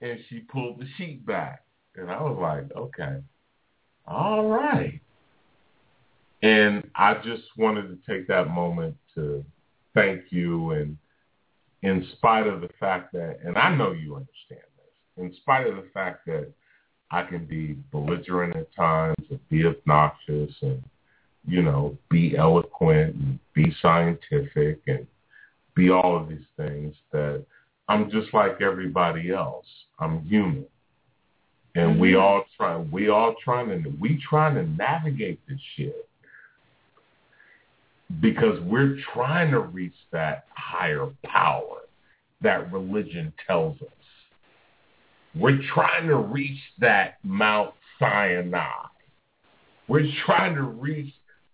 and 0.00 0.18
she 0.28 0.40
pulled 0.40 0.80
the 0.80 0.86
sheet 0.96 1.24
back. 1.24 1.62
And 1.94 2.10
I 2.10 2.20
was 2.20 2.36
like, 2.40 2.76
okay, 2.76 3.22
all 4.06 4.48
right. 4.48 5.00
And 6.42 6.88
I 6.94 7.14
just 7.14 7.44
wanted 7.56 7.88
to 7.88 7.98
take 8.06 8.26
that 8.28 8.48
moment 8.48 8.96
to 9.14 9.44
thank 9.94 10.30
you 10.30 10.72
and 10.72 10.96
in 11.82 12.06
spite 12.12 12.46
of 12.46 12.60
the 12.60 12.70
fact 12.80 13.12
that, 13.12 13.38
and 13.44 13.56
I 13.56 13.74
know 13.74 13.92
you 13.92 14.14
understand 14.16 14.66
this, 14.76 15.24
in 15.24 15.32
spite 15.36 15.66
of 15.66 15.76
the 15.76 15.88
fact 15.94 16.26
that 16.26 16.52
I 17.10 17.22
can 17.22 17.46
be 17.46 17.76
belligerent 17.90 18.56
at 18.56 18.74
times 18.74 19.24
and 19.30 19.48
be 19.48 19.64
obnoxious 19.64 20.54
and, 20.60 20.82
you 21.46 21.62
know, 21.62 21.96
be 22.10 22.36
eloquent 22.36 23.14
and 23.14 23.38
be 23.54 23.74
scientific 23.80 24.80
and 24.86 25.06
be 25.74 25.90
all 25.90 26.16
of 26.16 26.28
these 26.28 26.46
things 26.56 26.94
that 27.12 27.44
I'm 27.88 28.10
just 28.10 28.34
like 28.34 28.60
everybody 28.60 29.30
else. 29.32 29.66
I'm 29.98 30.22
human. 30.24 30.66
And 31.74 31.98
we 31.98 32.12
Mhm. 32.12 32.20
all 32.20 32.44
try 32.56 32.76
we 32.76 33.08
all 33.08 33.34
trying 33.42 33.82
to 33.82 33.90
we 34.00 34.18
trying 34.18 34.54
to 34.56 34.64
navigate 34.64 35.38
this 35.46 35.60
shit. 35.76 36.08
Because 38.20 38.58
we're 38.60 38.96
trying 39.12 39.50
to 39.52 39.60
reach 39.60 39.96
that 40.10 40.46
higher 40.50 41.06
power 41.22 41.82
that 42.40 42.70
religion 42.72 43.32
tells 43.46 43.80
us. 43.82 43.97
We're 45.34 45.60
trying 45.74 46.08
to 46.08 46.16
reach 46.16 46.58
that 46.80 47.18
Mount 47.22 47.74
Sinai. 47.98 48.66
We're 49.86 50.10
trying 50.26 50.54
to 50.54 50.62
reach 50.62 51.12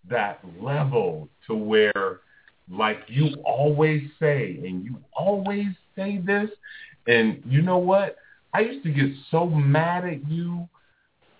that 0.09 0.39
level 0.59 1.29
to 1.47 1.55
where 1.55 2.21
like 2.69 2.99
you 3.07 3.35
always 3.43 4.03
say, 4.19 4.59
and 4.65 4.83
you 4.83 4.97
always 5.13 5.67
say 5.95 6.17
this, 6.17 6.49
and 7.07 7.41
you 7.47 7.61
know 7.61 7.77
what? 7.77 8.17
I 8.53 8.61
used 8.61 8.83
to 8.85 8.91
get 8.91 9.11
so 9.31 9.45
mad 9.45 10.05
at 10.05 10.27
you. 10.29 10.67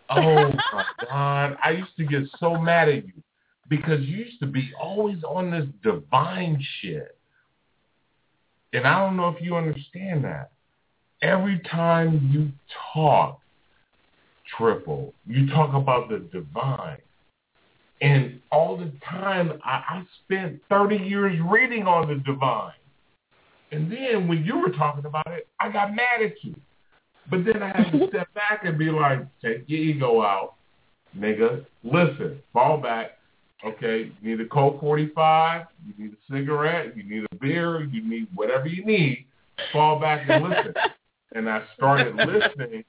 Oh 0.07 0.51
my 0.71 0.85
God. 1.09 1.57
I 1.63 1.71
used 1.71 1.97
to 1.97 2.05
get 2.05 2.21
so 2.39 2.57
mad 2.57 2.89
at 2.89 3.07
you 3.07 3.23
because 3.69 4.01
you 4.01 4.17
used 4.17 4.39
to 4.39 4.45
be 4.45 4.71
always 4.79 5.23
on 5.23 5.49
this 5.49 5.65
divine 5.81 6.63
shit. 6.79 7.17
And 8.71 8.85
I 8.85 8.99
don't 8.99 9.17
know 9.17 9.29
if 9.29 9.41
you 9.41 9.55
understand 9.55 10.23
that. 10.25 10.51
Every 11.21 11.59
time 11.71 12.29
you 12.31 12.51
talk, 12.93 13.39
Triple, 14.57 15.13
you 15.25 15.47
talk 15.49 15.73
about 15.73 16.09
the 16.09 16.19
divine. 16.19 16.99
And 18.01 18.41
all 18.51 18.77
the 18.77 18.91
time, 19.09 19.59
I, 19.63 19.71
I 19.89 20.03
spent 20.23 20.61
30 20.69 20.97
years 20.97 21.39
reading 21.49 21.87
on 21.87 22.07
the 22.07 22.15
divine. 22.15 22.73
And 23.71 23.91
then 23.91 24.27
when 24.27 24.43
you 24.43 24.59
were 24.59 24.71
talking 24.71 25.05
about 25.05 25.27
it, 25.27 25.47
I 25.59 25.71
got 25.71 25.95
mad 25.95 26.21
at 26.23 26.43
you. 26.43 26.55
But 27.29 27.45
then 27.45 27.63
I 27.63 27.67
had 27.67 27.91
to 27.91 28.07
step 28.09 28.33
back 28.33 28.61
and 28.63 28.77
be 28.77 28.91
like, 28.91 29.25
take 29.41 29.63
your 29.67 29.79
ego 29.79 30.21
out, 30.21 30.55
nigga. 31.17 31.65
Listen, 31.83 32.41
fall 32.53 32.77
back. 32.77 33.17
Okay, 33.65 34.11
you 34.21 34.37
need 34.37 34.45
a 34.45 34.47
Colt 34.47 34.79
45, 34.79 35.65
you 35.87 35.93
need 36.05 36.13
a 36.13 36.33
cigarette, 36.33 36.95
you 36.95 37.03
need 37.03 37.25
a 37.31 37.35
beer, 37.37 37.83
you 37.85 38.07
need 38.07 38.27
whatever 38.35 38.67
you 38.67 38.85
need. 38.85 39.25
Fall 39.73 39.99
back 39.99 40.29
and 40.29 40.43
listen. 40.43 40.73
and 41.35 41.49
I 41.49 41.63
started 41.75 42.15
listening, 42.15 42.85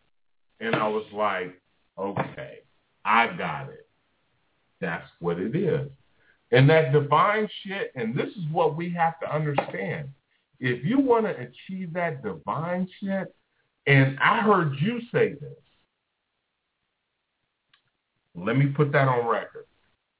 and 0.60 0.74
I 0.76 0.86
was 0.88 1.04
like, 1.12 1.60
okay, 1.98 2.60
I 3.04 3.26
got 3.36 3.68
it. 3.68 3.88
That's 4.80 5.06
what 5.18 5.38
it 5.38 5.54
is. 5.54 5.90
And 6.52 6.70
that 6.70 6.92
divine 6.92 7.48
shit, 7.64 7.90
and 7.96 8.16
this 8.16 8.28
is 8.28 8.44
what 8.52 8.76
we 8.76 8.88
have 8.90 9.18
to 9.20 9.34
understand. 9.34 10.08
If 10.60 10.84
you 10.84 11.00
want 11.00 11.26
to 11.26 11.32
achieve 11.32 11.92
that 11.94 12.22
divine 12.22 12.88
shit, 13.00 13.34
and 13.86 14.16
I 14.20 14.40
heard 14.42 14.74
you 14.80 15.00
say 15.12 15.30
this. 15.30 15.50
Let 18.36 18.56
me 18.56 18.66
put 18.66 18.92
that 18.92 19.08
on 19.08 19.26
record. 19.26 19.66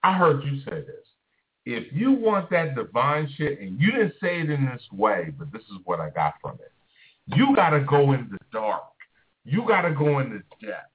I 0.03 0.17
heard 0.17 0.43
you 0.43 0.59
say 0.61 0.81
this. 0.81 1.07
If 1.65 1.93
you 1.93 2.13
want 2.13 2.51
that 2.51 2.75
divine 2.75 3.29
shit, 3.37 3.61
and 3.61 3.81
you 3.81 3.93
didn't 3.93 4.15
say 4.21 4.41
it 4.41 4.51
in 4.51 4.67
this 4.67 4.83
way, 4.93 5.33
but 5.39 5.53
this 5.53 5.63
is 5.63 5.79
what 5.85 6.01
I 6.01 6.11
got 6.11 6.35
from 6.41 6.55
it. 6.55 6.73
You 7.35 7.55
got 7.57 7.71
to 7.71 7.81
go 7.81 8.13
in 8.13 8.29
the 8.31 8.39
dark. 8.53 8.83
You 9.45 9.65
got 9.67 9.83
to 9.83 9.95
go 9.95 10.21
in 10.21 10.31
the 10.31 10.67
depths. 10.67 10.91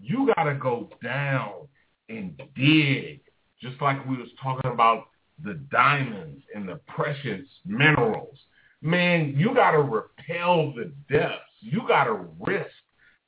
You 0.00 0.32
got 0.34 0.44
to 0.44 0.54
go 0.54 0.88
down 1.02 1.68
and 2.08 2.40
dig, 2.56 3.20
just 3.60 3.80
like 3.80 4.04
we 4.08 4.16
was 4.16 4.28
talking 4.42 4.70
about 4.70 5.04
the 5.42 5.54
diamonds 5.70 6.42
and 6.54 6.68
the 6.68 6.80
precious 6.88 7.46
minerals. 7.64 8.36
Man, 8.82 9.34
you 9.36 9.54
got 9.54 9.72
to 9.72 9.82
repel 9.82 10.72
the 10.72 10.92
depths. 11.10 11.44
You 11.60 11.82
got 11.86 12.04
to 12.04 12.26
risk 12.40 12.70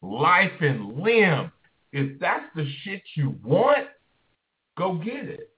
life 0.00 0.52
and 0.60 0.98
limb. 0.98 1.52
If 1.92 2.18
that's 2.18 2.46
the 2.56 2.66
shit 2.82 3.02
you 3.14 3.36
want, 3.44 3.88
go 4.78 4.94
get 4.94 5.28
it. 5.28 5.50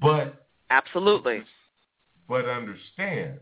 But 0.00 0.46
Absolutely. 0.70 1.42
but 2.28 2.46
understand, 2.46 3.40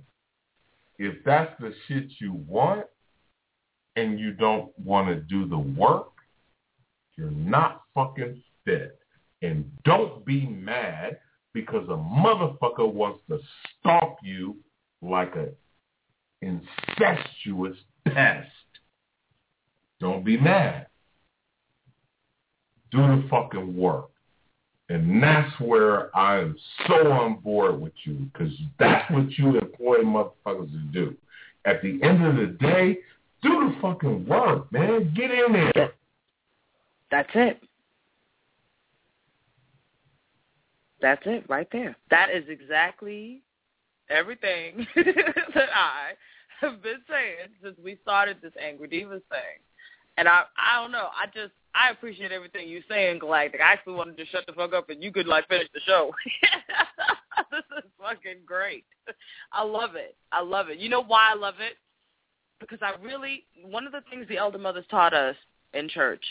if 0.99 1.17
that's 1.25 1.53
the 1.61 1.73
shit 1.87 2.11
you 2.21 2.33
want 2.33 2.87
and 3.97 4.19
you 4.19 4.33
don't 4.33 4.77
want 4.79 5.09
to 5.09 5.17
do 5.17 5.49
the 5.49 5.59
work, 5.59 6.13
you're 7.17 7.31
not 7.31 7.83
fucking 7.95 8.43
fit. 8.65 8.99
And 9.43 9.71
don't 9.85 10.25
be 10.25 10.47
mad 10.47 11.19
because 11.53 11.89
a 11.89 11.93
motherfucker 11.93 12.93
wants 12.93 13.21
to 13.29 13.39
stalk 13.81 14.19
you 14.23 14.57
like 15.03 15.35
a 15.37 15.49
incestuous 16.43 17.77
pest. 18.07 18.51
Don't 20.01 20.25
be 20.25 20.37
mad. 20.37 20.87
Do 22.91 22.99
the 22.99 23.25
fucking 23.29 23.77
work. 23.77 24.11
And 24.91 25.23
that's 25.23 25.61
where 25.61 26.17
I'm 26.17 26.57
so 26.87 27.13
on 27.13 27.41
board 27.41 27.81
with 27.81 27.93
you 28.05 28.31
because 28.33 28.53
that's 28.79 29.11
what 29.11 29.31
you 29.37 29.59
employ 29.59 29.99
motherfuckers 29.99 30.73
to 30.73 30.79
do. 30.93 31.17
At 31.67 31.83
the 31.83 32.01
end 32.03 32.25
of 32.25 32.37
the 32.37 32.57
day, 32.59 32.99
do 33.43 33.51
the 33.51 33.77
fucking 33.83 34.27
work, 34.27 34.73
man. 34.73 35.13
Get 35.15 35.31
in 35.31 35.53
there. 35.53 35.93
That's 37.11 37.29
it. 37.35 37.63
That's 41.01 41.23
it 41.27 41.45
right 41.49 41.69
there. 41.71 41.97
That 42.11 42.31
is 42.31 42.45
exactly 42.49 43.43
everything 44.11 44.87
that 44.97 45.69
I 45.75 46.13
have 46.61 46.83
been 46.83 47.01
saying 47.09 47.51
since 47.63 47.77
we 47.83 47.99
started 48.03 48.39
this 48.43 48.53
Angry 48.61 48.89
Devas 48.89 49.23
thing. 49.29 49.61
And 50.17 50.27
I 50.27 50.45
I 50.57 50.83
don't 50.83 50.91
know. 50.91 51.09
I 51.15 51.27
just 51.27 51.53
I 51.79 51.91
appreciate 51.91 52.33
everything 52.33 52.69
you're 52.69 52.83
saying, 52.89 53.21
Galactic. 53.21 53.61
I 53.61 53.73
actually 53.73 53.95
wanted 53.95 54.17
to 54.17 54.27
shut 54.27 54.47
the 54.47 54.53
fuck 54.53 54.73
up 54.73 54.91
and 54.91 55.03
you 55.03 55.13
could 55.13 55.27
like 55.27 55.47
finish 55.49 55.69
the 55.73 55.81
show. 55.87 56.13
this 57.53 57.63
is 57.79 57.91
fucking 58.01 58.41
great. 58.45 58.85
I 59.53 59.63
love 59.63 59.95
it. 59.95 60.17
I 60.33 60.43
love 60.43 60.71
it. 60.71 60.79
You 60.79 60.89
know 60.89 61.03
why 61.03 61.31
I 61.31 61.37
love 61.37 61.55
it? 61.61 61.77
Because 62.61 62.81
I 62.83 63.01
really 63.01 63.45
one 63.63 63.87
of 63.87 63.93
the 63.93 64.03
things 64.11 64.27
the 64.29 64.39
elder 64.39 64.59
mothers 64.59 64.87
taught 64.91 65.15
us 65.15 65.37
in 65.73 65.89
church. 65.89 66.25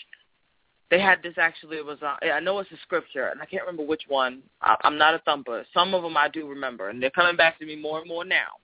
They 0.90 1.00
had 1.00 1.24
this 1.24 1.36
actually. 1.38 1.78
It 1.78 1.86
was 1.86 2.00
uh, 2.02 2.16
I 2.26 2.40
know 2.42 2.60
it's 2.60 2.72
a 2.72 2.78
scripture, 2.84 3.28
and 3.28 3.42
I 3.42 3.46
can't 3.46 3.64
remember 3.66 3.86
which 3.86 4.04
one. 4.08 4.42
I, 4.62 4.76
I'm 4.84 4.98
not 4.98 5.16
a 5.16 5.20
thumper. 5.20 5.66
Some 5.74 5.94
of 5.94 6.04
them 6.04 6.18
I 6.18 6.28
do 6.28 6.48
remember, 6.48 6.90
and 6.90 7.02
they're 7.02 7.10
coming 7.10 7.38
back 7.38 7.60
to 7.60 7.66
me 7.66 7.76
more 7.76 8.00
and 8.00 8.08
more 8.08 8.26
now. 8.26 8.60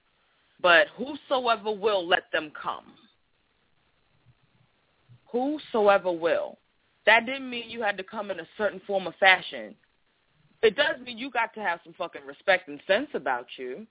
But 0.62 0.88
whosoever 0.98 1.72
will, 1.72 2.06
let 2.08 2.32
them 2.32 2.52
come. 2.62 2.86
Whosoever 5.32 6.12
will. 6.12 6.58
That 7.06 7.26
didn't 7.26 7.50
mean 7.50 7.70
you 7.70 7.82
had 7.82 7.98
to 7.98 8.04
come 8.04 8.32
in 8.32 8.40
a 8.40 8.48
certain 8.58 8.82
form 8.88 9.08
of 9.08 9.16
fashion. 9.16 9.76
It 10.62 10.78
does 10.78 11.00
mean 11.04 11.18
you 11.18 11.30
got 11.30 11.54
to 11.56 11.60
have 11.60 11.82
some 11.84 11.94
fucking 11.94 12.26
respect 12.26 12.70
and 12.70 12.82
sense 12.88 13.10
about 13.14 13.48
you, 13.58 13.86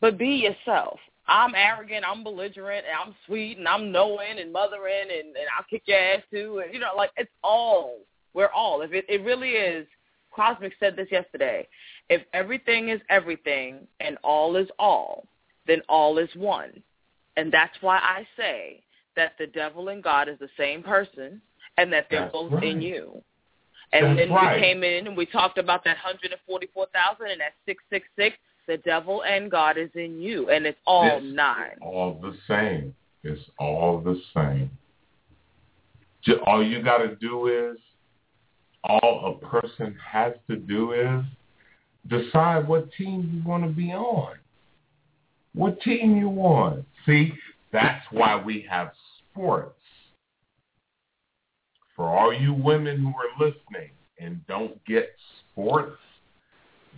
but 0.00 0.18
be 0.18 0.28
yourself. 0.28 0.98
I'm 1.28 1.54
arrogant, 1.54 2.04
I'm 2.06 2.24
belligerent, 2.24 2.84
and 2.86 2.96
I'm 3.00 3.14
sweet, 3.26 3.58
and 3.58 3.66
I'm 3.66 3.92
knowing 3.92 4.38
and 4.38 4.52
mothering, 4.52 5.02
and, 5.02 5.28
and 5.28 5.46
I'll 5.56 5.64
kick 5.68 5.82
your 5.86 5.98
ass 5.98 6.22
too. 6.30 6.62
And 6.64 6.74
you 6.74 6.80
know, 6.80 6.92
like 6.96 7.10
it's 7.16 7.30
all. 7.42 7.98
We're 8.34 8.50
all. 8.50 8.82
If 8.82 8.92
it, 8.92 9.06
it 9.08 9.22
really 9.22 9.50
is. 9.50 9.86
Cosmic 10.34 10.74
said 10.78 10.96
this 10.96 11.08
yesterday. 11.10 11.66
If 12.10 12.22
everything 12.34 12.90
is 12.90 13.00
everything 13.08 13.86
and 14.00 14.18
all 14.22 14.56
is 14.56 14.68
all, 14.78 15.26
then 15.66 15.80
all 15.88 16.18
is 16.18 16.28
one. 16.36 16.82
And 17.36 17.50
that's 17.50 17.76
why 17.80 17.96
I 17.96 18.26
say 18.36 18.82
that 19.16 19.32
the 19.38 19.46
devil 19.46 19.88
and 19.88 20.02
God 20.02 20.28
is 20.28 20.38
the 20.38 20.48
same 20.58 20.82
person 20.82 21.40
and 21.78 21.92
that 21.92 22.06
they're 22.10 22.20
That's 22.22 22.32
both 22.32 22.52
right. 22.52 22.64
in 22.64 22.80
you. 22.80 23.22
And 23.92 24.06
That's 24.06 24.18
then 24.18 24.30
right. 24.30 24.56
we 24.56 24.62
came 24.62 24.82
in 24.82 25.06
and 25.06 25.16
we 25.16 25.26
talked 25.26 25.58
about 25.58 25.84
that 25.84 25.96
144,000 25.96 27.26
and 27.30 27.40
that 27.40 27.52
666. 27.66 28.36
The 28.66 28.78
devil 28.78 29.22
and 29.22 29.48
God 29.48 29.78
is 29.78 29.90
in 29.94 30.20
you, 30.20 30.50
and 30.50 30.66
it's 30.66 30.78
all 30.86 31.18
It's 31.18 31.24
nine. 31.36 31.76
all 31.80 32.18
the 32.20 32.36
same. 32.48 32.92
It's 33.22 33.40
all 33.60 34.00
the 34.00 34.20
same. 34.34 34.70
All 36.46 36.64
you 36.64 36.82
got 36.82 36.98
to 36.98 37.14
do 37.14 37.46
is, 37.46 37.78
all 38.82 39.38
a 39.40 39.46
person 39.46 39.96
has 40.04 40.32
to 40.50 40.56
do 40.56 40.92
is 40.92 41.24
decide 42.08 42.66
what 42.66 42.90
team 42.92 43.30
you 43.32 43.48
want 43.48 43.62
to 43.62 43.70
be 43.70 43.92
on. 43.92 44.34
What 45.54 45.80
team 45.80 46.16
you 46.16 46.28
want. 46.28 46.84
See, 47.04 47.32
that's 47.72 48.04
why 48.10 48.34
we 48.42 48.66
have 48.68 48.90
sports. 49.32 49.75
For 51.96 52.06
all 52.06 52.32
you 52.32 52.52
women 52.52 52.98
who 52.98 53.08
are 53.08 53.46
listening 53.46 53.90
and 54.20 54.46
don't 54.46 54.82
get 54.84 55.10
sports, 55.50 55.98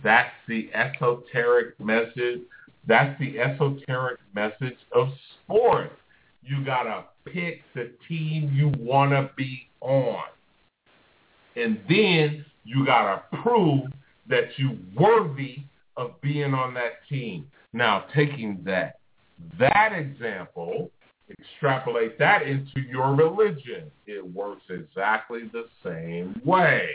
that's 0.03 0.33
the 0.47 0.69
esoteric 0.73 1.79
message. 1.79 2.41
That's 2.87 3.17
the 3.19 3.39
esoteric 3.39 4.19
message 4.35 4.77
of 4.93 5.09
sports. 5.43 5.95
You 6.43 6.63
got 6.65 6.83
to 6.83 7.05
pick 7.31 7.61
the 7.73 7.91
team 8.07 8.51
you 8.53 8.71
want 8.79 9.11
to 9.11 9.29
be 9.35 9.67
on. 9.81 10.23
And 11.55 11.79
then 11.87 12.45
you 12.63 12.85
got 12.85 13.15
to 13.15 13.37
prove 13.41 13.91
that 14.29 14.49
you're 14.57 14.77
worthy 14.97 15.63
of 15.97 16.19
being 16.21 16.53
on 16.53 16.73
that 16.75 17.07
team. 17.09 17.47
Now, 17.73 18.05
taking 18.15 18.61
that 18.65 18.99
that 19.59 19.93
example, 19.93 20.89
extrapolate 21.29 22.17
that 22.19 22.43
into 22.43 22.81
your 22.81 23.15
religion. 23.15 23.91
It 24.07 24.25
works 24.33 24.63
exactly 24.69 25.49
the 25.51 25.65
same 25.83 26.41
way. 26.45 26.89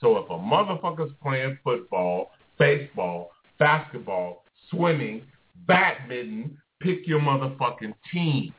So 0.00 0.18
if 0.18 0.30
a 0.30 0.34
motherfucker's 0.34 1.12
playing 1.22 1.58
football, 1.64 2.30
baseball, 2.58 3.30
basketball, 3.58 4.44
swimming, 4.70 5.22
badminton, 5.66 6.58
pick 6.80 7.06
your 7.06 7.20
motherfucking 7.20 7.94
team. 8.12 8.52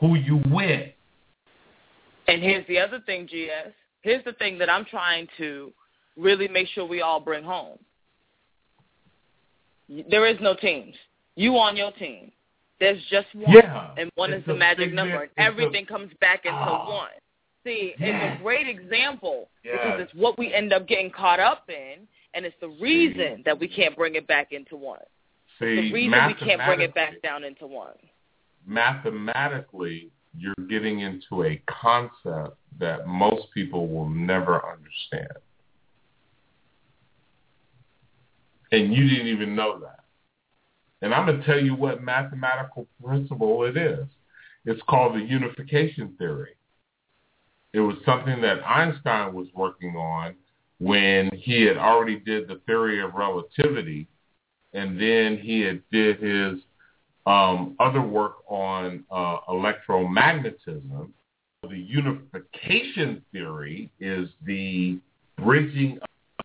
Who 0.00 0.16
you 0.16 0.40
with. 0.50 0.90
And 2.28 2.42
here's 2.42 2.66
the 2.66 2.78
other 2.78 3.00
thing, 3.00 3.26
GS. 3.26 3.72
Here's 4.02 4.24
the 4.24 4.32
thing 4.34 4.58
that 4.58 4.70
I'm 4.70 4.84
trying 4.84 5.28
to 5.38 5.72
really 6.16 6.48
make 6.48 6.68
sure 6.68 6.86
we 6.86 7.02
all 7.02 7.20
bring 7.20 7.44
home. 7.44 7.78
There 10.10 10.26
is 10.26 10.38
no 10.40 10.54
teams. 10.54 10.94
You 11.36 11.56
on 11.58 11.76
your 11.76 11.92
team. 11.92 12.32
There's 12.82 13.00
just 13.10 13.32
one, 13.32 13.54
Yeah, 13.54 13.94
and 13.96 14.10
one 14.16 14.32
is 14.32 14.44
the 14.44 14.54
magic 14.56 14.92
number. 14.92 15.14
And 15.14 15.22
it's 15.22 15.38
a- 15.38 15.40
everything 15.40 15.86
comes 15.86 16.12
back 16.14 16.44
into 16.44 16.58
Ah. 16.58 16.90
one. 16.90 17.12
See, 17.62 17.94
it's 17.96 18.40
a 18.40 18.42
great 18.42 18.66
example 18.66 19.48
Yes. 19.62 19.78
because 19.84 20.00
it's 20.00 20.14
what 20.14 20.36
we 20.36 20.52
end 20.52 20.72
up 20.72 20.88
getting 20.88 21.08
caught 21.08 21.38
up 21.38 21.70
in, 21.70 22.08
and 22.34 22.44
it's 22.44 22.58
the 22.58 22.70
reason 22.70 23.44
that 23.44 23.56
we 23.56 23.68
can't 23.68 23.94
bring 23.94 24.16
it 24.16 24.26
back 24.26 24.50
into 24.50 24.74
one. 24.74 24.98
See, 25.60 25.90
the 25.90 25.92
reason 25.92 26.26
we 26.26 26.34
can't 26.34 26.60
bring 26.66 26.80
it 26.80 26.92
back 26.92 27.22
down 27.22 27.44
into 27.44 27.68
one. 27.68 27.94
mathematically, 28.66 30.10
you're 30.36 30.54
getting 30.68 31.00
into 31.00 31.44
a 31.44 31.56
concept 31.66 32.56
that 32.78 33.06
most 33.06 33.48
people 33.52 33.86
will 33.86 34.08
never 34.08 34.64
understand. 34.66 35.36
And 38.72 38.92
you 38.94 39.08
didn't 39.08 39.26
even 39.28 39.54
know 39.54 39.78
that. 39.80 40.01
And 41.02 41.12
I'm 41.12 41.26
going 41.26 41.40
to 41.40 41.46
tell 41.46 41.60
you 41.60 41.74
what 41.74 42.02
mathematical 42.02 42.86
principle 43.04 43.64
it 43.64 43.76
is. 43.76 44.06
It's 44.64 44.80
called 44.88 45.16
the 45.16 45.20
unification 45.20 46.14
theory. 46.16 46.54
It 47.72 47.80
was 47.80 47.96
something 48.06 48.40
that 48.42 48.64
Einstein 48.64 49.34
was 49.34 49.48
working 49.54 49.96
on 49.96 50.34
when 50.78 51.30
he 51.34 51.62
had 51.62 51.76
already 51.76 52.18
did 52.20 52.46
the 52.48 52.60
theory 52.66 53.00
of 53.00 53.14
relativity, 53.14 54.06
and 54.72 55.00
then 55.00 55.38
he 55.38 55.60
had 55.60 55.82
did 55.90 56.20
his 56.20 56.60
um, 57.26 57.76
other 57.80 58.02
work 58.02 58.36
on 58.48 59.04
uh, 59.10 59.38
electromagnetism. 59.48 61.08
The 61.62 61.78
unification 61.78 63.22
theory 63.32 63.90
is 64.00 64.28
the 64.44 64.98
bridging 65.38 65.98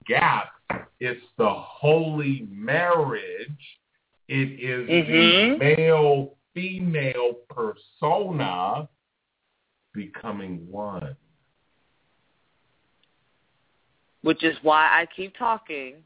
gap. 0.08 0.50
It's 1.00 1.22
the 1.38 1.50
holy 1.50 2.48
marriage. 2.50 3.80
It 4.28 4.60
is 4.60 4.90
Mhm. 4.90 5.60
the 5.60 5.76
male-female 5.76 7.34
persona 7.50 8.90
becoming 9.94 10.70
one. 10.72 11.16
which 14.24 14.44
is 14.44 14.62
why 14.62 14.88
I 15.00 15.06
keep 15.06 15.38
talking 15.38 16.04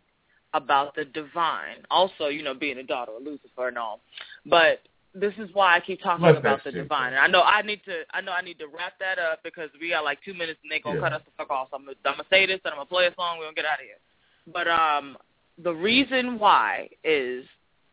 about 0.54 0.94
the 0.94 1.06
divine. 1.06 1.84
Also, 1.90 2.28
you 2.28 2.44
know, 2.44 2.54
being 2.54 2.78
a 2.78 2.84
daughter 2.84 3.14
of 3.14 3.24
Lucifer 3.24 3.70
and 3.70 3.78
all. 3.80 4.02
But 4.46 4.82
this 5.16 5.34
is 5.40 5.50
why 5.54 5.76
I 5.76 5.80
keep 5.80 6.02
talking 6.02 6.26
about 6.26 6.64
the 6.64 6.72
shit 6.72 6.84
divine. 6.84 7.14
And 7.14 7.20
I 7.22 7.28
know 7.28 7.42
I 7.42 7.62
need 7.62 7.84
to 7.86 8.04
I 8.14 8.22
know 8.22 8.32
I 8.32 8.42
need 8.42 8.60
to 8.60 8.68
wrap 8.68 8.94
that 9.00 9.18
up 9.18 9.42
because 9.44 9.70
we 9.80 9.90
got 9.90 10.04
like 10.04 10.22
two 10.24 10.34
minutes 10.34 10.60
and 10.62 10.72
they 10.72 10.80
gonna 10.80 10.96
Yeah. 10.96 11.02
cut 11.02 11.14
us 11.14 11.24
the 11.26 11.32
fuck 11.32 11.50
off. 11.50 11.70
So 11.72 11.78
I'm 11.78 11.86
gonna, 11.86 11.98
I'm 12.06 12.14
gonna 12.14 12.26
say 12.30 12.46
this 12.46 12.60
and 12.64 12.72
I'm 12.74 12.78
gonna 12.78 12.86
play 12.86 13.08
a 13.08 13.16
song, 13.16 13.40
we're 13.40 13.46
gonna 13.46 13.56
get 13.56 13.66
out 13.66 13.80
of 13.80 13.86
here. 13.86 14.00
But 14.48 14.68
um 14.68 15.18
the 15.58 15.74
reason 15.74 16.38
why 16.38 16.90
is 17.04 17.46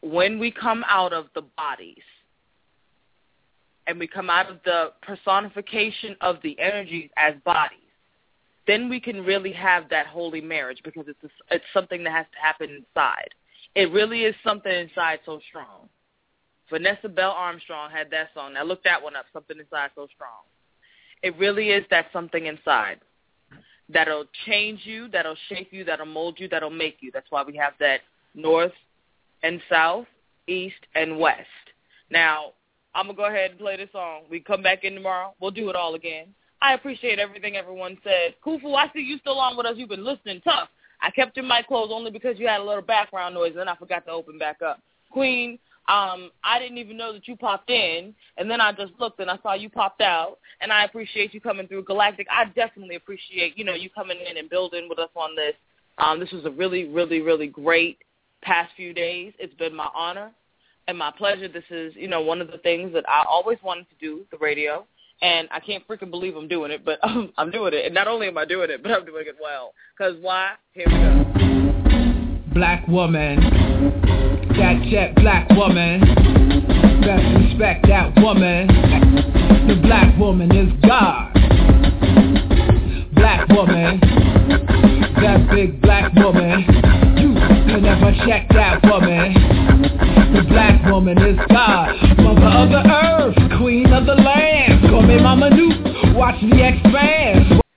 when 0.03 0.39
we 0.39 0.51
come 0.51 0.85
out 0.89 1.13
of 1.13 1.27
the 1.35 1.43
bodies 1.57 2.03
and 3.87 3.99
we 3.99 4.07
come 4.07 4.31
out 4.31 4.51
of 4.51 4.59
the 4.65 4.93
personification 5.03 6.17
of 6.21 6.37
the 6.43 6.59
energies 6.59 7.11
as 7.17 7.35
bodies, 7.45 7.79
then 8.67 8.89
we 8.89 9.01
can 9.01 9.25
really 9.25 9.53
have 9.53 9.89
that 9.89 10.07
holy 10.07 10.41
marriage 10.41 10.81
because 10.85 11.07
it's 11.09 11.25
a, 11.25 11.55
it's 11.55 11.65
something 11.73 12.05
that 12.05 12.13
has 12.13 12.27
to 12.33 12.39
happen 12.41 12.69
inside. 12.71 13.31
It 13.75 13.91
really 13.93 14.23
is 14.23 14.35
something 14.45 14.73
inside 14.73 15.21
so 15.25 15.41
strong. 15.49 15.89
Vanessa 16.71 17.09
Bell 17.09 17.31
Armstrong 17.31 17.91
had 17.91 18.11
that 18.11 18.29
song. 18.35 18.55
Now 18.55 18.65
look 18.65 18.85
that 18.85 19.03
one 19.03 19.17
up. 19.17 19.25
Something 19.33 19.59
inside 19.59 19.91
so 19.95 20.07
strong. 20.15 20.45
It 21.23 21.37
really 21.39 21.71
is 21.71 21.85
that 21.91 22.07
something 22.13 22.47
inside 22.47 23.01
that'll 23.89 24.27
change 24.47 24.81
you, 24.85 25.09
that'll 25.09 25.37
shape 25.49 25.69
you, 25.73 25.83
that'll 25.85 26.07
mold 26.07 26.39
you, 26.39 26.49
that'll 26.49 26.69
make 26.69 26.99
you. 27.01 27.11
That's 27.11 27.31
why 27.31 27.43
we 27.43 27.57
have 27.57 27.73
that 27.81 28.01
north 28.35 28.73
and 29.43 29.61
south, 29.71 30.07
east 30.47 30.87
and 30.95 31.19
west. 31.19 31.47
Now 32.11 32.53
I'm 32.95 33.07
gonna 33.07 33.17
go 33.17 33.27
ahead 33.27 33.51
and 33.51 33.61
play 33.61 33.77
this 33.77 33.91
song. 33.93 34.23
We 34.31 34.41
come 34.41 34.63
back 34.63 34.85
in 34.85 34.95
tomorrow. 34.95 35.35
We'll 35.41 35.51
do 35.51 35.71
it 35.71 35.77
all 35.77 35.95
again. 35.95 36.27
I 36.61 36.75
appreciate 36.75 37.19
everything 37.19 37.57
everyone 37.57 37.99
said. 38.03 38.35
Kufu, 38.45 38.75
I 38.75 38.91
see 38.93 39.01
you 39.01 39.19
still 39.19 39.39
on 39.39 39.57
with 39.57 39.67
us. 39.67 39.75
You've 39.77 39.89
been 39.89 40.05
listening 40.05 40.41
tough. 40.43 40.69
I 41.01 41.11
kept 41.11 41.37
your 41.37 41.47
mic 41.47 41.69
closed 41.69 41.93
only 41.93 42.11
because 42.11 42.39
you 42.39 42.49
had 42.49 42.61
a 42.61 42.65
little 42.65 42.83
background 42.83 43.35
noise, 43.35 43.51
and 43.51 43.61
then 43.61 43.69
I 43.69 43.77
forgot 43.77 44.05
to 44.07 44.11
open 44.11 44.39
back 44.39 44.63
up. 44.63 44.81
Queen, 45.11 45.59
um, 45.89 46.31
I 46.43 46.59
didn't 46.59 46.79
even 46.79 46.97
know 46.97 47.13
that 47.13 47.29
you 47.29 47.37
popped 47.37 47.71
in, 47.71 48.15
and 48.37 48.51
then 48.51 48.61
I 48.61 48.73
just 48.73 48.93
looked 48.99 49.21
and 49.21 49.31
I 49.31 49.39
saw 49.43 49.55
you 49.55 49.71
popped 49.71 50.01
out, 50.01 50.39
and 50.61 50.73
I 50.73 50.85
appreciate 50.85 51.33
you 51.33 51.41
coming 51.41 51.69
through 51.69 51.85
Galactic. 51.85 52.27
I 52.31 52.47
definitely 52.47 52.97
appreciate, 52.97 53.57
you 53.57 53.65
know, 53.65 53.75
you 53.75 53.89
coming 53.91 54.19
in 54.29 54.37
and 54.37 54.51
building 54.51 54.89
with 54.89 54.99
us 54.99 55.11
on 55.15 55.37
this. 55.37 55.55
Um, 55.99 56.21
this 56.21 56.31
was 56.33 56.45
a 56.45 56.51
really, 56.51 56.89
really, 56.89 57.21
really 57.21 57.47
great 57.47 57.99
past 58.43 58.73
few 58.77 58.93
days. 58.93 59.33
It's 59.39 59.55
been 59.55 59.75
my 59.75 59.89
honor. 59.95 60.33
and 60.87 60.97
my 60.97 61.11
pleasure. 61.11 61.49
This 61.49 61.65
is, 61.71 61.93
you 61.97 62.09
know, 62.09 62.23
one 62.23 62.41
of 62.41 62.51
the 62.51 62.59
things 62.59 62.93
that 62.95 63.09
I 63.09 63.25
always 63.29 63.59
wanted 63.63 63.87
to 63.91 63.97
do, 64.01 64.25
the 64.31 64.39
radio. 64.39 64.87
And 65.21 65.49
I 65.51 65.61
can't 65.61 65.87
freaking 65.87 66.11
believe 66.11 66.37
I'm 66.37 66.49
doing 66.49 66.71
it, 66.71 66.85
but 66.85 66.99
um, 67.03 67.33
I'm 67.37 67.51
doing 67.51 67.75
it. 67.75 67.85
And 67.85 67.95
not 67.95 68.09
only 68.09 68.29
am 68.29 68.39
I 68.39 68.45
doing 68.45 68.71
it, 68.71 68.83
but 68.83 68.93
I'm 68.93 69.05
doing 69.05 69.27
it 69.27 69.37
well. 69.41 69.73
Because 69.97 70.15
why? 70.21 70.53
Here 70.73 70.87
we 70.87 70.95
go. 70.95 71.25
Black 72.55 72.87
woman, 72.89 73.39
that 74.57 74.83
jet 74.91 75.15
black 75.17 75.49
woman, 75.51 76.01
best 77.03 77.45
respect 77.45 77.87
that 77.87 78.13
woman. 78.17 78.67
The 79.69 79.77
black 79.83 80.19
woman 80.19 80.51
is 80.57 80.73
God. 80.83 81.33
Black 83.15 83.49
woman, 83.49 84.01
that 85.21 85.49
big 85.53 85.81
black 85.83 86.13
woman, 86.15 86.65
you 87.69 87.81
never 87.81 88.13
check 88.27 88.49
that 88.51 88.83
woman. 88.85 89.35
The 90.35 90.45
black 90.49 90.91
woman 90.91 91.19
is 91.19 91.39
God, 91.49 91.95
mother 92.19 92.47
of 92.47 92.69
the 92.71 92.83
earth, 92.87 93.59
queen 93.59 93.93
of 93.93 94.07
the 94.07 94.15
land. 94.15 94.89
Call 94.89 95.03
me 95.03 95.21
Mama 95.21 95.51
Nuke, 95.51 96.15
watch 96.17 96.43
me 96.43 96.63
expand. 96.67 97.68